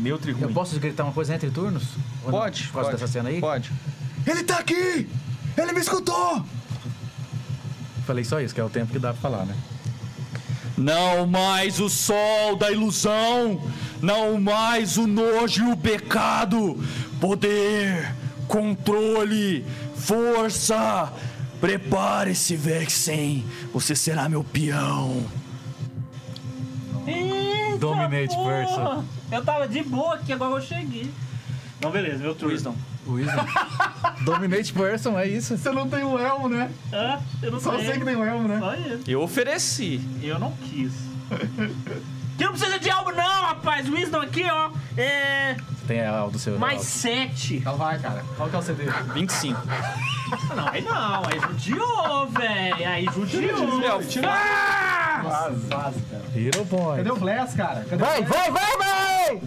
Neutro 0.00 0.30
e 0.30 0.32
ruim. 0.32 0.42
Eu 0.44 0.50
posso 0.50 0.78
gritar 0.80 1.04
uma 1.04 1.12
coisa 1.12 1.34
entre 1.34 1.50
turnos? 1.50 1.82
Ou 2.24 2.32
não? 2.32 2.38
Pode, 2.40 2.64
Por 2.64 2.72
causa 2.74 2.90
pode. 2.90 3.00
dessa 3.00 3.12
cena 3.12 3.28
aí? 3.28 3.40
Pode. 3.40 3.70
Ele 4.26 4.42
tá 4.44 4.58
aqui! 4.58 5.08
Ele 5.56 5.72
me 5.72 5.80
escutou! 5.80 6.44
Falei 8.06 8.24
só 8.24 8.40
isso, 8.40 8.54
que 8.54 8.60
é 8.60 8.64
o 8.64 8.70
tempo 8.70 8.92
que 8.92 8.98
dá 8.98 9.12
pra 9.12 9.20
falar, 9.20 9.44
né? 9.44 9.54
Não 10.76 11.26
mais 11.26 11.78
o 11.78 11.88
sol 11.90 12.56
da 12.56 12.70
ilusão, 12.72 13.60
não 14.00 14.40
mais 14.40 14.96
o 14.96 15.06
nojo 15.06 15.68
e 15.68 15.72
o 15.72 15.76
pecado. 15.76 16.82
Poder, 17.20 18.14
controle, 18.48 19.64
força. 19.96 21.12
Prepare-se, 21.60 22.56
Vexen. 22.56 23.44
Você 23.74 23.94
será 23.94 24.28
meu 24.28 24.42
peão. 24.42 25.22
Eita, 27.06 27.78
Dominate 27.78 28.34
porra. 28.34 28.50
person. 28.50 29.04
Eu 29.30 29.44
tava 29.44 29.68
de 29.68 29.82
boa 29.82 30.14
aqui, 30.14 30.32
agora 30.32 30.54
eu 30.54 30.60
cheguei. 30.60 31.10
Não, 31.80 31.90
beleza, 31.90 32.18
meu 32.18 32.34
turno. 32.34 32.52
Wisdom. 32.52 32.76
Wisdom. 33.06 33.46
Dominate 34.24 34.72
person, 34.72 35.18
é 35.18 35.26
isso. 35.26 35.56
Você 35.56 35.70
não 35.70 35.88
tem 35.88 36.04
um 36.04 36.18
elmo, 36.18 36.48
né? 36.48 36.70
Ah, 36.92 37.20
eu 37.42 37.52
não 37.52 37.60
Só 37.60 37.78
sei. 37.78 37.92
que 37.92 38.04
tem 38.04 38.16
um 38.16 38.24
elmo, 38.24 38.48
né? 38.48 38.58
Só 38.58 38.74
ele. 38.74 39.02
Eu 39.06 39.22
ofereci. 39.22 40.00
Eu 40.22 40.38
não 40.38 40.52
quis. 40.52 40.92
que 42.36 42.44
não 42.44 42.52
precisa 42.52 42.78
de 42.78 42.90
algo 42.90 43.12
não, 43.12 43.42
rapaz. 43.42 43.88
Wisdom 43.88 44.20
aqui, 44.20 44.44
ó. 44.50 44.70
É. 44.96 45.56
Tem 45.90 46.06
a 46.06 46.24
do 46.26 46.38
seu. 46.38 46.56
Mais 46.56 46.82
sete. 46.82 47.56
Então 47.56 47.76
vai, 47.76 47.98
cara. 47.98 48.22
Qual 48.36 48.48
que 48.48 48.54
é 48.54 48.58
o 48.60 48.62
CD? 48.62 48.84
25. 49.12 49.60
Não, 50.54 50.68
aí 50.68 50.82
não. 50.82 51.24
Aí 51.24 51.40
judiou, 51.40 52.28
velho. 52.28 52.88
Aí 52.88 53.04
judiou. 53.06 53.78
Meu, 53.78 54.00
Quase, 54.00 55.66
quase, 55.68 56.00
cara. 56.02 56.22
Hero 56.36 56.64
Point. 56.66 56.98
Cadê 56.98 57.10
o 57.10 57.16
Bless, 57.16 57.56
cara? 57.56 57.84
Cadê 57.90 57.96
Vai, 57.96 58.20
o 58.20 58.24
Bless? 58.24 58.38
vai, 58.38 58.50
vai, 58.52 58.76
vai! 58.78 59.40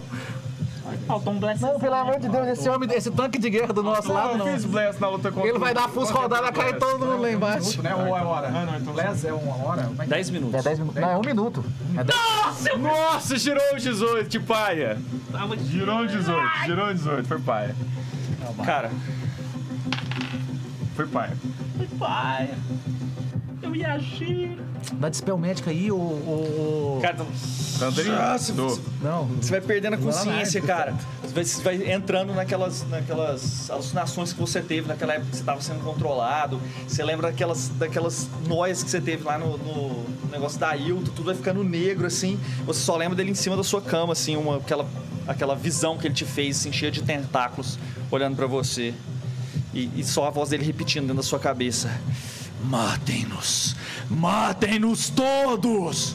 Faltou 1.06 1.32
um 1.32 1.38
bless. 1.38 1.60
Não, 1.62 1.78
pelo 1.78 1.94
amor 1.94 2.18
de 2.20 2.28
Deus, 2.28 2.46
esse 2.48 2.68
homem, 2.68 2.88
esse 2.92 3.10
tanque 3.10 3.38
de 3.38 3.48
guerra 3.50 3.72
do 3.72 3.82
nosso 3.82 4.12
lado, 4.12 4.32
Eu 4.32 4.38
não. 4.38 4.46
fiz 4.46 4.64
Blast 4.64 5.00
na 5.00 5.08
luta 5.08 5.30
contra 5.32 5.48
Ele 5.48 5.58
vai 5.58 5.72
dar 5.74 5.88
fuso 5.88 6.12
rodada, 6.12 6.52
cai 6.52 6.72
Blast. 6.72 6.78
todo 6.78 7.06
mundo 7.06 7.22
lá 7.22 7.30
embaixo. 7.32 7.82
né? 7.82 7.94
Ou 7.94 8.16
é 8.16 8.22
hora? 8.22 8.48
Ah, 8.48 8.64
não, 8.66 8.76
então 8.76 8.92
Bless 8.92 9.26
é 9.26 9.32
uma 9.32 9.56
hora? 9.66 9.90
É 9.98 10.02
que- 10.02 10.08
10 10.08 10.30
minutos. 10.30 10.54
É 10.54 10.62
10 10.62 10.78
minutos. 10.78 11.00
Não, 11.00 11.10
é 11.10 11.16
um 11.16 11.20
minuto. 11.22 11.64
É 11.96 12.04
10. 12.04 12.78
Nossa, 12.80 13.38
girou 13.38 13.62
o 13.72 13.76
18, 13.76 14.28
que 14.28 14.38
paia. 14.40 14.98
Tava 15.32 15.56
de- 15.56 15.64
Girou 15.70 16.00
o 16.00 16.06
18, 16.06 16.42
girou 16.66 16.88
o 16.88 16.94
18, 16.94 17.26
foi 17.28 17.38
paia. 17.40 17.74
Cara, 18.64 18.90
Foi 20.94 21.06
paia. 21.06 21.32
Pai. 21.98 22.50
Eu 23.64 23.74
ia 23.74 23.94
agir. 23.94 24.58
Dá 24.94 25.08
dispel 25.08 25.38
médica 25.38 25.70
aí, 25.70 25.90
ô. 25.90 25.96
ô- 25.96 26.96
ô- 26.98 27.00
cara? 27.00 27.16
Nossa, 27.18 28.52
Do- 28.52 28.80
Não. 29.02 29.26
você 29.26 29.50
vai 29.52 29.60
perdendo 29.60 29.94
a 29.94 29.96
Vai 29.96 30.06
consciência, 30.06 30.60
vai. 30.60 30.68
cara. 30.68 30.94
Você 31.22 31.34
vai, 31.34 31.44
você 31.44 31.62
vai 31.62 31.92
entrando 31.92 32.34
naquelas, 32.34 32.86
naquelas 32.88 33.70
alucinações 33.70 34.32
que 34.32 34.38
você 34.40 34.60
teve 34.60 34.86
naquela 34.86 35.14
época 35.14 35.30
que 35.30 35.36
você 35.36 35.42
estava 35.42 35.60
sendo 35.62 35.82
controlado. 35.82 36.60
Você 36.86 37.02
lembra 37.02 37.28
daquelas, 37.30 37.68
daquelas 37.70 38.28
noias 38.46 38.82
que 38.84 38.90
você 38.90 39.00
teve 39.00 39.24
lá 39.24 39.38
no, 39.38 39.56
no- 39.58 40.04
negócio 40.30 40.58
da 40.58 40.68
Ailton, 40.70 41.12
tudo 41.12 41.24
vai 41.26 41.34
ficando 41.34 41.62
negro, 41.64 42.06
assim. 42.06 42.38
Você 42.66 42.80
só 42.80 42.96
lembra 42.96 43.16
dele 43.16 43.30
em 43.30 43.34
cima 43.34 43.56
da 43.56 43.62
sua 43.64 43.80
cama, 43.80 44.12
assim, 44.12 44.36
uma, 44.36 44.56
aquela, 44.58 44.86
aquela 45.26 45.54
visão 45.56 45.96
que 45.96 46.06
ele 46.08 46.14
te 46.14 46.24
fez, 46.24 46.58
assim, 46.58 46.72
cheia 46.72 46.90
de 46.92 47.02
tentáculos, 47.02 47.78
olhando 48.10 48.34
pra 48.36 48.46
você. 48.46 48.92
E, 49.72 49.90
e 49.96 50.04
só 50.04 50.26
a 50.26 50.30
voz 50.30 50.50
dele 50.50 50.64
repetindo 50.64 51.02
dentro 51.02 51.16
da 51.16 51.22
sua 51.22 51.38
cabeça: 51.38 51.88
Matem-nos! 52.64 53.76
Matem-nos 54.10 55.10
todos! 55.10 56.14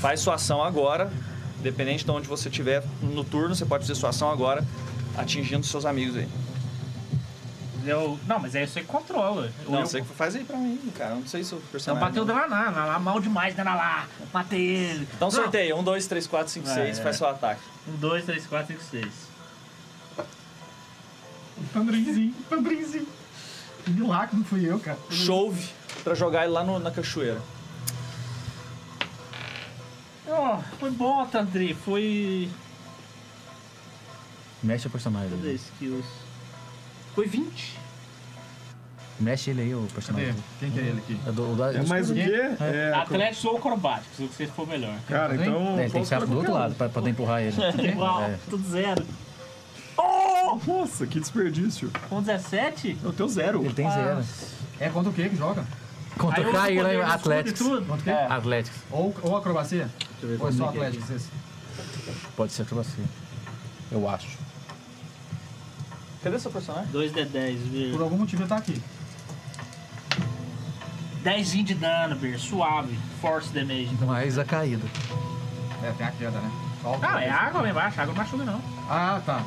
Faz 0.00 0.20
sua 0.20 0.34
ação 0.36 0.62
agora, 0.62 1.12
independente 1.58 2.04
de 2.04 2.10
onde 2.10 2.26
você 2.26 2.48
estiver 2.48 2.82
no 3.02 3.22
turno, 3.22 3.54
você 3.54 3.66
pode 3.66 3.84
fazer 3.84 3.94
sua 3.98 4.08
ação 4.10 4.30
agora, 4.30 4.66
atingindo 5.16 5.64
seus 5.66 5.84
amigos 5.84 6.16
aí. 6.16 6.28
Eu... 7.84 8.18
Não, 8.26 8.38
mas 8.38 8.54
aí 8.54 8.66
você 8.66 8.82
controla. 8.82 9.50
Não, 9.68 9.80
eu... 9.80 9.86
você 9.86 10.02
faz 10.02 10.34
aí 10.36 10.44
pra 10.44 10.56
mim, 10.56 10.78
cara. 10.96 11.10
Eu 11.12 11.16
não 11.20 11.26
sei 11.26 11.42
se 11.44 11.54
o 11.54 11.56
Então 11.58 11.70
personagem. 11.70 12.08
bateu 12.08 12.22
o 12.22 12.26
Dananá, 12.26 12.64
Dananá 12.70 12.98
mal 12.98 13.20
demais, 13.20 13.54
Dananá. 13.54 14.06
Matei 14.32 14.60
ele. 14.60 15.08
Então 15.16 15.28
Não. 15.28 15.34
sorteia. 15.34 15.74
1, 15.76 15.82
2, 15.82 16.06
3, 16.06 16.26
4, 16.26 16.52
5, 16.52 16.68
Ah, 16.68 16.74
6, 16.74 16.98
é. 16.98 17.02
faz 17.02 17.16
seu 17.16 17.26
ataque. 17.26 17.60
Um, 17.88 17.96
dois, 17.96 18.24
três, 18.26 18.46
quatro, 18.46 18.68
cinco, 18.74 18.82
seis. 18.90 19.12
Tandrinzinho, 21.72 22.34
Tandrinzinho. 22.48 23.06
Que 23.84 23.90
milagre 23.90 24.36
não 24.36 24.44
fui 24.44 24.64
eu, 24.68 24.78
cara. 24.78 24.98
Chove 25.10 25.68
pra 26.02 26.14
jogar 26.14 26.44
ele 26.44 26.52
lá 26.52 26.64
no- 26.64 26.78
na 26.78 26.90
cachoeira. 26.90 27.40
Ó, 30.28 30.58
foi 30.78 30.90
bom, 30.90 31.26
Tandri. 31.26 31.74
Foi. 31.74 32.48
Mexe 34.62 34.86
o 34.86 34.90
personagem. 34.90 35.30
Cadê 35.30 35.54
skills? 35.54 36.06
Foi 37.14 37.26
20. 37.26 37.78
Mexe 39.18 39.50
ele 39.50 39.62
aí, 39.62 39.74
o 39.74 39.80
Cadê? 39.80 39.92
personagem. 39.94 40.34
Quem 40.60 40.70
que 40.70 40.78
é 40.78 40.82
ele 40.82 40.98
aqui? 41.00 41.20
É 41.26 41.32
do, 41.32 41.52
o 41.52 41.56
da- 41.56 41.72
É 41.74 41.82
mais 41.82 42.10
o 42.10 42.14
quê? 42.14 42.30
É, 42.60 42.92
Atlético 42.94 43.48
ou 43.48 43.56
acrobático, 43.58 44.14
se 44.16 44.26
você 44.26 44.46
for 44.46 44.66
melhor. 44.66 44.94
Cara, 45.08 45.34
então. 45.34 45.78
É, 45.78 45.82
ele 45.84 45.90
tem 45.90 46.02
que 46.02 46.08
ficar 46.08 46.24
do 46.24 46.36
outro 46.36 46.52
lado 46.52 46.74
pra 46.74 46.88
poder 46.88 47.10
empurrar 47.10 47.42
ele. 47.42 47.56
Igual, 47.88 48.22
É. 48.22 48.38
tudo 48.48 48.66
zero. 48.68 49.04
Nossa, 50.66 51.06
que 51.06 51.20
desperdício. 51.20 51.90
Com 52.08 52.22
17? 52.22 52.96
Eu 53.02 53.12
tenho 53.12 53.28
zero. 53.28 53.62
Ele 53.64 53.74
tem 53.74 53.90
zero. 53.90 54.24
É 54.78 54.88
contra 54.88 55.10
o 55.10 55.12
que 55.12 55.28
que 55.28 55.36
joga? 55.36 55.64
Contra 56.18 56.40
Aí 56.42 56.46
o 56.48 56.52
Caio, 56.52 56.82
né? 56.84 56.94
e 56.94 57.52
tudo. 57.54 57.86
Contra 57.86 57.94
o 57.94 58.02
quê? 58.04 58.10
É. 58.10 58.26
Atléticos. 58.26 58.80
Ou, 58.90 59.14
ou 59.22 59.36
acrobacia? 59.36 59.88
Deixa 59.98 60.14
eu 60.22 60.28
ver 60.28 60.42
Ou 60.42 60.48
é 60.48 60.52
só 60.52 60.64
é 60.64 60.66
é. 60.66 60.68
atlético? 60.70 61.12
esse? 61.14 61.28
Pode 62.36 62.52
ser 62.52 62.64
você. 62.74 63.02
Eu 63.90 64.08
acho. 64.08 64.38
Cadê 66.22 66.38
seu 66.38 66.50
personagem? 66.50 66.90
2d10, 66.92 67.90
Por 67.92 67.98
Ber. 67.98 68.02
algum 68.02 68.16
motivo 68.18 68.42
ele 68.42 68.48
tá 68.48 68.56
aqui. 68.56 68.82
10 71.22 71.50
de 71.64 71.74
dano, 71.74 72.16
Ber. 72.16 72.38
Suave. 72.38 72.98
Force 73.20 73.50
damage. 73.52 73.90
Mais 74.04 74.38
a 74.38 74.44
caída. 74.44 74.86
É, 75.82 75.92
tem 75.92 76.06
a 76.06 76.10
queda, 76.12 76.38
né? 76.38 76.50
Só 76.82 76.96
o- 76.96 77.00
Ah, 77.02 77.22
é 77.22 77.30
água 77.30 77.62
lá 77.62 77.70
embaixo. 77.70 78.00
Água 78.00 78.14
não 78.14 78.22
machuca, 78.22 78.44
não. 78.44 78.60
Ah, 78.88 79.20
tá. 79.24 79.42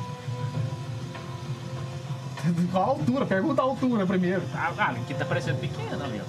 Qual 2.70 2.84
a 2.84 2.88
altura? 2.88 3.26
Pergunta 3.26 3.62
a 3.62 3.64
altura 3.64 4.06
primeiro. 4.06 4.42
Ah, 4.54 4.72
ah, 4.76 4.90
aqui 4.90 5.14
tá 5.14 5.24
parecendo 5.24 5.58
pequeno 5.58 6.04
ali, 6.04 6.20
ó. 6.20 6.24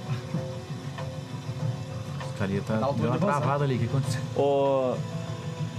O 2.26 2.34
carinha 2.38 2.62
tá. 2.62 2.76
Altura 2.76 2.94
Deu 2.94 3.10
uma 3.10 3.18
de 3.18 3.26
travada 3.26 3.64
ali. 3.64 3.76
O 3.76 3.80
que 3.80 3.86
aconteceu? 3.86 4.22
Ô. 4.36 4.96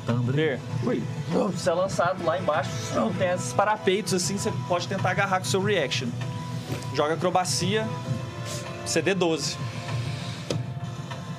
Thunder. 0.06 0.60
Ui. 0.84 1.02
Você 1.52 1.68
é 1.68 1.74
lançado 1.74 2.24
lá 2.24 2.38
embaixo. 2.38 2.70
Tem 3.18 3.28
esses 3.30 3.52
parapeitos 3.52 4.14
assim, 4.14 4.38
você 4.38 4.52
pode 4.68 4.86
tentar 4.86 5.10
agarrar 5.10 5.40
com 5.40 5.46
o 5.46 5.48
seu 5.48 5.60
reaction. 5.62 6.08
Joga 6.94 7.14
acrobacia. 7.14 7.86
CD 8.86 9.14
12. 9.14 9.58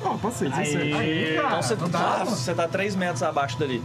Ó, 0.03 0.17
passei, 0.17 0.49
17. 0.49 0.93
Aí, 0.93 1.35
Então 1.37 1.61
você, 1.61 1.75
não 1.75 1.89
mano. 1.89 2.25
você 2.25 2.53
tá 2.53 2.67
3 2.67 2.95
metros 2.95 3.23
abaixo 3.23 3.57
dali. 3.57 3.81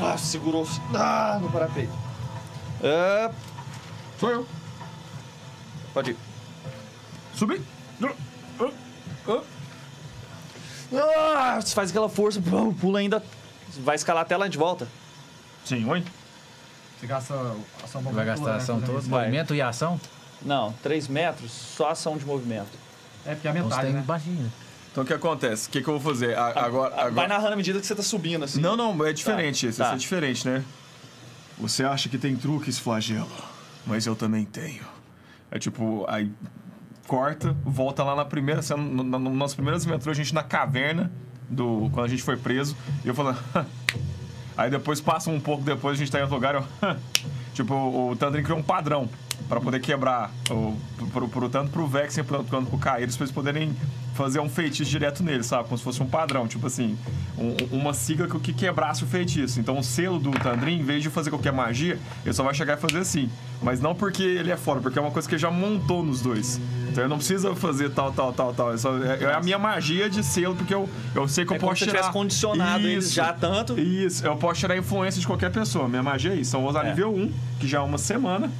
Ah, 0.00 0.16
segurou 0.18 0.66
ah, 0.94 1.38
no 1.40 1.50
parapeito. 1.50 1.92
Ah, 2.84 3.30
Sou 4.18 4.30
eu. 4.30 4.46
pode 5.92 6.10
ir. 6.12 6.16
Subi. 7.34 7.60
Ah, 10.92 11.58
você 11.60 11.74
faz 11.74 11.90
aquela 11.90 12.08
força, 12.08 12.40
pula 12.80 12.98
ainda. 13.00 13.22
Vai 13.80 13.96
escalar 13.96 14.22
até 14.22 14.36
lá 14.36 14.48
de 14.48 14.56
volta. 14.56 14.86
Sim, 15.64 15.84
oi. 15.88 16.02
Você 16.98 17.06
gasta 17.06 17.34
a 17.34 17.84
ação 17.84 18.00
Vai 18.02 18.24
gastar 18.24 18.52
a 18.52 18.56
ação 18.56 18.80
toda. 18.80 19.00
Vai. 19.00 19.24
Movimento 19.26 19.54
e 19.54 19.60
ação? 19.60 20.00
Não, 20.42 20.72
3 20.82 21.08
metros, 21.08 21.50
só 21.50 21.90
ação 21.90 22.16
de 22.16 22.24
movimento. 22.24 22.68
É 23.26 23.34
porque 23.34 23.48
é 23.48 23.50
a 23.50 23.54
Então 23.54 23.64
você 23.68 23.74
metade, 23.76 23.86
tem 23.88 23.96
né? 23.96 24.02
baixinho. 24.06 24.52
Então 24.92 25.04
o 25.04 25.06
que 25.06 25.12
acontece? 25.12 25.68
O 25.68 25.70
que, 25.72 25.82
que 25.82 25.88
eu 25.88 25.98
vou 25.98 26.12
fazer? 26.12 26.38
A- 26.38 26.64
agora, 26.64 26.94
Ah, 26.94 26.96
Vai 26.96 27.06
agora... 27.08 27.28
narrando 27.28 27.52
à 27.52 27.56
medida 27.56 27.80
que 27.80 27.86
você 27.86 27.94
tá 27.94 28.02
subindo, 28.02 28.44
assim. 28.44 28.60
Não, 28.60 28.76
não, 28.76 29.04
é 29.04 29.12
diferente. 29.12 29.66
Esse 29.66 29.78
tá. 29.78 29.92
é 29.92 29.96
diferente, 29.96 30.46
né? 30.48 30.64
Você 31.58 31.84
acha 31.84 32.08
que 32.08 32.16
tem 32.16 32.36
truques, 32.36 32.78
flagelo, 32.78 33.28
mas 33.86 34.06
eu 34.06 34.16
também 34.16 34.44
tenho. 34.44 34.84
É 35.50 35.58
tipo, 35.58 36.04
aí 36.08 36.30
corta, 37.06 37.56
volta 37.64 38.02
lá 38.02 38.16
na 38.16 38.24
primeira 38.24 38.60
cena, 38.60 38.82
no, 38.82 39.02
no, 39.02 39.18
no 39.18 39.30
nossa 39.30 39.54
primeira 39.54 39.78
aventura, 39.78 40.10
a 40.10 40.14
gente 40.14 40.34
na 40.34 40.42
caverna, 40.42 41.10
do, 41.48 41.88
quando 41.92 42.06
a 42.06 42.08
gente 42.08 42.22
foi 42.22 42.36
preso, 42.36 42.76
e 43.04 43.08
eu 43.08 43.14
falando. 43.14 43.38
aí 44.56 44.70
depois 44.70 45.00
passa 45.00 45.30
um 45.30 45.40
pouco 45.40 45.62
depois, 45.62 45.96
a 45.96 45.98
gente 45.98 46.10
tá 46.10 46.18
em 46.18 46.22
outro 46.22 46.34
lugar, 46.34 46.54
eu. 46.54 46.64
Tipo, 47.54 47.74
o 47.74 48.14
Tandrin 48.16 48.42
criou 48.42 48.58
um 48.58 48.62
padrão 48.62 49.08
pra 49.48 49.60
poder 49.60 49.80
quebrar 49.80 50.30
o, 50.50 50.76
pro, 51.12 51.28
pro- 51.28 51.48
tanto 51.48 51.70
pro 51.70 51.86
Vexen 51.86 52.24
quanto 52.24 52.44
quanto 52.50 52.68
pro 52.68 52.78
Caíros, 52.78 53.16
pra 53.16 53.24
eles 53.24 53.34
poderem 53.34 53.76
fazer 54.14 54.40
um 54.40 54.48
feitiço 54.48 54.90
direto 54.90 55.22
nele, 55.22 55.42
sabe? 55.42 55.64
Como 55.64 55.76
se 55.76 55.84
fosse 55.84 56.02
um 56.02 56.06
padrão, 56.06 56.48
tipo 56.48 56.66
assim, 56.66 56.96
um- 57.38 57.54
uma 57.76 57.92
sigla 57.92 58.26
que, 58.26 58.38
que 58.40 58.52
quebrasse 58.52 59.04
o 59.04 59.06
feitiço. 59.06 59.60
Então 59.60 59.78
o 59.78 59.84
selo 59.84 60.18
do 60.18 60.30
Tandrin, 60.30 60.78
em 60.80 60.82
vez 60.82 61.02
de 61.02 61.10
fazer 61.10 61.28
qualquer 61.30 61.52
magia, 61.52 61.98
ele 62.24 62.34
só 62.34 62.42
vai 62.42 62.54
chegar 62.54 62.78
e 62.78 62.80
fazer 62.80 62.98
assim. 62.98 63.28
Mas 63.62 63.80
não 63.80 63.94
porque 63.94 64.22
ele 64.22 64.50
é 64.50 64.56
foda, 64.56 64.80
porque 64.80 64.98
é 64.98 65.02
uma 65.02 65.10
coisa 65.10 65.28
que 65.28 65.34
ele 65.34 65.40
já 65.42 65.50
montou 65.50 66.02
nos 66.04 66.20
dois. 66.22 66.60
Então 66.88 67.02
ele 67.04 67.08
não 67.10 67.18
precisa 67.18 67.54
fazer 67.54 67.90
tal, 67.90 68.10
tal, 68.12 68.32
tal, 68.32 68.54
tal. 68.54 68.72
É, 68.72 68.78
só- 68.78 68.96
é- 68.98 69.22
é 69.24 69.34
a 69.34 69.40
minha 69.40 69.58
magia 69.58 70.08
de 70.10 70.22
selo, 70.24 70.54
porque 70.56 70.74
eu, 70.74 70.88
eu 71.14 71.28
sei 71.28 71.44
que 71.44 71.52
eu 71.52 71.56
É 71.56 71.58
como 71.58 71.70
posso 71.70 71.80
se 71.80 71.84
tirar... 71.86 71.98
tivesse 71.98 72.12
condicionado 72.12 72.86
eles 72.86 73.06
Isso. 73.06 73.14
já 73.14 73.32
tanto. 73.34 73.78
Isso, 73.78 74.24
eu 74.26 74.36
posso 74.36 74.60
tirar 74.60 74.74
a 74.74 74.78
influência 74.78 75.20
de 75.20 75.26
qualquer 75.26 75.50
pessoa. 75.50 75.88
Minha 75.88 76.02
magia 76.02 76.32
é 76.32 76.36
isso. 76.36 76.50
Então, 76.50 76.60
eu 76.60 76.62
vou 76.64 76.70
usar 76.70 76.86
É. 76.86 76.90
nível 76.90 77.14
1, 77.14 77.30
que 77.60 77.68
já 77.68 77.78
é 77.78 77.80
uma 77.82 77.98
semana. 77.98 78.50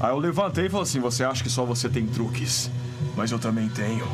Aí 0.00 0.10
eu 0.10 0.18
levantei 0.18 0.66
e 0.66 0.68
falei 0.68 0.82
assim: 0.84 1.00
Você 1.00 1.24
acha 1.24 1.42
que 1.42 1.50
só 1.50 1.64
você 1.64 1.88
tem 1.88 2.06
truques? 2.06 2.70
Mas 3.16 3.30
eu 3.32 3.38
também 3.38 3.68
tenho. 3.68 4.06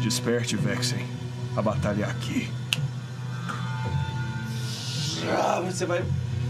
Desperte, 0.00 0.56
Vexen. 0.56 1.04
A 1.56 1.62
batalha 1.62 2.04
é 2.04 2.10
aqui. 2.10 2.48
Ah, 5.28 5.60
Você 5.64 5.86
vai 5.86 6.02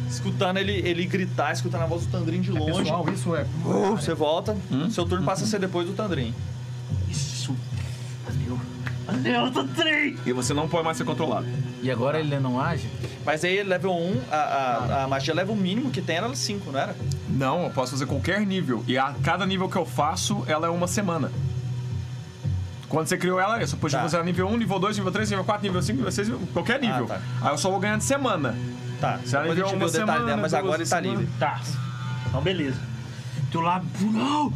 escutando 0.08 0.58
ele, 0.58 0.72
ele 0.72 1.06
gritar, 1.06 1.52
escutando 1.52 1.82
a 1.82 1.86
voz 1.86 2.06
do 2.06 2.10
Tandrin 2.12 2.40
de 2.40 2.50
longe. 2.50 2.82
Pessoal, 2.82 3.08
isso 3.10 3.34
é. 3.34 3.46
Uh, 3.64 3.96
Você 3.96 4.14
volta, 4.14 4.56
seu 4.90 5.06
turno 5.06 5.24
passa 5.24 5.44
a 5.44 5.46
ser 5.46 5.58
depois 5.58 5.86
do 5.86 5.94
Tandrin. 5.94 6.34
Valeu. 9.22 9.50
Valeu, 9.50 9.52
Tandrin! 9.52 10.16
E 10.26 10.32
você 10.32 10.52
não 10.54 10.68
pode 10.68 10.84
mais 10.84 10.96
ser 10.96 11.04
controlado. 11.04 11.46
E 11.82 11.90
agora 11.90 12.18
ele 12.20 12.38
não 12.38 12.60
age? 12.60 12.88
Mas 13.24 13.44
aí, 13.44 13.62
level 13.62 13.92
1, 13.94 14.20
a, 14.30 14.36
a, 14.36 15.04
a 15.04 15.08
magia 15.08 15.34
level 15.34 15.54
mínimo 15.56 15.90
que 15.90 16.00
tem 16.02 16.16
era 16.16 16.32
5, 16.34 16.70
não 16.72 16.78
era? 16.78 16.94
Não, 17.28 17.64
eu 17.64 17.70
posso 17.70 17.92
fazer 17.92 18.06
qualquer 18.06 18.40
nível. 18.46 18.84
E 18.86 18.98
a 18.98 19.14
cada 19.22 19.46
nível 19.46 19.68
que 19.68 19.76
eu 19.76 19.86
faço, 19.86 20.44
ela 20.46 20.66
é 20.66 20.70
uma 20.70 20.86
semana. 20.86 21.30
Quando 22.88 23.06
você 23.06 23.16
criou 23.16 23.40
ela, 23.40 23.58
você 23.58 23.74
pode 23.76 23.94
Tá. 23.94 24.02
fazer 24.02 24.22
nível 24.24 24.46
1, 24.48 24.56
nível 24.58 24.78
2, 24.78 24.96
nível 24.98 25.10
3, 25.12 25.30
nível 25.30 25.44
4, 25.44 25.62
nível 25.62 25.80
5, 25.82 25.96
nível 25.96 26.12
6, 26.12 26.28
qualquer 26.52 26.78
nível. 26.80 27.06
tá. 27.06 27.20
Aí 27.40 27.50
eu 27.50 27.58
só 27.58 27.70
vou 27.70 27.80
ganhar 27.80 27.96
de 27.96 28.04
semana. 28.04 28.54
Tá, 29.00 29.18
Se 29.24 29.34
ela 29.34 29.44
depois 29.44 29.48
a 29.48 29.52
enviou 29.52 29.68
gente 29.68 29.78
vê 29.78 29.84
uma 29.84 29.86
o 29.86 29.90
detalhe 29.90 30.06
semana, 30.12 30.26
dela, 30.26 30.42
mas 30.42 30.52
duas 30.52 30.62
agora 30.64 30.82
ele 30.82 30.88
tá 30.90 30.96
semanas. 30.96 31.20
livre. 31.20 31.34
Tá. 31.38 31.60
Então, 32.28 32.40
beleza. 32.42 32.80
Tu 33.50 33.60
lá, 33.60 33.82
não! 34.00 34.52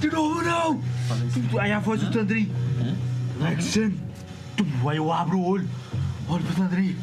De 0.00 0.10
novo, 0.10 0.42
não! 0.42 0.80
Aí 1.60 1.72
a 1.72 1.78
voz 1.78 2.00
do 2.00 2.10
Tandrin. 2.10 2.50
Lexen. 3.40 3.94
Tu, 4.56 4.66
Aí 4.88 4.96
eu 4.96 5.12
abro 5.12 5.38
o 5.38 5.44
olho. 5.46 5.68
Olho 6.28 6.42
pro 6.44 6.54
Tandrin. 6.54 6.96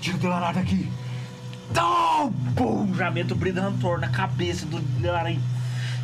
Tira 0.00 0.16
o 0.16 0.20
Delarar 0.20 0.54
daqui. 0.54 0.90
Não! 1.74 2.32
Pum! 2.54 2.94
Já 2.94 3.10
meto 3.10 3.32
o 3.32 3.34
Brilhantor 3.36 3.98
na 3.98 4.08
cabeça 4.08 4.66
do 4.66 4.78
Delarar. 5.00 5.34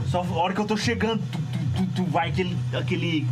Só 0.09 0.23
a 0.23 0.33
hora 0.33 0.53
que 0.55 0.61
eu 0.61 0.65
tô 0.67 0.77
chegando, 0.77 1.23
tu, 1.31 1.39
tu, 1.39 1.59
tu, 1.77 1.87
tu, 1.97 2.05
vai 2.05 2.29
aquele, 2.31 2.57
aquele... 2.73 3.27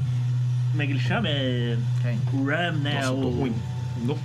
Como 0.70 0.82
é 0.82 0.86
que 0.86 0.92
ele 0.92 1.00
chama? 1.00 1.28
É... 1.28 1.76
Quem? 2.02 2.18
O 2.32 2.46
Ram, 2.46 2.72
né? 2.72 2.94
Nossa, 2.96 3.12
o, 3.12 3.30
ruim. 3.30 3.54
No- 4.02 4.18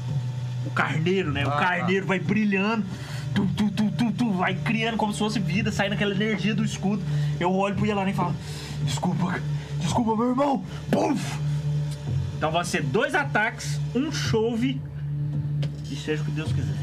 o 0.65 0.69
carneiro, 0.71 1.31
né? 1.31 1.45
o 1.45 1.49
Ah, 1.49 1.57
carneiro 1.57 2.05
vai 2.05 2.19
brilhando, 2.19 2.85
tu, 3.33 3.45
tu, 3.55 3.69
tu, 3.71 3.91
tu, 3.91 4.11
tu, 4.11 4.31
vai 4.33 4.53
criando 4.55 4.97
como 4.97 5.11
se 5.13 5.19
fosse 5.19 5.39
vida, 5.39 5.71
saindo 5.71 5.93
aquela 5.93 6.13
energia 6.13 6.53
do 6.55 6.63
escudo. 6.63 7.01
Eu 7.39 7.51
olho 7.53 7.75
pro 7.75 7.85
Yelarin 7.85 8.11
e 8.11 8.13
falo: 8.13 8.35
Desculpa, 8.83 9.39
desculpa, 9.79 10.15
meu 10.15 10.29
irmão. 10.29 10.63
Puf! 10.89 11.39
Então 12.37 12.51
vai 12.51 12.65
ser 12.65 12.83
dois 12.83 13.15
ataques, 13.15 13.79
um 13.93 14.11
chove 14.11 14.81
e 15.89 15.95
seja 15.95 16.21
o 16.21 16.25
que 16.25 16.31
Deus 16.31 16.51
quiser. 16.51 16.75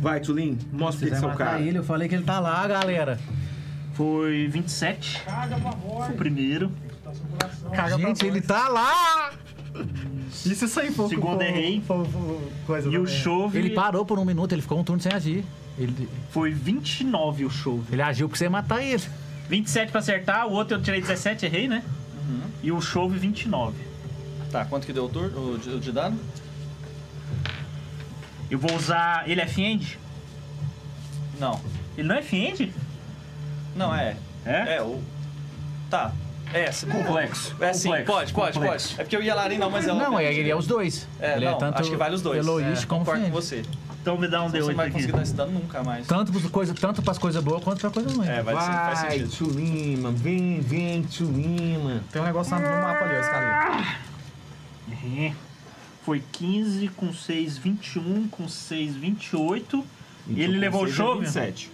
Vai, 0.00 0.20
Tulin, 0.20 0.58
mostra 0.72 1.08
é 1.08 1.18
o 1.18 1.22
matar 1.22 1.36
cara. 1.36 1.60
ele, 1.60 1.78
eu 1.78 1.84
falei 1.84 2.08
que 2.08 2.14
ele 2.14 2.24
tá 2.24 2.38
lá, 2.40 2.66
galera. 2.66 3.18
Foi 3.94 4.48
27, 4.48 5.22
Caga 5.24 5.56
pra 5.56 5.70
voz. 5.70 6.10
o 6.10 6.16
primeiro. 6.16 6.70
Seu. 7.60 7.70
Caga 7.70 7.96
pra 7.98 8.08
Gente, 8.08 8.26
ele 8.26 8.40
tá 8.40 8.68
lá! 8.68 9.32
Isso 10.44 10.64
isso 10.64 10.80
aí 10.80 10.90
foi 10.92 11.08
Segundo 11.08 11.36
foi- 11.36 11.46
errei. 11.46 11.82
foi- 11.86 12.04
foi- 12.04 12.48
coisa 12.66 12.88
E 12.90 12.98
o 12.98 13.06
chove 13.06 13.58
Ele 13.58 13.70
parou 13.70 14.04
por 14.04 14.18
um 14.18 14.24
minuto, 14.24 14.52
ele 14.52 14.62
ficou 14.62 14.78
um 14.78 14.84
turno 14.84 15.00
sem 15.00 15.12
agir. 15.12 15.44
Ele, 15.78 16.08
foi 16.30 16.50
29 16.52 17.44
o 17.44 17.50
chove. 17.50 17.92
ele 17.92 18.02
agiu 18.02 18.28
porque 18.28 18.38
você 18.38 18.44
ia 18.44 18.50
matar 18.50 18.82
ele. 18.82 19.02
27 19.48 19.90
pra 19.90 20.00
acertar, 20.00 20.46
o 20.46 20.52
outro 20.52 20.76
eu 20.76 20.82
tirei 20.82 21.00
17, 21.00 21.46
errei, 21.46 21.66
né? 21.68 21.82
E 22.62 22.70
o 22.72 22.80
chove 22.80 23.18
29. 23.18 23.76
Tá, 24.54 24.64
quanto 24.64 24.86
que 24.86 24.92
deu 24.92 25.06
o 25.06 25.58
de, 25.58 25.68
o 25.68 25.80
de 25.80 25.90
dano? 25.90 26.16
Eu 28.48 28.56
vou 28.56 28.72
usar. 28.76 29.28
Ele 29.28 29.40
é 29.40 29.48
fiend? 29.48 29.98
Não. 31.40 31.60
Ele 31.98 32.06
não 32.06 32.14
é 32.14 32.22
fiend? 32.22 32.72
Não, 33.74 33.92
é. 33.92 34.16
É? 34.46 34.76
É, 34.76 34.80
o... 34.82 35.02
Tá. 35.90 36.12
É, 36.52 36.70
se- 36.70 36.86
Complexo. 36.86 37.56
É 37.58 37.72
sim, 37.72 37.88
Complexo, 37.88 38.06
pode, 38.12 38.32
pode, 38.32 38.52
complexo. 38.52 38.88
pode. 38.90 39.00
É 39.00 39.04
porque 39.04 39.16
o 39.16 39.22
Yalarin 39.24 39.58
não, 39.58 39.70
mas 39.72 39.88
é 39.88 39.92
Não, 39.92 40.16
é, 40.20 40.32
ele 40.32 40.48
é 40.48 40.54
os 40.54 40.68
dois. 40.68 41.08
É, 41.18 41.34
ele 41.34 41.46
não, 41.46 41.54
é 41.54 41.58
tanto 41.58 41.80
acho 41.80 41.90
que 41.90 41.96
vale 41.96 42.14
os 42.14 42.22
dois. 42.22 42.38
Eloíste 42.38 42.84
é, 42.84 42.86
como 42.86 43.04
concordo 43.04 43.24
com 43.24 43.32
você. 43.32 43.64
Então 44.02 44.16
me 44.16 44.28
dá 44.28 44.40
um 44.40 44.50
Você 44.50 44.60
não 44.60 44.68
D8 44.68 44.74
vai 44.76 44.86
aqui. 44.86 44.94
conseguir 44.94 45.12
dar 45.14 45.22
esse 45.22 45.34
dano 45.34 45.50
nunca 45.50 45.82
mais. 45.82 46.06
Tanto, 46.06 46.30
pros 46.30 46.46
coisa, 46.46 46.72
tanto 46.74 47.02
pras 47.02 47.18
coisas 47.18 47.42
boas 47.42 47.64
quanto 47.64 47.80
pra 47.80 47.90
coisa 47.90 48.08
ruim. 48.14 48.28
É, 48.28 48.40
vai, 48.40 48.54
sim, 48.54 48.70
faz 48.70 49.00
Vai, 49.00 49.10
sentido. 49.18 49.36
Tulima, 49.36 50.12
vem, 50.12 50.60
vem, 50.60 51.02
Tulima. 51.02 52.02
Tem 52.12 52.22
um 52.22 52.24
negócio 52.24 52.54
no 52.54 52.62
mapa 52.62 53.04
ali, 53.04 53.16
ó, 53.16 53.20
escaleta. 53.20 54.13
É. 54.90 55.32
Foi 56.04 56.22
15 56.32 56.88
com 56.88 57.12
6, 57.12 57.58
21, 57.58 58.28
com 58.28 58.48
6, 58.48 58.94
28. 58.96 59.84
E 60.28 60.42
ele 60.42 60.58
levou 60.58 60.84
o 60.84 60.88
chove? 60.90 61.20
27. 61.20 61.70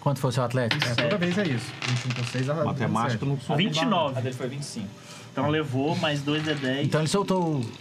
Quanto 0.00 0.18
foi 0.18 0.30
o 0.30 0.32
seu 0.32 0.42
Atlético? 0.42 0.84
É, 0.84 0.94
toda 0.94 1.16
vez 1.16 1.38
é 1.38 1.46
isso. 1.46 1.70
21 1.86 2.14
com 2.14 2.24
6 2.24 2.48
a 2.50 2.54
Matemática 2.64 3.24
não 3.24 3.38
sou. 3.40 3.56
29. 3.56 4.18
A 4.18 4.20
dele 4.20 4.34
foi 4.34 4.48
25. 4.48 4.88
Então 5.30 5.48
levou 5.48 5.96
mais 5.96 6.22
2 6.22 6.48
é 6.48 6.54
10. 6.54 6.86
Então 6.86 7.00
ele 7.00 7.08
soltou 7.08 7.60
o. 7.60 7.72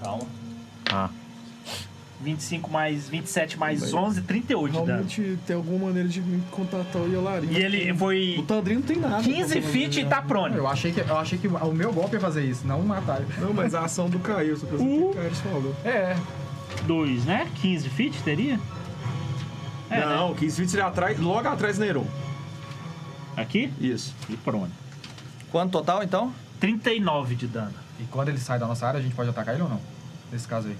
Calma. 0.00 0.26
Ah. 0.90 1.10
25 2.20 2.70
mais 2.70 3.08
27 3.08 3.58
mais 3.58 3.94
11, 3.94 4.22
38 4.22 4.72
de 4.72 4.78
dano. 4.78 4.86
Realmente 4.86 5.38
tem 5.46 5.54
alguma 5.54 5.86
maneira 5.86 6.08
de 6.08 6.20
me 6.20 6.42
contatar 6.50 7.00
o 7.00 7.06
Yolarim. 7.12 7.48
E 7.50 7.56
ele 7.56 7.94
foi 7.94 8.36
O 8.38 8.42
Tandrin 8.42 8.74
não 8.76 8.82
tem 8.82 8.96
nada. 8.98 9.22
15 9.22 9.36
pra 9.36 9.42
fazer, 9.46 9.62
feet 9.62 9.96
e 9.98 10.02
né? 10.02 10.10
tá 10.10 10.20
prone. 10.22 10.56
Eu 10.56 10.66
achei 10.66 10.92
que, 10.92 11.00
eu 11.00 11.16
achei 11.16 11.38
que 11.38 11.46
o 11.46 11.72
meu 11.72 11.92
golpe 11.92 12.14
ia 12.14 12.20
fazer 12.20 12.44
isso, 12.44 12.66
não 12.66 12.82
matar 12.82 13.20
ele. 13.20 13.32
Não, 13.40 13.52
mas 13.54 13.74
a 13.74 13.82
ação 13.84 14.08
do 14.10 14.18
Caio, 14.18 14.56
só 14.56 14.66
que 14.66 14.74
o 14.74 15.12
Caio 15.14 15.30
falou. 15.36 15.76
É, 15.84 16.16
2, 16.86 17.24
né? 17.24 17.46
15 17.60 17.88
feet 17.90 18.20
teria? 18.22 18.58
É, 19.90 20.04
não, 20.04 20.34
15 20.34 20.56
feet 20.56 20.70
seria 20.70 20.86
atrás, 20.86 21.18
logo 21.18 21.48
atrás 21.48 21.78
do 21.78 21.84
Neron. 21.84 22.06
Aqui? 23.36 23.72
Isso. 23.80 24.14
E 24.28 24.36
prone. 24.36 24.72
Quanto 25.50 25.70
total, 25.70 26.02
então? 26.02 26.32
39 26.60 27.36
de 27.36 27.46
dano. 27.46 27.72
e 28.00 28.04
quando 28.04 28.28
ele 28.28 28.38
sai 28.38 28.58
da 28.58 28.66
nossa 28.66 28.86
área, 28.86 28.98
a 28.98 29.02
gente 29.02 29.14
pode 29.14 29.30
atacar 29.30 29.54
ele 29.54 29.62
ou 29.62 29.68
não? 29.68 29.80
Nesse 30.32 30.46
caso 30.46 30.68
aí. 30.68 30.76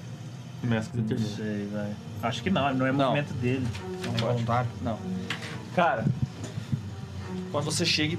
Não 0.63 0.83
sei, 1.19 1.67
velho. 1.67 1.97
Acho 2.23 2.43
que 2.43 2.51
não, 2.51 2.75
não 2.75 2.87
é 2.87 2.93
Não. 2.93 3.07
movimento 3.11 3.33
dele. 3.35 3.67
É 4.05 4.09
um 4.09 4.13
voluntário. 4.13 4.69
Não. 4.83 4.99
Cara, 5.75 6.05
quando 7.53 7.65
você 7.65 7.85
chega 7.87 8.15
e 8.15 8.19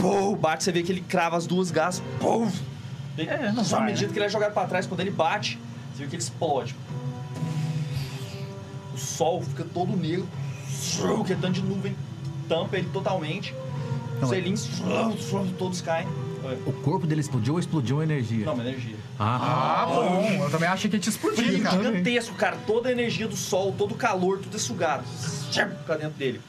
pô, 0.00 0.34
bate, 0.34 0.64
você 0.64 0.72
vê 0.72 0.82
que 0.82 0.90
ele 0.90 1.00
crava 1.02 1.36
as 1.36 1.46
duas 1.46 1.70
garras. 1.70 2.02
Pô, 2.20 2.46
É, 3.18 3.52
não 3.52 3.62
Só 3.64 3.76
à 3.76 3.78
vai, 3.80 3.88
medida 3.90 4.06
né? 4.08 4.12
que 4.12 4.18
ele 4.18 4.26
é 4.26 4.28
jogado 4.28 4.52
pra 4.52 4.66
trás, 4.66 4.86
quando 4.86 5.00
ele 5.00 5.10
bate, 5.10 5.58
você 5.94 6.02
vê 6.04 6.08
que 6.08 6.16
ele 6.16 6.22
explode. 6.22 6.74
O 8.92 8.98
sol 8.98 9.42
fica 9.42 9.64
todo 9.64 9.96
negro, 9.96 10.26
que 11.26 11.34
tanto 11.36 11.52
de 11.52 11.62
nuvem 11.62 11.94
tampa 12.48 12.76
ele 12.76 12.88
totalmente. 12.92 13.54
Não, 14.20 14.24
Os 14.28 14.32
é- 14.32 14.36
selinhos 14.36 14.68
todos 15.58 15.80
caem. 15.80 16.08
O 16.66 16.72
corpo 16.72 17.06
dele 17.06 17.20
explodiu 17.20 17.54
ou 17.54 17.60
explodiu 17.60 18.00
a 18.00 18.04
energia? 18.04 18.44
Não, 18.46 18.54
uma 18.54 18.62
energia. 18.62 18.96
Ah, 19.18 19.82
Ah, 19.82 19.86
bom. 19.86 20.42
Eu 20.44 20.50
também 20.50 20.68
achei 20.68 20.90
que 20.90 20.96
ia 20.96 21.00
te 21.00 21.08
explodir, 21.08 21.44
Frio 21.44 21.62
cara. 21.62 21.76
gigantesco, 21.82 22.34
cara. 22.34 22.56
Toda 22.66 22.88
a 22.88 22.92
energia 22.92 23.28
do 23.28 23.36
sol, 23.36 23.72
todo 23.76 23.92
o 23.92 23.96
calor, 23.96 24.38
tudo 24.38 24.56
é 24.56 24.60
sugado. 24.60 25.04
Pra 25.86 25.96
dentro 25.96 26.18
dele. 26.18 26.40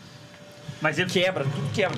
Mas 0.81 0.97
ele 0.99 1.09
Quebra, 1.09 1.43
tudo 1.45 1.71
quebra. 1.73 1.97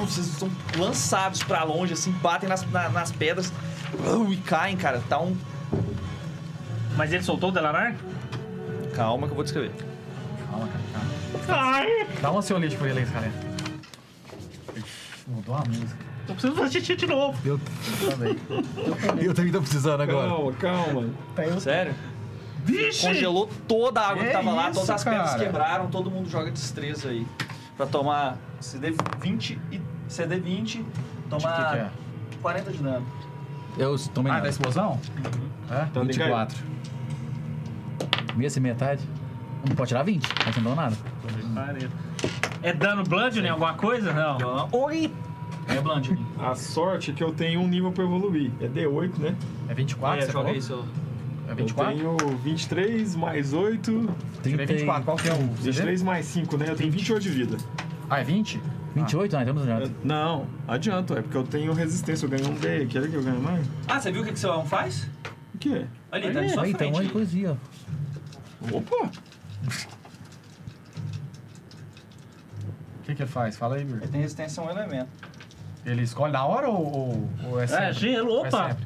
Vocês 0.00 0.26
são 0.26 0.50
lançados 0.76 1.42
pra 1.42 1.62
longe, 1.62 1.92
assim, 1.92 2.10
batem 2.10 2.48
nas, 2.48 2.68
na- 2.70 2.88
nas 2.88 3.12
pedras 3.12 3.52
e 4.30 4.36
caem, 4.38 4.76
cara. 4.76 5.02
Tá 5.08 5.20
um. 5.20 5.36
Mas 6.96 7.12
ele 7.12 7.22
soltou 7.22 7.50
o 7.50 7.52
Delanar? 7.52 7.94
Calma 8.94 9.26
que 9.26 9.32
eu 9.32 9.34
vou 9.36 9.44
descrever. 9.44 9.70
Calma, 10.50 10.66
cara, 10.68 10.80
calma. 11.46 11.76
Ai! 11.76 12.06
Dá 12.20 12.32
um 12.32 12.38
ansiolite 12.38 12.76
pra 12.76 12.88
ele 12.88 13.00
aí, 13.00 13.06
cara. 13.06 13.30
Mudou 15.26 15.54
a 15.54 15.62
música. 15.68 16.07
Eu 16.28 16.34
preciso 16.34 16.54
fazer 16.54 16.80
xixi 16.80 16.96
de 16.96 17.06
novo. 17.06 17.38
eu 17.44 17.58
também. 18.10 18.36
eu 19.24 19.32
também 19.34 19.50
tô 19.52 19.60
precisando 19.60 20.02
agora. 20.02 20.28
Calma, 20.28 21.08
calma. 21.34 21.60
Sério? 21.60 21.94
Vixe! 22.64 23.06
Congelou 23.06 23.48
toda 23.66 24.00
a 24.00 24.08
água 24.10 24.22
que 24.22 24.26
Que 24.26 24.32
tava 24.32 24.52
lá, 24.52 24.64
isso, 24.70 24.74
todas 24.74 24.90
as 24.90 25.04
pedras 25.04 25.30
cara? 25.30 25.44
quebraram, 25.44 25.86
todo 25.86 26.10
mundo 26.10 26.28
joga 26.28 26.50
destreza 26.50 27.08
aí. 27.08 27.26
Pra 27.76 27.86
tomar 27.86 28.36
CD20 28.60 29.58
e 29.72 29.80
CD20, 30.10 30.84
tomar 31.30 31.70
que 31.70 31.70
que 31.72 31.78
é? 31.78 31.90
40 32.42 32.72
de 32.72 32.78
dano. 32.78 33.06
Eu 33.78 33.96
tomei 34.12 34.32
Ah, 34.32 34.40
da 34.40 34.48
explosão? 34.48 35.00
É? 35.70 35.84
Então, 35.84 36.04
24. 36.04 36.58
Meia 38.34 38.50
sem 38.50 38.62
metade. 38.62 39.02
Não 39.66 39.74
pode 39.74 39.88
tirar 39.88 40.02
20, 40.02 40.26
mas 40.44 40.56
não 40.56 40.62
deu 40.64 40.74
nada. 40.76 40.96
Parei. 41.54 41.88
É 42.62 42.72
dano 42.72 43.02
bludgeoning, 43.04 43.48
alguma 43.48 43.74
coisa? 43.74 44.12
Não. 44.12 44.38
Não. 44.38 44.68
É 45.68 45.80
Blanding. 45.80 46.18
A 46.38 46.54
sorte 46.54 47.10
é 47.10 47.14
que 47.14 47.22
eu 47.22 47.32
tenho 47.32 47.60
um 47.60 47.68
nível 47.68 47.92
pra 47.92 48.04
evoluir. 48.04 48.50
É 48.60 48.68
D8, 48.68 49.18
né? 49.18 49.36
É 49.68 49.74
24, 49.74 50.22
É, 50.22 50.26
você 50.26 50.32
joga 50.32 50.48
aí 50.50 50.62
seu... 50.62 50.84
É 51.46 51.52
Eu 51.52 51.56
24? 51.56 51.94
tenho 51.96 52.16
23 52.38 53.16
mais 53.16 53.52
8. 53.52 54.08
Tirei 54.42 54.66
24. 54.66 55.04
Qual 55.04 55.16
que 55.16 55.28
é 55.28 55.32
o 55.32 55.36
CD? 55.36 55.70
23 55.70 56.02
mais 56.02 56.26
5, 56.26 56.56
né? 56.56 56.66
Eu 56.68 56.76
tenho 56.76 56.90
28 56.92 57.22
de 57.22 57.28
vida. 57.30 57.56
Ah, 58.10 58.20
é 58.20 58.24
20? 58.24 58.60
28? 58.94 59.32
Não, 59.34 59.42
então 59.42 59.54
não 59.54 59.62
adianta. 59.62 59.92
Não, 60.04 60.46
adianta, 60.66 61.14
é 61.18 61.22
porque 61.22 61.36
eu 61.36 61.44
tenho 61.44 61.72
resistência, 61.72 62.26
eu 62.26 62.30
ganho 62.30 62.48
um 62.48 62.54
D. 62.54 62.86
Quer 62.86 63.08
que 63.08 63.14
eu 63.14 63.22
ganhe 63.22 63.38
mais? 63.40 63.66
Ah, 63.86 64.00
você 64.00 64.10
viu 64.10 64.22
o 64.22 64.24
que, 64.24 64.32
que 64.32 64.38
seu 64.38 64.62
faz? 64.64 65.08
O 65.54 65.58
quê? 65.58 65.84
Ali, 66.10 66.32
tá 66.32 66.42
na 66.42 66.48
sua 66.48 66.62
Aí, 66.64 66.74
tem 66.74 66.90
um 66.90 66.94
frente. 66.94 66.96
monte 66.96 67.06
de 67.06 67.12
coisinha, 67.12 67.56
ó. 68.72 68.76
Opa! 68.78 69.10
O 72.98 73.10
que, 73.10 73.14
que 73.14 73.26
faz? 73.26 73.56
Fala 73.56 73.76
aí, 73.76 73.84
Mir. 73.86 74.02
Ele 74.02 74.08
tem 74.08 74.20
resistência 74.20 74.62
a 74.62 74.66
um 74.66 74.70
elemento. 74.70 75.08
Ele 75.86 76.02
escolhe 76.02 76.32
na 76.32 76.44
hora 76.44 76.68
ou, 76.68 76.84
ou, 76.96 77.28
ou 77.50 77.60
é 77.60 77.66
sempre? 77.66 77.84
É, 77.86 77.92
gelo, 77.92 78.30
Ou 78.30 78.44
é 78.44 78.48
opa! 78.48 78.68
sempre? 78.68 78.84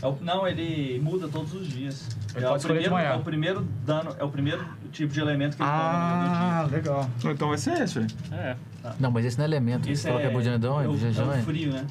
É 0.00 0.06
o- 0.06 0.18
não, 0.20 0.46
ele 0.46 1.00
muda 1.00 1.28
todos 1.28 1.52
os 1.54 1.68
dias. 1.68 2.06
Ele 2.34 2.44
é, 2.44 2.48
pode 2.48 2.52
o 2.52 2.56
escolher 2.58 2.78
de 2.80 2.84
primeiro, 2.84 2.94
manhã. 2.94 3.08
é 3.08 3.16
o 3.16 3.24
primeiro 3.24 3.68
dano, 3.84 4.16
é 4.18 4.24
o 4.24 4.28
primeiro 4.28 4.64
tipo 4.92 5.12
de 5.12 5.20
elemento 5.20 5.56
que 5.56 5.62
ele 5.62 5.70
Ah, 5.70 6.68
legal. 6.70 7.08
Então 7.24 7.48
vai 7.48 7.58
ser 7.58 7.82
esse, 7.82 7.94
velho. 7.98 8.06
É. 8.32 8.56
Não, 9.00 9.10
mas 9.10 9.24
esse 9.24 9.36
não 9.38 9.44
é 9.44 9.48
elemento. 9.48 9.88
Você 9.88 10.02
falou 10.08 10.18
é, 10.20 10.22
que 10.22 10.28
é 10.28 10.32
Bujandão, 10.32 10.80
é 10.80 10.84
é, 10.84 10.88
o, 10.88 10.92
é 10.92 11.24
o 11.24 11.32
é. 11.32 11.42
frio, 11.42 11.72
né? 11.72 11.84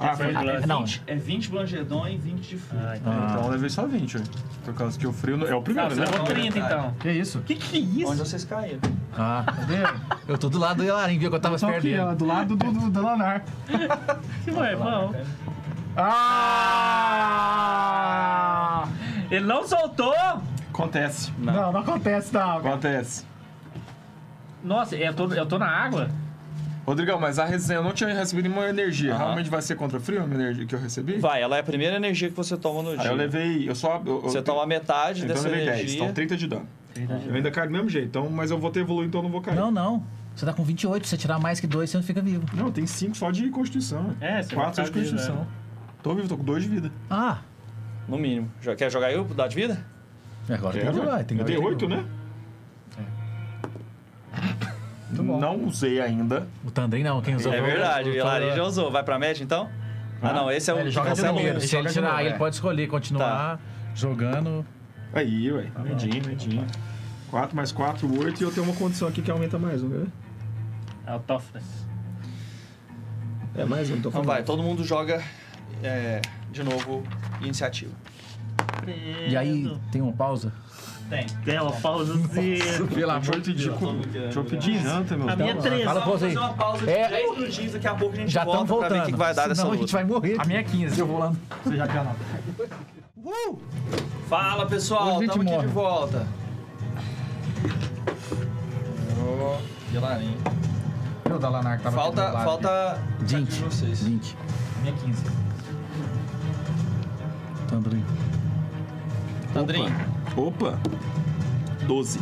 Ah, 0.00 0.14
foi. 0.16 0.26
É, 0.28 0.66
não. 0.66 0.80
20, 0.84 1.02
é 1.06 1.14
20 1.16 1.50
Blangedon 1.50 2.06
e 2.08 2.16
20 2.16 2.48
de 2.48 2.56
frio. 2.58 2.80
Ah, 2.84 2.96
então. 2.96 3.12
Ah. 3.12 3.26
Então 3.30 3.44
eu 3.44 3.50
levei 3.50 3.68
só 3.68 3.86
20, 3.86 4.18
velho. 4.18 4.30
Por 4.64 4.74
causa 4.74 4.98
que 4.98 5.06
o 5.06 5.12
frio 5.12 5.36
não- 5.36 5.46
é 5.46 5.54
o 5.54 5.58
Ah, 5.58 5.62
primeiro, 5.62 5.90
você 5.94 6.00
né? 6.00 6.06
levou 6.10 6.24
30 6.26 6.58
então. 6.58 6.94
Que 7.00 7.10
isso? 7.10 7.40
Que 7.40 7.54
que 7.56 7.76
é 7.76 7.80
isso? 7.80 8.10
Onde 8.10 8.18
vocês 8.20 8.44
caíram? 8.44 8.80
Ah, 9.16 9.44
Cadê? 9.46 9.82
eu 10.28 10.38
tô 10.38 10.48
do 10.48 10.58
lado 10.58 10.76
do 10.78 10.84
Yelarim, 10.84 11.18
viu 11.18 11.30
que 11.30 11.36
eu 11.36 11.40
tava 11.40 11.58
perto 11.58 11.76
aqui, 11.78 11.98
ó, 11.98 12.14
do 12.14 12.24
lado 12.24 12.54
do, 12.56 12.72
do, 12.72 12.90
do 12.90 13.02
Leonardo. 13.02 13.44
Que 14.44 14.52
foi, 14.52 14.76
bom. 14.76 15.12
Ah! 17.58 18.86
Ele 19.30 19.44
não 19.44 19.66
soltou! 19.66 20.14
Acontece. 20.72 21.32
Não, 21.38 21.72
não 21.72 21.80
acontece, 21.80 22.32
não. 22.32 22.40
cara. 22.40 22.58
Acontece. 22.58 23.24
Nossa, 24.62 24.96
eu 24.96 25.12
tô, 25.14 25.26
eu 25.32 25.46
tô 25.46 25.58
na 25.58 25.66
água? 25.68 26.08
Rodrigão, 26.88 27.20
mas 27.20 27.38
a 27.38 27.44
resenha 27.44 27.78
eu 27.80 27.84
não 27.84 27.92
tinha 27.92 28.12
recebido 28.12 28.48
nenhuma 28.48 28.68
energia. 28.68 29.12
Aham. 29.14 29.24
Realmente 29.24 29.50
vai 29.50 29.60
ser 29.62 29.74
contra 29.76 30.00
frio 30.00 30.22
a 30.22 30.26
minha 30.26 30.40
energia 30.40 30.64
que 30.66 30.74
eu 30.74 30.78
recebi? 30.80 31.18
Vai, 31.18 31.42
ela 31.42 31.56
é 31.56 31.60
a 31.60 31.62
primeira 31.62 31.96
energia 31.96 32.28
que 32.30 32.34
você 32.36 32.56
toma 32.56 32.82
no 32.82 32.92
dia. 32.96 33.02
Aí 33.02 33.08
eu 33.08 33.14
levei. 33.14 33.68
Eu 33.68 33.74
só. 33.74 34.02
eu- 34.04 34.16
eu- 34.16 34.20
Você 34.22 34.40
toma 34.42 34.66
metade 34.66 35.22
Então 35.24 35.30
eu 35.30 35.34
dessa 35.42 35.48
levei 35.48 35.66
10, 35.66 35.78
energia. 35.80 36.00
então 36.02 36.14
30 36.14 36.36
de 36.36 36.46
dano. 36.46 36.66
Eu 37.26 37.34
ainda 37.34 37.50
caio 37.50 37.68
do 37.68 37.72
mesmo 37.72 37.88
jeito, 37.88 38.08
então, 38.08 38.28
mas 38.30 38.50
eu 38.50 38.58
vou 38.58 38.70
ter 38.70 38.80
evoluído, 38.80 39.08
então 39.08 39.20
eu 39.20 39.24
não 39.24 39.30
vou 39.30 39.40
cair. 39.40 39.54
Não, 39.54 39.70
não. 39.70 40.02
Você 40.34 40.46
tá 40.46 40.52
com 40.52 40.64
28, 40.64 41.04
se 41.06 41.10
você 41.10 41.16
tirar 41.16 41.38
mais 41.38 41.60
que 41.60 41.66
2, 41.66 41.90
você 41.90 41.96
não 41.96 42.04
fica 42.04 42.20
vivo. 42.22 42.44
Não, 42.54 42.72
tem 42.72 42.86
5 42.86 43.16
só 43.16 43.30
de 43.30 43.48
constituição. 43.50 44.14
É, 44.20 44.42
você 44.42 44.54
vai 44.54 44.64
4 44.64 44.82
de 44.82 44.88
ficar 44.88 45.00
vivo, 45.00 45.10
constituição. 45.16 45.46
Tô 46.02 46.14
vivo, 46.14 46.26
tô 46.28 46.36
com 46.36 46.44
2 46.44 46.62
de 46.62 46.68
vida. 46.70 46.90
Ah, 47.10 47.38
No 48.08 48.16
mínimo. 48.18 48.50
Já 48.62 48.74
quer 48.74 48.90
jogar 48.90 49.12
eu, 49.12 49.24
dar 49.24 49.46
de 49.48 49.54
vida? 49.56 49.84
agora 50.48 50.72
tem 50.72 50.80
Quero, 50.82 50.94
que 50.94 50.98
jogar. 51.00 51.16
ué. 51.18 51.22
Tem 51.24 51.36
que 51.36 51.42
eu 51.42 51.46
dei 51.46 51.56
jogar. 51.56 51.68
8, 51.68 51.88
né? 51.88 52.04
Não 55.10 55.64
usei 55.64 56.00
ainda. 56.00 56.46
O 56.64 56.70
Tandrin 56.70 57.02
não, 57.02 57.20
quem 57.22 57.34
usou 57.36 57.52
É 57.52 57.60
verdade, 57.60 58.08
o 58.08 58.12
foi 58.12 58.16
Yelari 58.20 58.44
o- 58.46 58.56
já 58.56 58.62
usou. 58.64 58.90
Vai 58.90 59.02
pra 59.02 59.18
média 59.18 59.42
então? 59.42 59.68
Ah, 60.20 60.32
não, 60.32 60.50
esse 60.50 60.70
é 60.70 60.74
o 60.74 60.78
Ele 60.78 60.90
joga 60.90 61.14
de 61.14 61.22
novo. 61.22 61.38
um. 61.38 61.42
Ele 61.42 61.60
Se 61.60 61.76
ele 61.76 61.88
tirar, 61.88 62.08
novo, 62.10 62.20
ele 62.20 62.28
é. 62.30 62.36
pode 62.38 62.54
escolher 62.56 62.86
continuar 62.88 63.60
jogando. 63.94 64.66
Aí, 65.14 65.50
ué. 65.52 65.68
Medinho, 65.82 66.26
medinho. 66.26 66.66
4 67.30 67.54
mais 67.56 67.70
4, 67.72 68.06
8 68.20 68.40
e 68.40 68.44
eu 68.44 68.50
tenho 68.52 68.66
uma 68.66 68.74
condição 68.74 69.06
aqui 69.08 69.22
que 69.22 69.30
aumenta 69.30 69.58
mais, 69.58 69.80
vamos 69.80 69.98
ver? 69.98 70.06
É 71.06 71.14
o 71.14 71.18
Toughness. 71.20 71.86
É 73.54 73.64
mais 73.64 73.88
um, 73.90 73.94
tô 73.94 73.98
Então 74.00 74.12
falando. 74.12 74.26
vai, 74.28 74.42
todo 74.42 74.62
mundo 74.62 74.84
joga 74.84 75.22
é, 75.82 76.20
de 76.52 76.62
novo 76.62 77.02
iniciativa. 77.40 77.92
E 79.26 79.36
aí 79.36 79.78
tem 79.92 80.00
uma 80.00 80.12
pausa. 80.12 80.52
Tem. 81.08 81.26
Tem 81.44 81.58
uma 81.60 81.72
pausazinha. 81.72 82.26
Pelo 82.34 82.86
Deixa 82.86 83.32
eu 83.32 83.40
pedir, 83.40 83.54
deixa 84.12 84.38
eu 84.38 84.44
pedir 84.44 84.78
janta, 84.82 85.16
meu 85.16 85.28
A 85.30 85.36
minha 85.36 85.52
Deus. 85.54 85.64
três. 85.64 85.84
Fala 85.84 86.00
pra 86.02 86.10
você 86.10 86.24
aí. 86.26 86.34
Fazer 86.34 86.46
uma 86.46 86.54
pausa 86.54 86.84
de 86.84 86.90
É. 86.92 87.08
10 87.08 87.38
minutinhos, 87.38 87.72
daqui 87.72 87.86
a 87.88 87.94
pouco 87.94 88.14
a 88.14 88.18
gente 88.18 88.30
Já 88.30 88.44
volta 88.44 88.60
estamos 88.62 88.78
pra 88.80 88.88
ver 88.88 88.94
voltando. 88.94 89.08
o 89.08 89.12
que, 89.12 89.18
vai 89.18 89.34
dar 89.34 89.48
dessa 89.48 89.54
Senão 89.62 89.68
a 89.68 89.72
luta. 89.74 89.80
gente 89.86 89.92
vai 89.92 90.04
morrer. 90.04 90.36
A 90.38 90.44
minha 90.44 90.60
é 90.60 90.62
15, 90.62 91.00
eu 91.00 91.06
vou 91.06 91.18
lá. 91.18 91.32
Você 91.64 91.76
já 91.76 91.88
tinha 91.88 92.04
nota. 92.04 92.18
Fala 94.28 94.66
pessoal, 94.66 95.18
a 95.18 95.24
estamos 95.24 95.46
aqui 95.46 95.54
morre. 95.54 95.66
de 95.66 95.72
volta. 95.72 96.26
Ô, 99.18 99.56
Yelarim. 99.94 100.36
E 101.28 101.32
o 101.32 101.38
da 101.38 101.48
Lanar 101.48 101.78
que 101.78 101.84
tava 101.84 101.96
Falta, 101.96 102.32
falta 102.32 102.98
20. 103.20 103.48
de 103.48 103.60
vocês. 103.64 104.02
20. 104.02 104.34
aqui. 104.34 104.36
Minha 104.82 104.92
15. 104.94 105.22
Tandrin. 107.68 108.04
Sandrinho, 109.52 109.94
Opa! 110.38 110.78
12. 111.86 112.20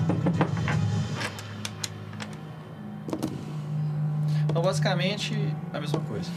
então 4.49 4.63
basicamente 4.63 5.35
a 5.73 5.79
mesma 5.79 6.01
coisa. 6.01 6.31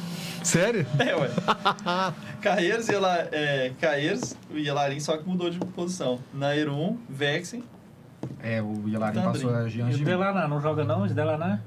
Sério? 0.43 0.85
É, 0.99 1.15
ué. 1.15 1.29
Caeiros 2.41 2.89
e 2.89 2.91
Yela, 2.93 3.17
é, 3.31 3.69
só 4.99 5.15
que 5.17 5.27
mudou 5.27 5.49
de 5.49 5.57
posição. 5.59 6.19
Nairum, 6.33 6.97
Vexen. 7.09 7.63
É, 8.43 8.61
o 8.61 8.83
Yelarin 8.87 9.13
Tandrin. 9.21 9.31
passou 9.31 9.55
a 9.55 9.65
E 9.67 9.69
Gianji. 9.69 10.01
o 10.01 10.05
Vou 10.05 10.49
não 10.49 10.59
joga 10.59 10.83
não? 10.83 11.05
Esse 11.05 11.15
Delanar? 11.15 11.61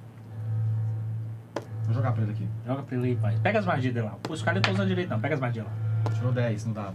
jogar 1.94 2.12
pra 2.12 2.22
ele 2.22 2.32
aqui. 2.32 2.48
Joga 2.66 2.82
pra 2.82 2.96
ele 2.96 3.06
aí, 3.08 3.16
pai. 3.16 3.38
Pega 3.42 3.58
as 3.60 3.64
magias 3.66 3.94
dele 3.94 4.06
lá. 4.06 4.16
Pô, 4.22 4.34
esse 4.34 4.44
cara 4.44 4.56
não 4.56 4.62
tá 4.62 4.72
usando 4.72 4.88
direito 4.88 5.08
não. 5.08 5.20
Pega 5.20 5.34
as 5.34 5.40
magias 5.40 5.64
lá. 5.64 5.72
Tirou 6.14 6.32
10 6.32 6.66
no 6.66 6.74
dado. 6.74 6.94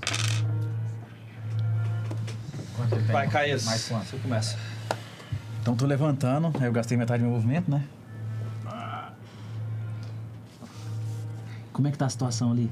Ele? 2.92 3.02
Vai, 3.12 3.28
Caeiros. 3.28 3.66
Mais 3.66 3.88
quanto? 3.88 4.06
Você 4.06 4.18
começa. 4.18 4.58
Então 5.62 5.76
tô 5.76 5.86
levantando, 5.86 6.52
aí 6.60 6.66
eu 6.66 6.72
gastei 6.72 6.98
metade 6.98 7.22
do 7.22 7.26
meu 7.28 7.36
movimento, 7.36 7.70
né? 7.70 7.84
Como 11.74 11.88
é 11.88 11.92
que 11.92 11.98
tá 11.98 12.06
a 12.08 12.10
situação 12.10 12.52
ali? 12.52 12.72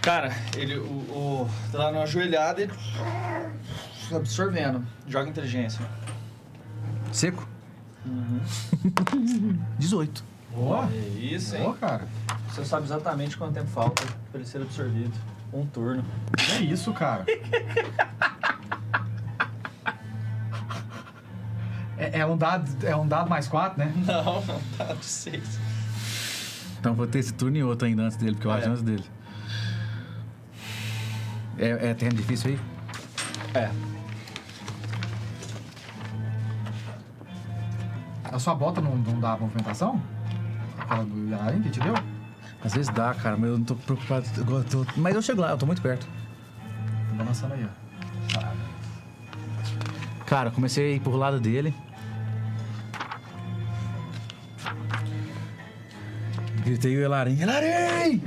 Cara, 0.00 0.32
ele 0.56 0.76
o, 0.78 0.84
o, 0.84 1.50
tá 1.70 1.78
lá 1.78 1.92
numa 1.92 2.02
ajoelhada 2.04 2.62
e 2.62 2.70
absorvendo. 4.14 4.86
Joga 5.08 5.28
inteligência. 5.28 5.84
Seco? 7.12 7.48
18. 9.78 10.24
Boa. 10.54 10.88
É 10.92 11.08
isso, 11.18 11.56
Boa, 11.56 11.70
hein? 11.70 11.76
cara. 11.80 12.06
Você 12.48 12.64
sabe 12.64 12.84
exatamente 12.84 13.36
quanto 13.36 13.54
tempo 13.54 13.68
falta 13.68 14.04
pra 14.30 14.40
ele 14.40 14.44
ser 14.46 14.60
absorvido. 14.62 15.12
Um 15.52 15.66
turno. 15.66 16.04
Que 16.36 16.64
isso, 16.64 16.92
cara? 16.92 17.24
É, 21.98 22.20
é 22.20 22.26
um 22.26 22.36
dado, 22.36 22.86
é 22.86 22.96
um 22.96 23.06
dado 23.06 23.28
mais 23.28 23.46
4, 23.48 23.78
né? 23.78 23.92
Não, 24.06 24.24
não 24.44 24.60
tá 24.78 24.92
de 24.94 25.04
seis. 25.04 25.58
Então 26.80 26.94
vou 26.94 27.06
ter 27.06 27.20
esse 27.20 27.32
turno 27.34 27.56
e 27.56 27.62
outro 27.62 27.86
ainda 27.86 28.02
antes 28.02 28.16
dele, 28.16 28.32
porque 28.32 28.46
eu 28.46 28.50
acho 28.50 28.66
É. 28.66 28.70
antes 28.70 28.82
dele. 28.82 29.04
É, 31.58 31.90
é 31.90 31.94
terreno 31.94 32.16
difícil 32.16 32.50
aí? 32.52 32.60
É. 33.54 33.70
A 38.24 38.38
sua 38.38 38.54
bota 38.54 38.80
não, 38.80 38.96
não 38.96 39.20
dá 39.20 39.36
movimentação? 39.36 40.00
Aquela 40.78 41.04
do 41.04 41.62
que 41.62 41.70
te 41.70 41.78
deu? 41.80 41.94
Às 42.64 42.74
vezes 42.74 42.88
dá, 42.94 43.12
cara, 43.14 43.36
mas 43.36 43.50
eu 43.50 43.58
não 43.58 43.64
tô 43.64 43.74
preocupado. 43.74 44.24
Eu 44.36 44.64
tô- 44.64 44.86
Mas 44.96 45.14
eu 45.14 45.22
chego 45.22 45.40
lá, 45.40 45.50
eu 45.50 45.58
tô 45.58 45.66
muito 45.66 45.82
perto. 45.82 46.06
Tô 47.10 47.14
balançando 47.16 47.54
aí, 47.54 47.66
ó. 47.66 47.82
Cara, 50.24 50.50
comecei 50.50 50.92
a 50.92 50.96
ir 50.96 51.00
pro 51.00 51.16
lado 51.16 51.40
dele. 51.40 51.74
Gritei 56.64 56.96
o 56.96 57.02
Elarim. 57.02 57.40
Elarim! 57.40 58.22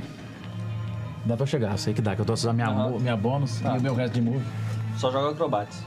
Dá 1.24 1.36
pra 1.36 1.46
chegar, 1.46 1.72
eu 1.72 1.78
sei 1.78 1.94
que 1.94 2.02
dá, 2.02 2.14
que 2.14 2.20
eu 2.20 2.24
tô 2.24 2.34
usando 2.34 2.54
minha, 2.56 2.68
Aham. 2.68 2.90
mo- 2.90 3.00
minha 3.00 3.16
bônus 3.16 3.58
Tá. 3.60 3.74
e 3.74 3.78
o 3.78 3.82
meu 3.82 3.94
resto 3.94 4.14
de 4.14 4.20
move. 4.20 4.44
Só 4.96 5.10
joga 5.10 5.30
acrobates. 5.30 5.82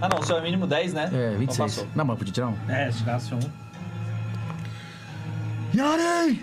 Ah 0.00 0.08
não, 0.08 0.20
o 0.20 0.24
seu 0.24 0.38
é 0.38 0.40
mínimo 0.40 0.66
10, 0.66 0.94
né? 0.94 1.10
É, 1.12 1.26
Então 1.32 1.38
26. 1.40 1.58
passou. 1.58 1.88
Não, 1.94 2.04
mas 2.04 2.14
eu 2.14 2.16
podia 2.16 2.32
tirar 2.32 2.46
um. 2.48 2.56
É, 2.70 2.90
se 2.90 2.98
tirasse 2.98 3.34
um. 3.34 3.40
Elarim! 5.76 6.40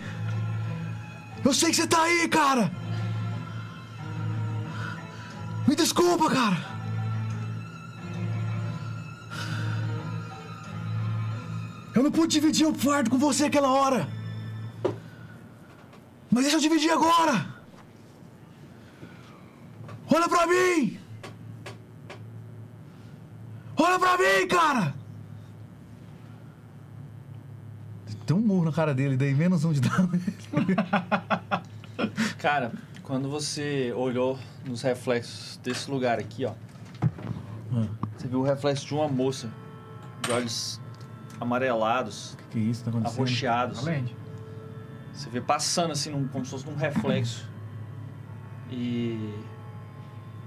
Eu 1.48 1.54
sei 1.54 1.70
que 1.70 1.78
você 1.78 1.88
tá 1.88 2.02
aí, 2.04 2.28
cara! 2.28 2.70
Me 5.66 5.76
desculpa, 5.82 6.30
cara! 6.30 6.58
Eu 11.96 12.04
não 12.04 12.12
pude 12.12 12.34
dividir 12.34 12.68
o 12.68 12.76
fardo 12.76 13.10
com 13.10 13.18
você 13.18 13.46
aquela 13.46 13.72
hora! 13.72 14.10
Mas 16.30 16.44
deixa 16.44 16.58
eu 16.58 16.66
dividir 16.68 16.92
agora! 16.92 17.36
Olha 20.14 20.28
pra 20.28 20.46
mim! 20.48 21.00
Olha 23.78 23.98
pra 23.98 24.18
mim, 24.18 24.48
cara! 24.50 24.97
Tem 28.28 28.36
um 28.36 28.42
murro 28.42 28.66
na 28.66 28.72
cara 28.74 28.94
dele, 28.94 29.16
dei 29.18 29.34
menos 29.34 29.64
um 29.64 29.72
de 29.72 29.80
dano. 29.80 30.10
Cara, 32.38 32.72
quando 33.02 33.30
você 33.30 33.94
olhou 33.96 34.38
nos 34.66 34.82
reflexos 34.82 35.58
desse 35.64 35.90
lugar 35.90 36.20
aqui, 36.20 36.46
ó. 36.46 36.52
Você 38.18 38.28
viu 38.28 38.42
o 38.42 38.44
reflexo 38.44 38.86
de 38.86 38.94
uma 38.94 39.08
moça 39.08 39.50
de 40.22 40.32
olhos 40.32 40.82
amarelados, 41.40 42.38
que 42.52 42.60
isso 42.60 42.84
tá 42.84 42.90
acontecendo? 42.90 43.16
arroxeados. 43.18 43.80
Você 45.14 45.30
vê 45.30 45.40
passando 45.42 45.92
assim, 45.92 46.12
num- 46.12 46.28
como 46.28 46.44
se 46.44 46.52
fosse 46.52 46.66
num 46.66 46.76
reflexo. 46.76 47.48
E. 48.70 49.34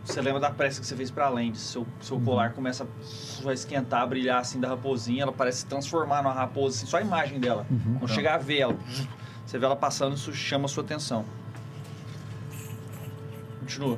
Você 0.05 0.21
lembra 0.21 0.41
da 0.41 0.51
pressa 0.51 0.81
que 0.81 0.87
você 0.87 0.97
fez 0.97 1.11
pra 1.11 1.29
lente. 1.29 1.59
Seu, 1.59 1.87
seu 2.01 2.19
colar 2.21 2.53
começa 2.53 2.87
a 3.47 3.53
esquentar, 3.53 4.03
a 4.03 4.07
brilhar 4.07 4.39
assim 4.41 4.59
da 4.59 4.69
raposinha. 4.69 5.23
Ela 5.23 5.33
parece 5.33 5.59
se 5.59 5.67
transformar 5.67 6.23
numa 6.23 6.33
raposa, 6.35 6.77
assim, 6.79 6.87
só 6.87 6.97
a 6.97 7.01
imagem 7.03 7.39
dela. 7.39 7.67
Quando 7.99 8.11
chegar 8.11 8.35
a 8.35 8.39
ver 8.39 8.59
ela, 8.61 8.77
você 9.47 9.59
vê 9.59 9.65
ela 9.67 9.77
passando, 9.77 10.17
isso 10.17 10.33
chama 10.33 10.65
a 10.65 10.69
sua 10.69 10.83
atenção. 10.83 11.25
Continua. 13.61 13.97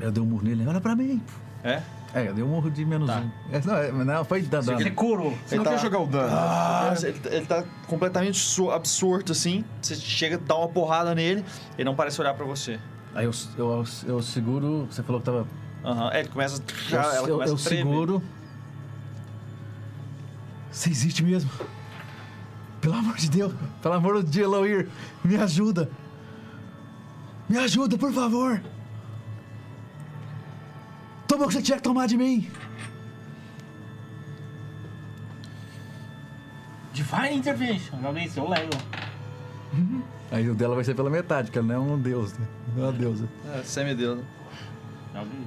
Eu 0.00 0.10
dei 0.12 0.22
um 0.22 0.26
murro 0.26 0.44
nele, 0.44 0.66
olha 0.66 0.80
pra 0.80 0.94
mim. 0.94 1.22
É? 1.64 1.82
É, 2.14 2.28
eu 2.28 2.34
dei 2.34 2.44
um 2.44 2.48
murro 2.48 2.70
de 2.70 2.84
menos 2.84 3.08
Tá. 3.08 3.20
um. 3.20 3.30
É, 3.54 3.60
não, 3.64 3.76
é, 3.76 4.04
não, 4.04 4.24
foi 4.24 4.42
da 4.42 4.60
dano. 4.60 4.78
Você 4.78 4.90
curou. 4.90 5.30
Você 5.46 5.56
não 5.56 5.62
Ele 5.64 5.70
quer 5.70 5.76
tá- 5.76 5.82
jogar 5.82 5.98
o 6.00 6.06
dano? 6.06 6.28
Ah, 6.30 6.94
ele, 7.02 7.20
ele 7.30 7.46
tá 7.46 7.64
completamente 7.86 8.38
absorto 8.70 9.32
assim. 9.32 9.64
Você 9.80 9.94
chega, 9.94 10.36
dá 10.38 10.56
uma 10.56 10.68
porrada 10.68 11.14
nele, 11.14 11.42
ele 11.78 11.84
não 11.84 11.94
parece 11.94 12.20
olhar 12.20 12.34
pra 12.34 12.44
você. 12.44 12.78
Aí 13.14 13.24
eu, 13.26 13.32
eu, 13.58 13.84
eu 14.06 14.22
seguro. 14.22 14.86
Você 14.90 15.02
falou 15.02 15.20
que 15.20 15.26
tava. 15.26 15.46
Aham, 15.84 16.10
é, 16.12 16.20
ele 16.20 16.28
começa. 16.28 16.62
Eu, 16.62 16.88
Já, 16.88 17.14
ela 17.14 17.28
eu, 17.28 17.34
começa 17.34 17.52
eu 17.52 17.56
a 17.56 17.58
seguro. 17.58 18.22
Você 20.70 20.90
existe 20.90 21.22
mesmo? 21.22 21.50
Pelo 22.80 22.94
amor 22.94 23.16
de 23.16 23.30
Deus, 23.30 23.52
pelo 23.80 23.94
amor 23.94 24.22
de 24.24 24.40
Eloir, 24.40 24.88
me 25.22 25.36
ajuda. 25.36 25.90
Me 27.48 27.58
ajuda, 27.58 27.98
por 27.98 28.12
favor. 28.12 28.60
Toma 31.28 31.44
o 31.44 31.48
que 31.48 31.54
você 31.54 31.62
tinha 31.62 31.76
que 31.76 31.82
tomar 31.82 32.06
de 32.08 32.16
mim. 32.16 32.50
Divine 36.92 37.36
Intervention. 37.36 38.00
Joga 38.00 38.20
isso, 38.20 38.40
eu 38.40 38.48
levo. 38.48 38.70
Aí 40.32 40.48
o 40.48 40.54
dela 40.54 40.74
vai 40.74 40.82
ser 40.82 40.94
pela 40.94 41.10
metade, 41.10 41.48
porque 41.48 41.58
ela 41.58 41.68
não 41.68 41.74
é 41.74 41.78
um 41.78 41.98
deus, 41.98 42.32
né? 42.32 42.48
Não 42.74 42.84
é 42.84 42.86
uma 42.88 42.94
é. 42.94 42.98
deusa. 42.98 43.28
É, 43.54 43.62
semideus. 43.62 44.20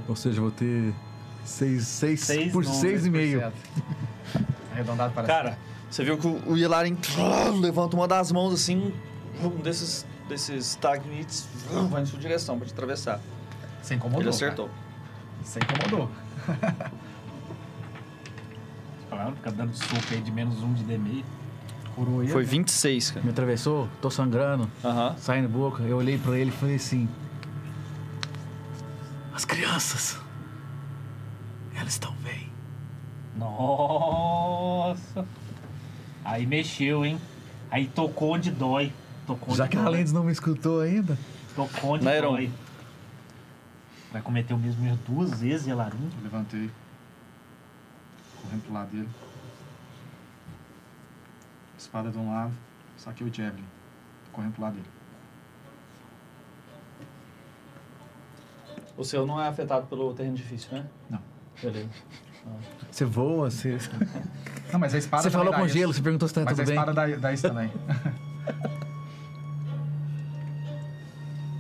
Ou 0.08 0.16
seja, 0.16 0.40
vou 0.40 0.52
ter 0.52 0.94
6, 1.44 1.88
6, 1.88 2.20
Seis, 2.20 2.52
por 2.54 2.64
não, 2.64 2.72
6,5. 2.72 3.52
Arredondado 4.72 5.12
para 5.12 5.26
Cara, 5.26 5.58
você 5.90 6.04
viu 6.04 6.20
que 6.20 6.28
o 6.28 6.56
Yelaren 6.56 6.96
levanta 7.60 7.96
uma 7.96 8.08
das 8.08 8.32
mãos 8.32 8.54
assim, 8.54 8.94
um 9.42 9.50
desses, 9.50 10.06
desses 10.30 10.76
tagnites 10.76 11.48
vai 11.90 12.04
em 12.04 12.06
sua 12.06 12.20
direção 12.20 12.60
pra 12.60 12.68
te 12.68 12.74
atravessar. 12.74 13.20
Você 13.82 13.96
incomodou. 13.96 14.22
Ele 14.22 14.30
acertou. 14.30 14.70
Você 15.44 15.58
incomodou. 15.60 16.12
Falaram, 19.10 19.36
fica 19.36 19.52
dando 19.52 19.76
soco 19.76 20.06
aí 20.12 20.22
de 20.22 20.32
menos 20.32 20.62
um 20.62 20.74
de 20.74 20.84
D6. 20.84 21.24
Coroa. 21.96 22.28
Foi 22.28 22.44
26, 22.44 23.12
cara. 23.12 23.24
Me 23.24 23.32
atravessou, 23.32 23.88
tô 24.02 24.10
sangrando, 24.12 24.70
saindo 25.18 25.48
boca. 25.48 25.82
Eu 25.84 25.98
olhei 25.98 26.18
para 26.18 26.38
ele 26.38 26.50
e 26.50 26.54
falei 26.54 26.76
assim: 26.76 27.08
As 29.34 29.46
crianças, 29.46 30.20
elas 31.74 31.94
estão 31.94 32.14
bem. 32.24 32.52
Nossa! 33.38 35.26
Aí 36.24 36.46
mexeu, 36.46 37.06
hein? 37.06 37.20
Aí 37.72 37.88
tocou 37.88 38.34
onde 38.34 38.52
dói. 38.52 38.92
Tocou 39.26 39.50
onde 39.50 39.58
Já 39.58 39.68
que 39.68 39.78
a 39.78 39.88
Lendes 39.88 40.12
não 40.12 40.24
me 40.24 40.32
escutou 40.32 40.82
ainda? 40.82 41.18
Tocou 41.56 41.92
onde 41.92 42.04
dói. 42.04 42.52
Vai 44.12 44.22
cometer 44.22 44.54
o 44.54 44.58
mesmo 44.58 44.86
erro 44.86 45.00
duas 45.08 45.42
vezes, 45.42 45.68
Elarim? 45.68 46.10
Levantei. 46.24 46.70
Correndo 48.42 48.62
pro 48.64 48.74
lado 48.74 48.90
dele. 48.92 49.10
Espada 51.78 52.10
de 52.12 52.18
um 52.18 52.32
lado. 52.32 52.54
Saquei 52.98 53.28
o 53.28 53.34
Javelin. 53.34 53.66
Correndo 54.32 54.54
pro 54.54 54.62
lado 54.64 54.74
dele. 54.76 54.88
O 58.98 59.04
seu 59.04 59.26
não 59.26 59.42
é 59.42 59.48
afetado 59.48 59.88
pelo 59.88 60.14
terreno 60.14 60.36
difícil, 60.36 60.72
né? 60.78 60.86
Não. 61.10 61.20
Beleza. 61.62 61.90
Você 62.90 63.04
voa, 63.06 63.50
você. 63.50 63.78
Não, 64.72 64.80
mas 64.80 64.94
a 64.94 64.98
espada 64.98 65.24
Você 65.24 65.32
falou 65.32 65.54
com 65.54 65.66
isso. 65.66 65.74
gelo, 65.78 65.94
você 65.94 66.02
perguntou 66.02 66.28
se 66.28 66.34
tá 66.34 66.42
Mas 66.46 66.52
tudo 66.58 66.62
a 66.62 66.66
bem. 66.66 66.76
espada 66.76 66.94
dá, 66.94 67.08
dá 67.18 67.34
isso 67.34 67.44
também. 67.48 67.72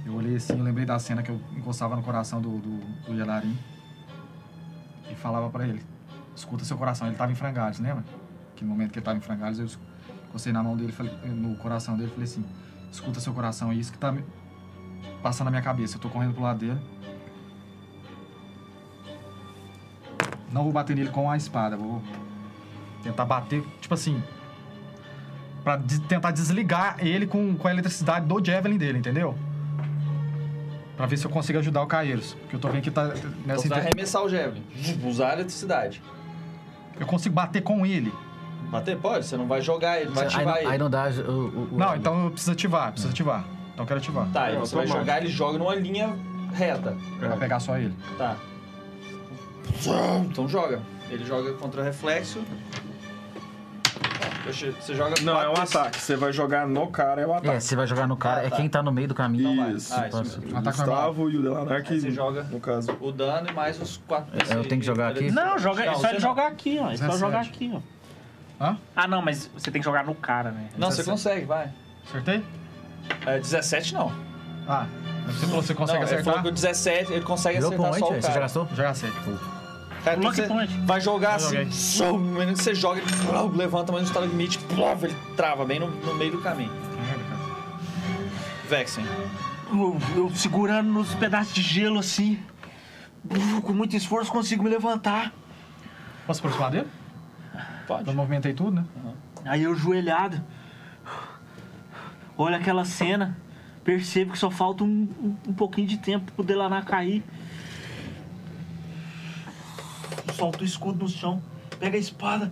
eu 0.05 0.13
olhei 0.13 0.35
assim, 0.35 0.57
eu 0.57 0.63
lembrei 0.63 0.85
da 0.85 0.99
cena 0.99 1.23
que 1.23 1.31
eu 1.31 1.41
encostava 1.57 1.95
no 1.95 2.03
coração 2.03 2.39
do, 2.41 2.59
do, 2.59 2.77
do 3.05 3.13
Yelarin 3.15 3.57
e 5.11 5.15
falava 5.15 5.49
pra 5.49 5.67
ele: 5.67 5.83
escuta 6.35 6.63
seu 6.63 6.77
coração. 6.77 7.07
Ele 7.07 7.15
tava 7.15 7.31
em 7.31 7.35
frangalhos, 7.35 7.79
lembra? 7.79 8.03
Que 8.55 8.63
no 8.63 8.69
momento 8.69 8.91
que 8.91 8.99
ele 8.99 9.05
tava 9.05 9.17
em 9.17 9.21
frangalhos, 9.21 9.59
eu 9.59 9.67
encostei 10.35 10.51
na 10.51 10.61
mão 10.61 10.75
dele, 10.75 10.91
falei, 10.91 11.13
no 11.25 11.55
coração 11.55 11.95
dele 11.95 12.09
falei 12.09 12.25
assim: 12.25 12.43
escuta 12.91 13.19
seu 13.21 13.33
coração, 13.33 13.71
é 13.71 13.75
isso 13.75 13.91
que 13.91 13.97
tá 13.97 14.11
me 14.11 14.23
passando 15.23 15.45
na 15.45 15.51
minha 15.51 15.63
cabeça. 15.63 15.95
Eu 15.95 16.01
tô 16.01 16.09
correndo 16.09 16.33
pro 16.33 16.43
lado 16.43 16.59
dele. 16.59 16.77
Não 20.51 20.63
vou 20.63 20.73
bater 20.73 20.95
nele 20.95 21.09
com 21.09 21.29
a 21.31 21.37
espada, 21.37 21.75
vou 21.77 22.01
tentar 23.01 23.25
bater, 23.25 23.63
tipo 23.79 23.93
assim, 23.93 24.21
Pra 25.63 25.77
de- 25.77 25.99
tentar 26.01 26.29
desligar 26.31 26.97
ele 26.99 27.25
com, 27.25 27.55
com 27.55 27.67
a 27.67 27.71
eletricidade 27.71 28.27
do 28.27 28.43
Javelin 28.43 28.77
dele, 28.77 28.99
entendeu? 28.99 29.35
Pra 30.95 31.07
ver 31.07 31.17
se 31.17 31.25
eu 31.25 31.31
consigo 31.31 31.57
ajudar 31.59 31.81
o 31.81 31.87
Caeiros. 31.87 32.35
Porque 32.35 32.55
eu 32.55 32.59
tô 32.59 32.67
vendo 32.69 32.83
que 32.83 32.91
tá 32.91 33.07
nessa 33.45 33.61
você 33.61 33.67
inter... 33.67 33.79
arremessar 33.79 34.23
o 34.23 34.29
Javelin. 34.29 34.63
Usar 35.03 35.31
a 35.31 35.33
eletricidade. 35.33 36.03
Eu 36.99 37.07
consigo 37.07 37.33
bater 37.33 37.61
com 37.63 37.83
ele. 37.85 38.13
Bater? 38.69 38.97
Pode, 38.97 39.25
você 39.25 39.37
não 39.37 39.47
vai 39.47 39.61
jogar 39.61 39.97
ele, 39.97 40.05
não 40.09 40.13
vai 40.15 40.23
Aí, 40.23 40.27
ativar 40.27 40.45
não, 40.53 40.57
ele. 40.61 40.67
aí 40.71 40.77
não 40.77 40.89
dá. 40.89 41.05
O, 41.07 41.31
o- 41.31 41.69
o- 41.73 41.77
Não, 41.77 41.95
então 41.95 42.25
eu 42.25 42.31
preciso 42.31 42.51
ativar, 42.51 42.91
preciso 42.91 43.11
ativar. 43.13 43.45
Então 43.73 43.83
eu 43.83 43.87
quero 43.87 43.99
ativar. 43.99 44.27
Tá, 44.31 44.51
e 44.51 44.55
É, 44.55 44.59
você 44.59 44.75
vai 44.75 44.83
automático. 44.85 44.97
jogar, 44.99 45.21
ele 45.21 45.27
joga 45.29 45.57
numa 45.57 45.75
linha 45.75 46.15
reta. 46.53 46.95
Pra 47.19 47.37
pegar 47.37 47.59
só 47.59 47.77
ele. 47.77 47.93
Tá. 48.17 48.35
Então 50.29 50.47
joga. 50.47 50.81
Ele 51.09 51.23
joga 51.25 51.53
contra 51.53 51.83
reflexo. 51.83 52.39
Deixa- 54.43 54.71
Você 54.79 54.93
joga 54.93 55.15
Não, 55.23 55.41
é 55.41 55.49
um 55.49 55.53
quatro- 55.55 55.79
ataque. 55.79 55.99
Você 55.99 56.15
vai 56.15 56.31
jogar 56.31 56.67
no 56.67 56.87
cara, 56.87 57.19
é 57.21 57.25
o 57.25 57.31
É, 57.33 57.37
ataque. 57.37 57.61
você 57.63 57.75
vai 57.75 57.87
jogar 57.87 58.07
no 58.07 58.15
cara, 58.15 58.41
Ah, 58.41 58.45
é 58.45 58.49
tá. 58.51 58.55
quem 58.57 58.69
tá 58.69 58.83
no 58.83 58.91
meio 58.91 59.07
do 59.07 59.15
caminho. 59.15 59.51
Então 59.51 59.65
vai. 59.65 59.73
Isso. 59.73 59.91
Ah, 59.93 60.07
isso 60.07 60.17
mesmo. 60.17 60.53
O 60.53 60.57
Ataque 60.59 60.77
Gustavo 60.77 61.29
e 61.31 61.37
o 61.37 61.41
Delanar 61.41 61.83
que, 61.83 61.93
Aí 61.93 61.99
você 61.99 62.11
joga 62.11 62.43
no 62.43 62.59
caso. 62.59 62.95
o 63.01 63.11
dano 63.11 63.49
e 63.49 63.53
mais 63.53 63.81
os 63.81 63.97
quatro. 64.07 64.31
É, 64.37 64.55
eu 64.55 64.63
tenho 64.67 64.79
que 64.81 64.85
jogar 64.85 65.09
aqui? 65.13 65.31
Não, 65.31 65.57
joga, 65.57 65.83
é 65.83 65.93
só 65.95 66.09
ele 66.11 66.19
jogar 66.19 66.47
aqui, 66.47 66.77
ó. 66.79 66.91
É 66.91 66.97
só 66.97 67.05
17. 67.07 67.19
jogar 67.19 67.41
aqui, 67.41 67.71
ó. 67.75 67.79
Hã? 68.60 68.77
Ah, 68.95 69.07
não, 69.07 69.22
mas 69.22 69.49
você 69.53 69.69
tem 69.69 69.82
que 69.82 69.86
jogar 69.86 70.06
no 70.06 70.15
cara, 70.15 70.52
né? 70.52 70.69
Não, 70.77 70.90
você 70.91 71.03
consegue, 71.03 71.45
vai. 71.45 71.69
Acertei? 72.07 72.44
É, 73.26 73.40
17 73.40 73.94
não. 73.94 74.11
Ah, 74.68 74.88
você 75.27 75.45
falou 75.45 75.61
que 75.61 75.68
você 75.68 75.73
consegue 75.76 75.99
não, 75.99 76.07
ele 76.07 76.23
falou 76.23 76.40
acertar? 76.40 76.44
que 76.44 76.49
o 76.49 76.52
17 76.52 77.14
ele 77.14 77.26
consegue 77.26 77.56
Virou 77.57 77.69
acertar 77.73 77.90
point, 77.91 77.99
só 77.99 78.11
o 78.11 78.15
você 78.15 78.22
cara. 78.22 78.34
já 78.34 78.40
gastou? 78.40 78.68
Já 78.73 78.84
gastei. 78.84 79.11
Cara, 80.03 80.18
então 80.18 80.30
Lucky 80.30 80.36
você 80.41 80.48
point. 80.48 80.77
vai 80.86 81.02
jogar 81.02 81.30
Eu 81.32 81.36
assim, 81.48 81.72
joguei. 81.72 82.11
no 82.11 82.19
momento 82.19 82.57
que 82.57 82.64
você 82.64 82.76
joga, 82.76 83.02
ele 83.02 83.57
levanta 83.57 83.91
mais 83.91 84.03
um 84.03 84.07
stalagmite, 84.07 84.57
plum, 84.60 84.91
ele 85.02 85.15
trava 85.36 85.65
bem 85.65 85.80
no, 85.80 85.88
no 85.90 86.15
meio 86.15 86.32
do 86.32 86.41
caminho. 86.41 86.69
Cara. 86.69 87.40
Vexen. 88.69 89.03
Eu, 89.72 89.98
eu 90.15 90.32
segurando 90.36 90.91
nos 90.91 91.14
pedaços 91.15 91.53
de 91.53 91.61
gelo 91.61 91.99
assim. 91.99 92.40
Com 93.64 93.73
muito 93.73 93.95
esforço 93.95 94.32
consigo 94.32 94.64
me 94.64 94.69
levantar. 94.69 95.34
Posso 96.27 96.40
aproximar 96.40 96.69
dele? 96.72 96.88
Pode. 97.87 98.07
Eu 98.07 98.13
movimentei 98.13 98.53
tudo, 98.53 98.71
né? 98.71 98.85
Aí 99.45 99.63
eu 99.63 99.75
joelhado. 99.75 100.41
Olha 102.37 102.57
aquela 102.57 102.85
cena. 102.85 103.37
Percebo 103.83 104.31
que 104.31 104.39
só 104.39 104.49
falta 104.49 104.83
um, 104.83 105.07
um, 105.21 105.35
um 105.49 105.53
pouquinho 105.53 105.87
de 105.87 105.97
tempo 105.97 106.31
pro 106.31 106.43
Delanar 106.43 106.85
cair. 106.85 107.23
Solta 110.33 110.63
o 110.63 110.65
escudo 110.65 111.03
no 111.03 111.09
chão. 111.09 111.41
Pega 111.79 111.95
a 111.95 111.99
espada. 111.99 112.51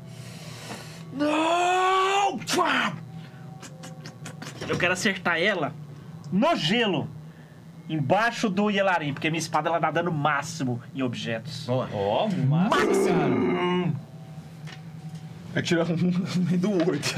Não! 1.11 2.39
Eu 4.67 4.77
quero 4.77 4.93
acertar 4.93 5.39
ela 5.39 5.73
no 6.31 6.55
gelo. 6.55 7.09
Embaixo 7.89 8.49
do 8.49 8.69
Yelarim, 8.69 9.13
porque 9.13 9.29
minha 9.29 9.39
espada 9.39 9.67
ela 9.67 9.77
dá 9.77 9.91
dano 9.91 10.11
máximo 10.11 10.81
em 10.95 11.03
objetos. 11.03 11.67
Ó, 11.67 12.27
massa, 12.47 13.11
cara. 13.11 13.93
É 15.55 15.61
tirar 15.61 15.85
um 15.85 15.95
no 15.95 16.43
meio 16.45 16.57
do 16.59 16.71
oito. 16.89 17.13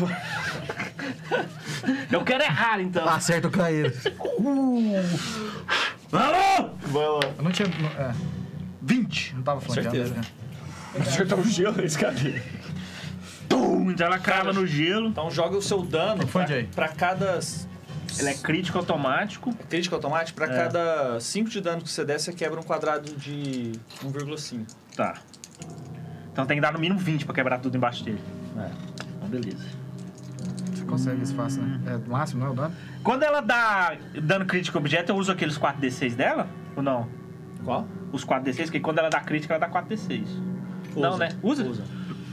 Eu 2.11 2.23
quero 2.23 2.43
errar 2.43 2.79
então. 2.81 3.07
Acerta 3.07 3.47
o 3.47 3.51
caído. 3.51 3.93
Alô! 6.11 6.69
Vai 6.91 7.11
lá. 7.11 7.29
Eu 7.37 7.43
não 7.43 7.51
tinha. 7.51 7.67
não- 7.67 8.05
É. 8.05 8.13
20. 8.81 9.35
Não 9.35 9.41
tava 9.43 9.61
flanqueando. 9.61 9.91
Certeza. 9.95 10.15
né? 10.15 10.21
Acertar 10.99 11.39
o 11.39 11.43
gelo 11.43 11.77
nesse 11.77 11.97
cara. 11.97 12.13
Tum! 13.49 13.59
Pum, 13.85 13.91
então 13.91 14.07
ela 14.07 14.19
crava 14.19 14.53
no 14.53 14.65
gelo. 14.67 15.07
Então 15.09 15.29
joga 15.31 15.57
o 15.57 15.61
seu 15.61 15.81
dano 15.81 16.25
pra, 16.27 16.45
Jay? 16.45 16.69
pra 16.75 16.87
cada. 16.89 17.39
Ele 18.19 18.29
é 18.29 18.33
crítico 18.33 18.77
automático. 18.77 19.53
Crítica 19.69 19.95
automática, 19.95 20.35
pra 20.45 20.53
É. 20.53 20.57
cada 20.63 21.19
5 21.19 21.49
de 21.49 21.59
dano 21.61 21.81
que 21.81 21.89
você 21.89 22.05
der, 22.05 22.19
você 22.19 22.31
quebra 22.31 22.59
um 22.59 22.63
quadrado 22.63 23.11
de 23.15 23.73
1,5. 24.03 24.65
Tá. 24.95 25.15
Então 26.35 26.45
tem 26.45 26.57
que 26.57 26.61
dar 26.61 26.73
no 26.73 26.79
mínimo 26.79 26.99
20 26.99 27.23
pra 27.23 27.33
quebrar 27.33 27.59
tudo 27.59 27.77
embaixo 27.77 28.03
dele. 28.03 28.19
É. 28.59 28.69
Então, 29.15 29.29
beleza. 29.29 29.63
Você 30.73 30.83
consegue 30.83 31.23
isso 31.23 31.33
fácil, 31.33 31.61
né? 31.61 31.79
É 31.93 31.97
do 31.97 32.11
máximo, 32.11 32.41
não 32.41 32.47
é 32.47 32.49
o 32.49 32.53
dano? 32.53 32.75
Quando 33.01 33.23
ela 33.23 33.39
dá 33.39 33.95
dano 34.21 34.45
crítico 34.45 34.77
objeto, 34.77 35.13
eu 35.13 35.15
uso 35.15 35.31
aqueles 35.31 35.57
4d6 35.57 36.13
dela? 36.13 36.45
Ou 36.75 36.83
não? 36.83 37.07
Qual? 37.63 37.87
Os 38.11 38.25
4d6, 38.25 38.63
porque 38.65 38.81
quando 38.81 38.99
ela 38.99 39.09
dá 39.09 39.21
crítica, 39.21 39.53
ela 39.53 39.65
dá 39.65 39.71
4d6. 39.81 40.25
Não, 40.97 41.17
né? 41.17 41.29
Usa? 41.41 41.83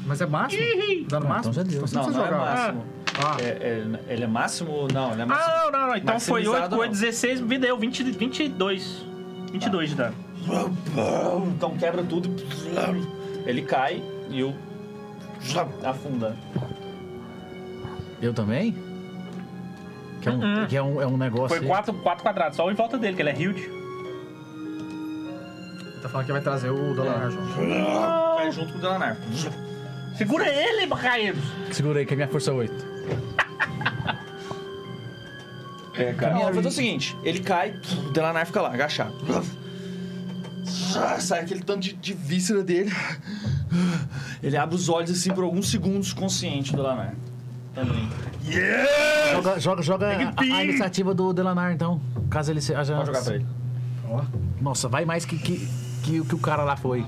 Mas 0.04 0.20
é 0.20 0.26
máximo? 0.26 0.60
Dano 1.08 1.26
Ah, 1.26 1.28
máximo? 1.28 1.52
então 1.52 1.52
já 1.52 1.62
deu. 1.62 1.80
você 1.80 1.94
Não, 1.94 2.02
precisa 2.04 2.26
não 2.26 2.36
é 2.36 2.40
máximo. 2.40 2.84
Ah, 3.24 3.36
É, 3.40 3.44
é- 3.46 4.12
ele 4.14 4.24
é 4.24 4.26
máximo? 4.26 4.88
Não, 4.92 5.12
ele 5.12 5.22
é 5.22 5.24
máximo. 5.26 5.54
Ah, 5.54 5.70
não, 5.70 5.80
não, 5.80 5.86
não. 5.90 5.96
Então 5.96 6.18
foi 6.18 6.40
8 6.40 6.46
Maximizado, 6.50 6.74
com 6.76 6.82
8, 6.82 6.92
não. 6.92 7.00
16, 7.00 7.40
me 7.40 7.56
deu 7.56 7.78
20, 7.78 8.02
22. 8.02 9.06
22 9.52 9.90
de 9.90 9.94
dano. 9.94 10.16
Então 11.54 11.76
quebra 11.76 12.02
tudo. 12.02 12.28
Ele 13.46 13.62
cai 13.62 14.02
e 14.28 14.40
eu. 14.40 14.54
Afunda. 15.84 16.36
Eu 18.20 18.32
também? 18.32 18.74
Que 20.20 20.28
é 20.28 20.32
um, 20.32 20.66
que 20.68 20.76
é 20.76 20.82
um, 20.82 21.02
é 21.02 21.06
um 21.06 21.16
negócio. 21.16 21.58
Foi. 21.58 21.66
4, 21.66 21.92
4 21.94 22.22
quadrados, 22.22 22.56
só 22.56 22.70
em 22.70 22.74
volta 22.74 22.96
dele, 22.96 23.16
que 23.16 23.22
ele 23.22 23.30
é 23.30 23.34
huge. 23.34 23.68
tá 26.00 26.08
falando 26.08 26.26
que 26.26 26.32
vai 26.32 26.40
trazer 26.40 26.70
o 26.70 26.94
dólar 26.94 27.30
junto. 27.30 27.54
Cai 28.36 28.52
junto 28.52 28.72
com 28.72 28.78
o 28.78 28.80
Delanar. 28.80 29.16
Segura 30.16 30.48
ele, 30.48 30.86
Bacaeiros! 30.86 31.42
Segura 31.72 31.98
aí, 31.98 32.06
que 32.06 32.12
é 32.12 32.16
minha 32.16 32.28
força 32.28 32.52
8. 32.52 32.92
É, 35.94 36.12
cara. 36.14 36.34
Não, 36.34 36.40
eu 36.40 36.46
vou 36.46 36.54
fazer 36.54 36.68
o 36.68 36.72
seguinte: 36.72 37.16
ele 37.22 37.40
cai, 37.40 37.74
o 38.06 38.10
Delanar 38.12 38.46
fica 38.46 38.62
lá, 38.62 38.72
agachado. 38.72 39.14
Sai 40.64 41.40
aquele 41.40 41.60
tanto 41.62 41.80
de, 41.80 41.92
de 41.94 42.12
víscera 42.14 42.62
dele. 42.62 42.92
Ele 44.42 44.56
abre 44.56 44.74
os 44.74 44.88
olhos 44.88 45.10
assim 45.10 45.32
por 45.32 45.44
alguns 45.44 45.70
segundos, 45.70 46.12
consciente 46.12 46.72
do 46.72 46.82
Delanar. 46.82 47.14
Também. 47.74 48.08
Joga, 49.32 49.58
joga, 49.60 49.82
joga 49.82 50.06
a, 50.36 50.40
a 50.40 50.64
iniciativa 50.64 51.14
do 51.14 51.32
Delanar, 51.32 51.72
então. 51.72 52.00
Caso 52.28 52.50
ele 52.50 52.60
seja. 52.60 52.94
Pode 52.94 53.06
jogar 53.06 53.22
pra 53.22 53.34
ele. 53.34 53.46
Nossa, 54.60 54.88
vai 54.88 55.04
mais 55.04 55.24
que, 55.24 55.38
que, 55.38 55.68
que, 56.02 56.20
o 56.20 56.24
que 56.24 56.34
o 56.34 56.38
cara 56.38 56.62
lá 56.64 56.76
foi. 56.76 57.04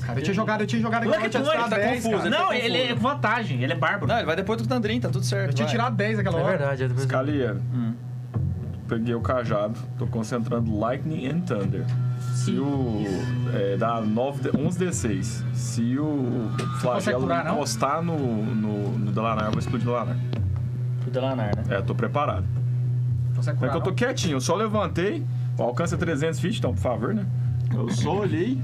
Cara, 0.00 0.18
eu 0.18 0.22
tinha 0.24 0.34
jogado, 0.34 0.60
eu 0.62 0.66
tinha 0.66 0.82
jogado 0.82 1.08
aqui, 1.08 1.22
20, 1.22 1.30
tirado 1.32 1.70
tá 1.70 1.76
10, 1.76 2.02
confuso, 2.04 2.24
cara. 2.24 2.26
ele 2.28 2.36
Não, 2.36 2.48
tá 2.48 2.56
ele 2.56 2.78
é 2.78 2.94
vantagem, 2.94 3.62
ele 3.62 3.72
é 3.72 3.76
bárbaro. 3.76 4.06
Não, 4.06 4.16
ele 4.16 4.26
vai 4.26 4.36
depois 4.36 4.60
do 4.60 4.68
Tandrin, 4.68 5.00
tá 5.00 5.08
tudo 5.08 5.24
certo. 5.24 5.50
Eu 5.50 5.54
tinha 5.54 5.66
vai. 5.66 5.74
tirado 5.74 5.96
10 5.96 6.18
aquela 6.18 6.38
É 6.38 6.42
hora. 6.42 6.58
verdade, 6.58 6.84
é 6.84 6.88
depois. 6.88 7.06
Calia. 7.06 7.56
Peguei 8.94 9.14
o 9.14 9.20
cajado, 9.20 9.74
tô 9.98 10.06
concentrando 10.06 10.78
Lightning 10.78 11.26
and 11.26 11.40
Thunder. 11.40 11.84
Se 12.32 12.52
o. 12.52 13.02
É, 13.52 13.76
dá 13.76 14.00
9, 14.00 14.50
d- 14.50 14.56
11 14.56 14.78
D6. 14.86 15.44
Se 15.52 15.98
o 15.98 16.48
flagelo 16.80 17.22
curar, 17.22 17.44
não? 17.44 17.54
encostar 17.56 18.00
no, 18.02 18.16
no, 18.54 18.96
no 18.98 19.10
Delanar, 19.12 19.46
eu 19.46 19.50
vou 19.50 19.58
explodir 19.58 19.88
o 19.88 19.90
Delanar. 19.90 20.16
O 21.06 21.10
Delanar, 21.10 21.56
né? 21.56 21.64
É, 21.76 21.82
tô 21.82 21.92
preparado. 21.92 22.44
Consegue 23.34 23.56
É 23.56 23.58
curar, 23.58 23.72
que 23.72 23.78
eu 23.78 23.82
tô 23.82 23.90
não? 23.90 23.96
quietinho, 23.96 24.36
eu 24.36 24.40
só 24.40 24.54
levantei. 24.54 25.26
O 25.58 25.62
alcance 25.64 25.92
é 25.92 25.96
300 25.98 26.38
feet, 26.38 26.58
então, 26.58 26.72
por 26.72 26.80
favor, 26.80 27.14
né? 27.14 27.26
Eu 27.72 27.90
só 27.90 28.16
olhei. 28.18 28.60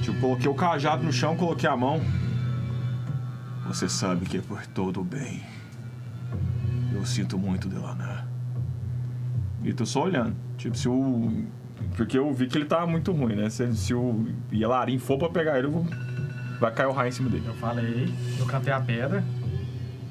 Tipo, 0.00 0.18
coloquei 0.20 0.48
o 0.50 0.54
cajado 0.54 1.02
no 1.02 1.12
chão, 1.12 1.36
coloquei 1.36 1.68
a 1.68 1.76
mão. 1.76 2.00
Você 3.66 3.86
sabe 3.86 4.24
que 4.24 4.38
é 4.38 4.40
por 4.40 4.64
todo 4.68 5.00
o 5.00 5.04
bem. 5.04 5.42
Eu 6.94 7.04
sinto 7.04 7.36
muito, 7.36 7.68
Delanar. 7.68 8.15
E 9.66 9.72
tô 9.72 9.84
só 9.84 10.04
olhando. 10.04 10.34
Tipo, 10.56 10.76
se 10.78 10.88
o. 10.88 11.44
Porque 11.96 12.16
eu 12.16 12.32
vi 12.32 12.46
que 12.46 12.56
ele 12.56 12.66
tá 12.66 12.86
muito 12.86 13.10
ruim, 13.10 13.34
né? 13.34 13.50
Se, 13.50 13.74
se 13.74 13.92
o 13.92 14.24
Yelarin 14.52 14.98
for 14.98 15.18
pra 15.18 15.28
pegar 15.28 15.58
ele, 15.58 15.66
eu 15.66 15.72
vou... 15.72 15.86
vai 16.60 16.72
cair 16.72 16.86
o 16.86 16.92
raio 16.92 17.08
em 17.08 17.12
cima 17.12 17.28
dele. 17.28 17.42
Eu 17.46 17.54
falei, 17.54 18.08
eu 18.38 18.46
cantei 18.46 18.72
a 18.72 18.80
pedra. 18.80 19.24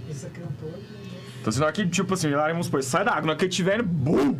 Esse 0.09 0.25
é 0.25 0.29
cantor. 0.29 0.73
Então, 1.39 1.53
se 1.53 1.59
na 1.59 1.67
hora 1.67 1.73
que, 1.73 1.87
tipo 1.87 2.13
assim, 2.13 2.27
Yelarin, 2.27 2.51
vamos 2.51 2.65
supor, 2.65 2.83
sai 2.83 3.05
da 3.05 3.11
água, 3.11 3.21
na 3.21 3.29
hora 3.29 3.37
que 3.37 3.45
ele 3.45 3.51
tiver, 3.51 3.81
BUM! 3.81 4.37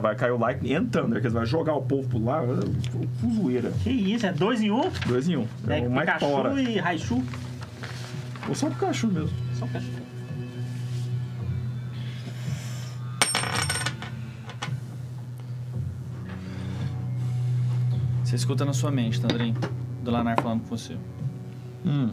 Vai 0.00 0.14
cair 0.14 0.30
o 0.30 0.38
Lightning 0.38 0.74
and 0.74 0.84
Thunder, 0.86 1.20
que 1.20 1.26
eles 1.26 1.32
vão 1.32 1.44
jogar 1.44 1.74
o 1.74 1.82
povo 1.82 2.08
pro 2.08 2.24
lá, 2.24 2.42
fuzoeira. 3.20 3.72
Que 3.82 3.90
isso, 3.90 4.24
é 4.24 4.32
2 4.32 4.60
em 4.60 4.70
1? 4.70 4.80
Um? 4.80 4.90
Dois 5.08 5.28
em 5.28 5.36
um. 5.36 5.48
É 5.66 5.80
É 5.80 5.88
o 5.88 5.90
mais 5.90 6.08
e 6.68 6.78
Raichu. 6.78 7.20
Ou 8.48 8.54
só 8.54 8.68
o 8.68 8.70
Pikachu 8.70 9.08
mesmo. 9.08 9.30
Só 9.58 9.66
Pikachu. 9.66 10.03
Você 18.34 18.38
escuta 18.38 18.64
na 18.64 18.72
sua 18.72 18.90
mente, 18.90 19.20
Tandrin. 19.20 19.54
O 20.00 20.04
Delanar 20.04 20.34
falando 20.42 20.62
com 20.62 20.76
você. 20.76 20.98
Hum. 21.86 22.12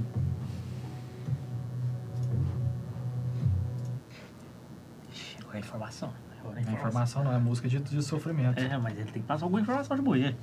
Agora 5.39 5.57
é 5.57 5.60
informação. 5.61 6.14
Agora 6.39 6.60
é 6.60 6.64
Não 6.64 6.69
é 6.69 6.73
informação. 6.76 6.77
informação, 6.77 7.23
não, 7.23 7.34
é 7.34 7.39
música 7.39 7.68
de, 7.68 7.80
de 7.80 8.03
sofrimento. 8.03 8.60
É, 8.60 8.77
mas 8.77 8.99
ele 8.99 9.06
tem 9.11 9.23
que 9.23 9.27
passar 9.27 9.45
alguma 9.45 9.61
informação 9.61 9.98
de 9.98 10.03
mulher. 10.03 10.35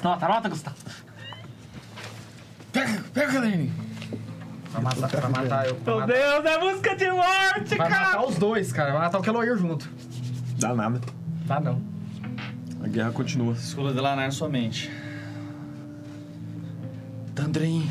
Anota, 0.00 0.24
anota, 0.24 0.48
Gustavo. 0.48 0.76
Pega, 2.72 3.04
pega, 3.12 3.38
Lane! 3.38 3.70
Vai 4.70 4.82
matar, 4.82 5.08
vai 5.08 5.30
matar 5.30 5.66
eu. 5.66 5.74
Vai 5.74 5.84
Meu 5.84 6.00
matar, 6.00 6.06
Deus, 6.06 6.44
é 6.46 6.58
música 6.58 6.96
de 6.96 7.10
morte, 7.10 7.74
vai 7.74 7.90
cara! 7.90 8.06
matar 8.06 8.24
os 8.26 8.38
dois, 8.38 8.72
cara. 8.72 8.92
Vai 8.92 9.02
matar 9.02 9.18
o 9.18 9.22
Keloir 9.22 9.58
junto. 9.58 9.86
Dá 10.58 10.74
nada. 10.74 11.02
Tá 11.46 11.60
não. 11.60 11.91
A 12.82 12.88
guerra 12.88 13.12
continua. 13.12 13.54
O 13.54 13.92
Delanar 13.92 14.26
na 14.26 14.30
sua 14.32 14.48
mente. 14.48 14.90
Tandrin, 17.34 17.88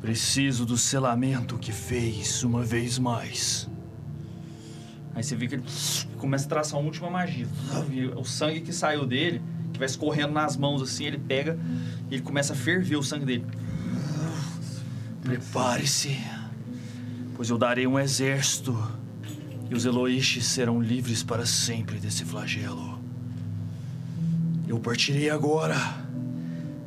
preciso 0.00 0.66
do 0.66 0.76
selamento 0.76 1.56
que 1.56 1.72
fez 1.72 2.42
uma 2.42 2.62
vez 2.62 2.98
mais. 2.98 3.68
Aí 5.14 5.22
você 5.22 5.36
vê 5.36 5.46
que 5.46 5.54
ele 5.54 5.64
começa 6.18 6.46
a 6.46 6.48
traçar 6.48 6.78
uma 6.78 6.86
última 6.86 7.08
magia. 7.08 7.46
O 8.16 8.24
sangue 8.24 8.60
que 8.60 8.72
saiu 8.72 9.06
dele, 9.06 9.40
que 9.72 9.78
vai 9.78 9.86
escorrendo 9.86 10.32
nas 10.32 10.56
mãos 10.56 10.82
assim, 10.82 11.04
ele 11.04 11.18
pega 11.18 11.58
e 12.10 12.14
ele 12.14 12.22
começa 12.22 12.52
a 12.52 12.56
ferver 12.56 12.96
o 12.96 13.02
sangue 13.02 13.24
dele. 13.24 13.46
Prepare-se, 15.22 16.18
pois 17.36 17.50
eu 17.50 17.58
darei 17.58 17.86
um 17.86 17.98
exército 17.98 18.76
e 19.70 19.74
os 19.74 19.84
Eloishi 19.84 20.40
serão 20.40 20.80
livres 20.82 21.22
para 21.22 21.46
sempre 21.46 21.98
desse 21.98 22.24
flagelo. 22.24 22.99
Eu 24.70 24.78
partirei 24.78 25.28
agora, 25.28 25.74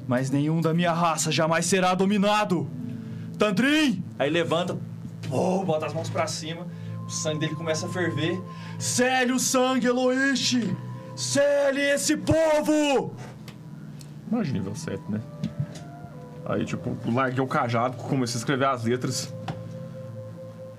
mas 0.07 0.31
nenhum 0.31 0.61
da 0.61 0.73
minha 0.73 0.93
raça 0.93 1.30
jamais 1.30 1.65
será 1.65 1.93
dominado. 1.93 2.65
Tandrin! 3.38 4.01
Aí 4.18 4.30
levanta, 4.30 4.77
pô, 5.27 5.65
bota 5.65 5.88
as 5.88 5.93
mãos 5.93 6.10
pra 6.10 6.26
cima, 6.26 6.65
o 7.05 7.10
sangue 7.10 7.39
dele 7.39 7.55
começa 7.55 7.85
a 7.85 7.89
ferver. 7.89 8.41
Cele 8.80 9.34
o 9.34 9.39
sangue, 9.39 9.88
Eloishi! 9.88 10.73
Cele 11.14 11.81
esse 11.81 12.15
povo! 12.15 13.14
Imagina 14.31 14.60
nível 14.60 14.76
7, 14.77 15.03
né? 15.10 15.19
Aí, 16.45 16.64
tipo, 16.64 16.95
larguei 17.11 17.43
o 17.43 17.47
cajado, 17.47 17.97
comecei 17.97 18.38
a 18.38 18.39
escrever 18.39 18.65
as 18.65 18.85
letras. 18.85 19.34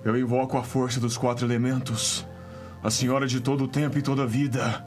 Eu 0.03 0.17
invoco 0.17 0.57
a 0.57 0.63
força 0.63 0.99
dos 0.99 1.19
quatro 1.19 1.45
elementos, 1.45 2.25
a 2.83 2.89
senhora 2.89 3.27
de 3.27 3.41
todo 3.41 3.65
o 3.65 3.67
tempo 3.67 3.95
e 3.95 4.01
toda 4.01 4.23
a 4.23 4.25
vida, 4.25 4.83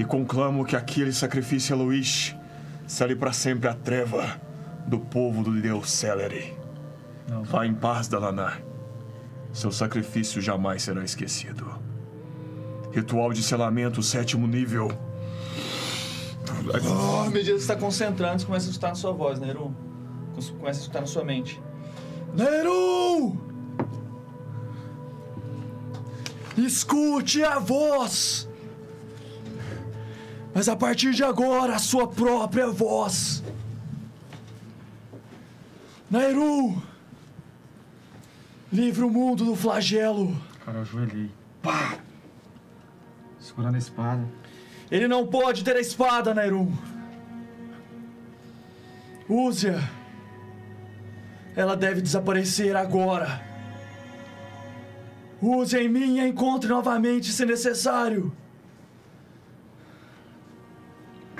e 0.00 0.04
conclamo 0.04 0.64
que 0.64 0.74
aquele 0.74 1.12
sacrifício 1.12 1.74
a 1.74 1.78
Luiz 1.78 2.34
para 3.18 3.34
sempre 3.34 3.68
a 3.68 3.74
treva 3.74 4.40
do 4.86 4.98
povo 4.98 5.42
do 5.42 5.60
deus 5.60 5.90
Celery. 5.90 6.56
Vá 7.42 7.66
em 7.66 7.74
paz, 7.74 8.08
Dalanar. 8.08 8.62
Seu 9.52 9.70
sacrifício 9.70 10.40
jamais 10.40 10.84
será 10.84 11.04
esquecido. 11.04 11.66
Ritual 12.90 13.34
de 13.34 13.42
selamento, 13.42 14.02
sétimo 14.02 14.46
nível. 14.46 14.90
Oh, 16.66 17.20
à 17.20 17.30
medida 17.30 17.52
que 17.52 17.58
você 17.58 17.72
está 17.72 17.76
concentrando, 17.76 18.40
você 18.40 18.46
começa 18.46 18.68
a 18.68 18.70
escutar 18.70 18.88
na 18.88 18.94
sua 18.94 19.12
voz, 19.12 19.38
Neru. 19.38 19.76
Começa 20.58 20.80
a 20.80 20.82
escutar 20.82 21.00
na 21.00 21.06
sua 21.06 21.24
mente. 21.24 21.60
Neru! 22.34 23.38
Escute 26.56 27.44
a 27.44 27.58
voz! 27.58 28.49
Mas 30.54 30.68
a 30.68 30.76
partir 30.76 31.12
de 31.12 31.22
agora, 31.22 31.76
a 31.76 31.78
sua 31.78 32.08
própria 32.08 32.68
voz. 32.68 33.42
Nairu! 36.10 36.82
Livre 38.72 39.04
o 39.04 39.10
mundo 39.10 39.44
do 39.44 39.54
flagelo. 39.54 40.36
Cara, 40.64 40.78
eu 40.78 40.82
ajoelhei. 40.82 41.30
Pá! 41.62 41.98
Segurando 43.38 43.76
a 43.76 43.78
espada. 43.78 44.24
Ele 44.90 45.06
não 45.06 45.26
pode 45.26 45.62
ter 45.62 45.76
a 45.76 45.80
espada, 45.80 46.34
Nairu. 46.34 46.72
Use-a 49.28 49.88
Ela 51.54 51.76
deve 51.76 52.00
desaparecer 52.00 52.76
agora. 52.76 53.40
Use 55.40 55.76
em 55.76 55.88
mim 55.88 56.16
e 56.16 56.20
a 56.20 56.28
encontre 56.28 56.68
novamente 56.68 57.32
se 57.32 57.46
necessário. 57.46 58.32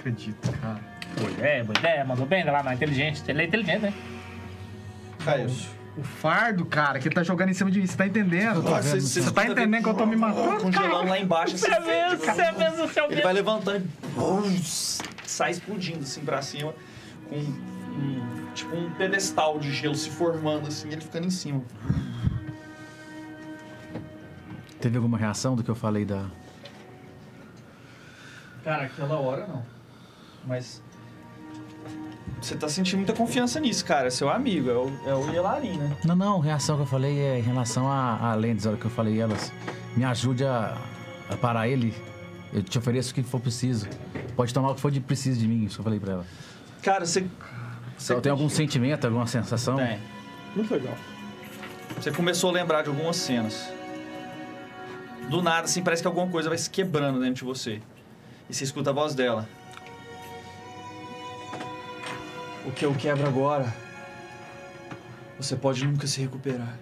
Acredito, 0.01 0.51
cara. 0.61 0.81
Boa 1.19 1.31
ideia, 1.31 1.63
boa 1.65 1.79
ideia. 1.79 2.05
Mandou 2.05 2.25
bem, 2.27 2.43
lá, 2.45 2.63
não 2.63 2.71
é 2.73 2.75
inteligente. 2.75 3.23
Ele 3.29 3.43
é 3.43 3.45
inteligente, 3.45 3.83
né? 3.83 3.95
Caio. 5.25 5.51
O 5.99 6.03
fardo, 6.03 6.65
cara, 6.65 6.99
que 6.99 7.09
ele 7.09 7.15
tá 7.15 7.23
jogando 7.23 7.51
em 7.51 7.53
cima 7.55 7.71
de 7.71 7.79
mim, 7.81 7.87
você 7.87 7.97
tá 7.97 8.07
entendendo? 8.07 8.65
Ah, 8.75 8.81
cê- 8.83 9.01
cê 9.01 9.21
Você 9.21 9.31
tá 9.33 9.45
entendendo 9.45 9.83
que 9.83 9.89
eu 9.89 9.95
tô 9.95 10.07
me 10.07 10.17
matando? 10.17 10.63
Congelando 10.63 11.11
lá 11.11 11.19
embaixo. 11.19 11.57
assim, 11.57 11.67
Você 11.67 11.81
mesmo, 11.81 12.19
você 12.19 12.53
mesmo, 12.53 12.89
seu 12.89 13.11
Ele 13.11 13.21
vai 13.21 13.33
levantando 13.35 13.87
e 14.47 14.59
sai 15.29 15.51
explodindo 15.51 16.01
assim 16.01 16.25
pra 16.25 16.41
cima 16.41 16.73
com 17.29 17.37
um, 17.37 18.49
tipo 18.55 18.75
um 18.75 18.91
pedestal 18.93 19.59
de 19.59 19.71
gelo 19.73 19.95
se 19.95 20.09
formando 20.11 20.69
assim, 20.69 20.89
ele 20.91 21.01
ficando 21.03 21.27
em 21.27 21.31
cima. 21.31 21.63
Teve 24.81 24.97
alguma 24.97 25.19
reação 25.19 25.55
do 25.55 25.63
que 25.63 25.71
eu 25.71 25.75
falei 25.75 26.05
da. 26.07 26.25
Cara, 28.65 28.85
aquela 28.85 29.19
hora 29.19 29.47
não. 29.47 29.80
Mas 30.47 30.83
você 32.41 32.57
tá 32.57 32.69
sentindo 32.69 32.99
muita 32.99 33.13
confiança 33.13 33.61
nisso, 33.61 33.85
cara. 33.85 34.07
É 34.07 34.11
seu 34.11 34.31
amigo, 34.31 34.71
é 34.71 34.75
o, 34.75 34.93
é 35.07 35.15
o 35.15 35.31
Yelarin, 35.31 35.77
né? 35.77 35.97
Não, 36.05 36.17
não, 36.17 36.39
reação 36.41 36.77
que 36.77 36.83
eu 36.83 36.87
falei 36.87 37.19
é 37.19 37.39
em 37.39 37.43
relação 37.43 37.91
a, 37.91 38.31
a 38.31 38.35
lentes, 38.35 38.67
a 38.67 38.71
hora 38.71 38.79
que 38.79 38.87
eu 38.87 38.91
falei 38.91 39.21
elas. 39.21 39.53
Me 39.97 40.05
ajude 40.05 40.45
a, 40.45 40.77
a 41.29 41.37
parar 41.37 41.69
ele. 41.69 41.95
Eu 42.53 42.63
te 42.63 42.79
ofereço 42.79 43.13
o 43.13 43.15
que 43.15 43.23
for 43.23 43.41
preciso. 43.41 43.87
Pode 44.35 44.55
tomar 44.55 44.71
o 44.71 44.75
que 44.75 44.81
for 44.81 44.91
de 44.91 45.01
preciso 45.01 45.39
de 45.39 45.47
mim, 45.47 45.65
isso 45.65 45.77
que 45.77 45.81
eu 45.81 45.85
falei 45.85 46.01
pra 46.01 46.13
ela. 46.15 46.27
Cara, 46.83 47.05
você. 47.05 47.27
Se 47.99 48.13
eu 48.13 48.21
tenho 48.21 48.35
algum 48.35 48.49
sentimento, 48.49 49.05
alguma 49.05 49.27
sensação. 49.27 49.77
Tem. 49.77 49.99
Muito 50.57 50.73
legal. 50.73 50.95
Você 51.97 52.11
começou 52.11 52.51
a 52.51 52.53
lembrar 52.55 52.83
de 52.83 52.89
algumas 52.89 53.17
cenas. 53.17 53.71
Do 55.29 55.43
nada, 55.43 55.67
assim, 55.67 55.83
parece 55.83 56.03
que 56.03 56.09
alguma 56.09 56.27
coisa 56.29 56.49
vai 56.49 56.57
se 56.59 56.71
quebrando 56.71 57.21
dentro 57.21 57.35
de 57.35 57.45
você. 57.45 57.81
E 58.49 58.55
você 58.55 58.65
escuta 58.65 58.91
a 58.91 58.93
voz 58.93 59.15
dela. 59.15 59.47
O 62.67 62.73
que 62.73 62.85
eu 62.85 62.95
quebro 62.95 63.27
agora, 63.27 63.73
você 65.39 65.57
pode 65.57 65.85
nunca 65.87 66.07
se 66.07 66.21
recuperar. 66.21 66.77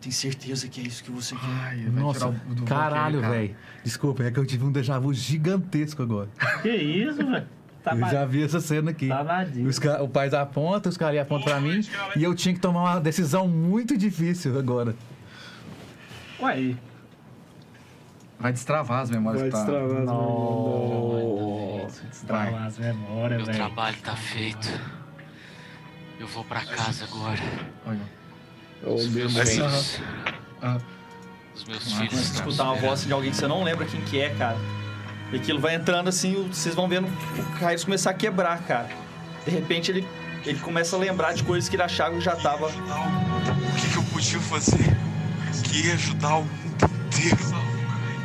Tem 0.00 0.12
certeza 0.12 0.68
que 0.68 0.80
é 0.80 0.84
isso 0.84 1.02
que 1.02 1.10
você 1.10 1.34
quer? 1.34 1.44
Ai, 1.46 1.76
Nossa, 1.90 2.28
o- 2.28 2.64
caralho, 2.64 3.20
bloqueio, 3.20 3.20
cara. 3.20 3.34
velho. 3.34 3.56
Desculpa, 3.84 4.22
é 4.24 4.30
que 4.30 4.38
eu 4.38 4.46
tive 4.46 4.64
um 4.64 4.72
déjà 4.72 4.98
vu 4.98 5.12
gigantesco 5.12 6.02
agora. 6.02 6.28
Que 6.62 6.70
isso, 6.70 7.16
velho? 7.16 7.46
Tá 7.82 7.94
eu 7.94 8.08
já 8.08 8.24
vi 8.24 8.42
essa 8.42 8.60
cena 8.60 8.90
aqui. 8.90 9.08
Tá. 9.08 9.46
Os 9.66 9.78
o 10.02 10.08
pai 10.08 10.28
aponta, 10.34 10.88
os 10.88 10.96
caras 10.96 11.20
apontam 11.20 11.44
pra 11.46 11.60
mim 11.60 11.80
e 12.16 12.22
eu 12.22 12.34
tinha 12.34 12.52
que 12.54 12.60
tomar 12.60 12.80
uma 12.80 13.00
decisão 13.00 13.48
muito 13.48 13.96
difícil 13.96 14.58
agora. 14.58 14.94
Ué. 16.40 16.74
Vai 18.40 18.52
destravar 18.52 19.00
as 19.00 19.10
memórias 19.10 19.42
Vai 19.42 19.50
que 19.50 19.56
tá. 19.56 19.62
destravar 19.64 19.98
as 19.98 20.06
memórias. 20.06 22.02
destravar 22.10 22.66
as 22.66 22.78
memórias, 22.78 23.36
Meu 23.38 23.46
velho. 23.46 23.58
trabalho 23.58 23.96
tá 24.02 24.14
feito. 24.16 24.68
Eu 26.20 26.26
vou 26.28 26.44
pra 26.44 26.60
casa 26.64 27.04
agora. 27.04 27.40
Olha. 27.86 28.00
Oh, 28.84 28.94
Os 28.94 29.08
meus 29.08 29.34
Deus. 29.34 29.48
filhos. 29.50 30.00
Ah. 30.62 30.78
Os 31.54 31.64
meus 31.64 31.84
Começa 31.84 31.96
filhos 32.10 32.30
escutar 32.34 32.64
uma 32.64 32.74
voz 32.76 33.04
de 33.04 33.12
alguém 33.12 33.30
que 33.30 33.36
você 33.36 33.46
não 33.48 33.64
lembra 33.64 33.84
quem 33.86 34.00
que 34.02 34.20
é, 34.20 34.30
cara. 34.30 34.56
E 35.32 35.36
aquilo 35.36 35.60
vai 35.60 35.74
entrando 35.74 36.08
assim, 36.08 36.48
vocês 36.48 36.74
vão 36.74 36.88
vendo 36.88 37.06
o 37.08 37.58
Kairos 37.58 37.84
começar 37.84 38.10
a 38.10 38.14
quebrar, 38.14 38.62
cara. 38.62 38.88
De 39.44 39.50
repente 39.50 39.90
ele, 39.90 40.06
ele 40.44 40.58
começa 40.60 40.94
a 40.94 40.98
lembrar 40.98 41.32
de 41.34 41.42
coisas 41.42 41.68
que 41.68 41.74
ele 41.76 41.82
achava 41.82 42.14
que 42.14 42.20
já 42.20 42.36
tava. 42.36 42.66
O 42.68 43.80
que, 43.80 43.88
que 43.90 43.96
eu 43.96 44.02
podia 44.04 44.38
fazer? 44.40 44.96
Que 45.64 45.86
ia 45.88 45.94
ajudar 45.94 46.36
o 46.36 46.44
mundo 46.44 46.84
inteiro. 47.08 47.36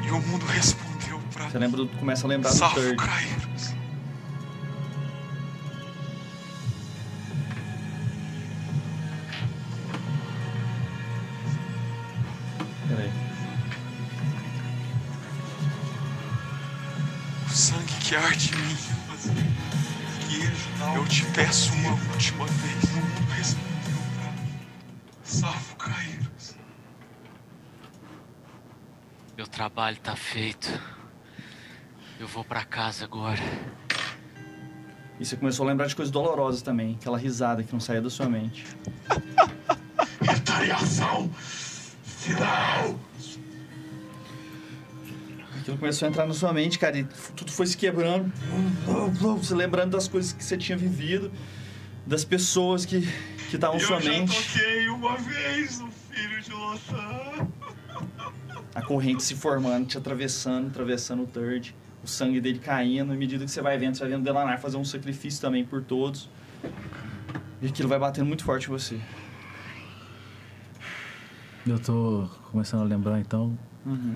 E 0.06 0.12
o 0.12 0.20
mundo 0.22 0.46
respondeu 0.46 1.20
pra 1.34 1.50
Você 1.50 1.58
lembra, 1.60 1.78
do- 1.78 1.88
começa 1.98 2.28
a 2.28 2.30
lembrar 2.30 2.50
do 2.52 2.56
Salve 2.58 2.76
Third. 2.82 2.98
Kairos. 2.98 3.74
Peraí. 12.88 13.12
O 17.48 17.50
sangue 17.50 17.94
que 18.02 18.16
arde 18.16 18.54
em 18.54 18.58
mim. 18.58 18.78
Eu 20.96 21.06
te 21.08 21.24
peço 21.28 21.72
uma 21.74 21.92
última 21.92 22.46
vez. 22.46 22.84
O 22.84 22.96
mundo 22.96 23.32
respondeu 23.32 24.02
pra 24.20 24.32
mim. 24.32 24.60
Salve 25.24 25.76
Kairos. 25.78 26.33
Meu 29.44 29.50
trabalho 29.50 29.98
tá 29.98 30.16
feito. 30.16 30.70
Eu 32.18 32.26
vou 32.30 32.46
pra 32.46 32.64
casa 32.64 33.04
agora. 33.04 33.42
E 35.20 35.26
você 35.26 35.36
começou 35.36 35.66
a 35.66 35.68
lembrar 35.68 35.86
de 35.88 35.96
coisas 35.98 36.10
dolorosas 36.10 36.62
também. 36.62 36.96
Aquela 36.98 37.18
risada 37.18 37.62
que 37.62 37.74
não 37.74 37.80
saía 37.82 38.02
da 38.02 38.10
sua 38.10 38.30
mente. 38.30 38.66
Retaliação 40.24 41.30
final. 42.06 42.98
Aquilo 45.60 45.78
começou 45.78 46.06
a 46.06 46.10
entrar 46.10 46.26
na 46.26 46.34
sua 46.34 46.54
mente, 46.54 46.80
cara, 46.80 47.00
e 47.00 47.04
tudo 47.36 47.52
foi 47.52 47.68
se 47.68 47.76
quebrando. 47.76 48.32
Você 49.40 49.54
lembrando 49.54 49.92
das 49.92 50.08
coisas 50.08 50.32
que 50.32 50.42
você 50.42 50.56
tinha 50.56 50.78
vivido, 50.78 51.30
das 52.08 52.24
pessoas 52.24 52.86
que 52.86 53.02
que 53.50 53.58
estavam 53.58 53.76
na 53.76 53.84
Eu 53.84 53.88
sua 53.88 54.00
já 54.00 54.10
mente. 54.10 54.54
toquei 54.54 54.88
uma 54.88 55.18
vez 55.18 55.80
no 55.80 55.92
filho 55.92 56.42
de 56.42 56.52
Lothar. 56.52 57.46
A 58.76 58.82
corrente 58.82 59.24
se 59.24 59.36
formando, 59.36 59.86
te 59.86 59.98
atravessando, 59.98 60.68
atravessando 60.68 61.24
o 61.24 61.28
Third. 61.28 61.76
O 62.04 62.08
sangue 62.08 62.42
dele 62.42 62.60
caindo. 62.60 63.14
À 63.14 63.16
medida 63.16 63.46
que 63.46 63.52
você 63.52 63.62
vai 63.62 63.78
vendo, 63.78 63.96
você 63.96 64.02
vai 64.02 64.10
vendo 64.10 64.22
o 64.22 64.24
Delanar 64.24 64.60
fazer 64.60 64.78
um 64.78 64.84
sacrifício 64.84 65.40
também 65.40 65.64
por 65.64 65.82
todos. 65.82 66.30
E 67.62 67.68
aquilo 67.68 67.88
vai 67.88 67.98
batendo 67.98 68.26
muito 68.26 68.44
forte 68.44 68.68
em 68.68 68.70
você. 68.70 69.00
Eu 71.66 71.80
tô 71.80 72.28
começando 72.52 72.82
a 72.82 72.84
lembrar 72.84 73.20
então. 73.22 73.58
Uhum. 73.86 74.16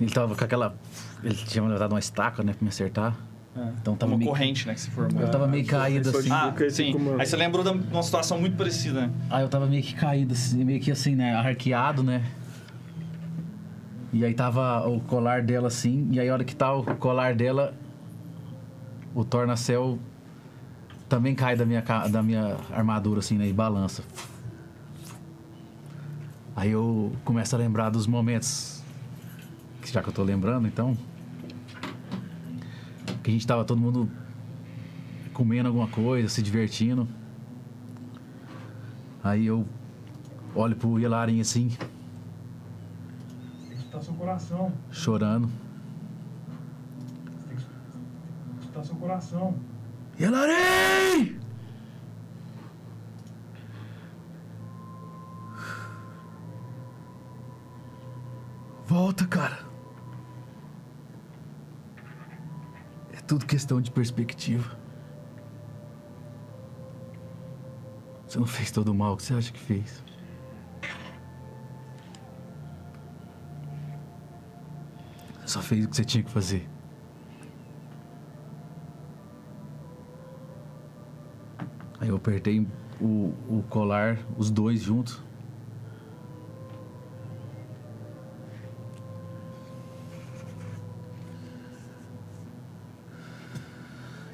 Ele 0.00 0.10
tava 0.10 0.34
com 0.34 0.44
aquela. 0.44 0.74
Ele 1.22 1.34
tinha 1.34 1.62
levado 1.62 1.92
uma 1.92 1.98
estaca, 1.98 2.42
né, 2.42 2.54
pra 2.54 2.62
me 2.62 2.68
acertar. 2.70 3.14
É. 3.54 3.68
Então 3.80 3.96
tava 3.96 4.12
uma 4.12 4.18
meio. 4.18 4.30
corrente, 4.30 4.66
né, 4.66 4.74
que 4.74 4.80
se 4.80 4.90
formou. 4.90 5.20
Eu 5.20 5.30
tava 5.30 5.46
meio 5.46 5.66
caído 5.66 6.08
assim. 6.08 6.30
Ah, 6.30 6.54
sim. 6.70 6.94
Aí 7.18 7.26
você 7.26 7.36
lembrou 7.36 7.62
de 7.62 7.70
uma 7.70 8.02
situação 8.02 8.40
muito 8.40 8.56
parecida, 8.56 9.02
né? 9.02 9.10
Aí 9.28 9.42
eu 9.42 9.48
tava 9.48 9.66
meio 9.66 9.82
que 9.82 9.94
caído, 9.94 10.32
assim, 10.32 10.64
meio 10.64 10.80
que 10.80 10.90
assim, 10.90 11.14
né? 11.14 11.34
Arqueado, 11.34 12.02
né? 12.02 12.24
E 14.12 14.24
aí 14.24 14.34
tava 14.34 14.88
o 14.88 15.00
colar 15.00 15.42
dela 15.42 15.68
assim, 15.68 16.08
e 16.10 16.18
aí 16.18 16.28
a 16.28 16.32
hora 16.32 16.44
que 16.44 16.54
tá 16.54 16.74
o 16.74 16.84
colar 16.96 17.34
dela, 17.34 17.74
o 19.14 19.24
tornacel 19.24 19.98
também 21.08 21.34
cai 21.34 21.56
da 21.56 21.64
minha, 21.64 21.80
da 22.10 22.22
minha 22.22 22.56
armadura, 22.72 23.20
assim, 23.20 23.36
né? 23.36 23.46
E 23.48 23.52
balança. 23.52 24.02
Aí 26.54 26.70
eu 26.72 27.12
começo 27.24 27.54
a 27.54 27.58
lembrar 27.58 27.90
dos 27.90 28.06
momentos, 28.06 28.82
que 29.80 29.92
já 29.92 30.02
que 30.02 30.08
eu 30.08 30.12
tô 30.12 30.22
lembrando, 30.22 30.68
então. 30.68 30.96
Que 33.22 33.30
a 33.30 33.32
gente 33.32 33.46
tava 33.46 33.64
todo 33.64 33.80
mundo 33.80 34.10
comendo 35.32 35.68
alguma 35.68 35.88
coisa, 35.88 36.28
se 36.28 36.42
divertindo. 36.42 37.08
Aí 39.22 39.46
eu 39.46 39.66
olho 40.54 40.76
pro 40.76 40.98
Yelarin 40.98 41.40
assim, 41.40 41.70
escutar 44.00 44.02
seu 44.02 44.14
coração. 44.14 44.72
chorando. 44.90 45.50
Tem 47.48 47.56
que 47.56 47.64
escutar 48.60 48.84
seu 48.84 48.96
coração. 48.96 49.54
Yelarin! 50.18 51.38
Volta, 58.86 59.26
cara. 59.26 59.58
É 63.12 63.20
tudo 63.20 63.46
questão 63.46 63.80
de 63.80 63.90
perspectiva. 63.90 64.78
Você 68.26 68.38
não 68.38 68.46
fez 68.46 68.70
todo 68.70 68.88
o 68.88 68.94
mal 68.94 69.16
que 69.16 69.22
você 69.22 69.34
acha 69.34 69.52
que 69.52 69.58
fez. 69.60 70.02
Você 75.50 75.54
só 75.54 75.62
fez 75.62 75.84
o 75.84 75.88
que 75.88 75.96
você 75.96 76.04
tinha 76.04 76.22
que 76.22 76.30
fazer. 76.30 76.68
Aí 81.98 82.08
eu 82.08 82.14
apertei 82.14 82.64
o, 83.00 83.34
o 83.48 83.64
colar, 83.68 84.16
os 84.38 84.48
dois 84.48 84.80
juntos. 84.80 85.20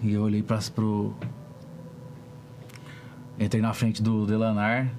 E 0.03 0.13
eu 0.13 0.23
olhei 0.23 0.43
para 0.43 0.59
pro. 0.75 1.15
Entrei 3.39 3.63
na 3.63 3.73
frente 3.73 4.03
do 4.03 4.27
Delanar, 4.27 4.93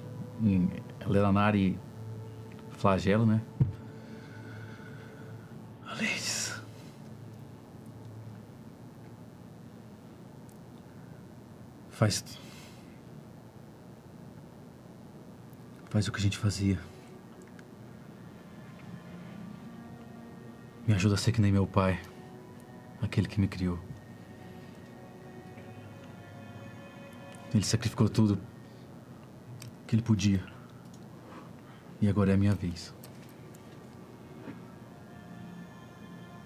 Delanar 1.08 1.54
e 1.54 1.78
Flagelo, 2.72 3.24
né? 3.24 3.40
Faz. 11.98 12.24
Faz 15.90 16.06
o 16.06 16.12
que 16.12 16.18
a 16.18 16.22
gente 16.22 16.38
fazia. 16.38 16.78
Me 20.86 20.94
ajuda 20.94 21.16
a 21.16 21.18
ser 21.18 21.32
que 21.32 21.40
nem 21.40 21.50
meu 21.50 21.66
pai, 21.66 22.00
aquele 23.02 23.26
que 23.26 23.40
me 23.40 23.48
criou. 23.48 23.80
Ele 27.52 27.64
sacrificou 27.64 28.08
tudo 28.08 28.40
que 29.84 29.96
ele 29.96 30.02
podia. 30.02 30.40
E 32.00 32.08
agora 32.08 32.30
é 32.30 32.34
a 32.34 32.38
minha 32.38 32.54
vez. 32.54 32.94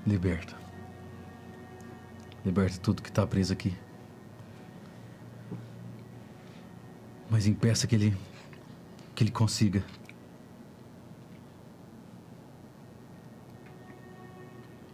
Liberta. 0.07 0.57
Liberta 2.43 2.79
tudo 2.79 3.03
que 3.03 3.11
está 3.11 3.27
preso 3.27 3.53
aqui. 3.53 3.77
Mas 7.33 7.47
impeça 7.47 7.87
que 7.87 7.95
ele. 7.95 8.15
que 9.15 9.25
ele 9.25 9.31
consiga. 9.31 9.83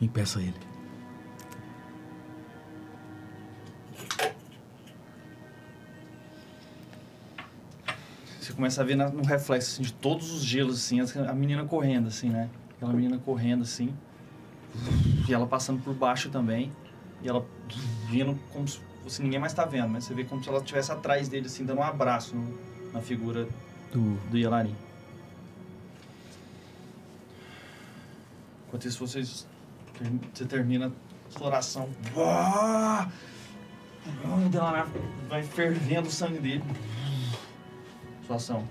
Impeça 0.01 0.41
ele. 0.41 0.55
Você 8.41 8.53
começa 8.53 8.83
a 8.83 8.85
ver 8.85 8.95
no 8.95 9.23
reflexo 9.25 9.73
assim, 9.73 9.83
de 9.83 9.93
todos 9.93 10.31
os 10.31 10.45
gelos, 10.45 10.77
assim, 10.79 11.01
as- 11.01 11.17
a 11.17 11.35
menina 11.35 11.65
correndo, 11.65 12.07
assim, 12.07 12.31
né? 12.31 12.49
Aquela 12.77 12.93
menina 12.93 13.19
correndo, 13.19 13.63
assim. 13.63 13.93
E 15.29 15.35
ela 15.35 15.47
passando 15.47 15.83
por 15.83 15.93
baixo 15.93 16.31
também. 16.31 16.71
E 17.21 17.29
ela 17.29 17.45
vindo 18.09 18.39
como 18.53 18.69
se 18.69 18.79
fosse 19.09 19.23
ninguém 19.23 19.39
mais 19.39 19.55
tá 19.55 19.65
vendo, 19.65 19.89
mas 19.89 20.05
você 20.05 20.13
vê 20.15 20.25
como 20.25 20.43
se 20.43 20.49
ela 20.51 20.59
estivesse 20.59 20.93
atrás 20.93 21.29
dele, 21.29 21.47
assim, 21.47 21.65
dando 21.65 21.79
um 21.79 21.83
abraço 21.83 22.37
no- 22.37 22.59
na 22.93 23.01
figura 23.01 23.49
Do. 23.91 24.17
do 24.31 24.37
Yelarim. 24.37 24.77
Enquanto 28.67 28.87
isso, 28.87 28.99
vocês. 29.07 29.47
Você 30.35 30.45
termina 30.45 30.87
a 30.89 31.29
exploração. 31.29 31.89
O 34.25 34.49
Delanar 34.51 34.87
vai 35.29 35.43
fervendo 35.43 36.09
o 36.09 36.11
sangue 36.11 36.39
dele. 36.39 36.63
Sua 38.27 38.37
ação. 38.37 38.69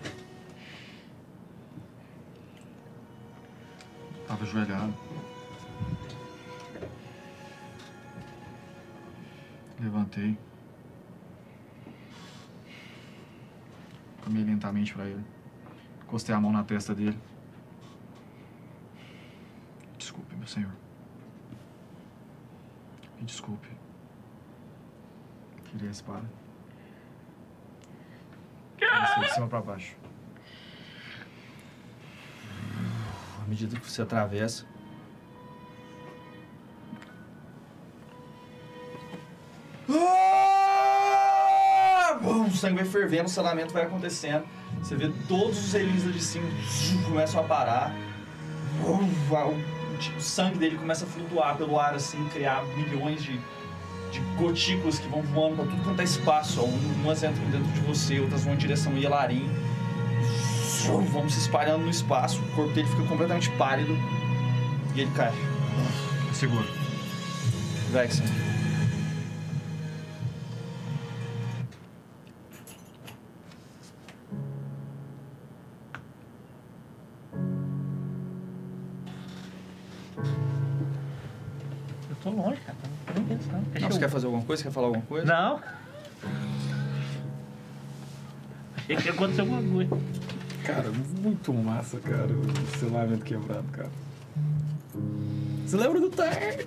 Tava 4.27 4.43
ajoelhado. 4.43 4.93
Levantei. 9.97 10.37
Caminhei 14.23 14.45
lentamente 14.45 14.93
pra 14.93 15.05
ele. 15.05 15.25
Encostei 16.03 16.35
a 16.35 16.39
mão 16.39 16.51
na 16.51 16.63
testa 16.63 16.93
dele. 16.93 17.19
Desculpe, 19.97 20.35
meu 20.35 20.45
senhor. 20.45 20.71
Me 23.17 23.25
desculpe. 23.25 23.69
Queria 25.65 25.87
a 25.87 25.91
espada. 25.91 26.29
Desceu 28.77 29.23
de 29.23 29.33
cima 29.33 29.47
pra 29.47 29.61
baixo. 29.61 29.97
À 33.41 33.47
medida 33.47 33.79
que 33.79 33.89
você 33.89 34.03
atravessa. 34.03 34.76
Sangue 42.57 42.75
vai 42.75 42.85
fervendo, 42.85 43.25
o 43.25 43.29
selamento 43.29 43.73
vai 43.73 43.83
acontecendo. 43.83 44.43
Você 44.81 44.95
vê 44.95 45.11
todos 45.27 45.57
os 45.57 45.73
elins 45.73 46.03
lá 46.05 46.11
de 46.11 46.21
cima 46.23 46.47
começam 47.05 47.39
a 47.39 47.43
parar. 47.43 47.95
Bum, 48.81 49.09
O, 49.29 50.21
sangue 50.21 50.57
dele 50.57 50.77
começa 50.77 51.05
a 51.05 51.07
flutuar 51.07 51.55
pelo 51.57 51.79
ar, 51.79 51.93
assim, 51.95 52.23
criar 52.29 52.63
milhões 52.75 53.23
de, 53.23 53.39
de 54.11 54.19
gotículas 54.37 54.99
que 54.99 55.07
vão 55.07 55.21
voando 55.23 55.55
pra 55.55 55.65
tudo 55.65 55.83
quanto 55.83 55.99
é 56.01 56.03
espaço. 56.03 56.61
ó. 56.61 56.65
Um- 56.65 57.01
Umas 57.03 57.23
entram 57.23 57.43
dentro 57.49 57.71
de 57.71 57.79
você, 57.81 58.19
outras 58.19 58.43
vão 58.43 58.53
em 58.53 58.57
direção 58.57 58.91
ao 58.91 58.97
Yelarim. 58.97 59.49
Vão 61.11 61.27
se 61.29 61.39
espalhando 61.39 61.83
no 61.83 61.89
espaço, 61.89 62.39
o 62.39 62.51
corpo 62.55 62.71
dele 62.73 62.87
fica 62.87 63.03
completamente 63.03 63.49
pálido 63.51 63.97
e 64.95 65.01
ele 65.01 65.11
cai. 65.15 65.33
Segura. 66.33 66.65
Vexen. 67.91 68.25
Você 84.57 84.61
eu- 84.61 84.71
quer 84.71 84.71
falar 84.73 84.87
alguma 84.87 85.05
coisa? 85.05 85.25
Não. 85.25 85.59
Achei 88.77 88.95
que 88.95 89.05
ia 89.05 89.11
acontecer 89.13 89.41
alguma 89.41 89.61
coisa. 89.63 89.97
Cara, 90.65 90.91
muito 91.21 91.53
massa, 91.53 91.99
cara, 91.99 92.27
o 92.27 92.77
selamento 92.77 93.23
quebrado, 93.23 93.63
cara. 93.71 93.89
Você 95.65 95.77
lembra 95.77 95.99
do 95.99 96.09
Tard? 96.09 96.65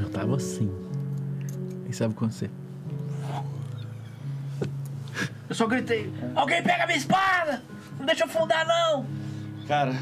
Já 0.00 0.08
tava 0.10 0.36
assim. 0.36 0.70
E 1.88 1.92
sabe 1.94 2.14
quando 2.14 2.32
você. 2.32 2.50
Eu 5.48 5.54
só 5.54 5.66
gritei: 5.66 6.12
Alguém 6.34 6.62
pega 6.62 6.86
minha 6.86 6.98
espada! 6.98 7.62
Não 7.98 8.06
deixa 8.06 8.24
eu 8.24 8.26
afundar, 8.28 8.66
não! 8.66 9.06
Cara, 9.68 9.94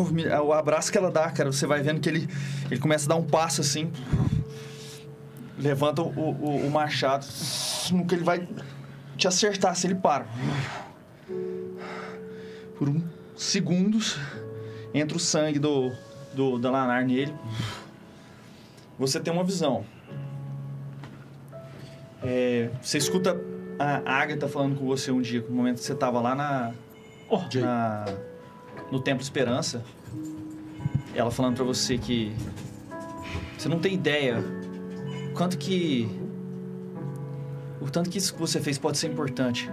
o 0.00 0.12
me- 0.12 0.26
o 0.28 0.52
abraço 0.52 0.90
que 0.90 0.98
ela 0.98 1.10
dá, 1.10 1.30
cara, 1.30 1.50
você 1.52 1.66
vai 1.66 1.82
vendo 1.82 2.00
que 2.00 2.08
ele, 2.08 2.28
ele 2.70 2.80
começa 2.80 3.06
a 3.06 3.08
dar 3.10 3.16
um 3.16 3.24
passo 3.24 3.60
assim. 3.60 3.90
Levanta 5.58 6.02
o, 6.02 6.08
o, 6.08 6.66
o 6.66 6.70
machado. 6.70 7.26
No 7.92 8.06
que 8.06 8.14
ele 8.14 8.24
vai 8.24 8.48
te 9.16 9.26
acertar, 9.26 9.74
se 9.74 9.86
ele 9.86 9.96
para. 9.96 10.26
Por 12.76 12.88
uns 12.88 13.02
segundos, 13.36 14.18
entra 14.94 15.16
o 15.16 15.20
sangue 15.20 15.58
do, 15.58 15.92
do 16.34 16.58
Dalanar 16.58 17.04
nele. 17.04 17.34
Você 18.98 19.18
tem 19.18 19.32
uma 19.32 19.44
visão. 19.44 19.84
É, 22.22 22.70
você 22.82 22.98
escuta 22.98 23.40
a 23.78 24.00
Agatha 24.20 24.48
falando 24.48 24.76
com 24.76 24.86
você 24.86 25.10
um 25.10 25.20
dia, 25.20 25.44
no 25.48 25.54
momento 25.54 25.78
que 25.78 25.84
você 25.84 25.94
tava 25.94 26.20
lá 26.20 26.34
na, 26.34 26.72
na 27.60 28.04
no 28.90 29.00
Templo 29.00 29.22
Esperança. 29.22 29.84
Ela 31.14 31.30
falando 31.30 31.56
pra 31.56 31.64
você 31.64 31.98
que 31.98 32.32
você 33.56 33.68
não 33.68 33.78
tem 33.78 33.94
ideia 33.94 34.36
o 35.30 35.34
quanto 35.34 35.58
que 35.58 36.08
o 37.80 37.90
tanto 37.90 38.10
que 38.10 38.18
isso 38.18 38.34
que 38.34 38.40
você 38.40 38.60
fez 38.60 38.78
pode 38.78 38.98
ser 38.98 39.10
importante. 39.10 39.70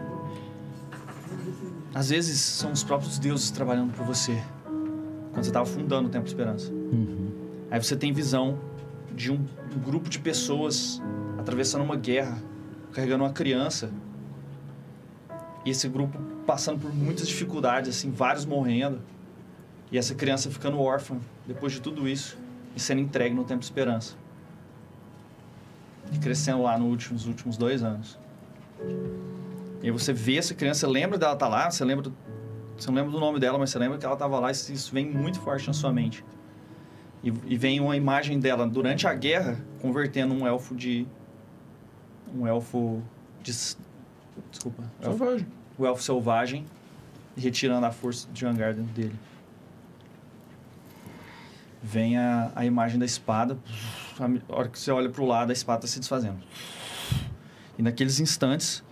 Às 1.93 2.09
vezes 2.09 2.41
são 2.41 2.71
os 2.71 2.83
próprios 2.83 3.17
deuses 3.17 3.51
trabalhando 3.51 3.93
por 3.93 4.05
você. 4.05 4.41
Quando 5.31 5.43
você 5.43 5.49
estava 5.49 5.65
fundando 5.65 6.07
o 6.07 6.11
Templo 6.11 6.27
Esperança. 6.27 6.71
Aí 7.71 7.81
você 7.81 7.95
tem 7.95 8.11
visão 8.13 8.59
de 9.13 9.31
um, 9.31 9.45
um 9.75 9.79
grupo 9.79 10.09
de 10.09 10.19
pessoas 10.19 11.01
atravessando 11.37 11.83
uma 11.83 11.95
guerra, 11.95 12.37
carregando 12.91 13.23
uma 13.23 13.31
criança. 13.31 13.89
E 15.65 15.69
esse 15.69 15.87
grupo 15.87 16.17
passando 16.45 16.79
por 16.79 16.93
muitas 16.93 17.27
dificuldades, 17.27 17.89
assim, 17.89 18.11
vários 18.11 18.45
morrendo. 18.45 19.01
E 19.91 19.97
essa 19.97 20.15
criança 20.15 20.49
ficando 20.49 20.79
órfã 20.79 21.17
depois 21.45 21.73
de 21.73 21.81
tudo 21.81 22.07
isso 22.07 22.37
e 22.75 22.79
sendo 22.79 23.01
entregue 23.01 23.33
no 23.33 23.43
Templo 23.43 23.63
Esperança. 23.63 24.15
E 26.11 26.17
crescendo 26.19 26.61
lá 26.61 26.77
nos 26.77 26.89
últimos, 26.89 27.21
nos 27.21 27.27
últimos 27.27 27.57
dois 27.57 27.83
anos. 27.83 28.19
E 29.81 29.85
aí 29.85 29.91
você 29.91 30.11
vê 30.11 30.37
essa 30.37 30.53
criança, 30.53 30.87
lembra 30.87 31.17
dela 31.17 31.33
estar 31.33 31.47
lá, 31.47 31.69
você 31.69 31.83
lembra 31.85 32.03
do, 32.03 32.13
você 32.77 32.87
não 32.89 32.95
lembra 32.95 33.11
do 33.11 33.19
nome 33.19 33.39
dela, 33.39 33.57
mas 33.57 33.69
você 33.69 33.79
lembra 33.79 33.97
que 33.97 34.05
ela 34.05 34.15
estava 34.15 34.39
lá 34.39 34.49
e 34.49 34.51
isso 34.51 34.93
vem 34.93 35.05
muito 35.05 35.39
forte 35.39 35.67
na 35.67 35.73
sua 35.73 35.93
mente. 35.93 36.23
E, 37.23 37.33
e 37.45 37.57
vem 37.57 37.79
uma 37.79 37.95
imagem 37.95 38.39
dela 38.39 38.67
durante 38.67 39.07
a 39.07 39.13
guerra 39.13 39.59
convertendo 39.81 40.33
um 40.33 40.45
elfo 40.45 40.75
de. 40.75 41.07
Um 42.35 42.45
elfo 42.45 43.01
de. 43.41 43.51
Desculpa. 44.51 44.83
Selvagem. 45.01 45.47
O 45.77 45.85
elfo 45.85 46.01
selvagem 46.01 46.65
retirando 47.37 47.85
a 47.85 47.91
força 47.91 48.27
de 48.31 48.45
Angar 48.45 48.73
dentro 48.73 48.93
dele. 48.93 49.15
Vem 51.83 52.17
a, 52.17 52.51
a 52.55 52.65
imagem 52.65 52.97
da 52.97 53.05
espada. 53.05 53.57
A 54.19 54.55
hora 54.55 54.69
que 54.69 54.79
você 54.79 54.91
olha 54.91 55.09
pro 55.09 55.25
lado, 55.25 55.49
a 55.49 55.53
espada 55.53 55.81
tá 55.81 55.87
se 55.87 55.99
desfazendo. 55.99 56.37
E 57.77 57.81
naqueles 57.81 58.19
instantes, 58.19 58.83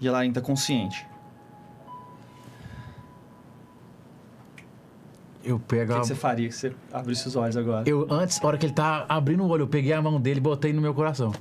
Yelarin 0.00 0.32
tá 0.32 0.40
consciente. 0.40 1.06
Eu 5.42 5.56
O 5.56 5.60
pego 5.60 5.92
que, 5.92 5.98
a... 5.98 6.00
que 6.00 6.06
você 6.06 6.14
faria 6.14 6.50
se 6.52 6.58
você 6.70 6.76
abrisse 6.92 7.26
os 7.26 7.34
olhos 7.34 7.56
agora? 7.56 7.88
Eu, 7.88 8.06
antes, 8.10 8.40
na 8.40 8.46
hora 8.46 8.58
que 8.58 8.66
ele 8.66 8.72
tá 8.72 9.04
abrindo 9.08 9.42
o 9.42 9.48
olho, 9.48 9.62
eu 9.62 9.68
peguei 9.68 9.92
a 9.92 10.00
mão 10.00 10.20
dele 10.20 10.38
e 10.38 10.42
botei 10.42 10.72
no 10.72 10.80
meu 10.80 10.94
coração. 10.94 11.32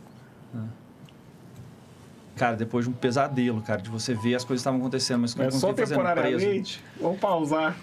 Cara, 2.39 2.55
depois 2.55 2.85
de 2.85 2.89
um 2.91 2.93
pesadelo, 2.93 3.61
cara, 3.61 3.81
de 3.81 3.89
você 3.89 4.13
ver 4.13 4.33
as 4.35 4.45
coisas 4.45 4.61
que 4.61 4.69
estavam 4.69 4.79
acontecendo, 4.79 5.19
mas 5.19 5.33
que 5.33 5.41
É 5.41 5.43
não 5.43 5.51
só 5.51 5.67
fazer 5.67 5.73
preso. 5.75 5.91
temporariamente. 5.91 6.81
Vamos 6.97 7.19
pausar. 7.19 7.75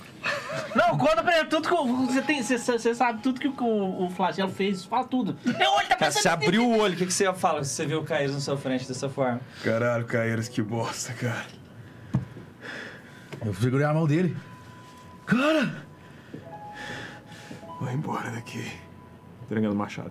Não, 0.75 0.97
conta 0.97 1.23
pra 1.23 1.41
ele 1.41 1.49
tudo 1.49 1.69
que 1.69 1.75
o- 1.75 2.07
você 2.07 2.23
tem. 2.23 2.43
Você, 2.43 2.57
você 2.57 2.95
sabe 2.95 3.21
tudo 3.23 3.39
que 3.39 3.49
o, 3.49 4.05
o 4.07 4.09
Flagelo 4.09 4.51
fez. 4.51 4.83
Fala 4.87 5.05
tudo. 5.05 5.37
Meu 5.45 5.71
olho 5.73 5.89
tá 5.89 5.95
Cara, 5.97 6.11
você 6.11 6.27
abriu 6.27 6.67
o 6.67 6.79
olho, 6.79 6.95
o 6.95 6.97
que, 6.97 7.05
que 7.05 7.13
você 7.13 7.31
fala 7.35 7.63
se 7.65 7.75
você 7.75 7.85
vê 7.85 7.95
o 7.97 8.03
Caíros 8.03 8.35
na 8.35 8.41
sua 8.41 8.57
frente 8.57 8.89
dessa 8.89 9.11
forma? 9.11 9.43
Caralho, 9.63 10.07
Caeiros, 10.07 10.49
que 10.49 10.63
bosta, 10.63 11.13
cara. 11.13 11.45
Eu 13.45 13.53
segurei 13.53 13.85
a 13.87 13.93
mão 13.93 14.07
dele. 14.07 14.35
Cara! 15.27 15.85
Vai 17.79 17.93
embora 17.95 18.31
daqui. 18.31 18.67
Entregando 19.45 19.75
o 19.75 19.79
machado. 19.79 20.11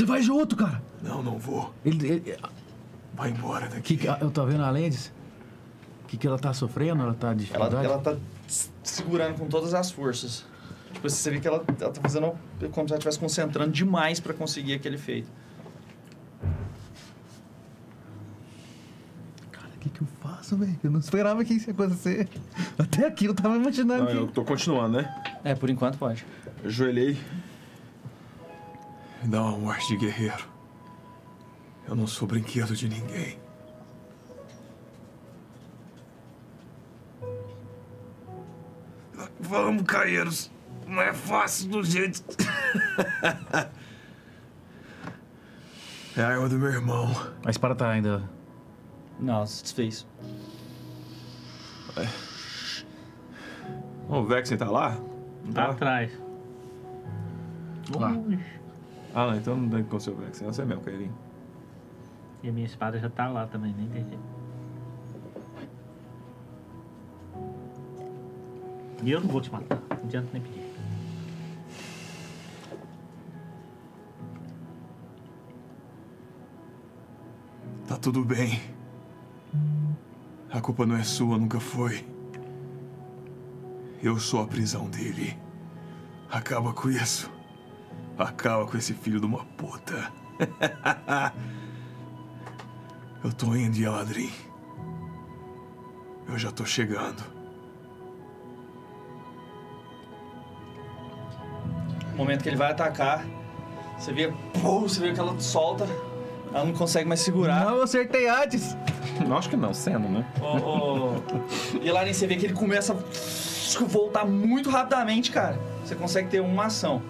Você 0.00 0.06
vai 0.06 0.22
junto, 0.22 0.56
cara! 0.56 0.80
Não, 1.02 1.22
não 1.22 1.38
vou. 1.38 1.74
Ele, 1.84 2.08
ele- 2.08 2.36
Vai 3.12 3.28
embora 3.32 3.66
que, 3.68 3.74
daqui. 3.74 3.96
que- 3.98 4.06
eu 4.08 4.30
tô 4.30 4.46
vendo 4.46 4.62
a 4.64 4.70
Lendes. 4.70 5.12
O 6.04 6.06
que, 6.06 6.16
que 6.16 6.26
ela 6.26 6.38
tá 6.38 6.54
sofrendo? 6.54 7.02
Ela 7.02 7.12
tá 7.12 7.34
de 7.34 7.50
Ela, 7.52 7.84
ela 7.84 7.98
tá 7.98 8.16
segurando 8.82 9.36
com 9.38 9.46
todas 9.46 9.74
as 9.74 9.90
forças. 9.90 10.46
Tipo, 10.94 11.06
você 11.06 11.30
vê 11.30 11.38
que 11.38 11.46
ela, 11.46 11.62
ela 11.78 11.92
tá 11.92 12.00
fazendo 12.00 12.32
como 12.72 12.88
se 12.88 12.94
ela 12.94 12.98
estivesse 12.98 13.18
concentrando 13.18 13.70
demais 13.72 14.18
pra 14.20 14.32
conseguir 14.32 14.72
aquele 14.72 14.96
feito. 14.96 15.28
Cara, 19.52 19.68
o 19.76 19.78
que, 19.80 19.90
que 19.90 20.00
eu 20.00 20.08
faço, 20.22 20.56
velho? 20.56 20.78
Eu 20.82 20.90
não 20.90 21.00
esperava 21.00 21.44
que 21.44 21.52
isso 21.52 21.68
ia 21.68 21.74
acontecer. 21.74 22.26
Até 22.78 23.06
aqui 23.06 23.26
eu 23.26 23.34
tava 23.34 23.54
imaginando 23.56 24.04
Não, 24.04 24.10
eu 24.12 24.28
tô 24.28 24.42
continuando, 24.46 24.96
né? 24.96 25.22
É, 25.44 25.54
por 25.54 25.68
enquanto 25.68 25.98
pode. 25.98 26.24
Ajoelhei. 26.64 27.18
Me 29.22 29.28
dá 29.28 29.42
uma 29.42 29.58
morte 29.58 29.88
de 29.88 29.96
guerreiro. 29.96 30.48
Eu 31.86 31.94
não 31.94 32.06
sou 32.06 32.26
brinquedo 32.26 32.74
de 32.74 32.88
ninguém. 32.88 33.38
Vamos, 39.40 39.82
Caeiros. 39.82 40.50
Não 40.86 41.02
é 41.02 41.12
fácil 41.12 41.68
do 41.68 41.84
jeito. 41.84 42.22
é 46.16 46.22
a 46.22 46.28
arma 46.28 46.48
do 46.48 46.58
meu 46.58 46.70
irmão. 46.70 47.08
A 47.44 47.50
espada 47.50 47.74
tá 47.74 47.90
ainda. 47.90 48.22
Não, 49.18 49.46
se 49.46 49.62
desfez. 49.62 50.06
O 54.08 54.24
Vexen 54.24 54.56
tá 54.56 54.70
lá? 54.70 54.96
Não 55.44 55.52
Tá 55.52 55.70
atrás. 55.70 56.10
Lá. 57.94 58.12
Ah, 59.14 59.26
não, 59.26 59.36
então 59.36 59.56
não 59.56 59.68
tem 59.68 59.84
com 59.84 59.96
o 59.96 60.00
seu 60.00 60.14
Vexen. 60.14 60.46
É 60.46 60.52
você 60.52 60.64
mesmo, 60.64 60.82
Cairinho. 60.82 61.14
E 62.42 62.48
a 62.48 62.52
minha 62.52 62.66
espada 62.66 62.98
já 62.98 63.10
tá 63.10 63.28
lá 63.28 63.46
também, 63.46 63.74
nem 63.76 63.90
jeito. 63.90 64.18
E 69.02 69.10
eu 69.10 69.20
não 69.20 69.28
vou 69.28 69.40
te 69.40 69.50
matar. 69.50 69.80
Não 69.90 70.04
adianta 70.04 70.28
nem 70.32 70.42
pedir. 70.42 70.70
Tá 77.88 77.96
tudo 77.96 78.24
bem. 78.24 78.60
A 80.50 80.60
culpa 80.60 80.86
não 80.86 80.96
é 80.96 81.02
sua, 81.02 81.38
nunca 81.38 81.58
foi. 81.58 82.06
Eu 84.02 84.18
sou 84.18 84.42
a 84.42 84.46
prisão 84.46 84.88
dele. 84.88 85.36
Acaba 86.30 86.72
com 86.72 86.88
isso. 86.88 87.30
Acaba 88.20 88.66
com 88.66 88.76
esse 88.76 88.92
filho 88.92 89.18
de 89.18 89.26
uma 89.26 89.44
puta. 89.56 90.12
Eu 93.24 93.32
tô 93.32 93.54
indo, 93.54 93.78
Yaladrim. 93.78 94.30
Eu 96.28 96.38
já 96.38 96.50
tô 96.50 96.64
chegando. 96.64 97.22
No 102.10 102.16
momento 102.16 102.42
que 102.42 102.48
ele 102.48 102.56
vai 102.56 102.70
atacar, 102.70 103.24
você 103.98 104.12
vê, 104.12 104.32
pô, 104.60 104.80
você 104.80 105.00
vê 105.00 105.12
que 105.12 105.20
ela 105.20 105.38
solta, 105.40 105.86
ela 106.52 106.64
não 106.64 106.72
consegue 106.72 107.08
mais 107.08 107.20
segurar. 107.20 107.64
Não, 107.64 107.76
eu 107.76 107.82
acertei 107.82 108.28
antes! 108.28 108.76
Não, 109.26 109.36
acho 109.36 109.48
que 109.48 109.56
não, 109.56 109.72
sendo, 109.74 110.08
né? 110.08 110.26
Ô, 110.40 110.56
ô, 110.56 111.22
E 111.80 111.90
lá 111.90 112.04
você 112.06 112.26
vê 112.26 112.36
que 112.36 112.46
ele 112.46 112.54
começa 112.54 112.92
a 112.94 113.84
voltar 113.84 114.24
muito 114.24 114.70
rapidamente, 114.70 115.30
cara. 115.30 115.58
Você 115.84 115.94
consegue 115.94 116.28
ter 116.28 116.40
uma 116.40 116.66
ação. 116.66 117.02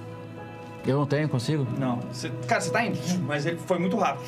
Eu 0.86 0.98
não 0.98 1.06
tenho, 1.06 1.28
consigo? 1.28 1.66
Não. 1.78 1.96
Você- 2.12 2.30
cara, 2.48 2.60
você 2.60 2.70
tá 2.70 2.84
indo, 2.84 2.98
mas 3.26 3.44
ele 3.46 3.58
foi 3.58 3.78
muito 3.78 3.96
rápido. 3.96 4.24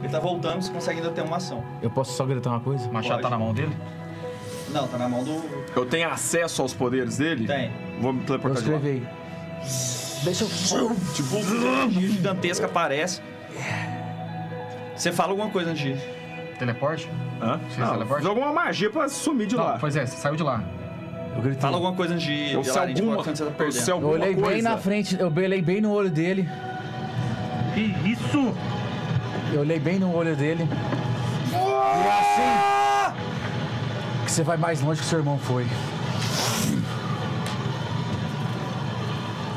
Ele 0.00 0.08
tá 0.08 0.18
voltando, 0.20 0.62
você 0.62 0.70
consegue 0.72 1.00
ainda 1.00 1.10
ter 1.12 1.22
uma 1.22 1.36
ação. 1.38 1.64
Eu 1.82 1.90
posso 1.90 2.12
só 2.12 2.24
gritar 2.26 2.50
uma 2.50 2.60
coisa? 2.60 2.88
O 2.88 2.92
machado 2.92 3.14
Pode. 3.14 3.22
tá 3.22 3.30
na 3.30 3.38
mão 3.38 3.52
dele? 3.54 3.74
Não, 4.70 4.86
tá 4.86 4.98
na 4.98 5.08
mão 5.08 5.24
do. 5.24 5.42
Eu 5.74 5.86
tenho 5.86 6.08
acesso 6.10 6.60
aos 6.62 6.74
poderes 6.74 7.16
dele? 7.18 7.46
Tem. 7.46 7.72
Vou 8.00 8.12
me 8.12 8.20
Eu 8.20 8.26
teleportar 8.26 8.62
de 8.62 8.70
lá. 8.70 8.76
escrevi. 8.76 9.06
Deixa 10.24 10.44
eu. 10.76 10.96
Tipo, 11.14 11.36
energia 11.36 12.08
gigantesca 12.10 12.66
aparece. 12.66 13.20
Você 14.96 15.12
fala 15.12 15.30
alguma 15.30 15.50
coisa 15.50 15.70
antes 15.70 15.82
de 15.82 15.90
ir. 15.90 16.56
Teleporte? 16.58 17.08
Hã? 17.40 17.58
Fez 17.58 17.78
Não, 17.78 17.92
teleporte? 17.92 18.20
fiz 18.22 18.26
alguma 18.28 18.52
magia 18.52 18.90
pra 18.90 19.08
sumir 19.08 19.46
de 19.46 19.56
Não, 19.56 19.64
lá. 19.64 19.76
pois 19.78 19.94
é, 19.94 20.06
você 20.06 20.16
saiu 20.16 20.36
de 20.36 20.42
lá. 20.42 20.62
Eu 21.36 21.42
gritei. 21.42 21.60
Fala 21.60 21.76
alguma 21.76 21.92
coisa 21.94 22.14
antes 22.14 22.26
de. 22.26 22.52
Eu 22.52 22.64
sei 22.64 22.72
Yelaren, 22.72 22.94
tipo, 22.94 23.08
alguma, 23.10 23.24
você 23.24 23.44
tá 23.44 23.44
eu 23.44 23.52
perdendo. 23.52 23.88
Eu 23.88 23.94
alguma 23.94 24.12
olhei 24.12 24.34
coisa. 24.34 24.50
bem 24.50 24.62
na 24.62 24.76
frente, 24.78 25.16
eu 25.20 25.32
olhei 25.34 25.62
bem 25.62 25.80
no 25.80 25.92
olho 25.92 26.10
dele. 26.10 26.48
Que 27.74 27.94
isso? 28.10 28.54
Eu 29.52 29.60
olhei 29.60 29.78
bem 29.78 29.98
no 29.98 30.14
olho 30.14 30.34
dele. 30.34 30.68
E 31.52 31.54
é 31.54 32.20
assim 32.20 32.66
que 34.24 34.32
você 34.32 34.42
vai 34.42 34.56
mais 34.56 34.80
longe 34.80 35.00
que 35.00 35.06
seu 35.06 35.18
irmão 35.18 35.38
foi. 35.38 35.66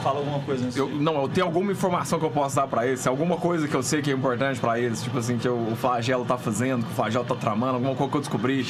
Fala 0.10 0.20
alguma 0.22 0.40
coisa 0.40 0.66
antes 0.66 0.76
Eu, 0.76 0.90
não, 0.90 1.22
eu 1.22 1.30
tenho 1.30 1.46
alguma 1.46 1.72
informação 1.72 2.18
que 2.18 2.26
eu 2.26 2.32
posso 2.32 2.56
dar 2.56 2.68
pra 2.68 2.88
eles, 2.88 3.06
alguma 3.06 3.38
coisa 3.38 3.68
que 3.68 3.76
eu 3.76 3.84
sei 3.84 4.02
que 4.02 4.10
é 4.10 4.14
importante 4.14 4.60
pra 4.60 4.80
eles, 4.80 5.04
tipo 5.04 5.20
assim, 5.20 5.38
que 5.38 5.48
o, 5.48 5.72
o 5.72 5.76
flagelo 5.76 6.26
tá 6.26 6.36
fazendo, 6.36 6.84
que 6.84 6.92
o 6.92 6.96
flagelo 6.96 7.24
tá 7.26 7.36
tramando, 7.36 7.76
alguma 7.76 7.96
coisa 7.96 8.10
que 8.10 8.18
eu 8.18 8.22
descobri. 8.22 8.66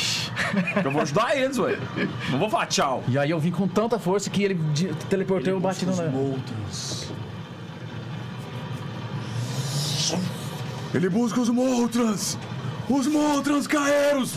eu 0.84 0.92
vou 0.92 1.02
ajudar 1.02 1.38
eles, 1.38 1.58
ué. 1.58 1.80
Não 2.30 2.40
vou 2.40 2.50
falar 2.50 2.66
tchau. 2.66 3.04
E 3.08 3.18
aí 3.18 3.30
eu 3.30 3.40
vim 3.40 3.52
com 3.52 3.68
tanta 3.70 3.98
força 3.98 4.30
que 4.30 4.44
ele 4.44 4.60
teleportou 5.10 5.54
e 5.54 5.56
eu 5.56 5.62
bati 5.62 5.86
no. 5.86 5.94
Os 5.94 6.00
outros. 6.00 7.12
Ele 10.94 11.08
busca 11.08 11.40
os 11.40 11.50
Moltrans! 11.50 12.38
Os 12.90 13.08
Moltrans 13.08 13.66
Caeiros! 13.66 14.36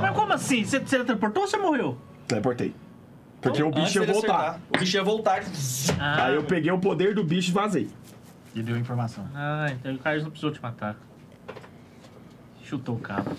Mas 0.00 0.16
como 0.16 0.32
assim? 0.32 0.64
Você, 0.64 0.80
você 0.80 1.04
teleportou 1.04 1.42
ou 1.42 1.48
você 1.48 1.56
morreu? 1.56 1.96
Teleportei. 2.26 2.74
Porque 3.44 3.62
o 3.62 3.68
Antes 3.68 3.84
bicho 3.84 4.00
ia 4.00 4.06
voltar. 4.12 4.36
acertar. 4.36 4.60
O 4.74 4.78
bicho 4.78 4.96
ia 4.96 5.04
voltar. 5.04 5.42
Ah, 6.00 6.24
Aí 6.26 6.34
eu 6.34 6.42
peguei 6.42 6.72
o 6.72 6.78
poder 6.78 7.14
do 7.14 7.22
bicho 7.22 7.50
e 7.50 7.52
vazei. 7.54 7.88
E 8.54 8.62
deu 8.62 8.76
informação. 8.76 9.26
Ah, 9.34 9.66
então 9.70 9.94
o 9.94 9.98
Carlos 9.98 10.24
não 10.24 10.30
precisou 10.30 10.50
te 10.50 10.60
matar. 10.62 10.96
Chutou 12.62 12.96
o 12.96 12.98
cabo. 12.98 13.30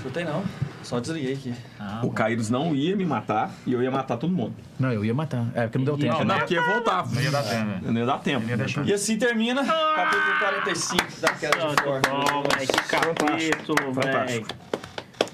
Chutei 0.00 0.24
não. 0.24 0.42
Só 0.84 1.00
desliguei 1.00 1.34
aqui. 1.34 1.52
Ah, 1.78 2.00
O 2.04 2.10
Kairos 2.12 2.48
não 2.48 2.74
ia 2.74 2.94
me 2.96 3.04
matar 3.04 3.50
e 3.66 3.72
eu 3.72 3.82
ia 3.82 3.90
matar 3.90 4.16
todo 4.16 4.32
mundo. 4.32 4.54
Não, 4.78 4.92
eu 4.92 5.04
ia 5.04 5.12
matar. 5.12 5.46
É, 5.54 5.62
porque 5.62 5.78
não 5.78 5.84
deu 5.84 5.98
tempo. 5.98 6.18
Não, 6.20 6.24
né? 6.26 6.38
porque 6.38 6.54
ia 6.54 6.62
voltar. 6.62 7.06
Não 7.10 7.20
ia 7.20 7.30
dar 7.30 7.42
tempo, 7.42 7.64
né? 7.66 7.80
Não 7.82 7.98
ia 8.00 8.06
dar 8.06 8.18
tempo. 8.18 8.48
Ia 8.48 8.56
deixar. 8.56 8.86
E 8.86 8.92
assim 8.92 9.16
termina 9.18 9.64
capítulo 9.64 10.38
45 10.38 11.20
da 11.20 11.32
Queda 11.34 11.56
de 11.58 11.82
bom, 11.82 12.00
velho. 12.00 12.68
Que 12.68 12.88
capítulo, 12.88 13.92
velho. 13.92 13.94
Fantástico. 13.94 14.48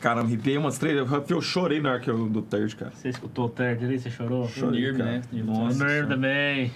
Cara, 0.01 0.23
me 0.23 0.28
arrepiei 0.35 0.56
umas 0.59 0.78
três. 0.78 0.97
Eu, 0.97 1.06
eu 1.28 1.40
chorei 1.43 1.81
na 1.81 1.90
hora 1.93 2.01
que 2.01 2.09
eu 2.10 2.28
do 2.28 2.43
third, 2.43 2.77
cara. 2.77 2.93
Você 2.94 3.09
escutou 3.09 3.47
o 3.47 3.48
third 3.48 3.85
ali? 3.85 3.98
Você 3.98 4.10
chorou? 4.10 4.48
Chorei, 4.48 4.81
Nirv, 4.81 4.98
cara. 4.98 5.10
né? 5.10 5.23
O 5.32 5.36
Nossa. 5.44 5.85
Nerve 5.85 6.09
também. 6.09 6.73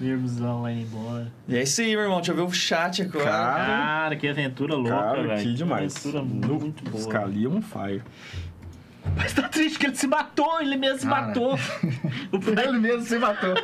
Nervozão 0.00 0.62
lá 0.62 0.70
indo 0.72 0.82
embora. 0.82 1.32
E 1.48 1.56
é 1.56 1.62
isso 1.62 1.80
aí, 1.80 1.88
meu 1.88 2.02
irmão. 2.02 2.18
Deixa 2.18 2.30
eu 2.32 2.36
ver 2.36 2.42
o 2.42 2.52
chat 2.52 3.02
agora. 3.02 3.24
Cara, 3.24 3.66
Cara, 3.66 4.16
que 4.16 4.28
aventura 4.28 4.74
louca, 4.76 4.90
cara, 4.90 5.22
velho. 5.26 5.42
que 5.42 5.54
demais. 5.54 5.96
aventura 5.96 6.22
No 6.24 6.60
muito 6.60 6.84
boa. 6.88 7.02
Scalia 7.02 7.50
on 7.50 7.60
fire. 7.60 8.02
Mas 9.16 9.32
tá 9.32 9.48
triste 9.48 9.78
que 9.78 9.86
ele 9.86 9.96
se 9.96 10.06
matou, 10.06 10.60
ele 10.60 10.76
mesmo 10.76 11.00
se 11.00 11.06
matou. 11.06 11.54
o 12.30 12.60
Ele 12.60 12.78
mesmo 12.78 13.02
se 13.02 13.18
matou. 13.18 13.54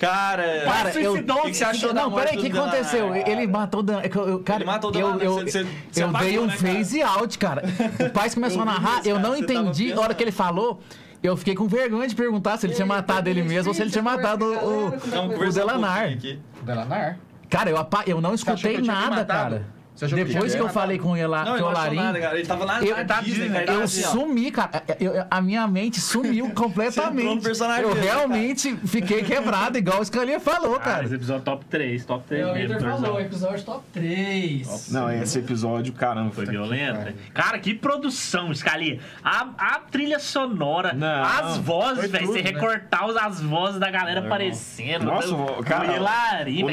Cara, 0.00 0.62
Cara, 0.64 0.98
eu. 0.98 1.12
o 1.12 1.42
que 1.42 1.54
você 1.54 1.64
achou 1.64 1.92
Não, 1.92 2.10
peraí, 2.10 2.36
o 2.38 2.40
que, 2.40 2.46
aconteceu? 2.58 3.04
Danaher? 3.08 3.28
Ele 3.28 3.46
matou 3.46 3.80
o 3.80 3.82
Dan. 3.82 4.00
eu- 4.00 4.28
eu- 4.28 4.38
Cara, 4.40 4.58
Ele 4.60 4.64
matou 4.64 4.90
o 4.90 4.98
eu, 4.98 5.20
eu, 5.20 5.34
você- 5.34 5.50
você- 5.50 5.66
você 5.92 6.02
eu 6.02 6.08
apagou, 6.08 6.26
dei 6.28 6.38
um 6.38 6.46
né, 6.46 6.56
cara? 6.56 6.74
phase 6.74 7.02
out, 7.02 7.38
cara. 7.38 7.62
O 8.06 8.10
pai 8.10 8.30
começou 8.30 8.62
a 8.62 8.64
narrar, 8.64 9.06
eu 9.06 9.18
não 9.18 9.36
entendi. 9.36 9.92
Na 9.94 10.00
hora 10.00 10.14
que 10.14 10.22
ele 10.24 10.32
falou, 10.32 10.80
Eu 11.22 11.36
fiquei 11.36 11.54
com 11.54 11.68
vergonha 11.68 12.08
de 12.08 12.14
perguntar 12.14 12.56
se 12.56 12.64
ele 12.64 12.72
tinha 12.72 12.86
matado 12.86 13.28
ele 13.28 13.42
mesmo 13.42 13.68
ou 13.68 13.74
se 13.74 13.82
ele 13.82 13.90
tinha 13.90 14.02
matado 14.02 14.42
o, 14.42 14.86
o, 14.88 14.90
Não, 15.08 15.28
o 15.28 15.52
Delanar. 15.52 16.16
Delanar? 16.62 17.18
Cara, 17.50 17.68
eu, 17.68 17.76
apa- 17.76 18.04
eu 18.06 18.22
não 18.22 18.32
escutei 18.32 18.80
nada, 18.80 19.22
cara. 19.26 19.66
Você 20.00 20.06
achou 20.06 20.16
que 20.16 20.22
eu 20.22 20.26
Depois 20.28 20.52
tinha 20.52 20.56
que 20.56 20.62
eu 20.62 20.66
me 20.68 20.72
falei 20.72 20.98
com, 20.98 21.14
ela, 21.14 21.38
Não, 21.44 21.44
com 21.44 21.56
ele 21.56 21.62
o 21.62 21.66
não 21.66 21.72
Larim, 21.74 21.96
nada, 21.96 22.20
cara. 22.20 22.38
Ele 22.38 22.46
tava 22.48 22.64
lá 22.64 22.82
eu, 22.82 22.96
na 23.06 23.20
Disney, 23.20 23.48
cara. 23.50 23.62
Ele 23.64 23.72
eu 23.72 23.82
assim, 23.82 24.02
sumi, 24.02 24.50
cara. 24.50 24.82
Eu- 24.98 25.26
a 25.30 25.40
minha 25.42 25.66
mente 25.68 26.00
sumiu 26.00 26.48
completamente. 26.56 27.18
entrou 27.20 27.36
no 27.36 27.42
personagem 27.42 27.82
eu 27.82 27.90
cara. 27.90 28.00
realmente 28.00 28.74
fiquei 28.86 29.22
quebrado, 29.22 29.76
igual 29.76 30.00
o 30.00 30.04
Scalia 30.04 30.40
falou, 30.40 30.78
Cara, 30.78 30.90
cara. 30.90 31.04
esse 31.04 31.14
episódio 31.16 31.42
top 31.44 31.64
3, 31.66 32.04
top 32.06 32.24
3 32.26 32.42
É, 32.46 32.50
o 32.50 32.54
mesmo. 32.54 32.78
Torzão. 32.78 33.00
falou, 33.02 33.20
episódio 33.20 33.62
top 33.62 33.84
3. 33.92 34.90
Não, 34.90 35.10
esse 35.12 35.38
episódio, 35.38 35.92
caramba, 35.92 36.30
Foi 36.30 36.46
violento. 36.46 37.12
Cara, 37.34 37.58
que 37.58 37.74
produção, 37.74 38.54
Scalia. 38.54 39.00
A, 39.22 39.48
a 39.58 39.80
trilha 39.80 40.18
sonora, 40.18 40.94
Não, 40.94 41.22
as 41.24 41.58
vozes, 41.58 42.10
velho. 42.10 42.26
Você 42.26 42.42
né? 42.42 42.50
recortar 42.50 43.06
os- 43.06 43.16
as 43.18 43.42
vozes 43.42 43.78
da 43.78 43.90
galera 43.90 44.20
aparecendo. 44.20 45.04
Nossa, 45.04 45.34
o- 45.34 45.62
cara, 45.62 45.88
do 45.88 45.92
Hilarim, 45.96 46.64
o 46.64 46.66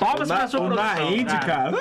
Naend- 0.00 0.16
produção. 0.16 0.26
Toma 0.26 0.38
pra 0.38 0.48
sua 0.48 0.60
produção. 0.60 1.10
Naend, 1.10 1.40
cara. 1.46 1.72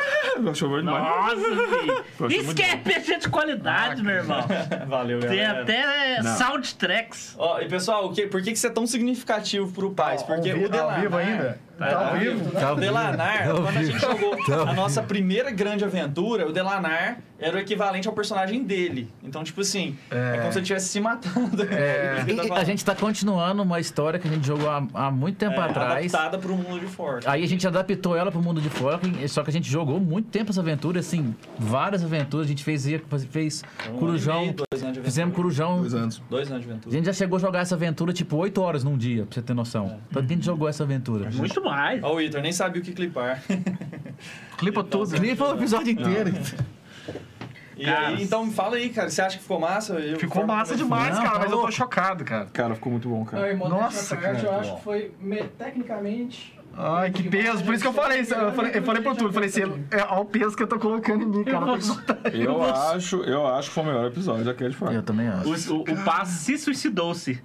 Achou 0.52 0.70
bom 0.70 0.78
demais. 0.80 1.04
Nossa, 1.04 1.36
filho. 1.36 2.42
Isso 2.42 2.56
que 2.56 2.62
é 2.62 2.74
RPG 2.76 3.18
de 3.20 3.30
qualidade, 3.30 4.02
meu 4.04 4.16
irmão. 4.16 4.40
Valeu, 4.88 5.20
Tem 5.20 5.30
galera. 5.38 5.62
até 5.64 6.22
Não. 6.22 6.36
soundtracks. 6.38 7.36
Ó, 7.38 7.60
e 7.60 7.68
pessoal, 7.68 8.06
o 8.08 8.14
que- 8.14 8.28
por 8.28 8.42
que, 8.42 8.52
que 8.52 8.58
isso 8.58 8.68
é 8.68 8.70
tão 8.70 8.86
significativo 8.88 9.72
pro 9.72 9.92
Paz? 9.92 10.24
Porque 10.24 10.52
o 10.54 10.78
ao 10.82 11.00
vivo 11.02 11.18
ainda? 11.18 11.60
Tá 11.78 12.10
ao 12.12 12.18
vivo? 12.18 12.52
Tá 12.52 12.74
O 12.74 12.76
Delanar, 12.76 13.50
ao 13.50 13.62
quando 13.62 13.78
a 13.78 13.84
gente 13.84 14.00
jogou 14.00 14.36
Tá 14.46 14.62
a 14.70 14.74
nossa 14.74 15.02
primeira 15.04 15.52
grande 15.52 15.84
aventura, 15.84 16.48
o 16.48 16.52
Delanar 16.54 17.20
era 17.38 17.58
o 17.58 17.60
equivalente 17.60 18.08
ao 18.08 18.14
personagem 18.14 18.64
dele. 18.64 19.10
Então, 19.22 19.44
tipo 19.44 19.60
assim, 19.62 19.98
é, 20.10 20.38
como 20.40 20.52
se 20.54 20.60
ele 20.60 20.64
estivesse 20.64 20.88
se 20.88 21.00
matando. 21.02 21.64
É, 21.64 22.24
E 22.46 22.52
a 22.52 22.64
gente 22.64 22.84
tá 22.86 22.96
continuando 22.96 23.62
uma 23.62 23.80
história 23.80 24.18
que 24.20 24.28
a 24.28 24.32
gente 24.32 24.46
jogou 24.48 24.70
há, 24.70 24.86
há 24.94 25.12
muito 25.12 25.38
tempo 25.38 25.60
atrás. 25.60 26.14
adaptada 26.14 26.38
pro 26.38 26.56
mundo 26.56 26.80
de 26.80 26.86
Forte. 26.88 27.28
Aí 27.28 27.44
a 27.44 27.48
gente 27.48 27.68
adaptou 27.68 28.16
ela 28.16 28.32
pro 28.32 28.42
mundo 28.42 28.62
de 28.62 28.70
fora, 28.70 29.00
só 29.28 29.44
que 29.44 29.50
a 29.50 29.54
gente 29.54 29.70
jogou 29.70 30.00
muito 30.00 30.30
tempo 30.30 30.52
essa 30.52 30.62
aventura, 30.62 31.00
assim, 31.02 31.36
várias 31.60 32.04
aventuras. 32.04 32.46
A 32.46 32.50
gente 32.50 32.64
fez, 32.64 32.86
fez 33.30 33.64
Um 33.64 33.88
ano 33.90 33.96
e 33.96 34.00
Corujão, 34.00 34.42
meio, 34.42 34.54
dois 34.54 34.66
anos 34.72 34.80
de 34.82 34.86
aventura. 34.88 35.04
fizemos 35.04 35.36
Corujão. 35.36 35.80
Dois 35.82 35.94
anos. 35.94 36.22
Dois 36.30 36.52
anos 36.52 36.64
de 36.64 36.70
A 36.70 36.72
aventura. 36.72 36.96
gente 36.96 37.06
já 37.06 37.14
chegou 37.14 37.38
a 37.38 37.40
jogar 37.42 37.60
essa 37.60 37.76
aventura 37.76 38.14
tipo 38.14 38.38
8 38.38 38.62
horas 38.62 38.84
num 38.84 38.98
dia, 38.98 39.26
pra 39.26 39.34
você 39.36 39.42
ter 39.42 39.54
noção. 39.54 40.00
Tanto 40.12 40.26
que 40.28 40.34
a 40.34 40.36
gente 40.36 40.46
jogou 40.46 40.70
essa 40.70 40.84
aventura. 40.84 41.30
Muito 41.34 41.62
mais. 41.66 42.02
Ó, 42.04 42.14
o 42.14 42.18
Vitor, 42.18 42.42
nem 42.42 42.52
sabia 42.54 42.82
o 42.82 42.86
que 42.86 42.94
clipar. 42.94 43.42
Clipa 44.58 44.84
tudo. 44.84 45.16
Clipa 45.16 45.46
o 45.50 45.56
episódio 45.56 45.92
inteiro. 45.92 46.32
E 47.78 47.84
Cara, 47.84 48.08
aí, 48.08 48.24
então 48.24 48.50
fala 48.52 48.78
aí, 48.78 48.90
cara. 48.90 49.10
Você 49.10 49.22
acha 49.22 49.36
que 49.36 49.42
ficou 49.44 49.60
massa? 49.60 49.96
Eu- 49.96 50.18
Ficou 50.18 50.46
massa 50.48 50.78
demais, 50.78 51.14
Não, 51.16 51.24
cara, 51.24 51.34
tá 51.34 51.40
mas 51.40 51.46
eu 51.46 51.52
tô 51.52 51.58
louco. 51.58 51.72
chocado, 51.74 52.24
cara. 52.24 52.46
Cara, 52.54 52.74
ficou 52.76 52.90
muito 52.90 53.10
bom, 53.10 53.20
Não, 53.20 53.26
cara. 53.26 53.54
modéstia 53.56 53.82
Nossa, 53.82 54.16
cara, 54.18 54.40
eu 54.40 54.54
acho 54.60 54.76
que 54.78 54.82
foi 54.84 55.12
me- 55.20 55.44
tecnicamente. 55.44 56.56
Ai, 56.78 57.12
que 57.12 57.24
peso. 57.24 57.64
Por 57.66 57.74
isso 57.74 57.84
que 57.84 57.88
eu 57.90 57.94
falei 57.94 58.22
isso. 58.22 58.34
Eu 58.34 58.52
falei, 58.54 58.72
eu 58.76 58.84
falei 58.84 59.02
pra 59.02 59.12
tudo. 59.14 59.28
Eu 59.30 59.34
falei 59.34 59.50
assim, 59.50 59.62
é, 59.92 60.04
olha 60.10 60.22
o 60.22 60.26
peso 60.26 60.56
que 60.56 60.64
eu 60.64 60.68
tô 60.68 60.80
colocando 60.80 61.24
em 61.24 61.26
mim, 61.26 61.44
cara. 61.44 61.66
Eu 61.66 61.78
tô- 61.78 62.30
Eu 62.30 62.64
acho, 62.64 63.18
eu 63.24 63.46
acho 63.48 63.68
que 63.70 63.74
foi 63.76 63.84
o 63.84 63.88
melhor 63.88 64.06
episódio 64.08 64.46
daquele 64.46 64.74
de 64.74 64.94
Eu 64.96 65.04
também 65.04 65.28
acho. 65.28 65.74
O, 65.74 65.78
o, 65.78 65.82
o 65.82 66.04
Paz 66.06 66.30
se 66.30 66.58
suicidou-se. 66.58 67.42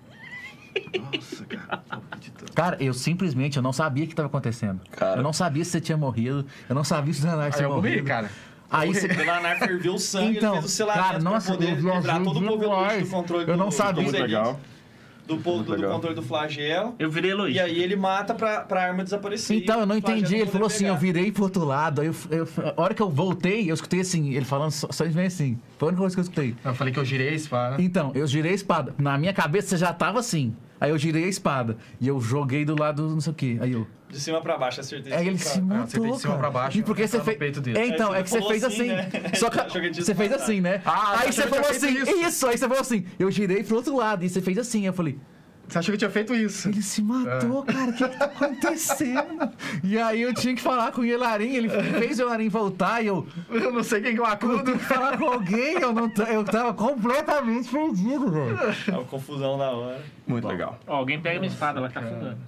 Nossa, 1.12 1.44
cara. 1.44 1.82
Cara, 2.54 2.76
eu 2.80 2.92
simplesmente 2.94 3.56
eu 3.56 3.62
não 3.62 3.72
sabia 3.72 4.04
o 4.04 4.08
que 4.08 4.14
tava 4.14 4.28
acontecendo. 4.28 4.80
Cara. 4.92 5.18
Eu 5.20 5.22
não 5.22 5.32
sabia 5.32 5.64
se 5.64 5.70
você 5.70 5.80
tinha 5.80 5.96
morrido. 5.98 6.44
Eu 6.68 6.74
não 6.74 6.84
sabia 6.84 7.12
se 7.12 7.20
o 7.20 7.22
Aí 7.52 7.52
tinha 7.52 7.66
eu 7.66 7.70
morri, 7.70 7.88
morrido. 7.90 8.06
cara. 8.06 8.30
Aí 8.70 8.90
O 8.90 8.94
você. 8.94 9.08
Delanar 9.08 9.58
ferveu 9.58 9.94
o 9.94 9.98
sangue, 9.98 10.36
Então, 10.38 10.52
ele 10.52 10.60
fez 10.62 10.72
o 10.72 10.76
selamento 10.76 11.04
cara, 11.04 11.18
nossa, 11.18 11.46
pra 11.48 11.54
poder 11.56 11.74
livrar 11.74 12.22
todo 12.22 12.36
o 12.38 12.42
povo 12.46 12.58
do 13.00 13.08
controle 13.10 13.42
Eu 13.42 13.56
do, 13.56 13.56
não 13.56 13.70
sabia. 13.70 14.04
dos 14.04 14.12
Legal. 15.36 15.54
do, 15.58 15.62
do 15.64 15.72
legal. 15.72 15.92
controle 15.92 16.14
do 16.16 16.22
flagelo. 16.22 16.94
Eu 16.98 17.10
virei 17.10 17.34
Luiz. 17.34 17.54
E 17.56 17.60
aí 17.60 17.82
ele 17.82 17.96
mata 17.96 18.34
pra, 18.34 18.60
pra 18.60 18.82
arma 18.84 19.04
desaparecer. 19.04 19.56
Então, 19.56 19.80
eu 19.80 19.86
não 19.86 19.96
entendi. 19.96 20.36
Ele 20.36 20.50
falou 20.50 20.66
assim, 20.66 20.84
pegar. 20.84 20.90
eu 20.90 20.96
virei 20.96 21.32
pro 21.32 21.44
outro 21.44 21.64
lado. 21.64 22.00
Aí 22.00 22.06
eu, 22.08 22.14
eu- 22.30 22.48
a 22.76 22.80
hora 22.82 22.94
que 22.94 23.02
eu 23.02 23.10
voltei, 23.10 23.70
eu 23.70 23.74
escutei 23.74 24.00
assim, 24.00 24.34
ele 24.34 24.44
falando 24.44 24.70
só, 24.70 24.88
só 24.90 25.04
vem 25.04 25.26
assim. 25.26 25.58
Foi 25.78 25.88
a 25.88 25.90
única 25.90 26.00
coisa 26.02 26.14
que 26.16 26.20
eu 26.20 26.22
escutei. 26.22 26.54
Eu 26.64 26.74
falei 26.74 26.92
que 26.92 26.98
eu 27.00 27.04
girei 27.04 27.28
a 27.30 27.34
espada. 27.34 27.82
Então, 27.82 28.12
eu 28.14 28.26
girei 28.26 28.52
a 28.52 28.54
espada. 28.54 28.94
Na 28.98 29.16
minha 29.18 29.32
cabeça 29.32 29.68
você 29.68 29.76
já 29.76 29.92
tava 29.92 30.18
assim. 30.20 30.54
Aí 30.80 30.90
eu 30.90 30.96
girei 30.98 31.24
a 31.24 31.28
espada. 31.28 31.76
E 32.00 32.08
eu 32.08 32.18
joguei 32.20 32.64
do 32.64 32.74
lado, 32.78 33.08
não 33.08 33.20
sei 33.20 33.32
o 33.32 33.34
quê. 33.36 33.58
Aí 33.60 33.72
eu. 33.72 33.86
De 34.08 34.18
cima 34.18 34.40
pra 34.40 34.56
baixo, 34.58 34.80
acertei. 34.80 35.12
Aí 35.12 35.28
ele 35.28 35.38
se 35.38 35.60
pra- 35.60 35.76
Ah, 35.82 35.86
você 35.86 35.90
fez 35.92 36.02
matou. 36.02 36.16
de 36.16 36.20
cima 36.22 36.34
cara. 36.36 36.50
pra 36.50 36.60
baixo, 36.62 36.78
E 36.78 36.82
porque 36.82 37.06
você 37.06 37.20
fez. 37.20 37.38
peito 37.38 37.60
dele. 37.60 37.78
É, 37.78 37.86
então, 37.86 38.12
é 38.14 38.22
que 38.24 38.30
você 38.30 38.42
fez 38.42 38.64
assim, 38.64 38.90
assim. 38.90 39.18
né? 39.20 39.30
Só 39.36 39.48
que 39.50 39.92
você 40.02 40.14
fez 40.14 40.32
assim, 40.32 40.60
né? 40.60 40.82
Ah, 40.84 41.20
aí 41.20 41.32
você 41.32 41.42
falou 41.46 41.68
assim, 41.70 42.02
isso. 42.26 42.46
Aí 42.48 42.56
você 42.58 42.66
falou 42.66 42.80
assim, 42.80 43.04
eu 43.18 43.30
girei 43.30 43.62
pro 43.62 43.76
outro 43.76 43.94
lado. 43.94 44.24
E 44.24 44.28
você 44.28 44.40
fez 44.40 44.58
assim. 44.58 44.86
Eu 44.86 44.92
falei, 44.92 45.16
Você 45.70 45.78
achou 45.78 45.92
que 45.92 45.94
eu 45.94 45.98
tinha 45.98 46.10
feito 46.10 46.34
isso? 46.34 46.68
ele 46.68 46.82
se 46.82 47.00
matou, 47.00 47.62
cara. 47.62 47.90
O 47.90 47.94
que, 47.94 48.08
que 48.08 48.18
tá 48.18 48.24
acontecendo? 48.24 49.50
E 49.84 49.98
aí 49.98 50.20
eu 50.20 50.34
tinha 50.34 50.54
que 50.54 50.60
falar 50.60 50.90
com 50.92 51.00
o 51.00 51.04
Yelarim. 51.04 51.54
Ele 51.54 51.68
fez 51.68 52.18
o 52.18 52.22
Yelarim 52.22 52.48
voltar. 52.48 53.02
E 53.02 53.06
eu, 53.06 53.26
Eu 53.48 53.72
não 53.72 53.82
sei 53.82 54.00
quem 54.00 54.14
que 54.14 54.20
eu 54.20 54.24
eu 54.24 54.30
acudo. 54.30 54.64
tenho 54.64 54.78
que 54.78 54.84
falar 54.84 55.16
com 55.16 55.26
alguém. 55.26 55.74
Eu, 55.80 55.92
não, 55.92 56.10
eu 56.28 56.44
tava 56.44 56.74
completamente 56.74 57.68
perdido, 57.68 58.30
velho. 58.30 58.58
É 58.88 58.90
uma 58.90 59.04
confusão 59.04 59.56
da 59.56 59.70
hora. 59.70 60.00
Muito 60.26 60.46
legal. 60.46 60.78
Ó, 60.86 60.96
alguém 60.96 61.20
pega 61.20 61.38
minha 61.38 61.50
espada, 61.50 61.80
vai 61.80 61.90
tá 61.90 62.00
afundando. 62.00 62.38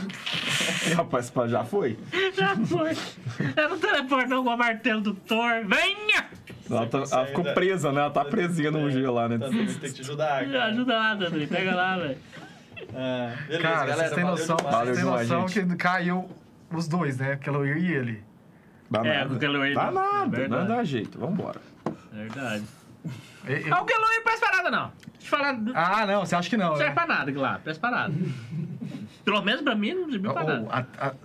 Rapaz, 0.96 1.32
já 1.48 1.64
foi? 1.64 1.98
Já 2.34 2.56
foi. 2.56 2.96
Eu 3.56 3.70
não 3.70 3.78
teleportou 3.78 4.40
igual 4.40 4.54
o 4.54 4.58
martelo 4.58 5.00
do 5.00 5.14
Thor. 5.14 5.64
Venha! 5.66 6.28
Ela, 6.70 6.86
tá- 6.86 7.04
ela 7.12 7.26
ficou 7.26 7.44
presa, 7.52 7.92
né? 7.92 8.00
Ela 8.00 8.10
tá 8.10 8.24
presinha 8.24 8.70
num 8.70 8.90
G 8.90 9.06
lá, 9.06 9.28
né? 9.28 9.38
Tá, 9.38 9.48
tem 9.48 9.66
que 9.66 9.92
te 9.92 10.00
ajudar. 10.00 10.44
Cara. 10.46 10.64
ajuda 10.66 10.96
lá, 10.96 11.14
Dandri. 11.14 11.46
Pega 11.46 11.74
lá, 11.74 11.96
velho. 11.98 12.16
Ah, 12.94 13.32
beleza, 13.46 13.62
Cara, 13.62 13.74
galera. 13.86 13.96
vocês 13.96 14.14
têm 14.14 14.24
noção, 14.24 14.56
demais. 14.56 14.74
vocês 14.76 14.96
têm 14.96 15.04
demais, 15.04 15.28
noção 15.28 15.46
que 15.46 15.76
caiu 15.76 16.28
os 16.72 16.88
dois, 16.88 17.18
né? 17.18 17.32
Aquela 17.32 17.58
eu 17.58 17.76
e 17.76 17.92
ele. 17.92 18.24
Dá 18.90 19.00
É, 19.00 19.24
nada. 19.24 19.48
olho- 19.50 19.74
Dá 19.74 19.90
nada, 19.90 20.36
Verdade. 20.36 20.68
não 20.68 20.76
dá 20.76 20.84
jeito. 20.84 21.18
Vambora. 21.18 21.60
Verdade. 22.12 22.64
E- 23.46 23.68
eu- 23.68 23.74
Ah, 23.74 23.82
o 23.82 23.84
Keloir 23.84 24.16
não 24.16 24.22
presta 24.24 24.46
pra 24.46 24.56
nada, 24.56 24.70
não. 24.70 24.92
Deixa 25.18 25.36
eu 25.36 25.38
falar. 25.38 25.52
Não 25.54 25.72
Ah, 25.74 26.06
não, 26.06 26.24
você 26.24 26.34
acha 26.36 26.48
que 26.48 26.56
não, 26.56 26.76
serve 26.76 26.88
né? 26.90 26.94
pra 26.94 27.06
nada, 27.06 27.32
claro. 27.32 27.60
Presta 27.62 27.80
pra 27.80 27.90
nada. 27.90 28.14
Pelo 29.24 29.42
menos 29.42 29.60
pra 29.62 29.74
mim 29.74 29.92
não 29.94 30.10
serviu 30.10 30.32
pra 30.32 30.44
nada. 30.44 31.16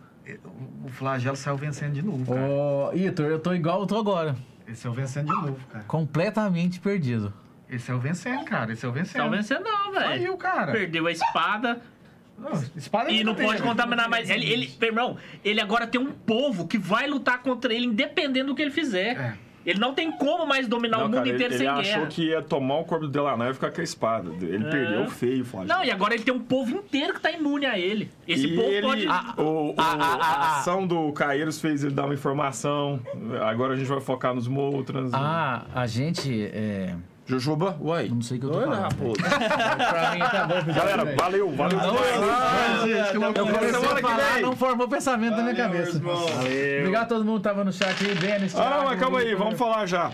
o 0.86 0.90
flagelo 0.90 1.36
saiu 1.36 1.58
vencendo 1.58 1.94
de 1.94 2.02
novo, 2.02 2.26
cara. 2.26 2.46
Ô, 2.48 2.92
Itor, 2.94 3.26
eu 3.28 3.40
tô 3.40 3.54
igual 3.54 3.82
eu 3.82 3.88
tô 3.88 3.98
agora. 3.98 4.36
Esse 4.70 4.86
é 4.86 4.90
o 4.90 4.94
vencendo 4.94 5.28
de 5.28 5.42
novo, 5.42 5.68
cara. 5.68 5.84
Completamente 5.86 6.80
perdido. 6.80 7.34
Esse 7.70 7.92
é 7.92 7.94
o 7.94 8.00
vencendo, 8.00 8.46
cara. 8.46 8.72
Esse 8.74 8.86
é 8.86 8.90
o 8.90 8.92
vencendo. 8.92 9.24
Tá 9.24 9.28
vencendo, 9.28 9.64
não, 9.64 9.92
velho. 9.92 10.06
Saiu, 10.06 10.38
cara. 10.38 10.72
Perdeu 10.72 11.08
a 11.08 11.12
espada 11.12 11.82
Não, 12.38 12.52
espada 12.76 13.12
e 13.12 13.24
não 13.24 13.36
pode 13.36 13.62
né? 13.62 13.68
contaminar 13.68 14.10
mais. 14.10 14.30
Ele, 14.30 14.50
ele, 14.50 14.78
irmão, 14.82 15.18
ele 15.44 15.60
agora 15.62 15.86
tem 15.86 16.00
um 16.00 16.12
povo 16.12 16.68
que 16.68 16.78
vai 16.78 17.08
lutar 17.08 17.40
contra 17.40 17.74
ele 17.74 17.86
independente 17.86 18.46
do 18.46 18.56
que 18.56 18.62
ele 18.62 18.72
fizer. 18.72 19.18
É. 19.18 19.49
Ele 19.66 19.80
não 19.80 19.94
tem 19.94 20.12
como 20.12 20.46
mais 20.46 20.68
dominar 20.68 20.98
o 20.98 21.00
Não, 21.02 21.06
mundo 21.08 21.16
cara, 21.16 21.28
ele, 21.28 21.36
inteiro 21.36 21.54
ele 21.54 21.60
sem 21.60 21.68
achou 21.68 21.84
guerra. 21.84 22.08
que 22.08 22.24
ia 22.30 22.42
tomar 22.42 22.78
o 22.80 22.86
corpo 22.86 23.06
do 23.06 23.12
Delanar 23.12 23.52
e 23.52 23.54
ficar 23.54 23.72
com 23.72 23.82
a 23.82 23.84
espada. 23.84 24.30
Ele 24.42 24.64
perdeu 24.66 25.08
feio, 25.10 25.44
Flávio. 25.46 25.68
Não, 25.68 25.84
e 25.84 25.92
agora 25.92 26.14
ele 26.14 26.24
tem 26.24 26.34
um 26.34 26.40
povo 26.40 26.72
inteiro 26.72 27.14
que 27.14 27.20
tá 27.22 27.30
imune 27.32 27.66
a 27.66 27.78
ele. 27.78 28.10
Esse 28.28 28.48
e 28.48 28.56
povo 28.56 28.68
ele, 28.70 28.82
pode. 28.82 29.08
o, 29.38 29.42
o- 29.72 29.76
a- 29.78 29.84
a- 29.84 29.96
a, 29.96 30.16
a- 30.16 30.60
ação 30.60 30.88
do 30.88 31.12
Caeiros 31.12 31.60
fez 31.60 31.84
ele 31.84 31.94
dar 31.94 32.06
uma 32.06 32.14
informação. 32.14 33.00
Agora 33.42 33.74
a 33.74 33.76
gente 33.78 33.88
vai 33.88 34.00
focar 34.00 34.34
nos 34.34 34.48
Moltrans. 34.48 35.12
Ah, 35.14 35.66
a 35.76 35.86
gente. 35.86 36.50
É... 36.54 36.96
Jujuba, 37.30 37.78
uai. 37.80 38.10
Não 38.10 38.22
sei 38.24 38.38
o 38.38 38.40
que 38.40 38.46
eu 38.48 38.52
tô 38.52 38.58
Oi, 38.58 38.66
falando. 38.66 38.82
raposa. 38.82 39.22
pra 39.30 40.12
mim 40.14 40.20
tá 40.20 40.48
bom, 40.48 40.74
Galera, 40.74 41.06
valeu, 41.16 41.52
valeu. 41.52 41.80
Ah, 41.80 42.82
gente, 42.88 43.18
loucura. 43.18 43.46
comecei 43.46 43.70
semana 43.74 43.92
a 43.92 43.96
que 43.96 44.02
falar, 44.02 44.34
vem. 44.34 44.42
não 44.42 44.56
formou 44.56 44.88
pensamento 44.88 45.36
na 45.38 45.44
minha 45.44 45.56
cabeça. 45.56 45.98
Obrigado 45.98 47.04
a 47.04 47.06
todo 47.06 47.24
mundo 47.24 47.38
que 47.38 47.44
tava 47.44 47.64
no 47.64 47.72
chat 47.72 48.04
aí, 48.04 48.16
Denis, 48.16 48.56
Ah, 48.56 48.82
mas 48.86 49.00
calma 49.00 49.20
aí, 49.20 49.36
vamos 49.36 49.60
falar 49.60 49.86
já. 49.86 50.12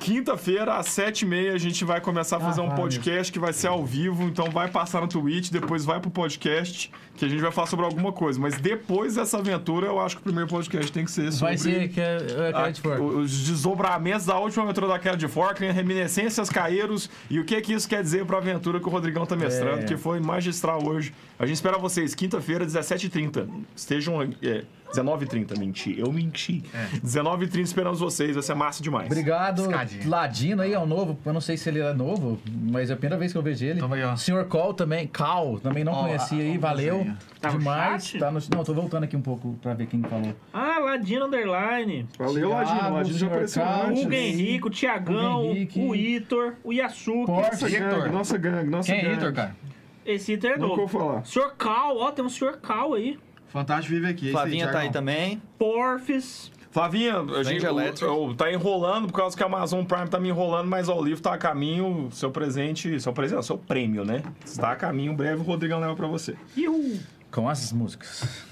Quinta-feira, 0.00 0.74
às 0.74 0.86
sete 0.86 1.22
e 1.22 1.26
meia, 1.26 1.52
a 1.54 1.58
gente 1.58 1.82
vai 1.84 2.00
começar 2.00 2.36
a 2.36 2.40
fazer 2.40 2.60
Ah, 2.60 2.64
um 2.64 2.70
podcast 2.70 3.32
que 3.32 3.38
vai 3.38 3.52
ser 3.54 3.68
ao 3.68 3.84
vivo. 3.86 4.24
Então 4.24 4.50
vai 4.50 4.68
passar 4.68 5.00
no 5.00 5.08
Twitch, 5.08 5.50
depois 5.50 5.84
vai 5.84 5.98
pro 5.98 6.10
podcast, 6.10 6.90
que 7.18 7.24
a 7.24 7.28
gente 7.28 7.40
vai 7.40 7.50
falar 7.52 7.66
sobre 7.66 7.84
alguma 7.84 8.12
coisa. 8.12 8.38
Mas 8.40 8.56
depois 8.58 9.14
dessa 9.16 9.38
aventura, 9.38 9.86
eu 9.86 9.98
acho 10.00 10.16
que 10.16 10.22
o 10.22 10.24
primeiro 10.24 10.48
podcast 10.48 10.90
tem 10.92 11.04
que 11.04 11.10
ser 11.10 11.30
sobre... 11.32 11.46
Vai 11.48 11.58
ser 11.58 11.88
que 11.88 12.00
é, 12.00 12.16
é 12.16 12.48
a- 12.48 12.52
Cat 12.64 12.80
For. 12.80 13.00
os 13.00 13.30
desdobramentos 13.46 14.26
da 14.26 14.38
última 14.38 14.64
aventura 14.64 14.86
da 14.88 14.98
Queda 14.98 15.16
de 15.16 15.28
Forkland, 15.28 15.72
reminiscências, 15.74 16.48
caeiros 16.48 17.10
e 17.28 17.38
o 17.40 17.44
que 17.44 17.60
que 17.60 17.72
isso 17.72 17.88
quer 17.88 18.02
dizer 18.02 18.24
pra 18.24 18.38
aventura 18.38 18.78
que 18.80 18.86
o 18.86 18.90
Rodrigão 18.90 19.26
tá 19.26 19.36
mestrando, 19.36 19.80
É. 19.80 19.84
que 19.84 19.96
foi 19.96 20.20
magistral 20.20 20.86
hoje. 20.86 21.12
A 21.38 21.46
gente 21.46 21.56
espera 21.56 21.76
vocês, 21.78 22.14
quinta-feira, 22.14 22.64
17h30. 22.66 23.46
Estejam 23.74 24.20
é, 24.22 24.64
19h30, 24.92 25.56
menti. 25.58 25.98
Eu 25.98 26.10
menti. 26.12 26.64
É. 26.74 26.96
19h30 26.98 27.60
esperamos 27.60 28.00
vocês, 28.00 28.34
vai 28.34 28.42
ser 28.42 28.54
massa 28.54 28.82
demais. 28.82 29.06
Obrigado. 29.06 29.62
Escadinha. 29.62 30.08
Ladino 30.08 30.62
aí 30.62 30.72
é 30.72 30.78
um 30.78 30.86
novo. 30.86 31.18
Eu 31.24 31.32
não 31.32 31.40
sei 31.40 31.56
se 31.56 31.68
ele 31.68 31.80
é 31.80 31.92
novo, 31.92 32.40
mas 32.70 32.90
é 32.90 32.94
a 32.94 32.96
primeira 32.96 33.18
vez 33.18 33.30
que 33.32 33.38
eu 33.38 33.42
vejo 33.42 33.64
ele. 33.64 33.78
Toma 33.80 33.96
aí, 33.96 34.02
ó. 34.04 34.16
Senhor 34.16 34.44
Call 34.46 34.72
também. 34.74 35.06
Cal, 35.06 35.58
também 35.60 35.84
não 35.84 35.92
Ó, 35.92 36.02
conhecia 36.04 36.38
a- 36.38 36.42
aí. 36.42 36.58
Valeu. 36.58 37.06
Tá 37.40 37.52
no 37.52 37.58
demais. 37.58 38.06
chat? 38.06 38.18
Tá 38.18 38.30
no... 38.30 38.40
Não, 38.54 38.64
tô 38.64 38.74
voltando 38.74 39.04
aqui 39.04 39.16
um 39.16 39.22
pouco 39.22 39.56
pra 39.62 39.74
ver 39.74 39.86
quem 39.86 40.02
falou. 40.02 40.34
Ah, 40.52 40.78
Ladino 40.78 41.26
Underline. 41.26 42.06
Valeu, 42.18 42.50
Ladino. 42.50 42.94
Ladino 42.94 43.18
já 43.18 43.26
apareceu 43.26 43.62
antes. 43.64 44.02
Hugo 44.04 44.12
Henrique, 44.12 44.66
o 44.66 44.70
Tiagão, 44.70 45.50
o 45.76 45.94
Itor, 45.94 46.54
o 46.64 46.72
Yasuki. 46.72 47.30
Nossa 47.30 47.66
Hector. 47.66 47.80
gangue, 48.00 48.08
nossa 48.10 48.38
gangue, 48.38 48.70
nossa 48.70 48.92
Quem 48.92 49.00
é 49.00 49.02
gangue. 49.04 49.16
Hitor, 49.16 49.32
cara? 49.32 49.56
Esse 50.04 50.32
Itor 50.32 50.50
é 50.50 50.56
Nunca 50.56 50.66
vou 50.68 50.76
novo. 50.78 50.98
falar. 50.98 51.24
Senhor 51.24 51.54
Cal, 51.56 51.96
ó, 51.98 52.10
tem 52.10 52.24
um 52.24 52.28
Senhor 52.28 52.56
Cal 52.58 52.94
aí. 52.94 53.18
Fantástico 53.48 53.94
vive 53.94 54.06
aqui. 54.08 54.28
é 54.28 54.32
Flavinha 54.32 54.70
tá 54.70 54.80
aí 54.80 54.90
também. 54.90 55.40
Porfis. 55.58 56.50
Flavinha, 56.78 57.18
a 57.18 57.42
gente 57.42 57.66
Electric. 57.66 58.02
eu, 58.02 58.28
eu- 58.28 58.34
tá 58.36 58.52
enrolando 58.52 59.08
por 59.08 59.14
causa 59.14 59.36
que 59.36 59.42
a 59.42 59.46
Amazon 59.46 59.84
Prime 59.84 60.08
tá 60.08 60.20
me 60.20 60.28
enrolando, 60.28 60.68
mas 60.68 60.88
ó, 60.88 60.96
o 60.96 61.04
livro 61.04 61.20
tá 61.20 61.34
a 61.34 61.38
caminho, 61.38 62.08
seu 62.12 62.30
presente, 62.30 63.00
seu 63.00 63.12
presente, 63.12 63.44
seu 63.44 63.58
prêmio, 63.58 64.04
né? 64.04 64.22
Está 64.44 64.70
a 64.72 64.76
caminho, 64.76 65.12
breve 65.12 65.40
o 65.40 65.44
Rodrigão 65.44 65.80
leva 65.80 65.96
pra 65.96 66.06
você. 66.06 66.36
Iu. 66.56 67.00
Com 67.32 67.48
as 67.48 67.72
músicas. 67.72 68.46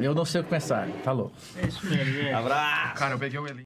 Eu 0.00 0.14
não 0.14 0.24
sei 0.24 0.40
o 0.40 0.44
que 0.44 0.50
pensar. 0.50 0.88
Falou. 1.04 1.30
É 1.62 1.66
isso 1.68 1.86
mesmo, 1.86 2.20
é. 2.22 2.32
Abraço! 2.32 2.94
Cara, 2.94 3.14
eu 3.14 3.18
peguei 3.18 3.38
o 3.38 3.46
Eli. 3.46 3.62